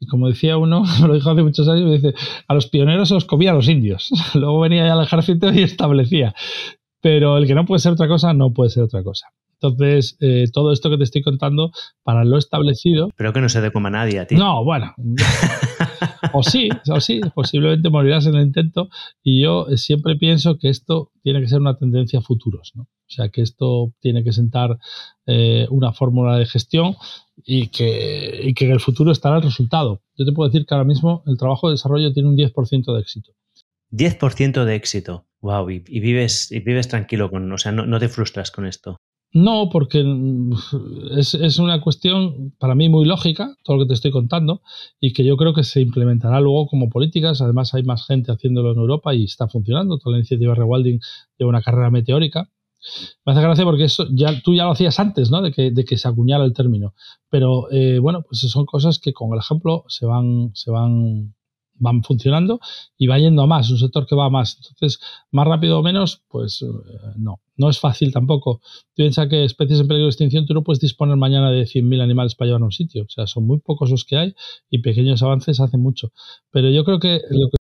y 0.00 0.06
como 0.06 0.28
decía 0.28 0.56
uno, 0.56 0.82
me 1.00 1.08
lo 1.08 1.14
dijo 1.14 1.30
hace 1.30 1.42
muchos 1.42 1.68
años, 1.68 1.84
me 1.84 1.98
dice, 1.98 2.14
a 2.48 2.54
los 2.54 2.66
pioneros 2.66 3.08
se 3.08 3.14
los 3.14 3.26
comía 3.26 3.52
a 3.52 3.54
los 3.54 3.68
indios. 3.68 4.10
Luego 4.34 4.60
venía 4.60 4.86
ya 4.86 4.94
al 4.94 5.04
ejército 5.04 5.52
y 5.52 5.62
establecía. 5.62 6.34
Pero 7.02 7.36
el 7.36 7.46
que 7.46 7.54
no 7.54 7.64
puede 7.64 7.78
ser 7.78 7.92
otra 7.92 8.08
cosa, 8.08 8.34
no 8.34 8.52
puede 8.52 8.70
ser 8.70 8.82
otra 8.82 9.04
cosa. 9.04 9.26
Entonces, 9.62 10.16
eh, 10.20 10.46
todo 10.52 10.72
esto 10.72 10.88
que 10.88 10.96
te 10.96 11.04
estoy 11.04 11.22
contando, 11.22 11.70
para 12.02 12.24
lo 12.24 12.38
establecido. 12.38 13.10
Pero 13.16 13.34
que 13.34 13.42
no 13.42 13.48
se 13.50 13.60
dé 13.60 13.70
como 13.70 13.88
a 13.88 13.90
nadie 13.90 14.18
a 14.18 14.26
ti. 14.26 14.34
No, 14.34 14.64
bueno. 14.64 14.94
o 16.32 16.42
sí, 16.42 16.70
o 16.88 17.00
sí, 17.00 17.20
posiblemente 17.34 17.90
morirás 17.90 18.26
en 18.26 18.36
el 18.36 18.46
intento. 18.46 18.88
Y 19.22 19.42
yo 19.42 19.66
siempre 19.76 20.16
pienso 20.16 20.56
que 20.58 20.70
esto 20.70 21.10
tiene 21.22 21.40
que 21.40 21.48
ser 21.48 21.60
una 21.60 21.76
tendencia 21.76 22.20
a 22.20 22.22
futuros, 22.22 22.72
¿no? 22.74 22.82
O 22.84 23.12
sea, 23.12 23.28
que 23.28 23.42
esto 23.42 23.92
tiene 24.00 24.24
que 24.24 24.32
sentar 24.32 24.78
eh, 25.26 25.66
una 25.70 25.92
fórmula 25.92 26.38
de 26.38 26.46
gestión 26.46 26.94
y 27.44 27.68
que, 27.68 28.40
y 28.44 28.54
que 28.54 28.66
en 28.66 28.72
el 28.72 28.80
futuro 28.80 29.12
estará 29.12 29.36
el 29.36 29.42
resultado. 29.42 30.02
Yo 30.16 30.24
te 30.24 30.32
puedo 30.32 30.48
decir 30.48 30.66
que 30.66 30.74
ahora 30.74 30.84
mismo 30.84 31.22
el 31.26 31.36
trabajo 31.36 31.68
de 31.68 31.74
desarrollo 31.74 32.12
tiene 32.12 32.28
un 32.28 32.36
10% 32.36 32.94
de 32.94 33.00
éxito. 33.00 33.32
10% 33.92 34.64
de 34.64 34.74
éxito. 34.74 35.26
Wow, 35.40 35.70
y, 35.70 35.78
vives, 35.78 36.52
y 36.52 36.60
vives 36.60 36.88
tranquilo 36.88 37.30
con, 37.30 37.50
o 37.50 37.58
sea, 37.58 37.72
no, 37.72 37.98
te 37.98 38.08
frustras 38.08 38.50
con 38.50 38.66
esto. 38.66 38.98
No, 39.32 39.68
porque 39.70 40.04
es, 41.16 41.34
es, 41.34 41.58
una 41.58 41.80
cuestión 41.80 42.52
para 42.58 42.74
mí 42.74 42.88
muy 42.88 43.06
lógica, 43.06 43.56
todo 43.62 43.76
lo 43.76 43.84
que 43.84 43.88
te 43.88 43.94
estoy 43.94 44.10
contando, 44.10 44.60
y 44.98 45.12
que 45.12 45.24
yo 45.24 45.36
creo 45.36 45.54
que 45.54 45.62
se 45.62 45.80
implementará 45.80 46.40
luego 46.40 46.66
como 46.66 46.90
políticas. 46.90 47.40
Además, 47.40 47.72
hay 47.74 47.84
más 47.84 48.06
gente 48.06 48.32
haciéndolo 48.32 48.72
en 48.72 48.78
Europa 48.78 49.14
y 49.14 49.24
está 49.24 49.48
funcionando. 49.48 49.98
Toda 49.98 50.14
la 50.14 50.18
iniciativa 50.18 50.54
Rewilding 50.54 51.00
lleva 51.38 51.48
una 51.48 51.62
carrera 51.62 51.90
meteórica. 51.90 52.50
Me 53.24 53.32
hace 53.32 53.42
gracia 53.42 53.64
porque 53.64 53.84
eso 53.84 54.06
ya, 54.12 54.40
tú 54.42 54.54
ya 54.54 54.64
lo 54.64 54.72
hacías 54.72 54.98
antes, 55.00 55.30
¿no? 55.30 55.42
De 55.42 55.52
que, 55.52 55.70
de 55.70 55.84
que 55.84 55.98
se 55.98 56.08
acuñara 56.08 56.44
el 56.44 56.52
término. 56.52 56.94
Pero 57.28 57.70
eh, 57.70 57.98
bueno, 57.98 58.22
pues 58.22 58.40
son 58.40 58.66
cosas 58.66 58.98
que 58.98 59.12
con 59.12 59.32
el 59.32 59.38
ejemplo 59.38 59.84
se 59.88 60.06
van, 60.06 60.50
se 60.54 60.70
van 60.70 61.34
van 61.80 62.04
funcionando 62.04 62.60
y 62.96 63.08
va 63.08 63.18
yendo 63.18 63.42
a 63.42 63.46
más, 63.46 63.70
un 63.70 63.78
sector 63.78 64.06
que 64.06 64.14
va 64.14 64.26
a 64.26 64.30
más. 64.30 64.56
Entonces, 64.56 65.00
más 65.32 65.46
rápido 65.46 65.78
o 65.80 65.82
menos, 65.82 66.22
pues 66.28 66.62
eh, 66.62 66.66
no, 67.16 67.40
no 67.56 67.68
es 67.68 67.80
fácil 67.80 68.12
tampoco. 68.12 68.60
Piensa 68.94 69.28
que 69.28 69.44
especies 69.44 69.80
en 69.80 69.88
peligro 69.88 70.06
de 70.06 70.10
extinción 70.10 70.46
tú 70.46 70.54
no 70.54 70.62
puedes 70.62 70.80
disponer 70.80 71.16
mañana 71.16 71.50
de 71.50 71.64
100.000 71.64 72.02
animales 72.02 72.34
para 72.34 72.48
llevar 72.48 72.62
a 72.62 72.66
un 72.66 72.72
sitio, 72.72 73.04
o 73.04 73.08
sea, 73.08 73.26
son 73.26 73.46
muy 73.46 73.58
pocos 73.58 73.90
los 73.90 74.04
que 74.04 74.16
hay 74.16 74.34
y 74.68 74.80
pequeños 74.80 75.22
avances 75.22 75.58
hacen 75.60 75.80
mucho. 75.80 76.12
Pero 76.50 76.70
yo 76.70 76.84
creo 76.84 77.00
que... 77.00 77.20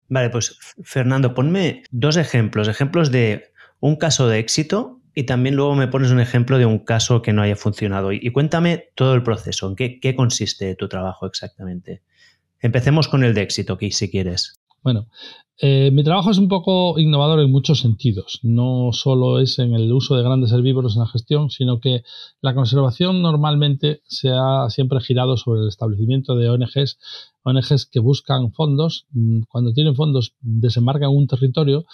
Vale, 0.10 0.30
pues 0.30 0.58
Fernando, 0.84 1.34
ponme 1.34 1.84
dos 1.90 2.18
ejemplos, 2.18 2.68
ejemplos 2.68 3.12
de 3.12 3.46
un 3.80 3.96
caso 3.96 4.28
de 4.28 4.40
éxito 4.40 5.01
y 5.14 5.24
también 5.24 5.56
luego 5.56 5.76
me 5.76 5.88
pones 5.88 6.12
un 6.12 6.20
ejemplo 6.20 6.58
de 6.58 6.66
un 6.66 6.80
caso 6.80 7.22
que 7.22 7.34
no 7.34 7.42
haya 7.42 7.56
funcionado. 7.56 8.12
Y, 8.12 8.32
cuéntame 8.32 8.86
todo 8.96 9.14
el 9.14 9.24
proceso, 9.24 9.68
en 9.68 9.76
qué, 9.76 10.00
qué 10.00 10.16
consiste 10.16 10.76
tu 10.76 10.88
trabajo 10.88 11.26
exactamente. 11.26 12.02
Empecemos 12.60 13.08
con 13.08 13.24
el 13.24 13.34
de 13.34 13.42
éxito, 13.42 13.78
que 13.78 13.92
si 13.92 14.10
quieres. 14.10 14.62
Bueno, 14.84 15.08
eh, 15.64 15.92
mi 15.92 16.04
trabajo 16.04 16.32
es 16.32 16.40
un 16.40 16.48
poco 16.48 16.98
innovador 16.98 17.40
en 17.40 17.52
muchos 17.52 17.82
sentidos. 17.82 18.40
No 18.42 18.90
solo 18.94 19.40
es 19.40 19.60
en 19.60 19.76
el 19.76 19.94
uso 19.94 20.16
de 20.16 20.24
grandes 20.24 20.52
herbívoros 20.52 20.96
en 20.96 21.02
la 21.02 21.08
gestión, 21.08 21.52
sino 21.52 21.80
que 21.80 22.02
la 22.42 22.56
conservación 22.56 23.22
normalmente 23.22 24.02
se 24.06 24.30
ha 24.32 24.68
siempre 24.70 25.00
girado 25.02 25.38
sobre 25.38 25.62
el 25.62 25.68
establecimiento 25.68 26.36
de 26.36 26.50
ONGs, 26.50 26.98
ONGs 27.44 27.86
que 27.86 28.00
buscan 28.00 28.54
fondos. 28.54 29.06
Mm, 29.12 29.42
cuando 29.50 29.72
tienen 29.72 29.96
fondos, 29.96 30.34
desembarcan 30.40 31.12
un 31.12 31.28
territorio, 31.28 31.86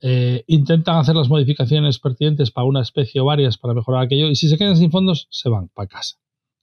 eh, 0.00 0.44
intentan 0.46 0.96
hacer 0.96 1.14
las 1.14 1.28
modificaciones 1.28 1.98
pertinentes 1.98 2.50
para 2.50 2.66
una 2.66 2.82
especie 2.82 3.20
o 3.20 3.24
varias 3.24 3.58
para 3.58 3.74
mejorar 3.74 4.02
aquello, 4.02 4.28
y 4.28 4.36
si 4.36 4.48
se 4.48 4.56
quedan 4.56 4.76
sin 4.76 4.90
fondos, 4.90 5.28
se 5.30 5.48
van 5.48 5.68
para 5.68 5.88
casa. 5.88 6.16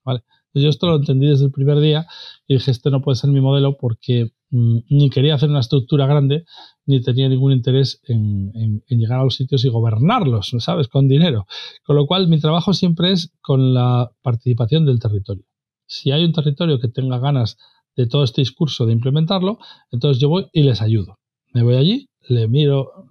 ¿vale? 0.04 0.24
Yo 0.54 0.70
esto 0.70 0.88
lo 0.88 0.96
entendí 0.96 1.28
desde 1.28 1.46
el 1.46 1.52
primer 1.52 1.80
día 1.80 2.08
y 2.48 2.56
dije, 2.56 2.72
este 2.72 2.90
no 2.90 3.02
puede 3.02 3.16
ser 3.16 3.30
mi 3.30 3.42
modelo 3.42 3.78
porque 3.78 4.32
mm, 4.50 4.78
ni 4.90 5.10
quería 5.10 5.36
hacer 5.36 5.50
una 5.50 5.60
estructura 5.60 6.08
grande, 6.08 6.46
ni 6.86 7.02
tenía 7.02 7.30
ningún 7.30 7.52
interés 7.52 8.02
en, 8.08 8.82
llegar 8.88 9.20
a 9.20 9.24
los 9.24 9.36
sitios 9.36 9.66
y 9.66 9.70
gobernarlos, 9.70 10.54
¿sabes? 10.60 10.88
Con 10.88 11.08
dinero. 11.08 11.46
Con 11.86 11.96
lo 11.96 12.08
cual, 12.08 12.28
mi 12.28 12.40
trabajo 12.40 12.74
siempre 12.74 13.12
es 13.12 13.34
con 13.42 13.74
la 13.74 14.12
participación 14.22 14.86
del 14.86 15.00
territorio. 15.00 15.44
Si 15.86 16.12
hay 16.12 16.24
un 16.24 16.34
territorio 16.34 16.80
que 16.80 16.88
tenga 16.88 17.20
ganas 17.20 17.58
de 17.96 18.08
todo 18.08 18.24
este 18.24 18.42
discurso 18.42 18.86
de 18.86 18.94
implementarlo, 18.94 19.60
entonces 19.92 20.22
yo 20.22 20.30
voy 20.30 20.48
y 20.54 20.64
les 20.64 20.82
ayudo. 20.82 21.20
Me 21.54 21.64
voy 21.64 21.76
allí, 21.76 22.10
le 22.28 22.48
miro, 22.48 23.08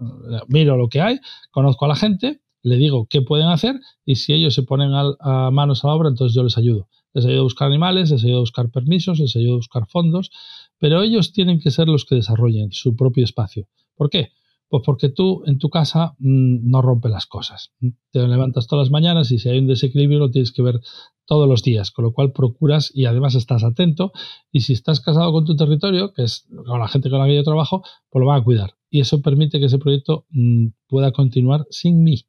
miro 0.49 0.77
lo 0.77 0.89
que 0.89 1.01
hay, 1.01 1.21
conozco 1.51 1.85
a 1.85 1.89
la 1.89 1.97
gente, 1.97 2.41
le 2.62 2.77
digo 2.77 3.07
qué 3.09 3.23
pueden 3.23 3.49
hacer 3.49 3.81
y 4.05 4.17
si 4.17 4.33
ellos 4.33 4.55
se 4.55 4.62
ponen 4.62 4.91
a 4.93 5.51
manos 5.51 5.85
a 5.85 5.89
la 5.89 5.95
obra, 5.95 6.09
entonces 6.09 6.35
yo 6.35 6.43
les 6.43 6.59
ayudo 6.59 6.89
les 7.17 7.25
ayuda 7.25 7.41
a 7.41 7.45
buscar 7.45 7.69
animales, 7.69 8.11
les 8.11 8.23
ayuda 8.25 8.37
a 8.37 8.41
buscar 8.41 8.71
permisos, 8.71 9.19
les 9.19 9.35
ayuda 9.37 9.55
a 9.55 9.57
buscar 9.57 9.87
fondos, 9.89 10.31
pero 10.79 11.01
ellos 11.01 11.33
tienen 11.33 11.61
que 11.61 11.71
ser 11.71 11.89
los 11.89 12.05
que 12.05 12.14
desarrollen 12.14 12.73
su 12.73 12.95
propio 12.95 13.25
espacio. 13.25 13.69
¿Por 13.95 14.11
qué? 14.11 14.33
Pues 14.69 14.83
porque 14.85 15.09
tú 15.09 15.43
en 15.47 15.59
tu 15.59 15.71
casa 15.71 16.14
mm, 16.19 16.69
no 16.71 16.83
rompes 16.83 17.11
las 17.11 17.25
cosas. 17.25 17.73
Te 18.11 18.29
levantas 18.29 18.67
todas 18.67 18.87
las 18.87 18.91
mañanas 18.91 19.33
y 19.33 19.39
si 19.39 19.49
hay 19.49 19.59
un 19.59 19.67
desequilibrio 19.67 20.19
lo 20.19 20.31
tienes 20.31 20.53
que 20.53 20.61
ver 20.61 20.81
todos 21.25 21.49
los 21.49 21.62
días, 21.62 21.91
con 21.91 22.05
lo 22.05 22.12
cual 22.12 22.33
procuras 22.33 22.93
y 22.95 23.07
además 23.07 23.35
estás 23.35 23.64
atento 23.64 24.12
y 24.53 24.61
si 24.61 24.75
estás 24.75 25.01
casado 25.01 25.33
con 25.33 25.47
tu 25.47 25.57
territorio, 25.57 26.12
que 26.12 26.25
es 26.25 26.47
con 26.67 26.79
la 26.79 26.89
gente 26.89 27.09
con 27.09 27.21
la 27.21 27.27
que 27.27 27.37
yo 27.37 27.45
trabajo, 27.45 27.83
pues 28.11 28.21
lo 28.21 28.27
van 28.27 28.43
a 28.43 28.45
cuidar. 28.45 28.76
Y 28.97 29.01
eso 29.01 29.20
permite 29.20 29.59
que 29.59 29.66
ese 29.66 29.78
proyecto 29.78 30.24
mm, 30.30 30.68
pueda 30.88 31.12
continuar 31.12 31.66
sin 31.70 32.03
mí, 32.03 32.24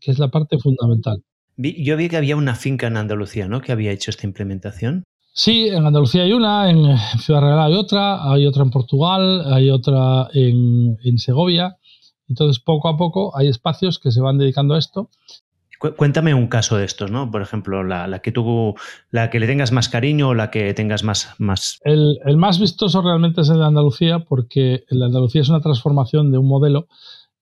que 0.00 0.10
es 0.10 0.18
la 0.18 0.30
parte 0.30 0.58
fundamental 0.58 1.22
yo 1.56 1.96
vi 1.96 2.08
que 2.08 2.16
había 2.16 2.36
una 2.36 2.54
finca 2.54 2.86
en 2.86 2.96
Andalucía, 2.96 3.48
¿no? 3.48 3.60
Que 3.60 3.72
había 3.72 3.92
hecho 3.92 4.10
esta 4.10 4.26
implementación. 4.26 5.04
Sí, 5.34 5.68
en 5.68 5.86
Andalucía 5.86 6.22
hay 6.22 6.32
una, 6.32 6.70
en 6.70 6.98
Ciudad 7.18 7.40
Real 7.40 7.60
hay 7.60 7.74
otra, 7.74 8.30
hay 8.30 8.46
otra 8.46 8.64
en 8.64 8.70
Portugal, 8.70 9.52
hay 9.52 9.70
otra 9.70 10.28
en, 10.34 11.18
Segovia. 11.18 11.76
Entonces, 12.28 12.62
poco 12.62 12.88
a 12.88 12.96
poco 12.96 13.36
hay 13.36 13.48
espacios 13.48 13.98
que 13.98 14.10
se 14.10 14.20
van 14.20 14.38
dedicando 14.38 14.74
a 14.74 14.78
esto. 14.78 15.10
Cuéntame 15.96 16.32
un 16.34 16.46
caso 16.46 16.76
de 16.76 16.84
estos, 16.84 17.10
¿no? 17.10 17.30
Por 17.30 17.42
ejemplo, 17.42 17.82
la, 17.82 18.20
que 18.20 18.30
tú, 18.30 18.74
la 19.10 19.30
que 19.30 19.40
le 19.40 19.46
tengas 19.46 19.72
más 19.72 19.88
cariño 19.88 20.28
o 20.28 20.34
la 20.34 20.50
que 20.50 20.72
tengas 20.74 21.02
más. 21.02 21.34
más... 21.38 21.80
El, 21.84 22.18
el, 22.24 22.36
más 22.36 22.60
vistoso 22.60 23.02
realmente 23.02 23.40
es 23.40 23.48
el 23.48 23.58
de 23.58 23.66
Andalucía, 23.66 24.20
porque 24.20 24.84
el 24.88 24.98
de 25.00 25.04
Andalucía 25.04 25.40
es 25.40 25.48
una 25.48 25.60
transformación 25.60 26.30
de 26.30 26.38
un 26.38 26.46
modelo 26.46 26.86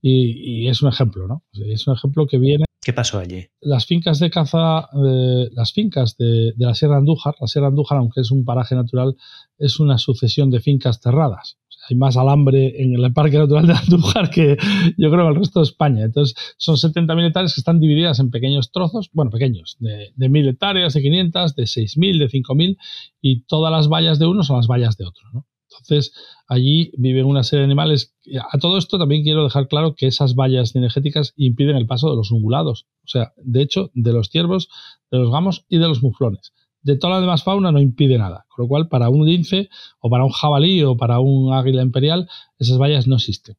y, 0.03 0.69
es 0.69 0.83
un 0.83 0.89
ejemplo, 0.89 1.27
¿no? 1.27 1.45
Es 1.53 1.87
un 1.87 1.95
ejemplo 1.95 2.27
que 2.27 2.39
viene. 2.39 2.65
¿Qué 2.83 2.93
pasó 2.93 3.19
allí? 3.19 3.47
Las 3.61 3.85
fincas 3.85 4.19
de 4.19 4.31
caza, 4.31 4.89
eh, 5.05 5.51
las 5.53 5.73
fincas 5.73 6.17
de, 6.17 6.55
la 6.57 6.75
Sierra 6.75 6.97
Andújar, 6.97 7.35
la 7.41 7.47
Sierra 7.47 7.69
Andújar, 7.69 7.99
aunque 7.99 8.23
es 8.23 8.31
un 8.31 8.45
paraje 8.45 8.75
natural, 8.75 9.17
es 9.59 9.79
una 9.81 9.99
sucesión 9.99 10.51
de 10.51 10.61
fincas 10.61 11.01
cerradas. 11.03 11.59
Hay 11.91 11.97
más 11.97 12.17
alambre 12.17 12.83
en 12.83 12.95
el 12.95 13.13
Parque 13.13 13.39
Natural 13.39 13.67
de 13.67 13.75
Andújar 13.75 14.31
que 14.31 14.57
yo 14.97 15.11
creo 15.11 15.23
en 15.23 15.29
el 15.29 15.37
resto 15.37 15.61
de 15.61 15.65
España. 15.65 16.05
Entonces, 16.05 16.37
son 16.57 16.77
70.000 16.77 17.27
hectáreas 17.27 17.55
que 17.55 17.61
están 17.61 17.81
divididas 17.81 18.21
en 18.21 18.31
pequeños 18.31 18.73
trozos, 18.73 19.11
bueno, 19.13 19.31
pequeños, 19.31 19.77
de, 19.81 20.13
de 20.15 20.31
1.000 20.31 20.51
hectáreas, 20.51 20.95
de 20.95 21.03
500, 21.03 21.57
de 21.57 21.63
6.000, 21.65 22.19
de 22.19 22.29
5.000, 22.29 22.77
y 23.21 23.43
todas 23.43 23.73
las 23.73 23.89
vallas 23.89 24.19
de 24.19 24.27
uno 24.27 24.43
son 24.43 24.57
las 24.57 24.67
vallas 24.67 24.97
de 24.97 25.07
otro, 25.07 25.25
¿no? 25.33 25.47
Entonces, 25.71 26.13
allí 26.49 26.91
viven 26.97 27.27
una 27.27 27.43
serie 27.43 27.61
de 27.61 27.67
animales. 27.67 28.15
A 28.53 28.59
todo 28.59 28.77
esto 28.79 28.99
también 28.99 29.23
quiero 29.23 29.45
dejar 29.45 29.69
claro 29.69 29.95
que 29.95 30.07
esas 30.07 30.35
vallas 30.35 30.73
cinegéticas 30.73 31.33
impiden 31.37 31.77
el 31.77 31.87
paso 31.87 32.11
de 32.11 32.17
los 32.17 32.33
ungulados. 32.33 32.87
O 33.05 33.09
sea, 33.09 33.33
de 33.37 33.63
hecho, 33.63 33.91
de 33.95 34.13
los 34.13 34.29
ciervos, 34.29 34.69
de 35.11 35.19
los 35.19 35.31
gamos 35.31 35.65
y 35.69 35.79
de 35.79 35.89
los 35.89 36.03
muflones. 36.03 36.53
De 36.83 36.97
toda 36.97 37.15
la 37.15 37.21
demás 37.21 37.43
fauna 37.43 37.73
no 37.73 37.81
impide 37.81 38.19
nada. 38.19 38.47
Con 38.49 38.65
lo 38.65 38.69
cual, 38.69 38.89
para 38.89 39.09
un 39.09 39.27
lince 39.27 39.69
o 40.01 40.11
para 40.11 40.25
un 40.25 40.31
jabalí 40.31 40.83
o 40.83 40.97
para 40.97 41.21
un 41.21 41.53
águila 41.53 41.83
imperial, 41.83 42.29
esas 42.59 42.79
vallas 42.79 43.07
no 43.07 43.17
existen. 43.17 43.57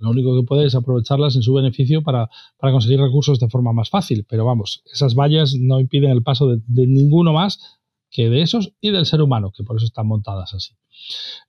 Lo 0.00 0.10
único 0.10 0.36
que 0.36 0.46
puede 0.46 0.66
es 0.66 0.74
aprovecharlas 0.74 1.34
en 1.34 1.42
su 1.42 1.52
beneficio 1.52 2.02
para, 2.02 2.30
conseguir 2.58 3.00
recursos 3.00 3.40
de 3.40 3.48
forma 3.48 3.72
más 3.72 3.90
fácil. 3.90 4.24
Pero 4.28 4.44
vamos, 4.44 4.82
esas 4.92 5.14
vallas 5.14 5.54
no 5.58 5.80
impiden 5.80 6.10
el 6.10 6.22
paso 6.22 6.48
de 6.48 6.86
ninguno 6.86 7.32
más 7.32 7.80
que 8.14 8.30
de 8.30 8.42
esos 8.42 8.72
y 8.80 8.90
del 8.90 9.06
ser 9.06 9.20
humano, 9.20 9.50
que 9.50 9.64
por 9.64 9.76
eso 9.76 9.86
están 9.86 10.06
montadas 10.06 10.54
así. 10.54 10.74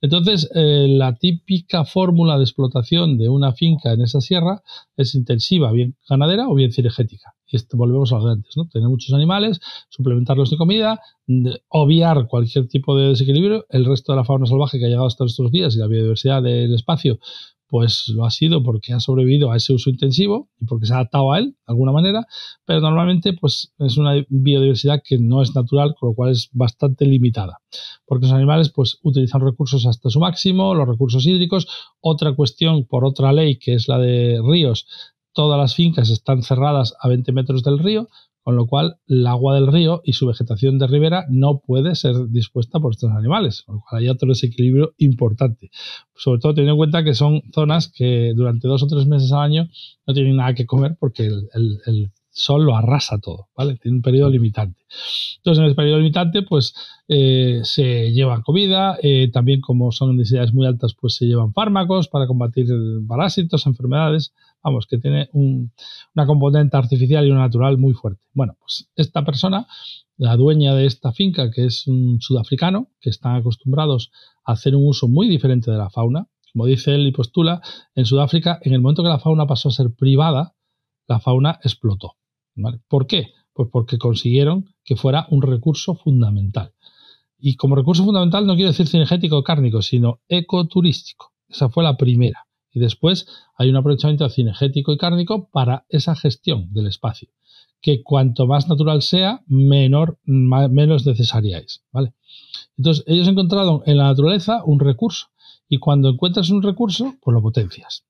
Entonces, 0.00 0.50
eh, 0.52 0.88
la 0.88 1.14
típica 1.16 1.84
fórmula 1.84 2.36
de 2.38 2.42
explotación 2.42 3.18
de 3.18 3.28
una 3.28 3.52
finca 3.52 3.92
en 3.92 4.02
esa 4.02 4.20
sierra 4.20 4.64
es 4.96 5.14
intensiva, 5.14 5.70
bien 5.70 5.96
ganadera 6.08 6.48
o 6.48 6.54
bien 6.56 6.72
cinegética. 6.72 7.35
Esto, 7.50 7.76
volvemos 7.76 8.12
a 8.12 8.18
lo 8.18 8.26
de 8.26 8.32
antes, 8.32 8.56
¿no? 8.56 8.68
Tener 8.68 8.88
muchos 8.88 9.14
animales, 9.14 9.60
suplementarlos 9.88 10.50
de 10.50 10.56
comida, 10.56 11.00
obviar 11.68 12.26
cualquier 12.26 12.68
tipo 12.68 12.96
de 12.96 13.08
desequilibrio, 13.08 13.66
el 13.70 13.84
resto 13.84 14.12
de 14.12 14.16
la 14.16 14.24
fauna 14.24 14.46
salvaje 14.46 14.78
que 14.78 14.86
ha 14.86 14.88
llegado 14.88 15.06
hasta 15.06 15.24
estos 15.24 15.50
días 15.50 15.76
y 15.76 15.78
la 15.78 15.86
biodiversidad 15.86 16.42
del 16.42 16.74
espacio, 16.74 17.18
pues 17.68 18.08
lo 18.14 18.24
ha 18.24 18.30
sido 18.30 18.62
porque 18.62 18.92
ha 18.92 19.00
sobrevivido 19.00 19.50
a 19.50 19.56
ese 19.56 19.72
uso 19.72 19.90
intensivo 19.90 20.50
y 20.60 20.66
porque 20.66 20.86
se 20.86 20.92
ha 20.92 20.96
adaptado 20.96 21.32
a 21.32 21.38
él 21.38 21.50
de 21.50 21.56
alguna 21.66 21.92
manera, 21.92 22.24
pero 22.64 22.80
normalmente 22.80 23.32
pues 23.32 23.72
es 23.78 23.96
una 23.96 24.24
biodiversidad 24.28 25.02
que 25.04 25.18
no 25.18 25.42
es 25.42 25.54
natural, 25.54 25.94
con 25.98 26.10
lo 26.10 26.14
cual 26.14 26.32
es 26.32 26.48
bastante 26.52 27.06
limitada, 27.06 27.58
porque 28.06 28.26
los 28.26 28.34
animales 28.34 28.70
pues 28.70 28.98
utilizan 29.02 29.40
recursos 29.40 29.84
hasta 29.86 30.10
su 30.10 30.20
máximo, 30.20 30.74
los 30.74 30.88
recursos 30.88 31.26
hídricos. 31.26 31.66
Otra 32.00 32.34
cuestión 32.34 32.84
por 32.84 33.04
otra 33.04 33.32
ley 33.32 33.58
que 33.58 33.74
es 33.74 33.88
la 33.88 33.98
de 33.98 34.40
ríos, 34.44 34.86
todas 35.36 35.58
las 35.58 35.74
fincas 35.74 36.08
están 36.08 36.42
cerradas 36.42 36.94
a 36.98 37.08
20 37.08 37.30
metros 37.32 37.62
del 37.62 37.78
río, 37.78 38.08
con 38.42 38.56
lo 38.56 38.66
cual 38.66 38.96
el 39.06 39.26
agua 39.26 39.54
del 39.54 39.66
río 39.66 40.00
y 40.02 40.14
su 40.14 40.26
vegetación 40.26 40.78
de 40.78 40.86
ribera 40.86 41.26
no 41.28 41.58
puede 41.58 41.94
ser 41.94 42.28
dispuesta 42.30 42.80
por 42.80 42.92
estos 42.92 43.10
animales, 43.10 43.62
con 43.62 43.76
lo 43.76 43.82
cual 43.82 44.02
hay 44.02 44.08
otro 44.08 44.28
desequilibrio 44.28 44.94
importante. 44.96 45.70
Sobre 46.14 46.40
todo 46.40 46.54
teniendo 46.54 46.72
en 46.72 46.78
cuenta 46.78 47.04
que 47.04 47.14
son 47.14 47.42
zonas 47.52 47.92
que 47.94 48.32
durante 48.34 48.66
dos 48.66 48.82
o 48.82 48.86
tres 48.86 49.06
meses 49.06 49.30
al 49.30 49.42
año 49.42 49.68
no 50.06 50.14
tienen 50.14 50.36
nada 50.36 50.54
que 50.54 50.64
comer 50.64 50.96
porque 50.98 51.26
el, 51.26 52.10
sol 52.30 52.64
lo 52.64 52.76
arrasa 52.76 53.18
todo, 53.18 53.48
¿vale? 53.56 53.76
Tiene 53.76 53.96
un 53.96 54.02
periodo 54.02 54.28
limitante. 54.28 54.84
Entonces, 55.38 55.62
en 55.62 55.68
el 55.70 55.74
periodo 55.74 55.98
limitante, 55.98 56.42
pues 56.42 56.74
eh, 57.08 57.60
se 57.64 58.12
llevan 58.12 58.42
comida, 58.42 58.98
eh, 59.02 59.30
también 59.32 59.62
como 59.62 59.90
son 59.90 60.18
densidades 60.18 60.52
muy 60.52 60.66
altas, 60.66 60.94
pues 61.00 61.14
se 61.14 61.24
llevan 61.24 61.54
fármacos 61.54 62.08
para 62.08 62.26
combatir 62.26 62.66
parásitos, 63.08 63.66
enfermedades 63.66 64.34
vamos, 64.66 64.86
que 64.86 64.98
tiene 64.98 65.30
una 65.32 66.26
componente 66.26 66.76
artificial 66.76 67.24
y 67.24 67.30
una 67.30 67.42
natural 67.42 67.78
muy 67.78 67.94
fuerte. 67.94 68.20
Bueno, 68.34 68.56
pues 68.58 68.90
esta 68.96 69.24
persona, 69.24 69.68
la 70.16 70.36
dueña 70.36 70.74
de 70.74 70.86
esta 70.86 71.12
finca, 71.12 71.52
que 71.52 71.66
es 71.66 71.86
un 71.86 72.20
sudafricano, 72.20 72.88
que 73.00 73.10
están 73.10 73.36
acostumbrados 73.36 74.10
a 74.44 74.52
hacer 74.52 74.74
un 74.74 74.88
uso 74.88 75.06
muy 75.06 75.28
diferente 75.28 75.70
de 75.70 75.78
la 75.78 75.88
fauna, 75.88 76.28
como 76.52 76.66
dice 76.66 76.96
él 76.96 77.06
y 77.06 77.12
postula, 77.12 77.60
en 77.94 78.06
Sudáfrica, 78.06 78.58
en 78.62 78.72
el 78.72 78.80
momento 78.80 79.04
que 79.04 79.08
la 79.08 79.20
fauna 79.20 79.46
pasó 79.46 79.68
a 79.68 79.72
ser 79.72 79.94
privada, 79.94 80.56
la 81.06 81.20
fauna 81.20 81.60
explotó. 81.62 82.14
¿Por 82.88 83.06
qué? 83.06 83.28
Pues 83.52 83.68
porque 83.70 83.98
consiguieron 83.98 84.74
que 84.84 84.96
fuera 84.96 85.28
un 85.30 85.42
recurso 85.42 85.94
fundamental. 85.94 86.72
Y 87.38 87.54
como 87.54 87.76
recurso 87.76 88.04
fundamental 88.04 88.46
no 88.46 88.56
quiero 88.56 88.70
decir 88.70 88.88
cinegético 88.88 89.38
o 89.38 89.44
cárnico, 89.44 89.80
sino 89.80 90.22
ecoturístico. 90.26 91.32
Esa 91.48 91.68
fue 91.68 91.84
la 91.84 91.96
primera. 91.96 92.45
Y 92.76 92.78
después 92.78 93.26
hay 93.56 93.70
un 93.70 93.76
aprovechamiento 93.76 94.28
cinegético 94.28 94.92
y 94.92 94.98
cárnico 94.98 95.48
para 95.48 95.86
esa 95.88 96.14
gestión 96.14 96.70
del 96.74 96.88
espacio, 96.88 97.30
que 97.80 98.02
cuanto 98.02 98.46
más 98.46 98.68
natural 98.68 99.00
sea, 99.00 99.42
menor, 99.46 100.18
menos 100.26 101.06
necesaria 101.06 101.56
es. 101.56 101.82
¿vale? 101.90 102.12
Entonces, 102.76 103.02
ellos 103.06 103.28
encontraron 103.28 103.80
en 103.86 103.96
la 103.96 104.04
naturaleza 104.04 104.62
un 104.62 104.78
recurso 104.78 105.28
y 105.70 105.78
cuando 105.78 106.10
encuentras 106.10 106.50
un 106.50 106.62
recurso, 106.62 107.14
pues 107.22 107.34
lo 107.34 107.40
potencias. 107.40 108.04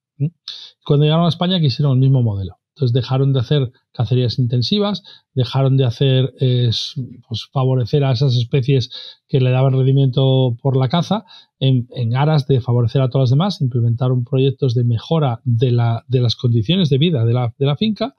Cuando 0.85 1.05
llegaron 1.05 1.27
a 1.27 1.29
España 1.29 1.61
quisieron 1.61 1.93
el 1.93 1.99
mismo 2.01 2.23
modelo. 2.23 2.59
Entonces 2.77 2.93
dejaron 2.93 3.33
de 3.33 3.41
hacer 3.41 3.73
cacerías 3.93 4.39
intensivas, 4.39 5.03
dejaron 5.33 5.79
de 5.79 5.87
hacer 5.87 6.35
pues, 6.39 7.49
favorecer 7.51 8.05
a 8.05 8.13
esas 8.13 8.37
especies 8.37 8.91
que 9.27 9.41
le 9.41 9.51
daban 9.51 9.73
rendimiento 9.73 10.59
por 10.61 10.77
la 10.77 10.91
caza 10.91 11.25
en, 11.59 11.89
aras 12.15 12.47
de 12.47 12.61
favorecer 12.61 13.01
a 13.01 13.09
todas 13.09 13.31
las 13.31 13.31
demás, 13.31 13.63
implementaron 13.63 14.25
proyectos 14.25 14.75
de 14.75 14.85
mejora 14.85 15.41
de, 15.45 15.71
las 15.71 16.37
condiciones 16.37 16.91
de 16.91 16.99
vida 16.99 17.25
de 17.25 17.33
la, 17.33 17.77
finca 17.77 18.15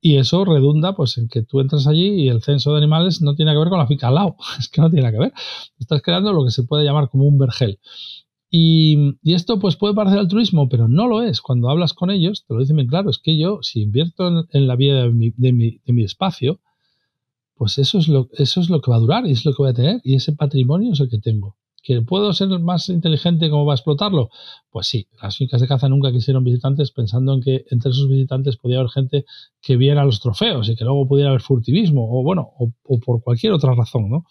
y 0.00 0.16
eso 0.16 0.44
redunda 0.44 0.96
pues 0.96 1.16
en 1.18 1.28
que 1.28 1.42
tú 1.42 1.60
entras 1.60 1.86
allí 1.86 2.24
y 2.24 2.28
el 2.28 2.42
censo 2.42 2.72
de 2.72 2.78
animales 2.78 3.22
no 3.22 3.36
tiene 3.36 3.52
que 3.52 3.58
ver 3.58 3.68
con 3.68 3.78
la 3.78 3.86
finca 3.86 4.08
al 4.08 4.16
lado, 4.16 4.36
es 4.58 4.68
que 4.68 4.80
no 4.80 4.90
tiene 4.90 5.12
que 5.12 5.18
ver. 5.18 5.32
Estás 5.78 6.02
creando 6.02 6.32
lo 6.32 6.44
que 6.44 6.50
se 6.50 6.64
puede 6.64 6.84
llamar 6.84 7.08
como 7.08 7.24
un 7.24 7.38
vergel. 7.38 7.78
Y, 8.50 9.16
esto 9.24 9.58
pues 9.58 9.76
puede 9.76 9.94
parecer 9.94 10.18
altruismo, 10.18 10.68
pero 10.68 10.88
no 10.88 11.08
lo 11.08 11.22
es. 11.22 11.40
Cuando 11.40 11.68
hablas 11.68 11.92
con 11.94 12.10
ellos, 12.10 12.44
te 12.46 12.54
lo 12.54 12.60
dicen 12.60 12.76
bien 12.76 12.88
claro, 12.88 13.10
es 13.10 13.18
que 13.18 13.36
yo 13.36 13.58
si 13.62 13.82
invierto 13.82 14.46
en, 14.50 14.66
la 14.66 14.76
vida 14.76 15.02
de 15.02 15.10
mi, 15.10 15.30
de, 15.36 15.52
mi, 15.52 16.04
espacio, 16.04 16.60
pues 17.54 17.78
eso 17.78 17.98
es, 17.98 18.08
lo, 18.08 18.28
eso 18.32 18.60
es 18.60 18.70
lo 18.70 18.80
que 18.80 18.90
va 18.90 18.98
a 18.98 19.00
durar 19.00 19.26
y 19.26 19.32
es 19.32 19.44
lo 19.44 19.52
que 19.52 19.62
voy 19.62 19.70
a 19.70 19.74
tener 19.74 20.00
y 20.04 20.14
ese 20.14 20.32
patrimonio 20.32 20.92
es 20.92 21.00
el 21.00 21.08
que 21.08 21.18
tengo. 21.18 21.56
¿Que 21.82 22.02
puedo 22.02 22.32
ser 22.32 22.48
más 22.48 22.88
inteligente 22.88 23.48
cómo 23.48 23.64
va 23.64 23.74
a 23.74 23.76
explotarlo? 23.76 24.30
Pues 24.70 24.88
sí, 24.88 25.06
las 25.22 25.36
fincas 25.36 25.60
de 25.60 25.68
caza 25.68 25.88
nunca 25.88 26.10
quisieron 26.10 26.42
visitantes 26.42 26.90
pensando 26.90 27.32
en 27.32 27.40
que 27.40 27.64
entre 27.70 27.92
esos 27.92 28.08
visitantes 28.08 28.56
podía 28.56 28.78
haber 28.78 28.90
gente 28.90 29.24
que 29.62 29.76
viera 29.76 30.04
los 30.04 30.20
trofeos 30.20 30.68
y 30.68 30.74
que 30.74 30.84
luego 30.84 31.06
pudiera 31.06 31.30
haber 31.30 31.42
furtivismo 31.42 32.08
o 32.10 32.24
bueno, 32.24 32.50
o, 32.58 32.72
o 32.82 32.98
por 32.98 33.22
cualquier 33.22 33.52
otra 33.52 33.72
razón, 33.74 34.10
¿no? 34.10 34.24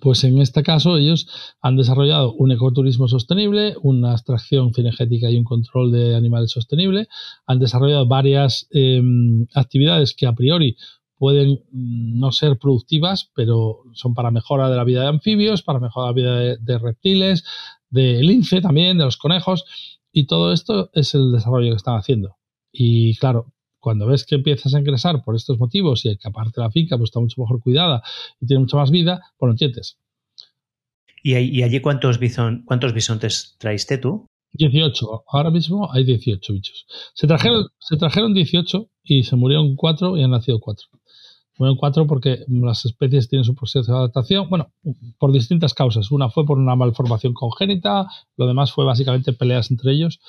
Pues 0.00 0.24
en 0.24 0.38
este 0.40 0.62
caso 0.62 0.96
ellos 0.96 1.28
han 1.60 1.76
desarrollado 1.76 2.32
un 2.32 2.50
ecoturismo 2.50 3.06
sostenible, 3.06 3.76
una 3.82 4.12
extracción 4.12 4.72
cinegética 4.72 5.30
y 5.30 5.36
un 5.36 5.44
control 5.44 5.92
de 5.92 6.16
animales 6.16 6.50
sostenible. 6.50 7.06
Han 7.46 7.60
desarrollado 7.60 8.06
varias 8.06 8.66
em, 8.70 9.46
actividades 9.54 10.14
que 10.14 10.26
a 10.26 10.32
priori 10.32 10.76
pueden 11.16 11.62
mm, 11.70 12.18
no 12.18 12.32
ser 12.32 12.58
productivas, 12.58 13.30
pero 13.34 13.82
son 13.92 14.14
para 14.14 14.30
mejora 14.30 14.68
de 14.68 14.76
la 14.76 14.84
vida 14.84 15.02
de 15.02 15.08
anfibios, 15.08 15.62
para 15.62 15.80
mejora 15.80 16.12
de 16.12 16.22
la 16.22 16.46
vida 16.46 16.56
de, 16.60 16.78
reptiles, 16.78 17.44
de 17.88 18.22
lince 18.22 18.60
también, 18.60 18.98
de 18.98 19.04
los 19.04 19.16
conejos. 19.16 19.64
Y 20.12 20.26
todo 20.26 20.52
esto 20.52 20.90
es 20.92 21.14
el 21.14 21.32
desarrollo 21.32 21.70
que 21.70 21.76
están 21.76 21.96
haciendo. 21.96 22.36
Y 22.72 23.16
claro, 23.16 23.53
cuando 23.84 24.06
ves 24.06 24.24
que 24.24 24.36
empiezas 24.36 24.74
a 24.74 24.78
ingresar 24.78 25.22
por 25.22 25.36
estos 25.36 25.58
motivos 25.58 26.06
y 26.06 26.16
que 26.16 26.26
aparte 26.26 26.58
la 26.58 26.70
finca 26.70 26.96
pues, 26.96 27.08
está 27.08 27.20
mucho 27.20 27.38
mejor 27.38 27.60
cuidada 27.60 28.02
y 28.40 28.46
tiene 28.46 28.60
mucha 28.60 28.78
más 28.78 28.90
vida, 28.90 29.20
pues 29.36 29.46
lo 29.46 29.52
entiendes. 29.52 29.98
¿Y, 31.22 31.62
allí 31.62 31.80
cuántos, 31.80 32.18
cuántos 32.64 32.94
bisontes 32.94 33.56
traiste 33.58 33.98
tú? 33.98 34.26
18. 34.54 35.24
Ahora 35.28 35.50
mismo 35.50 35.92
hay 35.92 36.04
18 36.04 36.52
bichos. 36.52 36.86
Se 37.14 37.26
trajeron, 37.26 37.66
se 37.78 37.96
trajeron 37.96 38.32
18 38.32 38.88
y 39.02 39.24
se 39.24 39.36
murieron 39.36 39.76
4 39.76 40.16
y 40.16 40.22
han 40.22 40.30
nacido 40.30 40.60
4. 40.60 40.86
Murieron 41.58 41.76
4 41.76 42.06
porque 42.06 42.44
las 42.48 42.86
especies 42.86 43.28
tienen 43.28 43.44
su 43.44 43.54
proceso 43.54 43.92
de 43.92 43.98
adaptación. 43.98 44.48
Bueno, 44.48 44.72
por 45.18 45.30
distintas 45.30 45.74
causas. 45.74 46.10
Una 46.10 46.30
fue 46.30 46.46
por 46.46 46.58
una 46.58 46.74
malformación 46.74 47.34
congénita, 47.34 48.06
lo 48.36 48.46
demás 48.46 48.72
fue 48.72 48.86
básicamente 48.86 49.34
peleas 49.34 49.70
entre 49.70 49.92
ellos. 49.92 50.20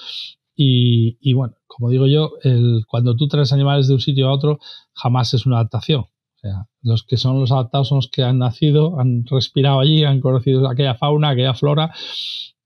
Y, 0.56 1.34
bueno, 1.34 1.56
como 1.68 1.90
digo 1.90 2.08
yo, 2.08 2.32
el, 2.44 2.86
cuando 2.88 3.16
tú 3.16 3.28
traes 3.28 3.52
animales 3.52 3.88
de 3.88 3.96
un 3.96 4.00
sitio 4.00 4.28
a 4.28 4.34
otro, 4.34 4.60
jamás 4.94 5.34
es 5.34 5.46
una 5.46 5.58
adaptación. 5.58 6.02
O 6.02 6.38
sea, 6.38 6.68
los 6.82 7.04
que 7.04 7.18
son 7.18 7.40
los 7.40 7.52
adaptados 7.52 7.90
son 7.90 7.98
los 7.98 8.10
que 8.10 8.24
han 8.24 8.40
nacido, 8.40 9.00
han 9.00 9.26
respirado 9.26 9.80
allí, 9.80 10.04
han 10.04 10.22
conocido 10.22 10.70
aquella 10.70 10.96
fauna, 10.96 11.30
aquella 11.30 11.54
flora, 11.54 11.94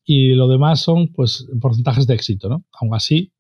y 0.03 0.33
lo 0.33 0.47
demás 0.47 0.81
son 0.81 1.11
pues 1.13 1.47
porcentajes 1.59 2.05
de 2.05 2.13
éxito, 2.15 2.49
¿no? 2.49 2.65
Aún 2.79 2.93
así, 2.93 3.33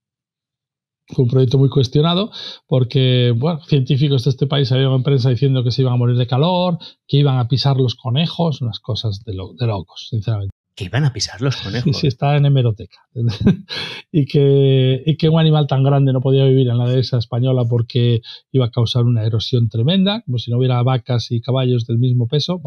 fue 1.07 1.23
un 1.25 1.29
proyecto 1.29 1.57
muy 1.57 1.69
cuestionado 1.69 2.31
porque, 2.67 3.33
bueno, 3.35 3.61
científicos 3.65 4.23
de 4.23 4.29
este 4.31 4.47
país 4.47 4.71
habían 4.71 4.91
en 4.93 5.03
prensa 5.03 5.29
diciendo 5.29 5.63
que 5.63 5.71
se 5.71 5.81
iban 5.81 5.93
a 5.93 5.97
morir 5.97 6.15
de 6.15 6.27
calor, 6.27 6.77
que 7.07 7.17
iban 7.17 7.37
a 7.37 7.47
pisar 7.47 7.77
los 7.77 7.95
conejos, 7.95 8.61
unas 8.61 8.79
cosas 8.79 9.23
de, 9.25 9.33
de 9.33 9.67
locos, 9.67 10.07
sinceramente 10.09 10.58
que 10.79 10.85
iban 10.85 11.03
a 11.03 11.11
pisar 11.11 11.41
los 11.41 11.57
conejos. 11.63 11.97
Sí, 11.97 12.07
está 12.07 12.37
en 12.37 12.45
hemeroteca. 12.45 12.99
y, 14.11 14.25
que, 14.25 15.03
y 15.05 15.17
que 15.17 15.27
un 15.27 15.39
animal 15.39 15.67
tan 15.67 15.83
grande 15.83 16.13
no 16.13 16.21
podía 16.21 16.45
vivir 16.45 16.69
en 16.69 16.77
la 16.77 16.87
dehesa 16.87 17.17
española 17.17 17.65
porque 17.69 18.21
iba 18.53 18.67
a 18.67 18.71
causar 18.71 19.03
una 19.03 19.25
erosión 19.25 19.67
tremenda, 19.67 20.21
como 20.21 20.37
si 20.37 20.49
no 20.49 20.57
hubiera 20.57 20.81
vacas 20.81 21.31
y 21.31 21.41
caballos 21.41 21.85
del 21.85 21.99
mismo 21.99 22.27
peso. 22.27 22.61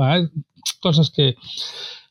cosas 0.81 1.11
que... 1.11 1.37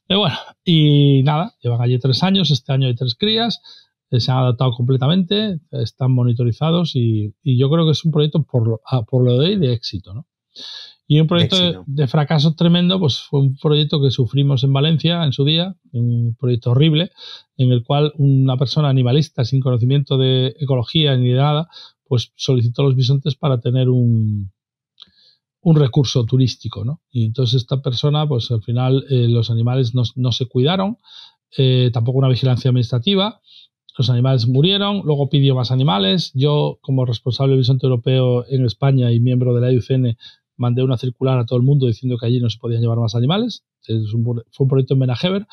bueno, 0.09 0.35
y 0.65 1.21
nada, 1.23 1.53
llevan 1.61 1.81
allí 1.81 1.99
tres 1.99 2.23
años, 2.23 2.49
este 2.49 2.73
año 2.73 2.87
hay 2.87 2.95
tres 2.95 3.15
crías, 3.15 3.61
eh, 4.09 4.19
se 4.19 4.31
han 4.31 4.39
adaptado 4.39 4.71
completamente, 4.71 5.59
están 5.69 6.11
monitorizados 6.13 6.95
y, 6.95 7.35
yo 7.43 7.69
creo 7.69 7.85
que 7.85 7.91
es 7.91 8.03
un 8.03 8.11
proyecto 8.11 8.43
por 8.43 8.67
lo, 8.67 8.81
ah, 8.85 9.03
por 9.03 9.23
lo 9.23 9.37
de 9.37 9.49
hoy 9.49 9.55
de 9.57 9.71
éxito, 9.71 10.15
¿no? 10.15 10.25
Y 11.07 11.19
un 11.19 11.27
proyecto 11.27 11.83
de, 11.87 12.07
fracaso 12.07 12.55
tremendo, 12.55 12.97
pues 12.97 13.19
fue 13.19 13.41
un 13.41 13.57
proyecto 13.57 14.01
que 14.01 14.11
sufrimos 14.11 14.63
en 14.63 14.71
Valencia 14.71 15.23
en 15.25 15.33
su 15.33 15.43
día, 15.43 15.75
un 15.91 16.37
proyecto 16.39 16.71
horrible, 16.71 17.11
en 17.57 17.71
el 17.71 17.83
cual 17.83 18.13
una 18.17 18.55
persona 18.55 18.87
animalista 18.87 19.43
sin 19.43 19.59
conocimiento 19.59 20.17
de 20.17 20.55
ecología 20.59 21.17
ni 21.17 21.29
de 21.29 21.35
nada, 21.35 21.67
pues 22.05 22.31
solicitó 22.35 22.83
los 22.83 22.95
bisontes 22.95 23.35
para 23.35 23.59
tener 23.59 23.89
un, 23.89 24.51
un 25.61 25.75
recurso 25.75 26.25
turístico, 26.25 26.83
¿no? 26.85 27.01
Y 27.11 27.25
entonces 27.25 27.61
esta 27.61 27.81
persona, 27.81 28.27
pues 28.27 28.49
al 28.51 28.63
final 28.63 29.05
eh, 29.09 29.27
los 29.27 29.51
animales 29.51 29.93
no, 29.93 30.31
se 30.31 30.45
cuidaron, 30.47 30.97
eh, 31.57 31.89
tampoco 31.93 32.19
una 32.19 32.29
vigilancia 32.29 32.69
administrativa, 32.69 33.41
los 33.97 34.09
animales 34.09 34.47
murieron, 34.47 35.01
luego 35.03 35.29
pidió 35.29 35.53
más 35.53 35.71
animales. 35.71 36.31
Yo, 36.33 36.79
como 36.81 37.05
responsable 37.05 37.51
del 37.51 37.59
bisonte 37.59 37.85
europeo 37.85 38.45
en 38.47 38.65
España 38.65 39.11
y 39.11 39.19
miembro 39.19 39.53
de 39.53 39.61
la 39.61 39.71
IUCN, 39.71 40.17
mandé 40.61 40.83
una 40.83 40.97
circular 40.97 41.39
a 41.39 41.45
todo 41.45 41.57
el 41.57 41.65
mundo 41.65 41.87
diciendo 41.87 42.17
que 42.17 42.27
allí 42.27 42.39
no 42.39 42.49
se 42.49 42.59
podían 42.59 42.81
llevar 42.81 42.99
más 42.99 43.15
animales. 43.15 43.63
fue 43.83 44.63
un 44.63 44.69
proyecto 44.69 44.93
en 44.93 44.99
Benajever 45.01 45.47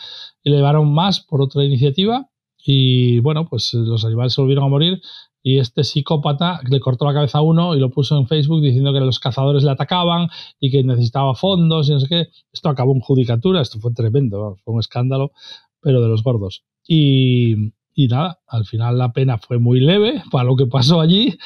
y 0.45 0.51
le 0.51 0.57
llevaron 0.57 0.93
más 0.93 1.21
por 1.21 1.41
otra 1.41 1.65
iniciativa 1.65 2.29
y 2.65 3.21
bueno, 3.21 3.49
pues 3.49 3.73
los 3.73 4.05
animales 4.05 4.35
se 4.35 4.41
volvieron 4.41 4.65
a 4.65 4.69
morir 4.69 5.01
y 5.43 5.59
este 5.59 5.85
psicópata 5.85 6.61
le 6.69 6.81
cortó 6.81 7.07
la 7.07 7.15
cabeza 7.15 7.39
a 7.39 7.43
uno 7.43 7.75
y 7.75 7.81
lo 7.81 7.91
puso 7.91 8.19
en 8.19 8.27
Facebook 8.27 8.61
diciendo 8.61 8.93
que 8.93 9.01
los 9.01 9.19
cazadores 9.19 9.65
le 9.65 9.71
atacaban 9.71 10.29
y 10.61 10.71
que 10.71 10.85
necesitaba 10.85 11.35
fondos 11.35 11.89
y 11.89 11.93
no 11.93 12.01
sé 12.01 12.09
qué. 12.09 12.29
Esto 12.53 12.69
acabó 12.69 12.93
en 12.95 13.01
judicatura, 13.01 13.63
esto 13.63 13.79
fue 13.81 13.93
tremendo, 13.95 14.59
fue 14.63 14.75
un 14.75 14.81
escándalo, 14.81 15.33
pero 15.81 16.03
de 16.03 16.09
los 16.09 16.23
gordos. 16.23 16.65
Y 16.87 17.73
nada, 17.97 18.41
al 18.47 18.65
final 18.65 18.99
la 18.99 19.13
pena 19.13 19.39
fue 19.39 19.59
muy 19.59 19.81
leve 19.81 20.23
para 20.31 20.45
lo 20.45 20.55
que 20.55 20.67
pasó 20.67 21.01
allí, 21.01 21.39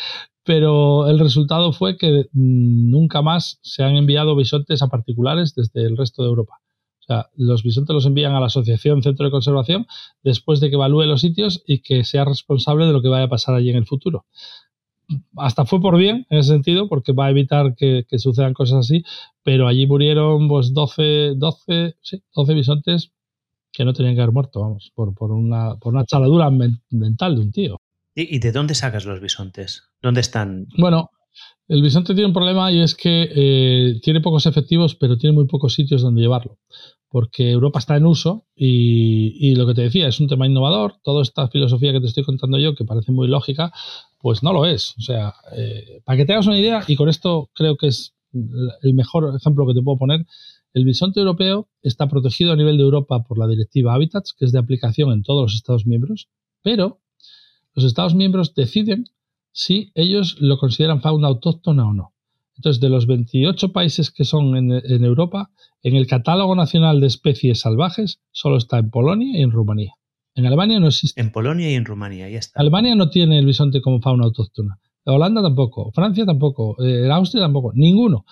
pero 0.45 1.09
el 1.09 1.19
resultado 1.19 1.73
fue 1.73 1.97
que 1.97 2.27
mm, 2.33 2.91
nunca 2.91 3.23
más 3.23 3.59
se 3.63 3.83
han 3.83 3.97
enviado 3.97 4.37
bisontes 4.37 4.83
a 4.83 4.89
particulares 4.89 5.55
desde 5.55 5.83
el 5.83 5.97
resto 5.97 6.23
de 6.23 6.29
Europa. 6.29 6.61
O 7.01 7.05
sea, 7.05 7.31
los 7.35 7.63
bisontes 7.63 7.95
los 7.95 8.07
envían 8.07 8.35
a 8.35 8.41
la 8.41 8.47
Asociación 8.47 9.03
Centro 9.03 9.25
de 9.25 9.33
Conservación 9.33 9.87
después 10.23 10.61
de 10.61 10.69
que 10.69 10.77
evalúe 10.77 11.03
los 11.03 11.21
sitios 11.21 11.63
y 11.67 11.81
que 11.81 12.05
sea 12.05 12.25
responsable 12.25 12.87
de 12.87 12.93
lo 12.93 13.03
que 13.03 13.09
vaya 13.09 13.25
a 13.25 13.29
pasar 13.29 13.55
allí 13.55 13.71
en 13.71 13.77
el 13.77 13.87
futuro. 13.87 14.25
Hasta 15.37 15.67
fue 15.67 15.81
por 15.81 15.97
bien 15.97 16.27
en 16.31 16.39
ese 16.39 16.51
sentido, 16.51 16.89
porque 16.89 17.13
va 17.13 17.27
a 17.27 17.31
evitar 17.31 17.75
que, 17.75 18.07
sucedan 18.19 18.55
cosas 18.55 18.79
así, 18.79 19.05
pero 19.43 19.67
allí 19.67 19.87
murieron 19.87 20.49
pues 20.49 20.73
12, 20.73 21.35
12, 21.37 21.97
sí, 22.01 22.23
12 22.35 22.55
bisontes 22.55 23.13
que 23.73 23.85
no 23.85 23.95
tenían 23.95 24.15
que 24.15 24.23
haber 24.23 24.33
muerto, 24.35 24.61
vamos, 24.61 24.93
por, 24.95 25.15
por, 25.15 25.33
una, 25.33 25.77
por 25.77 25.95
una 25.95 26.05
chaladura 26.05 26.51
mental 26.51 27.35
de 27.35 27.41
un 27.41 27.53
tío. 27.53 27.82
¿Y 28.15 28.39
de 28.41 28.53
dónde 28.53 28.75
sacas 28.75 29.07
los 29.07 29.21
bisontes? 29.21 29.85
¿Dónde 30.03 30.21
están? 30.21 30.67
Bueno, 30.77 31.11
el 31.69 31.81
bisonte 31.81 32.15
tiene 32.15 32.27
un 32.27 32.35
problema 32.35 32.71
y 32.71 32.81
es 32.81 32.95
que 32.95 33.29
eh, 33.35 34.01
tiene 34.03 34.21
pocos 34.21 34.45
efectivos, 34.47 34.95
pero 34.95 35.17
tiene 35.17 35.35
muy 35.35 35.47
pocos 35.47 35.75
sitios 35.75 36.03
donde 36.03 36.21
llevarlo. 36.21 36.59
Porque 37.09 37.51
Europa 37.51 37.79
está 37.79 37.97
en 37.97 38.07
uso 38.07 38.47
y, 38.55 39.55
lo 39.55 39.67
que 39.67 39.75
te 39.75 39.83
decía, 39.83 40.09
es 40.09 40.21
un 40.21 40.29
tema 40.29 40.47
innovador. 40.47 40.97
Toda 41.03 41.23
esta 41.23 41.49
filosofía 41.49 41.93
que 41.93 42.01
te 42.01 42.07
estoy 42.07 42.25
contando 42.25 42.59
yo, 42.59 42.75
que 42.75 42.85
parece 42.85 43.13
muy 43.13 43.29
lógica, 43.29 43.73
pues 44.19 44.43
no 44.43 44.53
lo 44.53 44.67
es. 44.67 44.95
O 44.99 45.03
sea, 45.03 45.35
eh, 45.57 46.01
para 46.05 46.17
que 46.17 46.25
te 46.25 46.33
hagas 46.33 46.47
una 46.47 46.59
idea, 46.59 46.85
y 46.87 46.97
con 46.97 47.09
esto 47.09 47.51
creo 47.55 47.77
que 47.77 47.89
es 47.89 48.15
el 48.33 48.95
mejor 48.95 49.35
ejemplo 49.37 49.67
que 49.67 49.75
te 49.75 49.83
puedo 49.83 49.99
poner, 49.99 50.25
el 50.75 50.85
bisonte 50.85 51.21
europeo 51.21 51.69
está 51.83 52.09
protegido 52.09 52.53
a 52.53 52.57
nivel 52.57 52.79
de 52.79 52.83
Europa 52.83 53.23
por 53.25 53.39
la 53.39 53.47
directiva 53.47 53.95
Habitats, 53.95 54.33
que 54.33 54.47
es 54.47 54.53
de 54.53 54.59
aplicación 54.59 55.13
en 55.13 55.23
todos 55.23 55.43
los 55.43 55.55
Estados 55.55 55.87
miembros, 55.87 56.29
pero 56.63 57.03
los 57.75 57.85
Estados 57.85 58.15
miembros 58.15 58.55
deciden 58.55 59.07
si 59.53 59.93
ellos 59.95 60.37
lo 60.41 60.59
consideran 60.59 61.01
fauna 61.01 61.29
autóctona 61.29 61.87
o 61.87 61.93
no. 61.93 62.15
Entonces, 62.57 62.81
de 62.81 62.91
los 62.91 63.07
28 63.07 63.73
países 63.73 64.11
que 64.11 64.25
son 64.25 64.57
en, 64.57 65.05
Europa, 65.05 65.51
en 65.83 65.97
el 65.97 66.07
catálogo 66.07 66.55
nacional 66.55 67.01
de 67.01 67.07
especies 67.07 67.61
salvajes 67.61 68.21
solo 68.31 68.57
está 68.57 68.79
en 68.79 68.91
Polonia 68.91 69.39
y 69.39 69.43
en 69.43 69.51
Rumanía. 69.51 69.95
En 70.35 70.47
Alemania 70.47 70.79
no 70.79 70.89
existe. 70.89 71.21
En 71.21 71.33
Polonia 71.33 71.71
y 71.71 71.75
en 71.75 71.85
Rumanía, 71.85 72.29
ya 72.29 72.39
está. 72.39 72.61
Alemania 72.61 72.95
no 72.95 73.11
tiene 73.11 73.39
el 73.39 73.47
bisonte 73.47 73.81
como 73.81 74.01
fauna 74.01 74.25
autóctona. 74.25 74.79
Holanda 75.05 75.43
tampoco, 75.43 75.91
Francia 75.93 76.25
tampoco, 76.25 76.77
eh, 76.83 77.11
Austria 77.11 77.43
tampoco, 77.43 77.73
ninguno. 77.75 78.25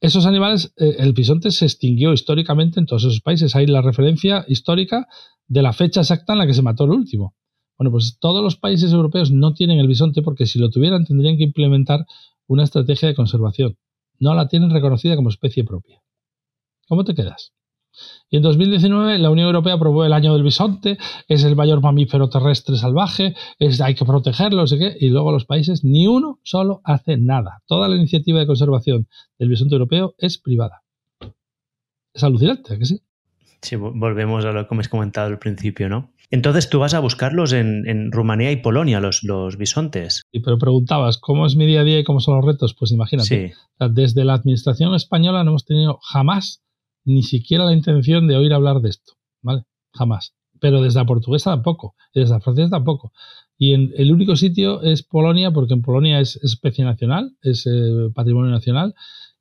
Esos 0.00 0.26
animales, 0.26 0.72
eh, 0.76 0.96
el 0.98 1.12
bisonte 1.12 1.50
se 1.50 1.66
extinguió 1.66 2.12
históricamente 2.12 2.80
en 2.80 2.86
todos 2.86 3.04
esos 3.04 3.20
países. 3.20 3.54
Hay 3.56 3.66
la 3.66 3.82
referencia 3.82 4.44
histórica 4.48 5.06
de 5.46 5.62
la 5.62 5.72
fecha 5.72 6.00
exacta 6.00 6.32
en 6.32 6.38
la 6.38 6.46
que 6.46 6.54
se 6.54 6.62
mató 6.62 6.84
el 6.84 6.90
último. 6.90 7.34
Bueno, 7.78 7.92
pues 7.92 8.18
todos 8.20 8.42
los 8.42 8.56
países 8.56 8.92
europeos 8.92 9.30
no 9.30 9.54
tienen 9.54 9.78
el 9.78 9.86
bisonte 9.86 10.20
porque 10.20 10.46
si 10.46 10.58
lo 10.58 10.68
tuvieran 10.68 11.04
tendrían 11.04 11.36
que 11.36 11.44
implementar 11.44 12.06
una 12.48 12.64
estrategia 12.64 13.08
de 13.08 13.14
conservación. 13.14 13.78
No 14.18 14.34
la 14.34 14.48
tienen 14.48 14.70
reconocida 14.70 15.14
como 15.14 15.28
especie 15.28 15.62
propia. 15.64 16.02
¿Cómo 16.88 17.04
te 17.04 17.14
quedas? 17.14 17.52
Y 18.30 18.36
en 18.36 18.42
2019 18.42 19.18
la 19.18 19.30
Unión 19.30 19.46
Europea 19.46 19.74
aprobó 19.74 20.04
el 20.04 20.12
año 20.12 20.32
del 20.32 20.42
bisonte, 20.42 20.98
es 21.28 21.44
el 21.44 21.56
mayor 21.56 21.80
mamífero 21.80 22.28
terrestre 22.28 22.76
salvaje, 22.76 23.34
es, 23.58 23.80
hay 23.80 23.94
que 23.94 24.04
protegerlo, 24.04 24.62
no 24.62 24.66
sé 24.66 24.78
qué, 24.78 24.96
y 24.98 25.08
luego 25.08 25.32
los 25.32 25.44
países 25.44 25.84
ni 25.84 26.06
uno 26.06 26.38
solo 26.42 26.80
hace 26.84 27.16
nada. 27.16 27.62
Toda 27.66 27.88
la 27.88 27.96
iniciativa 27.96 28.40
de 28.40 28.46
conservación 28.46 29.08
del 29.38 29.48
bisonte 29.48 29.74
europeo 29.74 30.14
es 30.18 30.38
privada. 30.38 30.82
Es 32.12 32.24
alucinante, 32.24 32.74
¿a 32.74 32.78
que 32.78 32.84
sí? 32.84 33.00
Sí, 33.62 33.76
volvemos 33.76 34.44
a 34.44 34.52
lo 34.52 34.66
que 34.66 34.74
has 34.76 34.88
comentado 34.88 35.28
al 35.28 35.38
principio, 35.38 35.88
¿no? 35.88 36.12
Entonces 36.30 36.68
tú 36.68 36.78
vas 36.78 36.94
a 36.94 37.00
buscarlos 37.00 37.52
en, 37.52 38.12
Rumanía 38.12 38.52
y 38.52 38.56
Polonia, 38.56 39.00
los, 39.00 39.22
los 39.22 39.56
bisontes. 39.56 40.22
Sí, 40.30 40.40
pero 40.40 40.58
preguntabas, 40.58 41.18
¿cómo 41.18 41.46
es 41.46 41.56
mi 41.56 41.66
día 41.66 41.80
a 41.80 41.84
día 41.84 41.98
y 41.98 42.04
cómo 42.04 42.20
son 42.20 42.36
los 42.36 42.44
retos? 42.44 42.74
Pues 42.78 42.92
imagínate. 42.92 43.54
desde 43.90 44.24
la 44.24 44.34
administración 44.34 44.94
española 44.94 45.42
no 45.42 45.50
hemos 45.50 45.64
tenido 45.64 45.98
jamás 46.02 46.62
ni 47.04 47.22
siquiera 47.22 47.64
la 47.64 47.72
intención 47.72 48.28
de 48.28 48.36
oír 48.36 48.52
hablar 48.52 48.80
de 48.80 48.90
esto, 48.90 49.14
¿vale? 49.42 49.62
Jamás. 49.94 50.34
Pero 50.60 50.82
desde 50.82 51.00
la 51.00 51.06
portuguesa 51.06 51.50
tampoco, 51.50 51.94
desde 52.12 52.34
la 52.34 52.40
francesa 52.40 52.70
tampoco. 52.70 53.12
Y 53.56 53.72
en, 53.72 53.92
el 53.96 54.12
único 54.12 54.36
sitio 54.36 54.82
es 54.82 55.02
Polonia, 55.02 55.50
porque 55.50 55.74
en 55.74 55.82
Polonia 55.82 56.20
es, 56.20 56.36
especie 56.42 56.84
nacional, 56.84 57.32
es 57.42 57.66
eh, 57.66 58.10
patrimonio 58.14 58.50
nacional. 58.50 58.94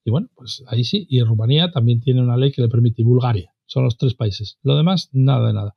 Y 0.05 0.11
bueno, 0.11 0.29
pues 0.35 0.63
ahí 0.67 0.83
sí. 0.85 1.05
Y 1.09 1.19
en 1.19 1.25
Rumanía 1.25 1.71
también 1.71 1.99
tiene 1.99 2.21
una 2.21 2.37
ley 2.37 2.51
que 2.51 2.61
le 2.61 2.69
permite, 2.69 3.01
y 3.01 3.05
Bulgaria. 3.05 3.51
Son 3.67 3.83
los 3.83 3.97
tres 3.97 4.15
países. 4.15 4.57
Lo 4.63 4.75
demás, 4.75 5.09
nada 5.11 5.47
de 5.47 5.53
nada. 5.53 5.75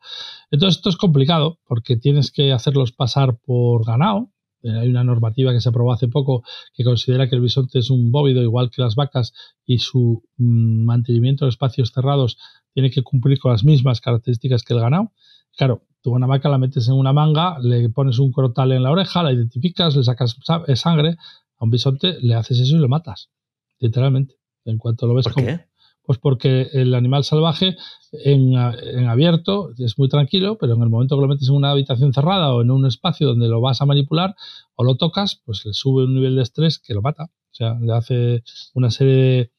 Entonces, 0.51 0.79
esto 0.79 0.89
es 0.89 0.97
complicado 0.97 1.59
porque 1.67 1.97
tienes 1.97 2.31
que 2.31 2.53
hacerlos 2.53 2.93
pasar 2.93 3.39
por 3.39 3.85
ganado. 3.85 4.31
Eh, 4.63 4.71
hay 4.71 4.89
una 4.89 5.05
normativa 5.05 5.53
que 5.53 5.61
se 5.61 5.69
aprobó 5.69 5.93
hace 5.93 6.09
poco 6.09 6.43
que 6.75 6.85
considera 6.85 7.29
que 7.29 7.35
el 7.35 7.41
bisonte 7.41 7.79
es 7.79 7.91
un 7.91 8.13
bóvido 8.13 8.43
igual 8.43 8.71
que 8.71 8.83
las 8.83 8.95
vacas 8.95 9.33
y 9.65 9.79
su 9.79 10.23
mm, 10.37 10.85
mantenimiento 10.85 11.45
en 11.45 11.49
espacios 11.49 11.93
cerrados 11.93 12.39
tiene 12.73 12.91
que 12.91 13.03
cumplir 13.03 13.39
con 13.39 13.53
las 13.53 13.65
mismas 13.65 14.01
características 14.01 14.63
que 14.63 14.75
el 14.75 14.81
ganado. 14.81 15.13
Claro, 15.57 15.83
tú 16.03 16.13
una 16.13 16.27
vaca 16.27 16.49
la 16.49 16.59
metes 16.59 16.89
en 16.89 16.95
una 16.95 17.13
manga, 17.13 17.59
le 17.59 17.89
pones 17.89 18.19
un 18.19 18.33
crotal 18.33 18.73
en 18.73 18.83
la 18.83 18.91
oreja, 18.91 19.23
la 19.23 19.33
identificas, 19.33 19.97
le 19.97 20.05
sacas 20.05 20.37
sangre. 20.75 21.17
A 21.59 21.65
un 21.65 21.71
bisonte 21.71 22.19
le 22.21 22.35
haces 22.35 22.61
eso 22.61 22.77
y 22.77 22.79
lo 22.79 22.89
matas. 22.89 23.31
Literalmente. 23.79 24.37
En 24.65 24.79
cuanto 24.79 25.07
lo 25.07 25.15
ves 25.15 25.25
¿Por 25.25 25.35
qué? 25.35 25.70
Pues 26.11 26.19
porque 26.19 26.69
el 26.73 26.93
animal 26.97 27.23
salvaje 27.23 27.77
en, 28.11 28.57
abierto 28.57 29.71
es 29.79 29.97
muy 29.97 30.09
tranquilo, 30.09 30.59
pero 30.59 30.75
en 30.75 30.83
el 30.83 30.89
momento 30.89 31.15
que 31.15 31.21
lo 31.21 31.29
metes 31.29 31.49
en 31.49 31.55
una 31.55 31.71
habitación 31.71 32.13
cerrada 32.13 32.53
o 32.53 32.63
en 32.63 32.73
un 32.73 32.85
espacio 32.85 33.29
donde 33.29 33.47
lo 33.47 33.61
vas 33.61 33.81
a 33.81 33.87
manipular 33.87 34.35
o 34.75 34.83
lo 34.83 34.97
tocas, 34.97 35.41
pues 35.45 35.65
le 35.65 35.73
sube 35.73 36.03
un 36.07 36.17
nivel 36.17 36.35
de 36.35 36.43
estrés 36.43 36.81
que 36.81 36.95
lo 36.95 37.01
mata. 37.01 37.27
O 37.27 37.55
sea, 37.55 37.79
le 37.81 37.93
hace 37.93 38.43
una 38.75 38.91
serie 38.91 39.15
de 39.15 39.53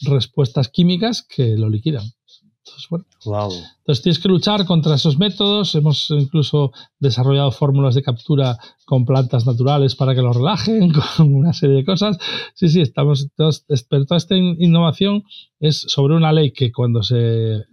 respuestas 0.00 0.68
químicas 0.68 1.22
que 1.22 1.56
lo 1.56 1.68
liquidan. 1.68 2.02
Entonces, 2.66 4.02
tienes 4.02 4.18
que 4.18 4.28
luchar 4.28 4.64
contra 4.64 4.94
esos 4.94 5.18
métodos. 5.18 5.74
Hemos 5.74 6.10
incluso 6.10 6.72
desarrollado 6.98 7.50
fórmulas 7.50 7.94
de 7.94 8.02
captura 8.02 8.58
con 8.86 9.04
plantas 9.04 9.46
naturales 9.46 9.94
para 9.94 10.14
que 10.14 10.22
lo 10.22 10.32
relajen, 10.32 10.90
con 11.16 11.34
una 11.34 11.52
serie 11.52 11.76
de 11.76 11.84
cosas. 11.84 12.16
Sí, 12.54 12.68
sí, 12.68 12.80
estamos. 12.80 13.28
pero 13.36 14.06
toda 14.06 14.16
esta 14.16 14.36
innovación 14.36 15.24
es 15.60 15.82
sobre 15.88 16.14
una 16.14 16.32
ley 16.32 16.52
que 16.52 16.72
cuando 16.72 17.02
se 17.02 17.64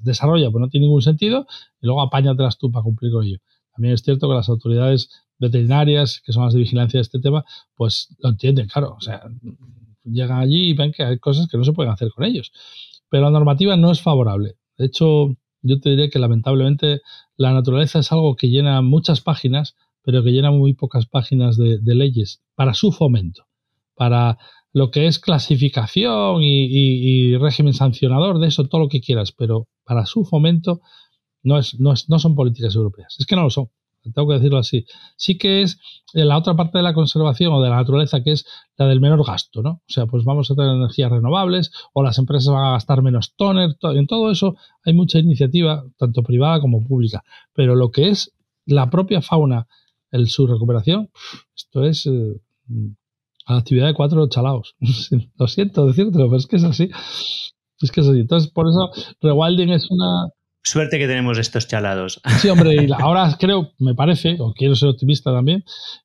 desarrolla 0.00 0.50
pues 0.50 0.60
no 0.60 0.68
tiene 0.68 0.86
ningún 0.86 1.02
sentido 1.02 1.46
y 1.80 1.86
luego 1.86 2.02
apáñatelas 2.02 2.58
tú 2.58 2.70
para 2.70 2.82
cumplir 2.82 3.12
con 3.12 3.24
ello. 3.24 3.38
También 3.74 3.94
es 3.94 4.02
cierto 4.02 4.28
que 4.28 4.34
las 4.34 4.48
autoridades 4.48 5.08
veterinarias, 5.38 6.20
que 6.24 6.32
son 6.32 6.44
las 6.44 6.52
de 6.52 6.60
vigilancia 6.60 6.98
de 6.98 7.02
este 7.02 7.20
tema, 7.20 7.44
pues 7.74 8.08
lo 8.18 8.30
entienden, 8.30 8.66
claro. 8.66 8.94
O 8.98 9.00
sea, 9.00 9.22
llegan 10.04 10.40
allí 10.40 10.70
y 10.70 10.74
ven 10.74 10.92
que 10.92 11.04
hay 11.04 11.18
cosas 11.18 11.48
que 11.48 11.56
no 11.56 11.64
se 11.64 11.72
pueden 11.72 11.92
hacer 11.92 12.10
con 12.10 12.24
ellos 12.24 12.52
pero 13.12 13.24
la 13.24 13.30
normativa 13.30 13.76
no 13.76 13.92
es 13.92 14.00
favorable. 14.00 14.54
De 14.78 14.86
hecho, 14.86 15.36
yo 15.60 15.80
te 15.80 15.90
diré 15.90 16.08
que 16.08 16.18
lamentablemente 16.18 17.02
la 17.36 17.52
naturaleza 17.52 17.98
es 17.98 18.10
algo 18.10 18.36
que 18.36 18.48
llena 18.48 18.80
muchas 18.80 19.20
páginas, 19.20 19.76
pero 20.00 20.24
que 20.24 20.30
llena 20.30 20.50
muy 20.50 20.72
pocas 20.72 21.04
páginas 21.04 21.58
de, 21.58 21.78
leyes 21.84 22.42
para 22.54 22.72
su 22.72 22.90
fomento, 22.90 23.44
para 23.94 24.38
lo 24.72 24.90
que 24.90 25.08
es 25.08 25.18
clasificación 25.18 26.38
y, 26.42 27.36
régimen 27.36 27.74
sancionador, 27.74 28.38
de 28.38 28.48
eso 28.48 28.64
todo 28.64 28.80
lo 28.80 28.88
que 28.88 29.02
quieras, 29.02 29.30
pero 29.30 29.68
para 29.84 30.06
su 30.06 30.24
fomento 30.24 30.80
no, 31.42 31.58
es, 31.58 31.78
no, 31.78 31.92
es, 31.92 32.08
no 32.08 32.18
son 32.18 32.34
políticas 32.34 32.74
europeas. 32.76 33.16
Es 33.18 33.26
que 33.26 33.36
no 33.36 33.42
lo 33.42 33.50
son 33.50 33.68
tengo 34.10 34.28
que 34.28 34.34
decirlo 34.34 34.58
así. 34.58 34.84
Sí 35.16 35.38
que 35.38 35.62
es 35.62 35.78
la 36.12 36.36
otra 36.36 36.56
parte 36.56 36.78
de 36.78 36.84
la 36.84 36.94
conservación 36.94 37.52
o 37.52 37.62
de 37.62 37.70
la 37.70 37.76
naturaleza, 37.76 38.22
que 38.22 38.32
es 38.32 38.46
la 38.76 38.86
del 38.86 39.00
menor 39.00 39.24
gasto, 39.24 39.62
¿no? 39.62 39.70
O 39.70 39.82
sea, 39.86 40.06
pues 40.06 40.24
vamos 40.24 40.50
a 40.50 40.54
tener 40.54 40.70
energías 40.72 41.10
renovables 41.10 41.70
o 41.92 42.02
las 42.02 42.18
empresas 42.18 42.52
van 42.52 42.64
a 42.64 42.72
gastar 42.72 43.02
menos 43.02 43.34
toner. 43.36 43.76
En 43.82 44.06
todo 44.06 44.30
eso 44.30 44.56
hay 44.84 44.94
mucha 44.94 45.18
iniciativa, 45.18 45.84
tanto 45.96 46.22
privada 46.22 46.60
como 46.60 46.86
pública. 46.86 47.22
Pero 47.54 47.74
lo 47.74 47.90
que 47.90 48.08
es 48.08 48.32
la 48.66 48.90
propia 48.90 49.22
fauna, 49.22 49.66
el, 50.10 50.28
su 50.28 50.46
recuperación, 50.46 51.10
esto 51.56 51.84
es 51.84 52.06
eh, 52.06 52.40
la 53.48 53.56
actividad 53.56 53.86
de 53.86 53.94
cuatro 53.94 54.28
chalaos. 54.28 54.74
lo 55.38 55.48
siento 55.48 55.86
decírtelo, 55.86 56.26
pero 56.26 56.36
es 56.36 56.46
que 56.46 56.56
es 56.56 56.64
así. 56.64 56.90
Es 57.80 57.90
que 57.90 58.00
es 58.00 58.08
así. 58.08 58.20
Entonces, 58.20 58.50
por 58.50 58.68
eso, 58.68 58.90
Rewilding 59.20 59.70
es 59.70 59.90
una 59.90 60.28
Suerte 60.64 60.98
que 60.98 61.08
tenemos 61.08 61.38
estos 61.38 61.66
chalados. 61.66 62.20
Sí, 62.40 62.48
hombre, 62.48 62.84
y 62.84 62.92
ahora 62.98 63.36
creo, 63.38 63.72
me 63.78 63.94
parece, 63.94 64.36
o 64.38 64.52
quiero 64.52 64.76
ser 64.76 64.90
optimista 64.90 65.32
también, 65.32 65.64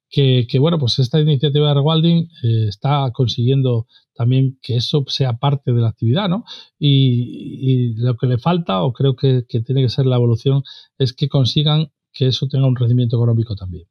que, 0.09 0.47
bueno, 0.59 0.79
pues 0.79 0.97
esta 0.97 1.19
iniciativa 1.19 1.67
de 1.67 1.73
rewilding 1.75 2.29
eh, 2.43 2.65
está 2.67 3.11
consiguiendo 3.13 3.85
también 4.15 4.57
que 4.63 4.77
eso 4.77 5.03
sea 5.07 5.33
parte 5.33 5.73
de 5.73 5.81
la 5.81 5.89
actividad, 5.89 6.27
¿no? 6.27 6.43
Y, 6.79 7.93
lo 7.97 8.15
que 8.17 8.25
le 8.25 8.39
falta, 8.39 8.81
o 8.81 8.93
creo 8.93 9.15
que, 9.15 9.43
que, 9.47 9.61
tiene 9.61 9.83
que 9.83 9.89
ser 9.89 10.07
la 10.07 10.15
evolución, 10.15 10.63
es 10.97 11.13
que 11.13 11.29
consigan 11.29 11.91
que 12.11 12.27
eso 12.27 12.47
tenga 12.47 12.65
un 12.65 12.75
rendimiento 12.75 13.17
económico 13.17 13.55
también. 13.55 13.85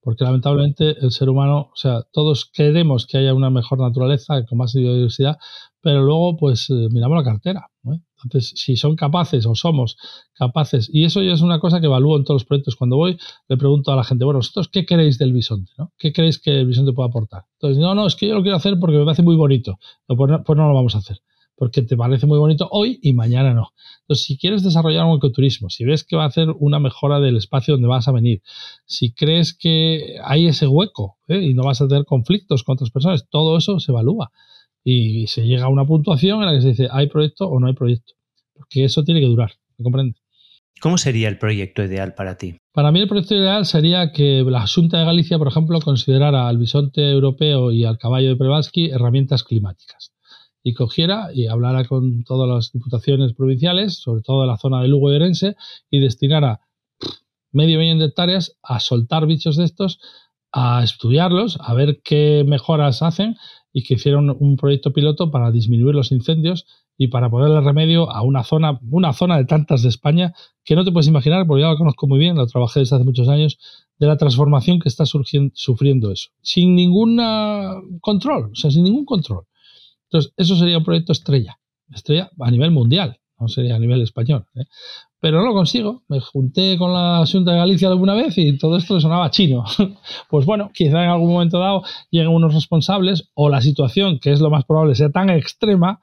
Porque 0.00 0.22
lamentablemente 0.22 0.96
el 1.00 1.10
ser 1.10 1.28
humano, 1.28 1.70
o 1.72 1.76
sea, 1.76 2.02
todos 2.12 2.48
queremos 2.52 3.06
que 3.06 3.18
haya 3.18 3.34
una 3.34 3.50
mejor 3.50 3.80
naturaleza, 3.80 4.44
con 4.44 4.58
más 4.58 4.74
biodiversidad, 4.74 5.38
pero 5.80 6.02
luego 6.02 6.36
pues 6.36 6.70
eh, 6.70 6.88
miramos 6.92 7.16
la 7.16 7.24
cartera 7.24 7.70
Entonces, 8.24 8.52
si 8.56 8.76
son 8.76 8.96
capaces 8.96 9.44
o 9.46 9.54
somos 9.54 9.96
capaces, 10.32 10.88
y 10.92 11.04
eso 11.04 11.22
ya 11.22 11.32
es 11.32 11.42
una 11.42 11.60
cosa 11.60 11.80
que 11.80 11.86
evalúo 11.86 12.16
en 12.16 12.24
todos 12.24 12.42
los 12.42 12.44
proyectos, 12.46 12.76
cuando 12.76 12.96
voy 12.96 13.18
le 13.48 13.56
pregunto 13.56 13.92
a 13.92 13.96
la 13.96 14.04
gente, 14.04 14.24
bueno, 14.24 14.38
vosotros, 14.38 14.68
¿qué 14.68 14.86
queréis 14.86 15.18
del 15.18 15.32
bisonte? 15.32 15.72
¿Qué 15.98 16.12
creéis 16.12 16.38
que 16.38 16.60
el 16.60 16.66
bisonte 16.66 16.92
puede 16.92 17.08
aportar? 17.08 17.44
Entonces, 17.54 17.78
no, 17.78 17.94
no, 17.94 18.06
es 18.06 18.16
que 18.16 18.28
yo 18.28 18.34
lo 18.34 18.42
quiero 18.42 18.56
hacer 18.56 18.78
porque 18.80 18.96
me 18.96 19.04
parece 19.04 19.22
muy 19.22 19.36
bonito. 19.36 19.78
Pues 20.06 20.30
no, 20.30 20.42
pues 20.42 20.56
no 20.56 20.68
lo 20.68 20.74
vamos 20.74 20.94
a 20.94 20.98
hacer 20.98 21.18
porque 21.56 21.82
te 21.82 21.96
parece 21.96 22.26
muy 22.26 22.38
bonito 22.38 22.68
hoy 22.70 22.98
y 23.02 23.12
mañana 23.12 23.54
no. 23.54 23.72
Entonces, 24.00 24.26
si 24.26 24.36
quieres 24.36 24.62
desarrollar 24.62 25.06
un 25.06 25.18
ecoturismo, 25.18 25.70
si 25.70 25.84
ves 25.84 26.04
que 26.04 26.16
va 26.16 26.24
a 26.24 26.28
hacer 26.28 26.48
una 26.58 26.78
mejora 26.80 27.20
del 27.20 27.36
espacio 27.36 27.74
donde 27.74 27.88
vas 27.88 28.08
a 28.08 28.12
venir, 28.12 28.42
si 28.86 29.12
crees 29.12 29.54
que 29.54 30.16
hay 30.24 30.46
ese 30.46 30.66
hueco 30.66 31.18
¿eh? 31.28 31.40
y 31.42 31.54
no 31.54 31.62
vas 31.62 31.80
a 31.80 31.88
tener 31.88 32.04
conflictos 32.04 32.64
con 32.64 32.74
otras 32.74 32.90
personas, 32.90 33.28
todo 33.30 33.56
eso 33.56 33.78
se 33.78 33.92
evalúa 33.92 34.32
y 34.84 35.26
se 35.26 35.46
llega 35.46 35.64
a 35.64 35.68
una 35.68 35.86
puntuación 35.86 36.40
en 36.40 36.46
la 36.46 36.52
que 36.52 36.60
se 36.60 36.68
dice 36.68 36.88
hay 36.90 37.08
proyecto 37.08 37.48
o 37.48 37.58
no 37.58 37.66
hay 37.66 37.72
proyecto, 37.72 38.12
porque 38.52 38.84
eso 38.84 39.02
tiene 39.02 39.20
que 39.20 39.26
durar, 39.26 39.52
¿me 39.78 39.82
comprendes? 39.82 40.22
¿Cómo 40.80 40.98
sería 40.98 41.28
el 41.28 41.38
proyecto 41.38 41.82
ideal 41.82 42.14
para 42.14 42.36
ti? 42.36 42.58
Para 42.72 42.92
mí 42.92 43.00
el 43.00 43.08
proyecto 43.08 43.34
ideal 43.34 43.64
sería 43.64 44.12
que 44.12 44.44
la 44.46 44.66
Junta 44.66 44.98
de 44.98 45.04
Galicia, 45.04 45.38
por 45.38 45.48
ejemplo, 45.48 45.80
considerara 45.80 46.48
al 46.48 46.58
bisonte 46.58 47.10
europeo 47.10 47.72
y 47.72 47.84
al 47.84 47.96
caballo 47.96 48.28
de 48.28 48.36
Prevalsky 48.36 48.90
herramientas 48.90 49.44
climáticas 49.44 50.12
y 50.62 50.74
cogiera 50.74 51.28
y 51.32 51.46
hablara 51.46 51.84
con 51.84 52.24
todas 52.24 52.48
las 52.48 52.72
diputaciones 52.72 53.34
provinciales, 53.34 53.98
sobre 53.98 54.22
todo 54.22 54.42
de 54.42 54.48
la 54.48 54.56
zona 54.56 54.82
de 54.82 54.88
Lugo 54.88 55.12
y 55.12 55.16
Orense, 55.16 55.56
y 55.90 56.00
destinara 56.00 56.60
medio 57.52 57.78
millón 57.78 58.00
de 58.00 58.06
hectáreas 58.06 58.56
a 58.62 58.80
soltar 58.80 59.26
bichos 59.26 59.56
de 59.56 59.64
estos, 59.64 60.00
a 60.52 60.82
estudiarlos, 60.82 61.58
a 61.60 61.74
ver 61.74 62.00
qué 62.02 62.44
mejoras 62.46 63.02
hacen 63.02 63.36
y 63.76 63.82
que 63.82 63.94
hicieron 63.94 64.34
un 64.38 64.56
proyecto 64.56 64.92
piloto 64.92 65.32
para 65.32 65.50
disminuir 65.50 65.96
los 65.96 66.12
incendios 66.12 66.64
y 66.96 67.08
para 67.08 67.28
ponerle 67.28 67.60
remedio 67.60 68.08
a 68.08 68.22
una 68.22 68.44
zona, 68.44 68.78
una 68.88 69.12
zona 69.12 69.36
de 69.36 69.46
tantas 69.46 69.82
de 69.82 69.88
España 69.88 70.32
que 70.64 70.76
no 70.76 70.84
te 70.84 70.92
puedes 70.92 71.08
imaginar, 71.08 71.44
porque 71.44 71.62
ya 71.62 71.70
lo 71.70 71.76
conozco 71.76 72.06
muy 72.06 72.20
bien, 72.20 72.36
lo 72.36 72.46
trabajé 72.46 72.80
desde 72.80 72.94
hace 72.94 73.04
muchos 73.04 73.28
años, 73.28 73.58
de 73.98 74.06
la 74.06 74.16
transformación 74.16 74.78
que 74.78 74.88
está 74.88 75.06
surgiendo, 75.06 75.52
sufriendo 75.56 76.12
eso, 76.12 76.30
sin 76.40 76.76
ningún 76.76 77.20
control, 78.00 78.50
o 78.52 78.54
sea, 78.54 78.70
sin 78.70 78.84
ningún 78.84 79.04
control. 79.04 79.44
Entonces, 80.04 80.32
eso 80.36 80.56
sería 80.56 80.78
un 80.78 80.84
proyecto 80.84 81.10
estrella, 81.10 81.58
estrella 81.92 82.30
a 82.38 82.50
nivel 82.52 82.70
mundial, 82.70 83.18
no 83.40 83.48
sería 83.48 83.74
a 83.74 83.80
nivel 83.80 84.02
español. 84.02 84.46
¿eh? 84.54 84.66
Pero 85.24 85.38
no 85.38 85.46
lo 85.46 85.54
consigo. 85.54 86.02
Me 86.08 86.20
junté 86.20 86.76
con 86.76 86.92
la 86.92 87.24
Junta 87.24 87.52
de 87.52 87.56
Galicia 87.56 87.88
alguna 87.88 88.12
vez 88.12 88.36
y 88.36 88.58
todo 88.58 88.76
esto 88.76 89.00
sonaba 89.00 89.30
chino. 89.30 89.64
pues 90.28 90.44
bueno, 90.44 90.70
quizá 90.74 91.02
en 91.02 91.08
algún 91.08 91.32
momento 91.32 91.58
dado 91.58 91.82
lleguen 92.10 92.28
unos 92.28 92.52
responsables 92.52 93.30
o 93.32 93.48
la 93.48 93.62
situación, 93.62 94.18
que 94.18 94.32
es 94.32 94.40
lo 94.42 94.50
más 94.50 94.66
probable, 94.66 94.94
sea 94.94 95.10
tan 95.10 95.30
extrema 95.30 95.98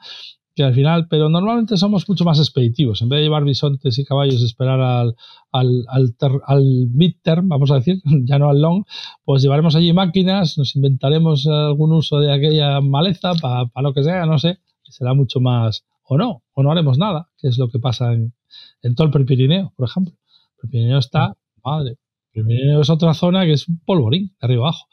que 0.55 0.63
al 0.63 0.73
final, 0.73 1.07
pero 1.07 1.29
normalmente 1.29 1.77
somos 1.77 2.09
mucho 2.09 2.25
más 2.25 2.39
expeditivos. 2.39 3.03
En 3.03 3.09
vez 3.09 3.19
de 3.19 3.25
llevar 3.25 3.43
bisontes 3.43 3.99
y 3.99 4.05
caballos, 4.05 4.41
esperar 4.41 4.81
al, 4.81 5.15
al, 5.51 5.85
al, 5.87 6.15
al 6.47 6.87
midterm, 6.91 7.47
vamos 7.47 7.69
a 7.69 7.75
decir, 7.75 8.01
ya 8.25 8.39
no 8.39 8.49
al 8.49 8.59
long, 8.59 8.85
pues 9.23 9.43
llevaremos 9.43 9.75
allí 9.75 9.93
máquinas, 9.93 10.57
nos 10.57 10.75
inventaremos 10.75 11.45
algún 11.45 11.93
uso 11.93 12.19
de 12.19 12.33
aquella 12.33 12.81
maleza 12.81 13.33
para 13.35 13.69
lo 13.83 13.93
que 13.93 14.01
sea, 14.01 14.25
no 14.25 14.39
sé, 14.39 14.57
será 14.81 15.13
mucho 15.13 15.39
más, 15.39 15.85
o 16.07 16.17
no, 16.17 16.41
o 16.53 16.63
no 16.63 16.71
haremos 16.71 16.97
nada, 16.97 17.29
que 17.37 17.49
es 17.49 17.59
lo 17.59 17.69
que 17.69 17.77
pasa 17.77 18.13
en, 18.13 18.33
en 18.81 18.95
todo 18.95 19.07
el 19.07 19.13
Prepirineo, 19.13 19.73
por 19.75 19.87
ejemplo. 19.87 20.13
El 20.13 20.59
Prepirineo 20.61 20.99
está, 20.99 21.33
madre, 21.63 21.97
el 22.33 22.43
Prepirineo 22.43 22.81
es 22.81 22.89
otra 22.89 23.13
zona 23.13 23.45
que 23.45 23.53
es 23.53 23.67
un 23.67 23.79
polvorín, 23.79 24.27
de 24.27 24.45
arriba 24.45 24.63
abajo 24.63 24.87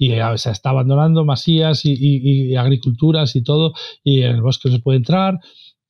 y 0.00 0.12
se 0.36 0.50
está 0.50 0.70
abandonando 0.70 1.26
masías 1.26 1.82
y, 1.84 2.56
agriculturas 2.56 3.36
y 3.36 3.42
todo, 3.42 3.74
y 4.02 4.22
en 4.22 4.36
el 4.36 4.40
bosque 4.40 4.70
no 4.70 4.76
se 4.76 4.80
puede 4.80 4.96
entrar. 4.96 5.38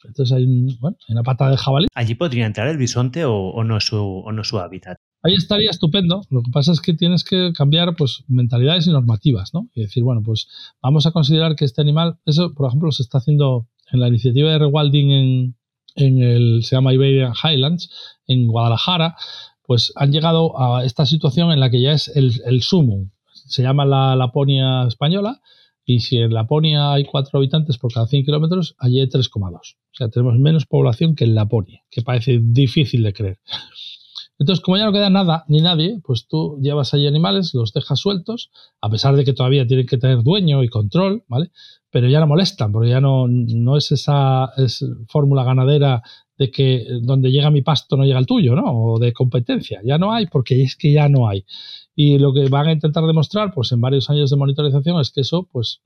Entonces 0.03 0.37
hay, 0.37 0.47
una 0.47 1.23
pata 1.23 1.49
de 1.49 1.57
jabalí. 1.57 1.87
¿Allí 1.95 2.17
podría 2.17 2.47
entrar 2.47 2.67
el 2.67 2.77
bisonte 2.77 3.25
o, 3.25 3.63
no 3.63 3.77
es 3.77 3.85
su, 3.85 3.97
o 3.97 4.33
no 4.33 4.43
su 4.43 4.59
hábitat? 4.59 4.97
Ahí 5.23 5.35
estaría 5.35 5.71
estupendo. 5.71 6.23
Lo 6.29 6.43
que 6.43 6.51
pasa 6.51 6.73
es 6.73 6.81
que 6.81 6.95
tienes 6.95 7.23
que 7.23 7.53
cambiar 7.55 7.95
pues, 7.95 8.25
mentalidades 8.27 8.89
y 8.89 8.91
normativas, 8.91 9.55
¿no? 9.55 9.69
Y 9.75 9.83
decir, 9.83 10.03
bueno, 10.03 10.23
pues 10.25 10.49
vamos 10.83 11.07
a 11.07 11.13
considerar 11.13 11.55
que 11.55 11.65
este 11.65 11.81
animal, 11.81 12.19
eso, 12.27 12.53
por 12.53 12.67
ejemplo, 12.67 12.91
se 12.91 13.05
está 13.05 13.19
haciendo 13.19 13.69
en 13.93 14.01
la 14.01 14.09
iniciativa 14.09 14.51
de 14.51 14.59
rewilding 14.59 15.11
en, 15.13 15.57
en 15.97 16.23
el, 16.23 16.65
se 16.65 16.77
llama 16.77 16.95
Iberian 16.95 17.33
Highlands, 17.43 17.91
en 18.27 18.47
Guadalajara, 18.47 19.17
pues 19.63 19.93
han 19.97 20.13
llegado 20.13 20.61
a 20.61 20.85
esta 20.85 21.07
situación 21.07 21.53
en 21.53 21.61
la 21.61 21.71
que 21.71 21.81
ya 21.81 21.93
es 21.93 22.09
el, 22.09 22.41
el 22.45 22.63
sumo 22.63 23.11
se 23.51 23.63
llama 23.63 23.85
la 23.85 24.15
Laponia 24.17 24.85
española 24.87 25.41
y 25.85 26.01
si 26.01 26.19
en 26.19 26.33
Laponia 26.33 26.93
hay 26.93 27.05
cuatro 27.05 27.39
habitantes 27.39 27.79
por 27.79 27.93
cada 27.93 28.07
100 28.07 28.25
kilómetros, 28.25 28.77
allí 28.79 29.01
hay 29.01 29.09
3,2. 29.09 29.57
O 29.57 29.61
sea, 29.93 30.09
tenemos 30.09 30.39
menos 30.39 30.67
población 30.67 31.17
que 31.17 31.25
en 31.25 31.35
Laponia, 31.35 31.83
que 31.91 32.03
parece 32.03 32.39
difícil 32.41 33.03
de 33.03 33.13
creer. 33.13 33.39
Entonces, 34.41 34.65
como 34.65 34.79
ya 34.79 34.87
no 34.87 34.93
queda 34.93 35.11
nada 35.11 35.45
ni 35.49 35.61
nadie, 35.61 36.01
pues 36.03 36.27
tú 36.27 36.59
llevas 36.63 36.95
allí 36.95 37.07
animales, 37.07 37.53
los 37.53 37.75
dejas 37.75 38.01
sueltos, 38.01 38.51
a 38.81 38.89
pesar 38.89 39.15
de 39.15 39.25
que 39.25 39.35
todavía 39.35 39.67
tienen 39.67 39.87
que 39.87 39.99
tener 39.99 40.23
dueño 40.23 40.65
y 40.65 40.69
control, 40.69 41.25
¿vale? 41.29 41.51
Pero 41.91 42.09
ya 42.09 42.21
no 42.21 42.27
molestan, 42.27 42.73
porque 42.73 42.89
ya 42.89 43.03
no, 43.03 43.29
no 43.29 43.77
es 43.77 43.93
esa 43.93 44.51
fórmula 45.09 45.45
ganadera 45.45 46.03
de 46.39 46.51
que 46.51 46.87
donde 47.03 47.31
llega 47.31 47.51
mi 47.51 47.61
pasto 47.61 47.99
no 47.99 48.05
llega 48.05 48.19
el 48.19 48.25
tuyo, 48.25 48.57
¿no? 48.57 48.65
O 48.65 48.99
de 48.99 49.13
competencia. 49.13 49.83
Ya 49.85 49.99
no 49.99 50.11
hay, 50.11 50.27
porque 50.27 50.63
es 50.63 50.75
que 50.75 50.91
ya 50.91 51.07
no 51.11 51.29
hay. 51.29 51.45
Y 51.95 52.19
lo 52.19 52.33
que 52.33 52.49
van 52.49 52.69
a 52.69 52.73
intentar 52.73 53.05
demostrar, 53.05 53.53
pues 53.53 53.73
en 53.73 53.83
varios 53.83 54.09
años 54.09 54.31
de 54.31 54.39
monitorización, 54.39 54.99
es 55.01 55.11
que 55.11 55.21
eso, 55.21 55.47
pues, 55.53 55.83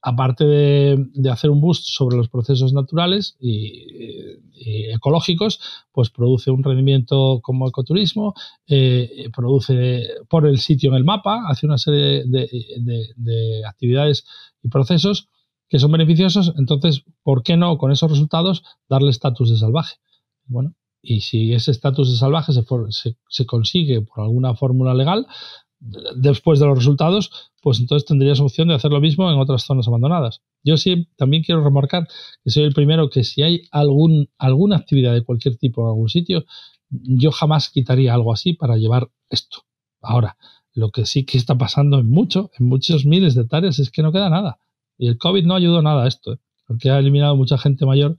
aparte 0.00 0.44
de, 0.44 1.30
hacer 1.30 1.50
un 1.50 1.60
boost 1.60 1.86
sobre 1.86 2.16
los 2.16 2.28
procesos 2.28 2.72
naturales 2.72 3.36
y, 3.40 4.38
ecológicos, 4.64 5.60
pues 5.92 6.10
produce 6.10 6.50
un 6.50 6.62
rendimiento 6.62 7.40
como 7.42 7.68
ecoturismo, 7.68 8.34
eh, 8.66 9.28
produce, 9.34 10.04
pone 10.28 10.50
el 10.50 10.58
sitio 10.58 10.90
en 10.90 10.96
el 10.96 11.04
mapa, 11.04 11.44
hace 11.48 11.66
una 11.66 11.78
serie 11.78 12.24
de, 12.26 13.62
actividades 13.66 14.24
y 14.62 14.68
procesos 14.68 15.28
que 15.68 15.78
son 15.78 15.92
beneficiosos, 15.92 16.54
entonces, 16.56 17.04
¿por 17.22 17.42
qué 17.42 17.56
no 17.56 17.76
con 17.76 17.92
esos 17.92 18.10
resultados 18.10 18.62
darle 18.88 19.10
estatus 19.10 19.50
de 19.50 19.58
salvaje? 19.58 19.96
Bueno, 20.46 20.74
y 21.02 21.20
si 21.20 21.52
ese 21.52 21.70
estatus 21.70 22.10
de 22.10 22.16
salvaje 22.16 22.52
se, 22.52 22.64
se, 23.28 23.46
consigue 23.46 24.00
por 24.00 24.20
alguna 24.24 24.54
fórmula 24.54 24.94
legal, 24.94 25.26
después 25.80 26.58
de 26.58 26.66
los 26.66 26.78
resultados, 26.78 27.52
pues 27.62 27.80
entonces 27.80 28.06
tendrías 28.06 28.40
opción 28.40 28.68
de 28.68 28.74
hacer 28.74 28.90
lo 28.90 29.00
mismo 29.00 29.30
en 29.30 29.38
otras 29.38 29.62
zonas 29.62 29.86
abandonadas. 29.88 30.42
Yo 30.64 30.76
sí 30.76 31.08
también 31.16 31.42
quiero 31.42 31.62
remarcar 31.62 32.08
que 32.42 32.50
soy 32.50 32.64
el 32.64 32.74
primero 32.74 33.10
que 33.10 33.24
si 33.24 33.42
hay 33.42 33.62
algún, 33.70 34.28
alguna 34.38 34.76
actividad 34.76 35.14
de 35.14 35.22
cualquier 35.22 35.56
tipo 35.56 35.82
en 35.82 35.88
algún 35.88 36.08
sitio, 36.08 36.44
yo 36.90 37.30
jamás 37.30 37.70
quitaría 37.70 38.14
algo 38.14 38.32
así 38.32 38.54
para 38.54 38.76
llevar 38.76 39.10
esto. 39.30 39.64
Ahora, 40.00 40.36
lo 40.72 40.90
que 40.90 41.06
sí 41.06 41.24
que 41.24 41.38
está 41.38 41.58
pasando 41.58 41.98
en 41.98 42.10
mucho, 42.10 42.50
en 42.58 42.66
muchos 42.66 43.04
miles 43.04 43.34
de 43.34 43.42
hectáreas, 43.42 43.78
es 43.78 43.90
que 43.90 44.02
no 44.02 44.12
queda 44.12 44.30
nada. 44.30 44.58
Y 44.96 45.08
el 45.08 45.18
COVID 45.18 45.44
no 45.44 45.54
ayudó 45.54 45.82
nada 45.82 46.04
a 46.04 46.08
esto, 46.08 46.34
¿eh? 46.34 46.38
porque 46.66 46.90
ha 46.90 46.98
eliminado 46.98 47.36
mucha 47.36 47.58
gente 47.58 47.86
mayor 47.86 48.16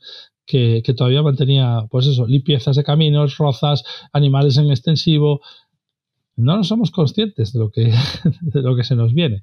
que, 0.50 0.82
todavía 0.98 1.22
mantenía, 1.22 1.86
pues 1.92 2.08
eso, 2.08 2.26
limpiezas 2.26 2.76
de 2.76 2.84
caminos, 2.84 3.38
rozas, 3.38 3.84
animales 4.12 4.58
en 4.58 4.72
extensivo. 4.72 5.42
No 6.40 6.64
somos 6.64 6.90
conscientes 6.92 7.52
de 7.54 7.60
lo 7.60 7.70
que, 7.70 7.92
de 8.42 8.62
lo 8.62 8.76
que 8.76 8.84
se 8.84 8.96
nos 8.96 9.14
viene. 9.14 9.42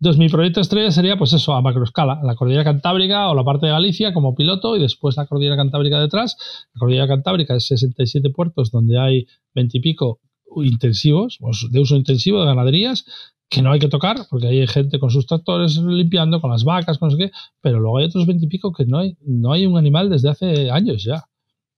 Entonces, 0.00 0.18
mi 0.18 0.28
proyecto 0.28 0.60
estrella 0.60 0.90
sería, 0.90 1.16
pues 1.16 1.32
eso, 1.32 1.54
a 1.54 1.62
macroescala, 1.62 2.20
la 2.22 2.34
cordillera 2.34 2.64
cantábrica 2.64 3.30
o 3.30 3.34
la 3.34 3.44
parte 3.44 3.66
de 3.66 3.72
Galicia 3.72 4.12
como 4.12 4.34
piloto 4.34 4.76
y 4.76 4.80
después 4.80 5.16
la 5.16 5.26
cordillera 5.26 5.56
cantábrica 5.56 6.00
detrás. 6.00 6.36
La 6.74 6.80
cordillera 6.80 7.06
cantábrica 7.06 7.54
es 7.54 7.66
67 7.66 8.30
puertos 8.30 8.70
donde 8.70 8.98
hay 8.98 9.26
20 9.54 9.78
y 9.78 9.80
pico 9.80 10.20
intensivos, 10.56 11.38
pues, 11.40 11.66
de 11.70 11.80
uso 11.80 11.96
intensivo 11.96 12.40
de 12.40 12.46
ganaderías, 12.46 13.04
que 13.48 13.62
no 13.62 13.70
hay 13.70 13.78
que 13.78 13.88
tocar, 13.88 14.26
porque 14.28 14.48
hay 14.48 14.66
gente 14.66 14.98
con 14.98 15.10
sus 15.10 15.26
tractores 15.26 15.76
limpiando, 15.78 16.40
con 16.40 16.50
las 16.50 16.64
vacas, 16.64 16.98
con 16.98 17.08
no 17.08 17.16
sé 17.16 17.24
qué, 17.24 17.30
pero 17.60 17.78
luego 17.78 17.98
hay 17.98 18.06
otros 18.06 18.26
veintipico 18.26 18.72
que 18.72 18.84
no 18.84 18.98
hay, 18.98 19.16
no 19.20 19.52
hay 19.52 19.66
un 19.66 19.78
animal 19.78 20.10
desde 20.10 20.30
hace 20.30 20.70
años 20.70 21.04
ya. 21.04 21.24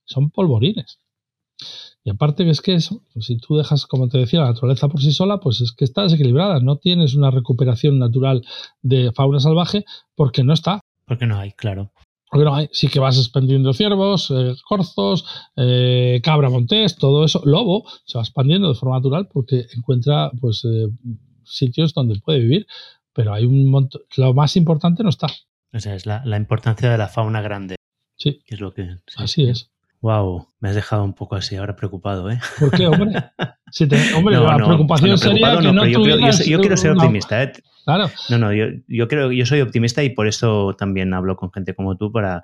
Son 0.05 0.31
polvorines. 0.31 0.99
Y 2.09 2.11
aparte 2.11 2.45
que 2.45 2.51
es 2.51 2.63
que 2.63 2.73
eso, 2.73 3.03
pues 3.13 3.27
si 3.27 3.37
tú 3.37 3.59
dejas, 3.59 3.85
como 3.85 4.09
te 4.09 4.17
decía, 4.17 4.41
la 4.41 4.47
naturaleza 4.47 4.89
por 4.89 5.03
sí 5.03 5.13
sola, 5.13 5.41
pues 5.41 5.61
es 5.61 5.73
que 5.73 5.85
está 5.85 6.05
desequilibrada. 6.05 6.59
No 6.61 6.79
tienes 6.79 7.15
una 7.15 7.31
recuperación 7.31 7.99
natural 7.99 8.47
de 8.81 9.13
fauna 9.13 9.41
salvaje 9.41 9.85
porque 10.15 10.43
no 10.43 10.55
está. 10.55 10.81
Porque 11.05 11.27
no 11.27 11.39
hay, 11.39 11.53
claro. 11.53 11.93
Porque 12.31 12.47
no 12.47 12.55
hay. 12.55 12.71
Sí 12.73 12.89
que 12.89 12.99
vas 12.99 13.19
expandiendo 13.19 13.75
ciervos, 13.75 14.31
eh, 14.31 14.55
corzos, 14.67 15.27
eh, 15.57 16.23
cabra 16.25 16.49
montés, 16.49 16.97
todo 16.97 17.27
eso. 17.27 17.43
Lobo 17.45 17.85
se 18.07 18.17
va 18.17 18.23
expandiendo 18.23 18.71
de 18.71 18.75
forma 18.75 18.97
natural 18.97 19.29
porque 19.31 19.67
encuentra 19.77 20.31
pues 20.41 20.65
eh, 20.65 20.89
sitios 21.45 21.93
donde 21.93 22.19
puede 22.21 22.39
vivir, 22.39 22.67
pero 23.13 23.35
hay 23.35 23.45
un 23.45 23.71
montón, 23.71 24.01
lo 24.17 24.33
más 24.33 24.57
importante 24.57 25.03
no 25.03 25.11
está. 25.11 25.27
O 25.75 25.79
sea, 25.79 25.95
es 25.95 26.07
la, 26.07 26.23
importancia 26.39 26.91
de 26.91 26.97
la 26.97 27.09
fauna 27.09 27.43
grande. 27.43 27.77
Sí. 28.17 28.41
es 28.47 28.61
lo 28.63 28.73
que, 28.73 28.97
así 29.19 29.43
es. 29.43 29.71
Wow, 30.01 30.47
me 30.61 30.69
has 30.69 30.77
dejado 30.77 31.03
un 31.03 31.13
poco 31.13 31.35
así 31.35 31.57
ahora 31.57 31.75
preocupado, 31.75 32.31
¿eh? 32.31 32.39
¿Por 32.61 32.71
qué, 32.71 32.87
hombre? 32.87 33.11
hombre, 34.17 34.37
la 34.37 34.57
preocupación 34.57 35.19
sería 35.19 35.59
que 35.59 35.73
no, 35.73 35.85
yo, 35.87 36.05
yo, 36.05 36.61
quiero 36.61 36.77
ser 36.77 36.93
optimista, 36.93 37.43
¿eh? 37.43 37.53
Claro. 37.85 38.09
No, 38.29 38.39
no, 38.39 38.53
yo, 38.53 38.67
yo 38.87 39.09
creo 39.09 39.33
yo 39.33 39.47
soy 39.47 39.61
optimista 39.61 40.05
y 40.05 40.11
por 40.11 40.29
eso 40.29 40.75
también 40.79 41.15
hablo 41.15 41.37
con 41.37 41.51
gente 41.51 41.75
como 41.75 41.97
tú 41.97 42.13
para 42.13 42.43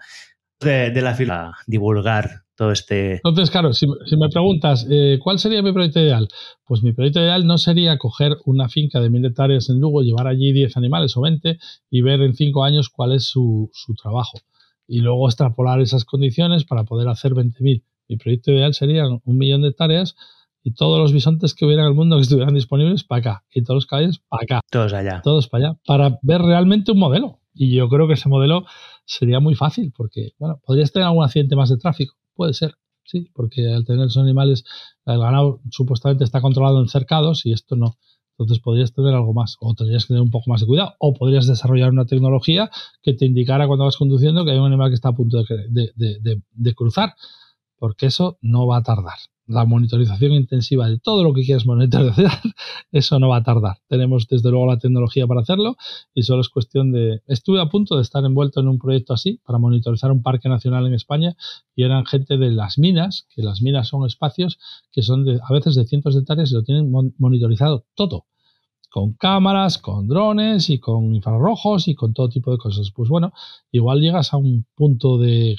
de, 0.60 1.02
la 1.02 1.14
fila 1.14 1.52
divulgar 1.66 2.42
todo 2.56 2.72
este... 2.72 3.14
Entonces, 3.16 3.50
claro, 3.50 3.72
si, 3.72 3.86
me 3.86 4.28
preguntas, 4.28 4.86
eh, 4.88 5.18
¿cuál 5.22 5.38
sería 5.38 5.62
mi 5.62 5.72
proyecto 5.72 6.00
ideal? 6.00 6.28
Pues 6.64 6.82
mi 6.82 6.92
proyecto 6.92 7.20
ideal 7.20 7.46
no 7.46 7.58
sería 7.58 7.98
coger 7.98 8.36
una 8.46 8.68
finca 8.68 9.00
de 9.00 9.10
mil 9.10 9.24
hectáreas 9.24 9.68
en 9.70 9.80
Lugo, 9.80 10.02
llevar 10.02 10.28
allí 10.28 10.52
10 10.52 10.76
animales 10.76 11.16
o 11.16 11.20
20 11.20 11.58
y 11.90 12.02
ver 12.02 12.22
en 12.22 12.34
5 12.34 12.64
años 12.64 12.88
cuál 12.88 13.12
es 13.12 13.24
su, 13.24 13.70
su 13.72 13.94
trabajo. 13.94 14.38
Y 14.86 15.00
luego 15.00 15.28
extrapolar 15.28 15.80
esas 15.80 16.04
condiciones 16.04 16.64
para 16.64 16.84
poder 16.84 17.08
hacer 17.08 17.32
20.000. 17.32 17.82
Mi 18.08 18.16
proyecto 18.16 18.52
ideal 18.52 18.74
sería 18.74 19.06
un 19.06 19.38
millón 19.38 19.62
de 19.62 19.68
hectáreas 19.68 20.14
y 20.62 20.72
todos 20.72 20.98
los 20.98 21.12
bisontes 21.12 21.54
que 21.54 21.66
hubiera 21.66 21.82
en 21.82 21.88
el 21.88 21.94
mundo 21.94 22.16
que 22.16 22.22
estuvieran 22.22 22.54
disponibles 22.54 23.04
para 23.04 23.20
acá 23.20 23.44
y 23.52 23.62
todos 23.62 23.76
los 23.76 23.86
caballos 23.86 24.22
para 24.28 24.42
acá. 24.42 24.60
Todos 24.70 24.92
allá. 24.92 25.20
Todos 25.22 25.48
para 25.48 25.68
allá, 25.68 25.78
para 25.86 26.18
ver 26.22 26.40
realmente 26.40 26.92
un 26.92 26.98
modelo. 26.98 27.40
Y 27.52 27.74
yo 27.74 27.88
creo 27.88 28.08
que 28.08 28.14
ese 28.14 28.28
modelo 28.28 28.64
sería 29.04 29.40
muy 29.40 29.54
fácil 29.54 29.92
porque, 29.96 30.32
bueno, 30.38 30.60
podrías 30.64 30.90
tener 30.90 31.06
algún 31.06 31.24
accidente 31.24 31.54
más 31.54 31.68
de 31.68 31.76
tráfico, 31.76 32.16
puede 32.34 32.54
ser, 32.54 32.74
sí, 33.04 33.30
porque 33.34 33.72
al 33.72 33.84
tener 33.84 34.06
esos 34.06 34.22
animales, 34.22 34.64
el 35.06 35.18
ganado 35.18 35.60
supuestamente 35.70 36.24
está 36.24 36.40
controlado 36.40 36.80
en 36.80 36.88
cercados 36.88 37.46
y 37.46 37.52
esto 37.52 37.76
no. 37.76 37.98
Entonces 38.36 38.58
podrías 38.58 38.92
tener 38.92 39.14
algo 39.14 39.32
más, 39.32 39.56
o 39.60 39.74
tendrías 39.74 40.04
que 40.04 40.08
tener 40.08 40.22
un 40.22 40.30
poco 40.30 40.50
más 40.50 40.60
de 40.60 40.66
cuidado, 40.66 40.94
o 40.98 41.14
podrías 41.14 41.46
desarrollar 41.46 41.90
una 41.90 42.04
tecnología 42.04 42.70
que 43.02 43.14
te 43.14 43.26
indicara 43.26 43.66
cuando 43.66 43.84
vas 43.84 43.96
conduciendo 43.96 44.44
que 44.44 44.50
hay 44.50 44.58
un 44.58 44.66
animal 44.66 44.90
que 44.90 44.96
está 44.96 45.10
a 45.10 45.12
punto 45.12 45.44
de 45.44 46.74
cruzar, 46.74 47.14
porque 47.78 48.06
eso 48.06 48.38
no 48.40 48.66
va 48.66 48.78
a 48.78 48.82
tardar 48.82 49.18
la 49.46 49.64
monitorización 49.66 50.32
intensiva 50.32 50.88
de 50.88 50.98
todo 50.98 51.22
lo 51.22 51.34
que 51.34 51.42
quieras 51.42 51.66
monitorizar, 51.66 52.40
eso 52.92 53.18
no 53.18 53.28
va 53.28 53.38
a 53.38 53.42
tardar. 53.42 53.76
Tenemos 53.88 54.26
desde 54.28 54.50
luego 54.50 54.66
la 54.66 54.78
tecnología 54.78 55.26
para 55.26 55.40
hacerlo 55.42 55.76
y 56.14 56.22
solo 56.22 56.40
es 56.40 56.48
cuestión 56.48 56.92
de... 56.92 57.20
Estuve 57.26 57.60
a 57.60 57.68
punto 57.68 57.96
de 57.96 58.02
estar 58.02 58.24
envuelto 58.24 58.60
en 58.60 58.68
un 58.68 58.78
proyecto 58.78 59.12
así 59.12 59.40
para 59.44 59.58
monitorizar 59.58 60.10
un 60.10 60.22
parque 60.22 60.48
nacional 60.48 60.86
en 60.86 60.94
España 60.94 61.36
y 61.74 61.84
eran 61.84 62.06
gente 62.06 62.38
de 62.38 62.50
las 62.50 62.78
minas, 62.78 63.26
que 63.34 63.42
las 63.42 63.60
minas 63.60 63.88
son 63.88 64.06
espacios 64.06 64.58
que 64.92 65.02
son 65.02 65.24
de, 65.24 65.40
a 65.42 65.52
veces 65.52 65.74
de 65.74 65.84
cientos 65.84 66.14
de 66.14 66.20
hectáreas 66.20 66.50
y 66.50 66.54
lo 66.54 66.62
tienen 66.62 66.90
monitorizado 67.18 67.84
todo 67.94 68.26
con 68.94 69.14
cámaras, 69.14 69.78
con 69.78 70.06
drones 70.06 70.70
y 70.70 70.78
con 70.78 71.16
infrarrojos 71.16 71.88
y 71.88 71.96
con 71.96 72.14
todo 72.14 72.28
tipo 72.28 72.52
de 72.52 72.58
cosas. 72.58 72.92
Pues 72.94 73.08
bueno, 73.08 73.32
igual 73.72 74.00
llegas 74.00 74.32
a 74.32 74.36
un 74.36 74.66
punto 74.76 75.18
de, 75.18 75.56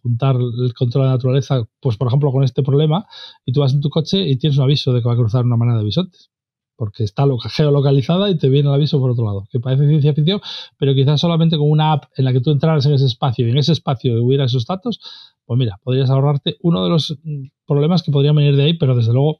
juntar 0.00 0.36
el 0.36 0.72
control 0.72 1.02
de 1.02 1.08
la 1.08 1.12
naturaleza, 1.16 1.68
pues 1.78 1.98
por 1.98 2.08
ejemplo 2.08 2.32
con 2.32 2.42
este 2.42 2.62
problema, 2.62 3.04
y 3.44 3.52
tú 3.52 3.60
vas 3.60 3.74
en 3.74 3.82
tu 3.82 3.90
coche 3.90 4.26
y 4.26 4.38
tienes 4.38 4.56
un 4.56 4.64
aviso 4.64 4.94
de 4.94 5.02
que 5.02 5.08
va 5.08 5.12
a 5.12 5.16
cruzar 5.18 5.44
una 5.44 5.58
manada 5.58 5.80
de 5.80 5.84
bisontes. 5.84 6.30
Porque 6.74 7.04
está 7.04 7.26
geolocalizada 7.50 8.30
y 8.30 8.38
te 8.38 8.48
viene 8.48 8.70
el 8.70 8.74
aviso 8.76 8.98
por 8.98 9.10
otro 9.10 9.26
lado. 9.26 9.44
Que 9.50 9.60
parece 9.60 9.86
ciencia 9.86 10.14
ficción, 10.14 10.40
pero 10.78 10.94
quizás 10.94 11.20
solamente 11.20 11.58
con 11.58 11.70
una 11.70 11.92
app 11.92 12.04
en 12.16 12.24
la 12.24 12.32
que 12.32 12.40
tú 12.40 12.50
entraras 12.50 12.86
en 12.86 12.94
ese 12.94 13.04
espacio 13.04 13.46
y 13.46 13.50
en 13.50 13.58
ese 13.58 13.72
espacio 13.72 14.24
hubiera 14.24 14.46
esos 14.46 14.64
datos, 14.64 15.00
pues 15.44 15.58
mira, 15.58 15.78
podrías 15.82 16.08
ahorrarte 16.08 16.56
uno 16.62 16.82
de 16.82 16.88
los 16.88 17.18
problemas 17.66 18.02
que 18.02 18.10
podrían 18.10 18.36
venir 18.36 18.56
de 18.56 18.62
ahí, 18.62 18.78
pero 18.78 18.96
desde 18.96 19.12
luego, 19.12 19.36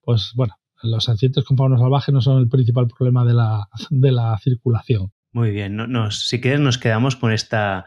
pues 0.00 0.30
bueno, 0.36 0.54
los 0.82 1.08
accidentes 1.08 1.44
con 1.44 1.56
fauna 1.56 1.78
salvaje 1.78 2.12
no 2.12 2.20
son 2.20 2.38
el 2.38 2.48
principal 2.48 2.86
problema 2.88 3.24
de 3.24 3.34
la, 3.34 3.68
de 3.90 4.12
la 4.12 4.38
circulación. 4.38 5.12
Muy 5.32 5.50
bien, 5.50 5.76
no, 5.76 6.10
si 6.10 6.40
quieres 6.40 6.60
nos 6.60 6.78
quedamos 6.78 7.16
con 7.16 7.32
esta, 7.32 7.84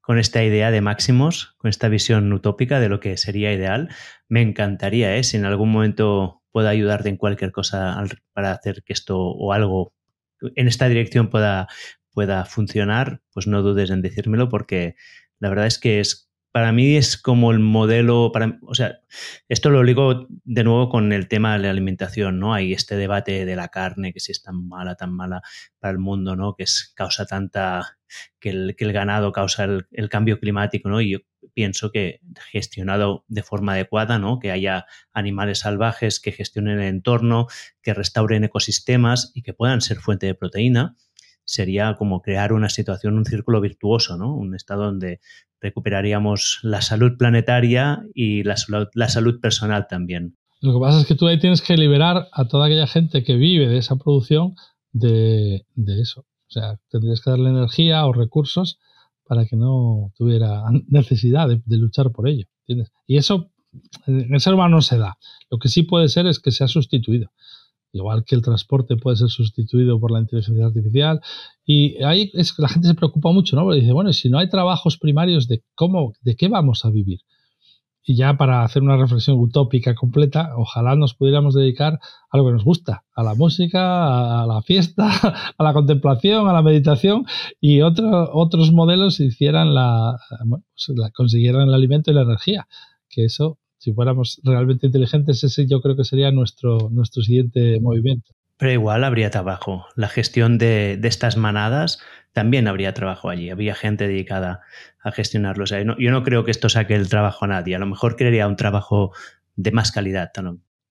con 0.00 0.18
esta 0.18 0.44
idea 0.44 0.70
de 0.70 0.80
máximos, 0.80 1.54
con 1.58 1.68
esta 1.68 1.88
visión 1.88 2.32
utópica 2.32 2.80
de 2.80 2.88
lo 2.88 3.00
que 3.00 3.16
sería 3.16 3.52
ideal. 3.52 3.88
Me 4.28 4.42
encantaría, 4.42 5.16
¿eh? 5.16 5.24
si 5.24 5.36
en 5.36 5.44
algún 5.44 5.70
momento 5.70 6.42
pueda 6.50 6.70
ayudarte 6.70 7.08
en 7.08 7.16
cualquier 7.16 7.50
cosa 7.50 8.04
para 8.32 8.52
hacer 8.52 8.82
que 8.84 8.92
esto 8.92 9.18
o 9.18 9.52
algo 9.52 9.94
en 10.54 10.68
esta 10.68 10.88
dirección 10.88 11.30
pueda, 11.30 11.68
pueda 12.12 12.44
funcionar, 12.44 13.22
pues 13.32 13.46
no 13.46 13.62
dudes 13.62 13.90
en 13.90 14.02
decírmelo 14.02 14.48
porque 14.48 14.96
la 15.38 15.48
verdad 15.48 15.66
es 15.66 15.78
que 15.78 16.00
es 16.00 16.31
para 16.52 16.70
mí 16.70 16.96
es 16.96 17.16
como 17.16 17.50
el 17.50 17.60
modelo, 17.60 18.30
para, 18.30 18.58
o 18.62 18.74
sea, 18.74 19.00
esto 19.48 19.70
lo 19.70 19.82
ligo 19.82 20.26
de 20.28 20.64
nuevo 20.64 20.90
con 20.90 21.12
el 21.12 21.26
tema 21.26 21.54
de 21.54 21.60
la 21.60 21.70
alimentación, 21.70 22.38
¿no? 22.38 22.52
Hay 22.52 22.74
este 22.74 22.94
debate 22.96 23.46
de 23.46 23.56
la 23.56 23.68
carne, 23.68 24.12
que 24.12 24.20
si 24.20 24.32
es 24.32 24.42
tan 24.42 24.68
mala, 24.68 24.94
tan 24.94 25.14
mala 25.14 25.40
para 25.78 25.92
el 25.92 25.98
mundo, 25.98 26.36
¿no? 26.36 26.54
Que 26.54 26.64
es, 26.64 26.92
causa 26.94 27.24
tanta, 27.24 27.98
que 28.38 28.50
el, 28.50 28.76
que 28.76 28.84
el 28.84 28.92
ganado 28.92 29.32
causa 29.32 29.64
el, 29.64 29.86
el, 29.92 30.10
cambio 30.10 30.38
climático, 30.38 30.90
¿no? 30.90 31.00
Y 31.00 31.12
yo 31.12 31.18
pienso 31.54 31.90
que 31.90 32.20
gestionado 32.50 33.24
de 33.28 33.42
forma 33.42 33.72
adecuada, 33.72 34.18
¿no? 34.18 34.38
Que 34.38 34.50
haya 34.50 34.84
animales 35.14 35.60
salvajes 35.60 36.20
que 36.20 36.32
gestionen 36.32 36.80
el 36.80 36.88
entorno, 36.88 37.46
que 37.82 37.94
restauren 37.94 38.44
ecosistemas 38.44 39.32
y 39.34 39.40
que 39.42 39.54
puedan 39.54 39.80
ser 39.80 39.98
fuente 39.98 40.26
de 40.26 40.34
proteína, 40.34 40.96
sería 41.44 41.96
como 41.96 42.22
crear 42.22 42.52
una 42.52 42.68
situación, 42.68 43.16
un 43.16 43.24
círculo 43.24 43.60
virtuoso, 43.60 44.16
¿no? 44.16 44.34
Un 44.34 44.54
estado 44.54 44.84
donde 44.84 45.20
recuperaríamos 45.60 46.58
la 46.62 46.82
salud 46.82 47.16
planetaria 47.16 48.02
y 48.14 48.42
la, 48.42 48.56
salud 48.56 49.40
personal 49.40 49.86
también. 49.88 50.36
Lo 50.60 50.74
que 50.74 50.80
pasa 50.80 51.00
es 51.00 51.06
que 51.06 51.14
tú 51.14 51.26
ahí 51.26 51.38
tienes 51.38 51.62
que 51.62 51.76
liberar 51.76 52.28
a 52.32 52.46
toda 52.46 52.66
aquella 52.66 52.86
gente 52.86 53.22
que 53.22 53.36
vive 53.36 53.68
de 53.68 53.78
esa 53.78 53.96
producción 53.96 54.54
de, 54.92 55.64
eso. 56.00 56.20
O 56.20 56.50
sea, 56.50 56.78
tendrías 56.90 57.20
que 57.20 57.30
darle 57.30 57.50
energía 57.50 58.04
o 58.06 58.12
recursos 58.12 58.78
para 59.26 59.46
que 59.46 59.56
no 59.56 60.12
tuviera 60.16 60.62
necesidad 60.88 61.48
de, 61.48 61.76
luchar 61.76 62.10
por 62.10 62.28
ello. 62.28 62.46
Y 63.06 63.16
eso 63.16 63.50
en 64.06 64.34
el 64.34 64.40
ser 64.40 64.54
humano 64.54 64.76
no 64.76 64.82
se 64.82 64.98
da. 64.98 65.16
Lo 65.50 65.58
que 65.58 65.68
sí 65.68 65.82
puede 65.82 66.08
ser 66.08 66.26
es 66.26 66.38
que 66.38 66.50
sea 66.50 66.68
sustituido. 66.68 67.30
Igual 67.92 68.24
que 68.24 68.34
el 68.34 68.42
transporte 68.42 68.96
puede 68.96 69.16
ser 69.18 69.28
sustituido 69.28 70.00
por 70.00 70.10
la 70.10 70.20
inteligencia 70.20 70.64
artificial. 70.64 71.20
Y 71.64 72.02
ahí 72.02 72.30
es 72.32 72.54
que 72.54 72.62
la 72.62 72.68
gente 72.68 72.88
se 72.88 72.94
preocupa 72.94 73.30
mucho, 73.32 73.54
¿no? 73.54 73.64
Porque 73.64 73.80
dice, 73.80 73.92
bueno, 73.92 74.12
si 74.12 74.30
no 74.30 74.38
hay 74.38 74.48
trabajos 74.48 74.96
primarios 74.96 75.46
de 75.46 75.62
cómo, 75.74 76.14
de 76.22 76.34
qué 76.34 76.48
vamos 76.48 76.84
a 76.86 76.90
vivir. 76.90 77.20
Y 78.04 78.16
ya 78.16 78.36
para 78.36 78.64
hacer 78.64 78.82
una 78.82 78.96
reflexión 78.96 79.38
utópica 79.38 79.94
completa, 79.94 80.54
ojalá 80.56 80.96
nos 80.96 81.14
pudiéramos 81.14 81.54
dedicar 81.54 82.00
a 82.30 82.36
lo 82.36 82.46
que 82.46 82.52
nos 82.52 82.64
gusta, 82.64 83.04
a 83.14 83.22
la 83.22 83.34
música, 83.34 84.42
a 84.42 84.46
la 84.46 84.60
fiesta, 84.62 85.08
a 85.58 85.62
la 85.62 85.72
contemplación, 85.72 86.48
a 86.48 86.52
la 86.52 86.62
meditación 86.62 87.26
y 87.60 87.82
otros 87.82 88.72
modelos 88.72 89.20
hicieran 89.20 89.74
la, 89.74 90.18
pues 90.48 91.12
consiguieran 91.14 91.68
el 91.68 91.74
alimento 91.74 92.10
y 92.10 92.14
la 92.14 92.22
energía, 92.22 92.66
que 93.08 93.24
eso 93.24 93.58
si 93.82 93.92
fuéramos 93.92 94.40
realmente 94.44 94.86
inteligentes, 94.86 95.42
ese 95.42 95.66
yo 95.66 95.80
creo 95.80 95.96
que 95.96 96.04
sería 96.04 96.30
nuestro, 96.30 96.88
nuestro 96.92 97.20
siguiente 97.20 97.80
movimiento. 97.80 98.30
Pero 98.56 98.70
igual 98.70 99.02
habría 99.02 99.28
trabajo. 99.32 99.86
La 99.96 100.06
gestión 100.06 100.56
de, 100.56 101.00
estas 101.02 101.36
manadas 101.36 101.98
también 102.32 102.68
habría 102.68 102.94
trabajo 102.94 103.28
allí. 103.28 103.50
Había 103.50 103.74
gente 103.74 104.06
dedicada 104.06 104.60
a 105.02 105.10
gestionarlo. 105.10 105.64
yo 105.98 106.10
no 106.12 106.22
creo 106.22 106.44
que 106.44 106.52
esto 106.52 106.68
saque 106.68 106.94
el 106.94 107.08
trabajo 107.08 107.44
a 107.44 107.48
nadie. 107.48 107.74
A 107.74 107.80
lo 107.80 107.86
mejor 107.86 108.14
crearía 108.14 108.46
un 108.46 108.54
trabajo 108.54 109.10
de 109.56 109.72
más 109.72 109.90
calidad. 109.90 110.30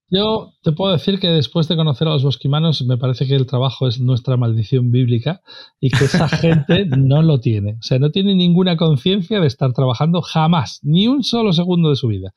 Yo 0.10 0.52
te 0.62 0.74
puedo 0.74 0.92
decir 0.92 1.18
que 1.22 1.30
después 1.30 1.70
de 1.70 1.78
conocer 1.78 2.10
a 2.10 2.12
los 2.12 2.24
bosquimanos, 2.24 2.82
me 2.82 2.98
parece 2.98 3.26
que 3.26 3.36
el 3.36 3.46
trabajo 3.46 3.88
es 3.88 4.02
nuestra 4.02 4.36
maldición 4.36 4.92
bíblica 4.92 5.40
y 5.80 5.92
que 5.92 6.04
esa 6.04 6.28
gente 6.28 6.88
no 6.88 7.22
lo 7.22 7.40
tiene. 7.40 7.76
O 7.80 7.84
sea, 7.84 8.00
no 8.00 8.12
tiene 8.12 8.36
ninguna 8.36 8.76
conciencia 8.76 9.40
de 9.40 9.48
estar 9.48 9.72
trabajando 9.72 10.22
jamás, 10.22 10.82
ni 10.84 11.08
un 11.08 11.24
solo 11.24 11.54
segundo 11.54 11.90
de 11.90 11.96
su 11.96 12.10
vida 12.10 12.34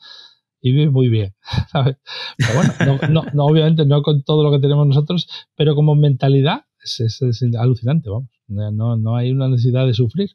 y 0.65 0.73
vive 0.73 0.91
muy 0.91 1.11
bien, 1.11 1.35
¿sabes? 1.71 1.99
Pero 2.39 2.55
bueno, 2.55 3.23
no, 3.35 3.45
obviamente 3.45 3.85
no 3.85 4.01
con 4.03 4.23
todo 4.23 4.43
lo 4.43 4.51
que 4.51 4.59
tenemos 4.59 4.87
nosotros, 4.87 5.29
pero 5.55 5.75
como 5.75 5.95
mentalidad 5.95 6.65
es, 6.83 7.21
alucinante, 7.61 8.09
vamos. 8.09 8.31
No, 8.49 8.97
no 8.97 9.17
hay 9.17 9.31
una 9.31 9.49
necesidad 9.49 9.87
de 9.87 9.93
sufrir. 9.93 10.31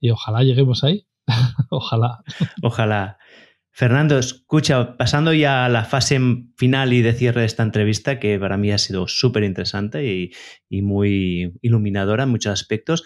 Y 0.00 0.10
ojalá 0.10 0.44
lleguemos 0.44 0.82
ahí. 0.82 1.06
ojalá. 1.70 2.24
Ojalá. 2.62 3.18
Fernando, 3.70 4.18
escucha, 4.18 4.96
pasando 4.96 5.34
ya 5.34 5.66
a 5.66 5.68
la 5.68 5.84
fase 5.84 6.18
final 6.56 6.94
y 6.94 7.02
de 7.02 7.12
cierre 7.12 7.42
de 7.42 7.46
esta 7.46 7.62
entrevista, 7.62 8.18
que 8.18 8.38
para 8.38 8.56
mí 8.56 8.72
ha 8.72 8.78
sido 8.78 9.08
súper 9.08 9.44
interesante 9.44 10.06
y, 10.06 10.32
y, 10.70 10.80
muy 10.80 11.52
iluminadora 11.60 12.24
en 12.24 12.30
muchos 12.30 12.52
aspectos, 12.52 13.04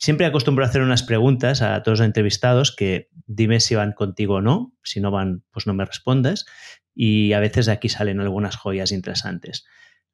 siempre 0.00 0.26
acostumbro 0.26 0.64
a 0.64 0.68
hacer 0.68 0.82
unas 0.82 1.02
preguntas 1.02 1.62
a 1.62 1.82
todos 1.82 2.00
los 2.00 2.06
entrevistados 2.06 2.74
que 2.74 3.10
dime 3.26 3.60
si 3.60 3.74
van 3.74 3.92
contigo 3.92 4.36
o 4.36 4.40
no, 4.40 4.74
si 4.82 5.00
no 5.00 5.10
van, 5.10 5.44
pues 5.52 5.66
no 5.66 5.74
me 5.74 5.84
respondas, 5.84 6.46
y 6.94 7.34
a 7.34 7.40
veces 7.40 7.66
de 7.66 7.72
aquí 7.72 7.88
salen 7.88 8.18
algunas 8.18 8.56
joyas 8.56 8.92
interesantes. 8.92 9.64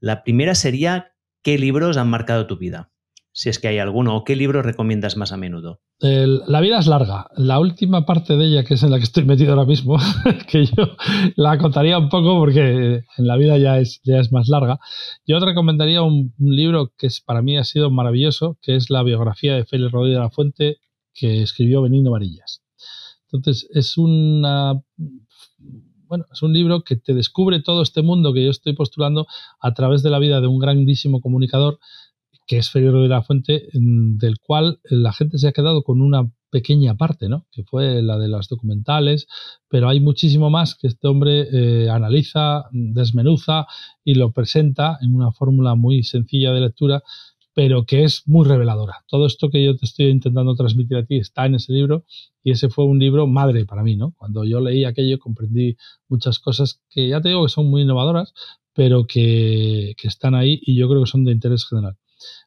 La 0.01 0.25
primera 0.25 0.55
sería, 0.55 1.15
¿qué 1.43 1.57
libros 1.57 1.97
han 1.97 2.09
marcado 2.09 2.47
tu 2.47 2.59
vida? 2.59 2.91
Si 3.39 3.51
es 3.51 3.59
que 3.59 3.69
hay 3.69 3.79
alguno, 3.79 4.17
o 4.17 4.25
qué 4.25 4.35
libro 4.35 4.63
recomiendas 4.63 5.19
más 5.19 5.31
a 5.31 5.37
menudo. 5.37 5.83
la 6.01 6.61
vida 6.63 6.79
es 6.79 6.87
larga. 6.87 7.27
La 7.37 7.61
última 7.61 8.07
parte 8.07 8.35
de 8.35 8.47
ella, 8.47 8.65
que 8.65 8.73
es 8.75 8.83
en 8.83 8.91
la 8.91 8.97
que 8.97 9.05
estoy 9.05 9.27
metido 9.27 9.51
ahora 9.51 9.67
mismo, 9.67 9.99
que 10.51 10.65
yo 10.65 10.97
la 11.37 11.59
contaría 11.59 11.99
un 11.99 12.09
poco 12.09 12.39
porque 12.39 13.03
en 13.19 13.27
la 13.27 13.37
vida 13.37 13.59
ya 13.59 13.79
es, 13.79 14.01
ya 14.05 14.21
es 14.21 14.33
más 14.33 14.49
larga. 14.49 14.79
Yo 15.27 15.39
te 15.39 15.45
recomendaría 15.45 16.01
un, 16.01 16.33
libro 16.39 16.95
que 16.97 17.09
es, 17.09 17.21
para 17.21 17.43
mí 17.43 17.59
ha 17.59 17.65
sido 17.65 17.91
maravilloso, 17.91 18.57
que 18.63 18.75
es 18.75 18.89
la 18.89 19.03
biografía 19.03 19.55
de 19.55 19.67
Félix 19.67 19.93
Rodríguez 19.93 20.17
de 20.17 20.23
la 20.23 20.31
Fuente, 20.31 20.79
que 21.13 21.43
escribió 21.43 21.83
Benigno 21.83 22.13
Varillas. 22.13 22.63
Entonces, 23.31 23.69
es 23.75 23.99
una 23.99 24.81
bueno, 26.09 26.25
es 26.33 26.41
un 26.43 26.53
libro 26.53 26.83
que 26.85 26.97
te 26.97 27.13
descubre 27.13 27.61
todo 27.61 27.83
este 27.83 28.01
mundo 28.01 28.33
que 28.33 28.45
yo 28.45 28.51
estoy 28.51 28.75
postulando 28.75 29.27
a 29.61 29.75
través 29.75 30.03
de 30.03 30.11
la 30.11 30.21
vida 30.21 30.41
de 30.41 30.47
un 30.47 30.59
grandísimo 30.59 31.21
comunicador 31.21 31.81
que 32.47 32.59
es 32.59 32.71
Feriero 32.71 33.03
de 33.03 33.09
la 33.09 33.23
Fuente, 33.23 33.69
del 33.73 34.39
cual 34.39 34.81
la 34.85 35.13
gente 35.13 35.39
se 35.39 35.49
ha 35.49 35.53
quedado 35.53 35.83
con 35.83 36.01
una 36.01 36.31
pequeña 36.51 36.97
parte, 36.97 37.29
¿no? 37.29 37.47
que 37.51 37.65
fue 37.65 38.03
la 38.03 38.19
de 38.19 38.29
las 38.29 38.49
documentales, 38.49 39.27
pero 39.69 39.89
hay 39.89 40.01
muchísimo 40.01 40.49
más 40.49 40.75
que 40.75 40.87
este 40.87 41.09
hombre 41.09 41.49
eh, 41.53 41.91
analiza, 41.91 42.65
desmenuza 42.73 43.67
y 44.05 44.15
lo 44.15 44.33
presenta 44.33 44.97
en 45.03 45.15
una 45.15 45.33
fórmula 45.33 45.75
muy 45.75 46.03
sencilla 46.03 46.53
de 46.53 46.61
lectura, 46.61 47.03
pero 47.53 47.85
que 47.85 48.05
es 48.05 48.23
muy 48.27 48.47
reveladora. 48.47 49.05
Todo 49.09 49.27
esto 49.27 49.51
que 49.51 49.65
yo 49.65 49.77
te 49.77 49.87
estoy 49.87 50.07
intentando 50.07 50.55
transmitir 50.55 50.97
a 50.99 51.05
ti 51.05 51.17
está 51.17 51.47
en 51.47 51.57
ese 51.57 51.73
libro 51.73 52.05
y 52.45 52.53
ese 52.53 52.69
fue 52.69 52.85
un 52.85 52.99
libro 52.99 53.27
madre 53.27 53.65
para 53.65 53.83
mí. 53.83 53.97
¿no? 53.97 54.13
Cuando 54.17 54.45
yo 54.45 54.61
leí 54.61 54.85
aquello 54.85 55.19
comprendí 55.19 55.77
muchas 56.09 56.39
cosas 56.39 56.81
que 56.91 57.09
ya 57.09 57.21
te 57.21 57.31
digo 57.31 57.45
que 57.45 57.53
son 57.53 57.69
muy 57.69 57.83
innovadoras, 57.83 58.35
pero 58.73 59.07
que 59.07 59.95
están 60.03 60.35
ahí 60.35 60.61
y 60.63 60.77
yo 60.77 60.89
creo 60.89 61.03
que 61.03 61.11
son 61.11 61.25
de 61.25 61.33
interés 61.33 61.67
general. 61.67 61.97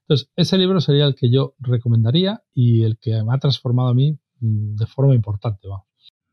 Entonces, 0.02 0.32
ese 0.36 0.58
libro 0.58 0.82
sería 0.82 1.06
el 1.06 1.16
que 1.16 1.32
yo 1.32 1.56
recomendaría 1.60 2.44
y 2.54 2.84
el 2.84 2.98
que 2.98 3.24
me 3.24 3.34
ha 3.34 3.40
transformado 3.40 3.90
a 3.90 3.94
mí 3.94 4.18
mm, 4.40 4.76
de 4.76 4.86
forma 4.86 5.16
importante. 5.16 5.68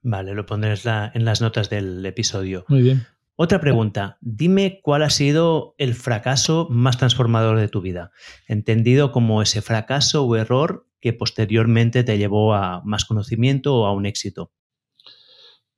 Vale, 0.02 0.34
lo 0.34 0.46
pondré 0.46 0.74
en 1.14 1.24
las 1.24 1.40
notas 1.40 1.68
del 1.68 2.04
episodio. 2.06 2.64
Muy 2.68 2.82
bien. 2.82 3.06
Otra 3.38 3.60
pregunta, 3.60 4.16
dime 4.22 4.80
cuál 4.82 5.02
ha 5.02 5.10
sido 5.10 5.74
el 5.76 5.94
fracaso 5.94 6.68
más 6.70 6.96
transformador 6.96 7.58
de 7.58 7.68
tu 7.68 7.82
vida, 7.82 8.10
entendido 8.48 9.12
como 9.12 9.42
ese 9.42 9.60
fracaso 9.60 10.24
o 10.24 10.36
error 10.36 10.88
que 11.00 11.12
posteriormente 11.12 12.02
te 12.02 12.16
llevó 12.16 12.54
a 12.54 12.80
más 12.84 13.04
conocimiento 13.04 13.76
o 13.76 13.84
a 13.84 13.92
un 13.92 14.06
éxito. 14.06 14.52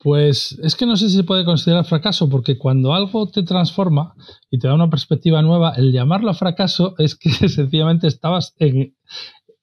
Pues 0.00 0.58
es 0.62 0.76
que 0.76 0.86
no 0.86 0.96
sé 0.96 1.08
si 1.08 1.16
se 1.16 1.24
puede 1.24 1.44
considerar 1.44 1.84
fracaso, 1.84 2.28
porque 2.28 2.56
cuando 2.56 2.94
algo 2.94 3.28
te 3.28 3.42
transforma 3.42 4.14
y 4.48 4.58
te 4.58 4.68
da 4.68 4.74
una 4.74 4.90
perspectiva 4.90 5.42
nueva, 5.42 5.72
el 5.76 5.92
llamarlo 5.92 6.32
fracaso 6.34 6.94
es 6.98 7.16
que 7.16 7.30
sencillamente 7.48 8.06
estabas 8.06 8.54
en, 8.58 8.94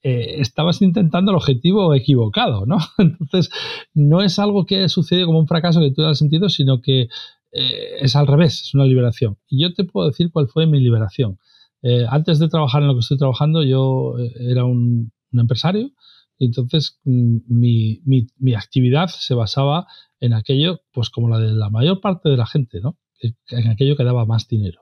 eh, 0.04 0.42
estabas 0.42 0.82
intentando 0.82 1.32
el 1.32 1.38
objetivo 1.38 1.94
equivocado, 1.94 2.66
¿no? 2.66 2.78
Entonces, 2.98 3.50
no 3.94 4.22
es 4.22 4.38
algo 4.38 4.66
que 4.66 4.90
sucede 4.90 5.26
como 5.26 5.40
un 5.40 5.48
fracaso 5.48 5.80
que 5.80 5.92
tú 5.92 6.04
has 6.04 6.18
sentido, 6.18 6.50
sino 6.50 6.82
que 6.82 7.08
eh, 7.54 7.98
es 8.02 8.16
al 8.18 8.28
revés, 8.28 8.62
es 8.62 8.74
una 8.74 8.86
liberación. 8.86 9.38
Y 9.48 9.62
yo 9.62 9.74
te 9.74 9.86
puedo 9.86 10.08
decir 10.08 10.32
cuál 10.32 10.50
fue 10.50 10.68
mi 10.68 10.82
liberación. 10.82 11.40
Eh, 11.82 12.06
antes 12.10 12.40
de 12.40 12.50
trabajar 12.50 12.82
en 12.82 12.90
lo 12.90 12.94
que 12.96 13.00
estoy 13.00 13.18
trabajando, 13.18 13.64
yo 13.64 14.16
era 14.40 14.66
un, 14.66 15.12
un 15.32 15.40
empresario 15.40 15.92
y 16.38 16.46
entonces 16.46 17.00
mm, 17.06 17.38
mi, 17.48 18.02
mi, 18.06 18.28
mi, 18.38 18.54
actividad 18.54 19.08
se 19.08 19.34
basaba 19.34 19.88
en 20.26 20.34
aquello, 20.34 20.82
pues 20.92 21.10
como 21.10 21.30
la 21.30 21.40
de 21.40 21.54
la 21.54 21.70
mayor 21.70 22.02
parte 22.02 22.30
de 22.30 22.38
la 22.38 22.46
gente, 22.46 22.82
¿no? 22.82 22.98
En 23.22 23.70
aquello 23.70 23.96
que 23.96 24.04
daba 24.04 24.26
más 24.26 24.48
dinero. 24.48 24.82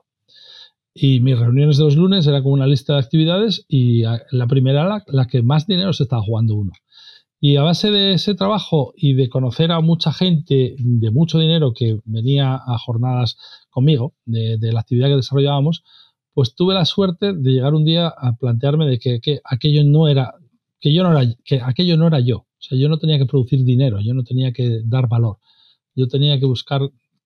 Y 0.92 1.20
mis 1.20 1.38
reuniones 1.38 1.76
de 1.78 1.84
los 1.84 1.96
lunes 1.96 2.26
era 2.26 2.42
como 2.42 2.54
una 2.54 2.66
lista 2.66 2.94
de 2.94 3.00
actividades 3.00 3.64
y 3.68 4.02
la 4.02 4.46
primera 4.46 4.84
la, 4.84 5.04
la 5.06 5.26
que 5.26 5.42
más 5.42 5.66
dinero 5.66 5.92
se 5.92 6.04
estaba 6.04 6.22
jugando 6.22 6.54
uno. 6.54 6.72
Y 7.46 7.56
a 7.56 7.62
base 7.62 7.90
de 7.90 8.14
ese 8.14 8.34
trabajo 8.34 8.94
y 8.96 9.12
de 9.12 9.28
conocer 9.28 9.70
a 9.70 9.80
mucha 9.80 10.14
gente 10.14 10.76
de 10.78 11.10
mucho 11.10 11.38
dinero 11.38 11.74
que 11.74 12.00
venía 12.06 12.54
a 12.54 12.78
jornadas 12.78 13.36
conmigo, 13.68 14.14
de, 14.24 14.56
la 14.72 14.80
actividad 14.80 15.08
que 15.08 15.16
desarrollábamos, 15.16 15.84
pues 16.32 16.54
tuve 16.54 16.72
la 16.72 16.86
suerte 16.86 17.34
de 17.34 17.50
llegar 17.50 17.74
un 17.74 17.84
día 17.84 18.08
a 18.08 18.36
plantearme 18.36 18.86
de 18.86 18.98
que, 18.98 19.20
que 19.20 19.40
aquello 19.44 19.84
no 19.84 20.08
era 20.08 20.32
que 20.80 20.94
yo 20.94 21.02
no 21.02 21.18
que 21.44 21.60
aquello 21.60 21.98
no 21.98 22.06
era 22.06 22.20
yo. 22.20 22.46
O 22.64 22.68
sea, 22.68 22.78
yo 22.78 22.88
no 22.88 22.98
tenía 22.98 23.18
que 23.18 23.26
producir 23.26 23.62
dinero, 23.62 24.00
yo 24.00 24.14
no 24.14 24.24
tenía 24.24 24.52
que 24.52 24.80
dar 24.84 25.06
valor. 25.08 25.36
Yo 25.94 26.08
tenía 26.08 26.38
que 26.40 26.46
buscar 26.46 26.80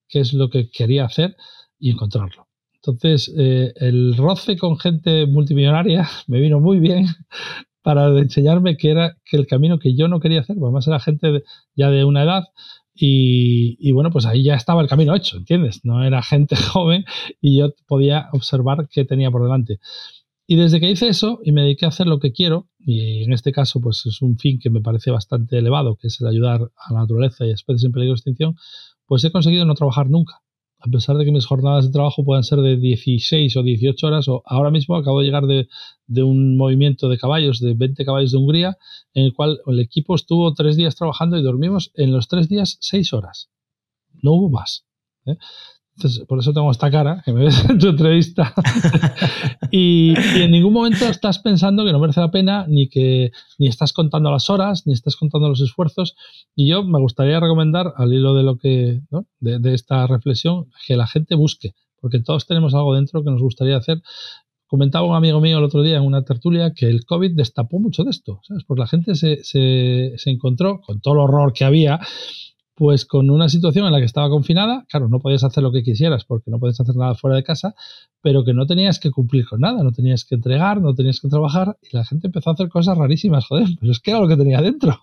qué 0.09 0.19
es 0.19 0.33
lo 0.33 0.49
que 0.49 0.69
quería 0.69 1.05
hacer 1.05 1.37
y 1.79 1.91
encontrarlo. 1.91 2.47
Entonces, 2.73 3.33
eh, 3.37 3.73
el 3.77 4.17
roce 4.17 4.57
con 4.57 4.77
gente 4.77 5.25
multimillonaria 5.27 6.09
me 6.27 6.41
vino 6.41 6.59
muy 6.59 6.79
bien 6.79 7.05
para 7.81 8.07
enseñarme 8.19 8.75
que 8.75 8.91
era 8.91 9.17
que 9.23 9.37
el 9.37 9.47
camino 9.47 9.79
que 9.79 9.95
yo 9.95 10.07
no 10.09 10.19
quería 10.19 10.41
hacer, 10.41 10.57
además 10.61 10.87
era 10.87 10.99
gente 10.99 11.43
ya 11.75 11.89
de 11.89 12.03
una 12.03 12.23
edad 12.23 12.43
y, 12.93 13.77
y, 13.79 13.93
bueno, 13.93 14.11
pues 14.11 14.25
ahí 14.25 14.43
ya 14.43 14.55
estaba 14.55 14.81
el 14.81 14.89
camino 14.89 15.15
hecho, 15.15 15.37
¿entiendes? 15.37 15.85
No 15.85 16.03
era 16.03 16.21
gente 16.21 16.55
joven 16.73 17.05
y 17.39 17.57
yo 17.57 17.69
podía 17.87 18.27
observar 18.33 18.89
qué 18.91 19.05
tenía 19.05 19.31
por 19.31 19.43
delante. 19.43 19.79
Y 20.51 20.55
desde 20.55 20.79
que 20.79 20.89
hice 20.89 21.07
eso 21.07 21.41
y 21.43 21.51
me 21.51 21.61
dediqué 21.61 21.85
a 21.85 21.89
hacer 21.89 22.07
lo 22.07 22.19
que 22.19 22.31
quiero, 22.31 22.69
y 22.79 23.23
en 23.23 23.33
este 23.33 23.51
caso 23.51 23.79
pues 23.81 24.03
es 24.07 24.19
un 24.23 24.39
fin 24.39 24.57
que 24.57 24.71
me 24.71 24.81
parece 24.81 25.11
bastante 25.11 25.59
elevado, 25.59 25.95
que 25.95 26.07
es 26.07 26.19
el 26.21 26.25
ayudar 26.25 26.71
a 26.75 26.91
la 26.91 27.01
naturaleza 27.01 27.45
y 27.45 27.51
a 27.51 27.53
especies 27.53 27.83
en 27.83 27.91
peligro 27.91 28.13
de 28.13 28.15
extinción, 28.15 28.55
pues 29.05 29.23
he 29.23 29.31
conseguido 29.31 29.63
no 29.65 29.75
trabajar 29.75 30.09
nunca. 30.09 30.41
A 30.79 30.89
pesar 30.89 31.17
de 31.17 31.25
que 31.25 31.31
mis 31.31 31.45
jornadas 31.45 31.85
de 31.85 31.91
trabajo 31.91 32.25
puedan 32.25 32.43
ser 32.43 32.61
de 32.61 32.77
16 32.77 33.57
o 33.57 33.61
18 33.61 34.07
horas, 34.07 34.27
o 34.27 34.41
ahora 34.43 34.71
mismo 34.71 34.95
acabo 34.95 35.19
de 35.19 35.27
llegar 35.27 35.43
de, 35.45 35.67
un 36.23 36.57
movimiento 36.57 37.09
de 37.09 37.19
caballos, 37.19 37.59
de 37.59 37.75
20 37.75 38.03
caballos 38.03 38.31
de 38.31 38.37
Hungría, 38.39 38.75
en 39.13 39.25
el 39.25 39.33
cual 39.35 39.59
el 39.67 39.79
equipo 39.79 40.15
estuvo 40.15 40.51
tres 40.55 40.75
días 40.75 40.95
trabajando 40.95 41.37
y 41.37 41.43
dormimos 41.43 41.91
en 41.93 42.11
los 42.11 42.27
tres 42.27 42.49
días 42.49 42.79
seis 42.81 43.13
horas. 43.13 43.51
No 44.23 44.31
hubo 44.31 44.49
más. 44.49 44.87
¿eh? 45.27 45.37
Por 46.27 46.39
eso 46.39 46.53
tengo 46.53 46.71
esta 46.71 46.89
cara, 46.89 47.21
que 47.25 47.33
me 47.33 47.45
ves 47.45 47.69
en 47.69 47.79
tu 47.79 47.89
entrevista. 47.89 48.53
y, 49.71 50.13
en 50.35 50.51
ningún 50.51 50.73
momento 50.73 51.05
estás 51.05 51.39
pensando 51.39 51.85
que 51.85 51.91
no 51.91 51.99
merece 51.99 52.21
la 52.21 52.31
pena, 52.31 52.65
ni 52.67 52.89
que 52.89 53.31
ni 53.57 53.67
estás 53.67 53.93
contando 53.93 54.31
las 54.31 54.49
horas, 54.49 54.85
ni 54.85 54.93
estás 54.93 55.15
contando 55.15 55.49
los 55.49 55.61
esfuerzos. 55.61 56.15
Y 56.55 56.67
yo 56.67 56.83
me 56.83 56.99
gustaría 56.99 57.39
recomendar, 57.39 57.93
al 57.97 58.13
hilo 58.13 58.33
de 58.33 58.43
lo 58.43 58.57
que, 58.57 59.01
de, 59.39 59.59
de 59.59 59.73
esta 59.73 60.07
reflexión, 60.07 60.67
que 60.87 60.95
la 60.95 61.07
gente 61.07 61.35
busque, 61.35 61.73
porque 62.01 62.19
todos 62.19 62.47
tenemos 62.47 62.73
algo 62.73 62.95
dentro 62.95 63.23
que 63.23 63.31
nos 63.31 63.41
gustaría 63.41 63.77
hacer. 63.77 64.01
Comentaba 64.67 65.07
un 65.07 65.15
amigo 65.15 65.41
mío 65.41 65.57
el 65.57 65.63
otro 65.63 65.81
día 65.81 65.97
en 65.97 66.03
una 66.03 66.23
tertulia 66.23 66.73
que 66.73 66.85
el 66.87 67.03
COVID 67.03 67.35
destapó 67.35 67.79
mucho 67.79 68.03
de 68.03 68.11
esto, 68.11 68.39
¿sabes? 68.43 68.63
Porque 68.65 68.81
la 68.81 68.87
gente 68.87 69.15
se, 69.15 69.43
se, 69.43 70.13
se 70.17 70.29
encontró 70.29 70.79
con 70.81 71.01
todo 71.01 71.15
el 71.15 71.19
horror 71.21 71.53
que 71.53 71.65
había 71.65 71.99
pues 72.79 73.05
con 73.05 73.29
una 73.29 73.49
situación 73.49 73.85
en 73.85 73.91
la 73.91 73.99
que 73.99 74.05
estaba 74.05 74.29
confinada, 74.29 74.85
claro, 74.87 75.09
no 75.09 75.19
podías 75.19 75.43
hacer 75.43 75.61
lo 75.61 75.73
que 75.73 75.83
quisieras 75.83 76.23
porque 76.23 76.49
no 76.49 76.59
podías 76.59 76.79
hacer 76.79 76.95
nada 76.95 77.13
fuera 77.13 77.35
de 77.35 77.43
casa, 77.43 77.75
pero 78.21 78.45
que 78.45 78.53
no 78.53 78.65
tenías 78.65 78.99
que 78.99 79.11
cumplir 79.11 79.45
con 79.45 79.59
nada, 79.59 79.83
no 79.83 79.91
tenías 79.91 80.23
que 80.23 80.35
entregar, 80.35 80.79
no 80.81 80.95
tenías 80.95 81.19
que 81.19 81.27
trabajar 81.27 81.77
y 81.81 81.93
la 81.93 82.05
gente 82.05 82.27
empezó 82.27 82.51
a 82.51 82.53
hacer 82.53 82.69
cosas 82.69 82.97
rarísimas, 82.97 83.45
joder, 83.45 83.67
pero 83.81 83.91
es 83.91 83.99
que 83.99 84.11
era 84.11 84.21
lo 84.21 84.29
que 84.29 84.37
tenía 84.37 84.61
dentro. 84.61 84.97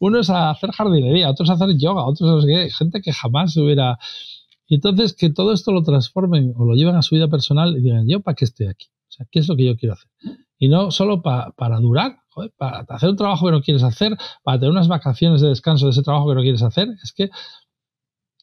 Uno 0.00 0.18
es 0.18 0.30
a 0.30 0.50
hacer 0.50 0.72
jardinería, 0.72 1.30
otros 1.30 1.48
a 1.48 1.52
hacer 1.52 1.78
yoga, 1.78 2.02
otros 2.02 2.44
a 2.44 2.46
no 2.46 2.70
gente 2.70 3.00
que 3.00 3.12
jamás 3.12 3.56
hubiera... 3.56 4.00
Y 4.66 4.74
entonces 4.74 5.12
que 5.12 5.30
todo 5.30 5.52
esto 5.52 5.70
lo 5.70 5.84
transformen 5.84 6.54
o 6.56 6.64
lo 6.64 6.74
lleven 6.74 6.96
a 6.96 7.02
su 7.02 7.14
vida 7.14 7.28
personal 7.28 7.76
y 7.76 7.82
digan, 7.82 8.08
yo 8.08 8.18
para 8.18 8.34
qué 8.34 8.46
estoy 8.46 8.66
aquí, 8.66 8.86
o 8.86 9.12
sea, 9.12 9.26
¿qué 9.30 9.38
es 9.38 9.46
lo 9.46 9.54
que 9.54 9.64
yo 9.66 9.76
quiero 9.76 9.92
hacer? 9.92 10.10
Y 10.62 10.68
no 10.68 10.92
solo 10.92 11.22
para 11.22 11.80
durar, 11.80 12.18
para 12.56 12.86
hacer 12.88 13.08
un 13.08 13.16
trabajo 13.16 13.46
que 13.46 13.50
no 13.50 13.62
quieres 13.62 13.82
hacer, 13.82 14.16
para 14.44 14.60
tener 14.60 14.70
unas 14.70 14.86
vacaciones 14.86 15.40
de 15.40 15.48
descanso 15.48 15.86
de 15.86 15.90
ese 15.90 16.04
trabajo 16.04 16.28
que 16.28 16.36
no 16.36 16.42
quieres 16.42 16.62
hacer, 16.62 16.86
es 17.02 17.12
que... 17.12 17.30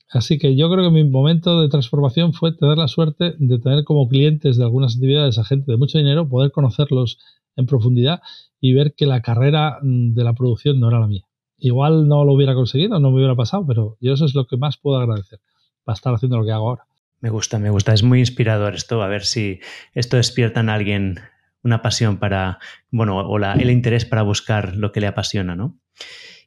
Así 0.10 0.38
que 0.38 0.58
yo 0.58 0.70
creo 0.70 0.84
que 0.84 0.94
mi 0.94 1.06
momento 1.06 1.62
de 1.62 1.70
transformación 1.70 2.34
fue 2.34 2.52
tener 2.52 2.78
la 2.78 2.90
suerte 2.90 3.36
de 3.38 3.60
tener 3.60 3.86
como 3.86 4.10
clientes 4.10 4.58
de 4.58 4.64
algunas 4.66 4.96
actividades 4.96 5.38
a 5.38 5.46
gente 5.46 5.72
de 5.72 5.78
mucho 5.78 5.98
dinero, 5.98 6.28
poder 6.28 6.52
conocerlos 6.52 7.20
en 7.56 7.68
profundidad 7.68 8.22
y 8.60 8.74
ver 8.74 8.96
que 8.96 9.06
la 9.06 9.22
carrera 9.22 9.80
mm, 9.82 10.14
de 10.14 10.24
la 10.26 10.34
producción 10.34 10.78
no 10.78 10.90
era 10.90 11.00
la 11.00 11.08
mía. 11.08 11.26
Igual 11.58 12.10
no 12.10 12.26
lo 12.26 12.34
hubiera 12.34 12.54
conseguido, 12.54 13.00
no 13.00 13.12
me 13.12 13.20
hubiera 13.20 13.36
pasado, 13.38 13.66
pero 13.66 13.96
yo 14.02 14.12
eso 14.12 14.26
es 14.26 14.36
lo 14.36 14.46
que 14.46 14.58
más 14.58 14.76
puedo 14.76 15.00
agradecer 15.00 15.40
para 15.86 15.94
estar 15.94 16.14
haciendo 16.14 16.38
lo 16.38 16.44
que 16.44 16.52
hago 16.52 16.68
ahora. 16.68 16.84
Me 17.22 17.30
gusta, 17.30 17.60
me 17.60 17.70
gusta. 17.70 17.94
Es 17.94 18.04
muy 18.04 18.20
inspirador 18.20 18.76
esto. 18.76 19.02
A 19.02 19.08
ver 19.08 19.24
si 19.24 19.62
esto 19.94 20.18
despierta 20.18 20.60
en 20.60 20.68
alguien 20.68 21.20
una 21.64 21.82
pasión 21.82 22.18
para, 22.18 22.60
bueno, 22.92 23.20
o 23.20 23.38
el 23.38 23.70
interés 23.70 24.06
para 24.06 24.24
buscar 24.24 24.76
lo 24.76 24.92
que 24.92 25.02
le 25.02 25.08
apasiona, 25.08 25.56
¿no? 25.56 25.78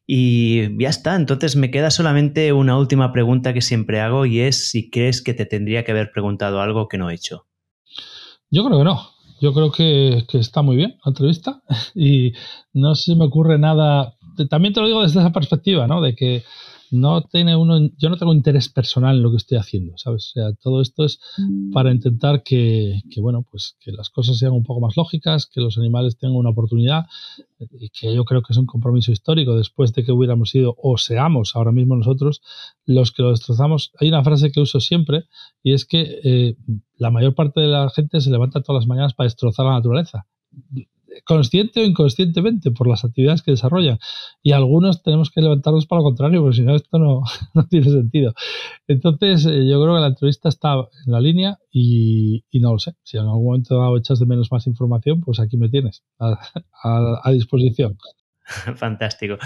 Y 0.06 0.76
ya 0.82 0.88
está, 0.88 1.14
entonces 1.14 1.54
me 1.56 1.70
queda 1.70 1.90
solamente 1.90 2.52
una 2.52 2.76
última 2.76 3.12
pregunta 3.12 3.54
que 3.54 3.60
siempre 3.60 4.00
hago 4.00 4.26
y 4.26 4.40
es 4.40 4.70
si 4.70 4.90
crees 4.90 5.22
que 5.22 5.34
te 5.34 5.46
tendría 5.46 5.84
que 5.84 5.92
haber 5.92 6.10
preguntado 6.10 6.60
algo 6.60 6.88
que 6.88 6.98
no 6.98 7.08
he 7.08 7.14
hecho. 7.14 7.46
Yo 8.50 8.64
creo 8.64 8.78
que 8.78 8.84
no. 8.84 9.10
Yo 9.40 9.52
creo 9.52 9.72
que, 9.72 10.24
que 10.28 10.38
está 10.38 10.62
muy 10.62 10.76
bien 10.76 10.98
la 11.04 11.10
entrevista 11.10 11.62
y 11.94 12.32
no 12.72 12.94
se 12.94 13.14
me 13.16 13.24
ocurre 13.24 13.58
nada. 13.58 14.16
También 14.50 14.74
te 14.74 14.80
lo 14.80 14.86
digo 14.86 15.02
desde 15.02 15.20
esa 15.20 15.32
perspectiva, 15.32 15.86
¿no? 15.86 16.00
De 16.00 16.14
que 16.14 16.42
no 16.92 17.22
tiene 17.22 17.56
uno, 17.56 17.88
yo 17.96 18.10
no 18.10 18.16
tengo 18.18 18.34
interés 18.34 18.68
personal 18.68 19.16
en 19.16 19.22
lo 19.22 19.30
que 19.30 19.38
estoy 19.38 19.56
haciendo, 19.56 19.96
¿sabes? 19.96 20.26
O 20.28 20.32
sea, 20.32 20.52
todo 20.52 20.82
esto 20.82 21.04
es 21.04 21.20
para 21.72 21.90
intentar 21.90 22.42
que, 22.42 23.00
que, 23.10 23.20
bueno, 23.20 23.46
pues 23.50 23.76
que 23.80 23.92
las 23.92 24.10
cosas 24.10 24.36
sean 24.36 24.52
un 24.52 24.62
poco 24.62 24.80
más 24.80 24.96
lógicas, 24.96 25.46
que 25.46 25.62
los 25.62 25.78
animales 25.78 26.18
tengan 26.18 26.36
una 26.36 26.50
oportunidad 26.50 27.06
y 27.58 27.88
que 27.88 28.14
yo 28.14 28.24
creo 28.24 28.42
que 28.42 28.52
es 28.52 28.58
un 28.58 28.66
compromiso 28.66 29.10
histórico 29.10 29.56
después 29.56 29.94
de 29.94 30.04
que 30.04 30.12
hubiéramos 30.12 30.50
sido 30.50 30.76
o 30.82 30.98
seamos 30.98 31.56
ahora 31.56 31.72
mismo 31.72 31.96
nosotros 31.96 32.42
los 32.84 33.10
que 33.10 33.22
lo 33.22 33.30
destrozamos. 33.30 33.92
Hay 33.98 34.08
una 34.08 34.22
frase 34.22 34.52
que 34.52 34.60
uso 34.60 34.78
siempre 34.78 35.24
y 35.62 35.72
es 35.72 35.86
que 35.86 36.20
eh, 36.22 36.56
la 36.98 37.10
mayor 37.10 37.34
parte 37.34 37.60
de 37.60 37.68
la 37.68 37.88
gente 37.88 38.20
se 38.20 38.30
levanta 38.30 38.60
todas 38.60 38.82
las 38.82 38.86
mañanas 38.86 39.14
para 39.14 39.26
destrozar 39.26 39.64
la 39.64 39.72
naturaleza 39.72 40.26
consciente 41.24 41.80
o 41.80 41.84
inconscientemente 41.84 42.70
por 42.70 42.88
las 42.88 43.04
actividades 43.04 43.42
que 43.42 43.52
desarrollan. 43.52 43.98
Y 44.42 44.52
algunos 44.52 45.02
tenemos 45.02 45.30
que 45.30 45.40
levantarnos 45.40 45.86
para 45.86 46.00
lo 46.00 46.04
contrario, 46.04 46.42
porque 46.42 46.56
si 46.56 46.62
no, 46.62 46.74
esto 46.74 46.98
no, 46.98 47.22
no 47.54 47.66
tiene 47.68 47.90
sentido. 47.90 48.34
Entonces, 48.86 49.46
eh, 49.46 49.66
yo 49.66 49.82
creo 49.82 49.94
que 49.94 50.00
la 50.00 50.08
entrevista 50.08 50.48
está 50.48 50.74
en 50.74 51.12
la 51.12 51.20
línea 51.20 51.58
y, 51.70 52.44
no 52.54 52.72
lo 52.72 52.78
sé. 52.78 52.92
Si 53.02 53.16
en 53.16 53.24
algún 53.24 53.44
momento 53.44 53.96
echas 53.96 54.18
de 54.18 54.26
menos 54.26 54.50
más 54.52 54.66
información, 54.66 55.20
pues 55.20 55.40
aquí 55.40 55.56
me 55.56 55.68
tienes 55.68 56.04
a, 56.18 57.30
disposición. 57.32 57.96
Fantástico. 58.76 59.38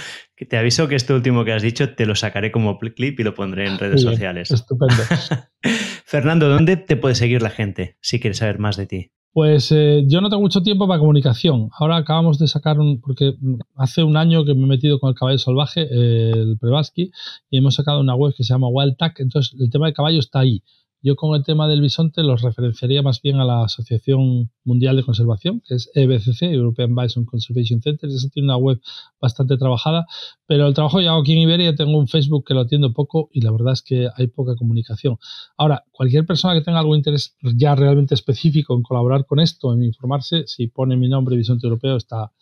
Te 0.48 0.56
aviso 0.56 0.88
que 0.88 0.96
este 0.96 1.12
último 1.12 1.44
que 1.44 1.52
has 1.52 1.62
dicho 1.62 1.94
te 1.94 2.06
lo 2.06 2.14
sacaré 2.14 2.50
como 2.50 2.78
clip 2.78 3.20
y 3.20 3.22
lo 3.22 3.34
pondré 3.34 3.66
en 3.66 3.78
redes 3.78 4.02
sociales. 4.02 4.50
Estupendo. 4.50 5.02
Fernando, 6.04 6.48
¿dónde 6.48 6.76
te 6.76 6.96
puede 6.96 7.14
seguir 7.14 7.42
la 7.42 7.50
gente 7.50 7.96
si 8.00 8.20
quiere 8.20 8.34
saber 8.34 8.58
más 8.58 8.76
de 8.76 8.86
ti? 8.86 9.12
Pues 9.36 9.70
eh, 9.70 10.04
yo 10.08 10.22
no 10.22 10.30
tengo 10.30 10.40
mucho 10.40 10.62
tiempo 10.62 10.88
para 10.88 10.98
comunicación. 10.98 11.68
Ahora 11.78 11.98
acabamos 11.98 12.38
de 12.38 12.46
sacar 12.48 12.80
un, 12.80 13.02
porque 13.02 13.34
hace 13.74 14.02
un 14.02 14.16
año 14.16 14.46
que 14.46 14.54
me 14.54 14.62
he 14.62 14.66
metido 14.66 14.98
con 14.98 15.10
el 15.10 15.14
caballo 15.14 15.36
salvaje, 15.36 15.86
el 15.90 16.56
Prevaski, 16.58 17.10
y 17.50 17.58
hemos 17.58 17.74
sacado 17.74 18.00
una 18.00 18.14
web 18.14 18.32
que 18.34 18.44
se 18.44 18.54
llama 18.54 18.68
Wild 18.68 18.96
Entonces 19.18 19.54
el 19.60 19.68
tema 19.68 19.88
del 19.88 19.94
caballo 19.94 20.20
está 20.20 20.38
ahí. 20.38 20.62
Yo 21.06 21.14
con 21.14 21.36
el 21.36 21.44
tema 21.44 21.68
del 21.68 21.82
bisonte 21.82 22.24
los 22.24 22.42
referenciaría 22.42 23.00
más 23.00 23.22
bien 23.22 23.36
a 23.36 23.44
la 23.44 23.62
Asociación 23.62 24.50
Mundial 24.64 24.96
de 24.96 25.04
Conservación, 25.04 25.62
que 25.64 25.76
es 25.76 25.88
EBCC, 25.94 26.50
European 26.50 26.96
Bison 26.96 27.24
Conservation 27.24 27.80
Center. 27.80 28.10
Esa 28.10 28.28
tiene 28.28 28.46
una 28.46 28.56
web 28.56 28.80
bastante 29.20 29.56
trabajada, 29.56 30.04
pero 30.48 30.66
el 30.66 30.74
trabajo 30.74 30.98
que 30.98 31.06
hago 31.06 31.20
aquí 31.20 31.34
en 31.34 31.38
Iberia 31.38 31.76
tengo 31.76 31.96
un 31.96 32.08
Facebook 32.08 32.44
que 32.44 32.54
lo 32.54 32.62
atiendo 32.62 32.92
poco 32.92 33.28
y 33.32 33.40
la 33.42 33.52
verdad 33.52 33.74
es 33.74 33.82
que 33.82 34.08
hay 34.16 34.26
poca 34.26 34.56
comunicación. 34.56 35.16
Ahora, 35.56 35.84
cualquier 35.92 36.26
persona 36.26 36.54
que 36.54 36.62
tenga 36.62 36.80
algún 36.80 36.96
interés 36.96 37.36
ya 37.40 37.76
realmente 37.76 38.16
específico 38.16 38.74
en 38.74 38.82
colaborar 38.82 39.26
con 39.26 39.38
esto, 39.38 39.72
en 39.74 39.84
informarse, 39.84 40.42
si 40.48 40.66
pone 40.66 40.96
mi 40.96 41.08
nombre 41.08 41.36
Bisonte 41.36 41.68
Europeo, 41.68 41.98
está, 41.98 42.32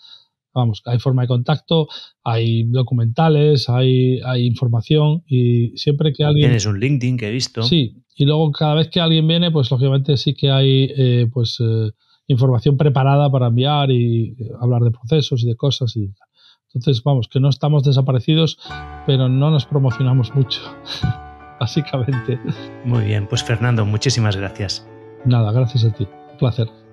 vamos, 0.54 0.82
hay 0.86 0.98
forma 0.98 1.22
de 1.22 1.28
contacto, 1.28 1.88
hay 2.22 2.64
documentales, 2.64 3.68
hay, 3.68 4.20
hay 4.20 4.46
información 4.46 5.22
y 5.26 5.76
siempre 5.76 6.12
que 6.12 6.24
alguien... 6.24 6.46
Tienes 6.46 6.66
un 6.66 6.78
LinkedIn 6.78 7.16
que 7.16 7.28
he 7.28 7.32
visto. 7.32 7.62
Sí, 7.64 8.04
y 8.14 8.24
luego 8.24 8.52
cada 8.52 8.74
vez 8.74 8.88
que 8.88 9.00
alguien 9.00 9.26
viene, 9.26 9.50
pues 9.50 9.70
lógicamente 9.70 10.16
sí 10.16 10.34
que 10.34 10.50
hay 10.50 10.92
eh, 10.96 11.26
pues 11.32 11.58
eh, 11.60 11.90
información 12.28 12.76
preparada 12.76 13.30
para 13.30 13.48
enviar 13.48 13.90
y 13.90 14.36
eh, 14.38 14.50
hablar 14.60 14.82
de 14.82 14.90
procesos 14.90 15.42
y 15.42 15.46
de 15.46 15.56
cosas 15.56 15.96
y 15.96 16.14
entonces 16.72 17.02
vamos 17.04 17.28
que 17.28 17.38
no 17.38 17.48
estamos 17.48 17.84
desaparecidos 17.84 18.58
pero 19.06 19.28
no 19.28 19.50
nos 19.50 19.66
promocionamos 19.66 20.34
mucho 20.34 20.60
básicamente. 21.60 22.38
Muy 22.84 23.04
bien 23.04 23.26
pues 23.28 23.44
Fernando 23.44 23.84
muchísimas 23.84 24.36
gracias. 24.36 24.88
Nada 25.24 25.52
gracias 25.52 25.84
a 25.84 25.92
ti. 25.92 26.06
Un 26.32 26.38
placer 26.38 26.83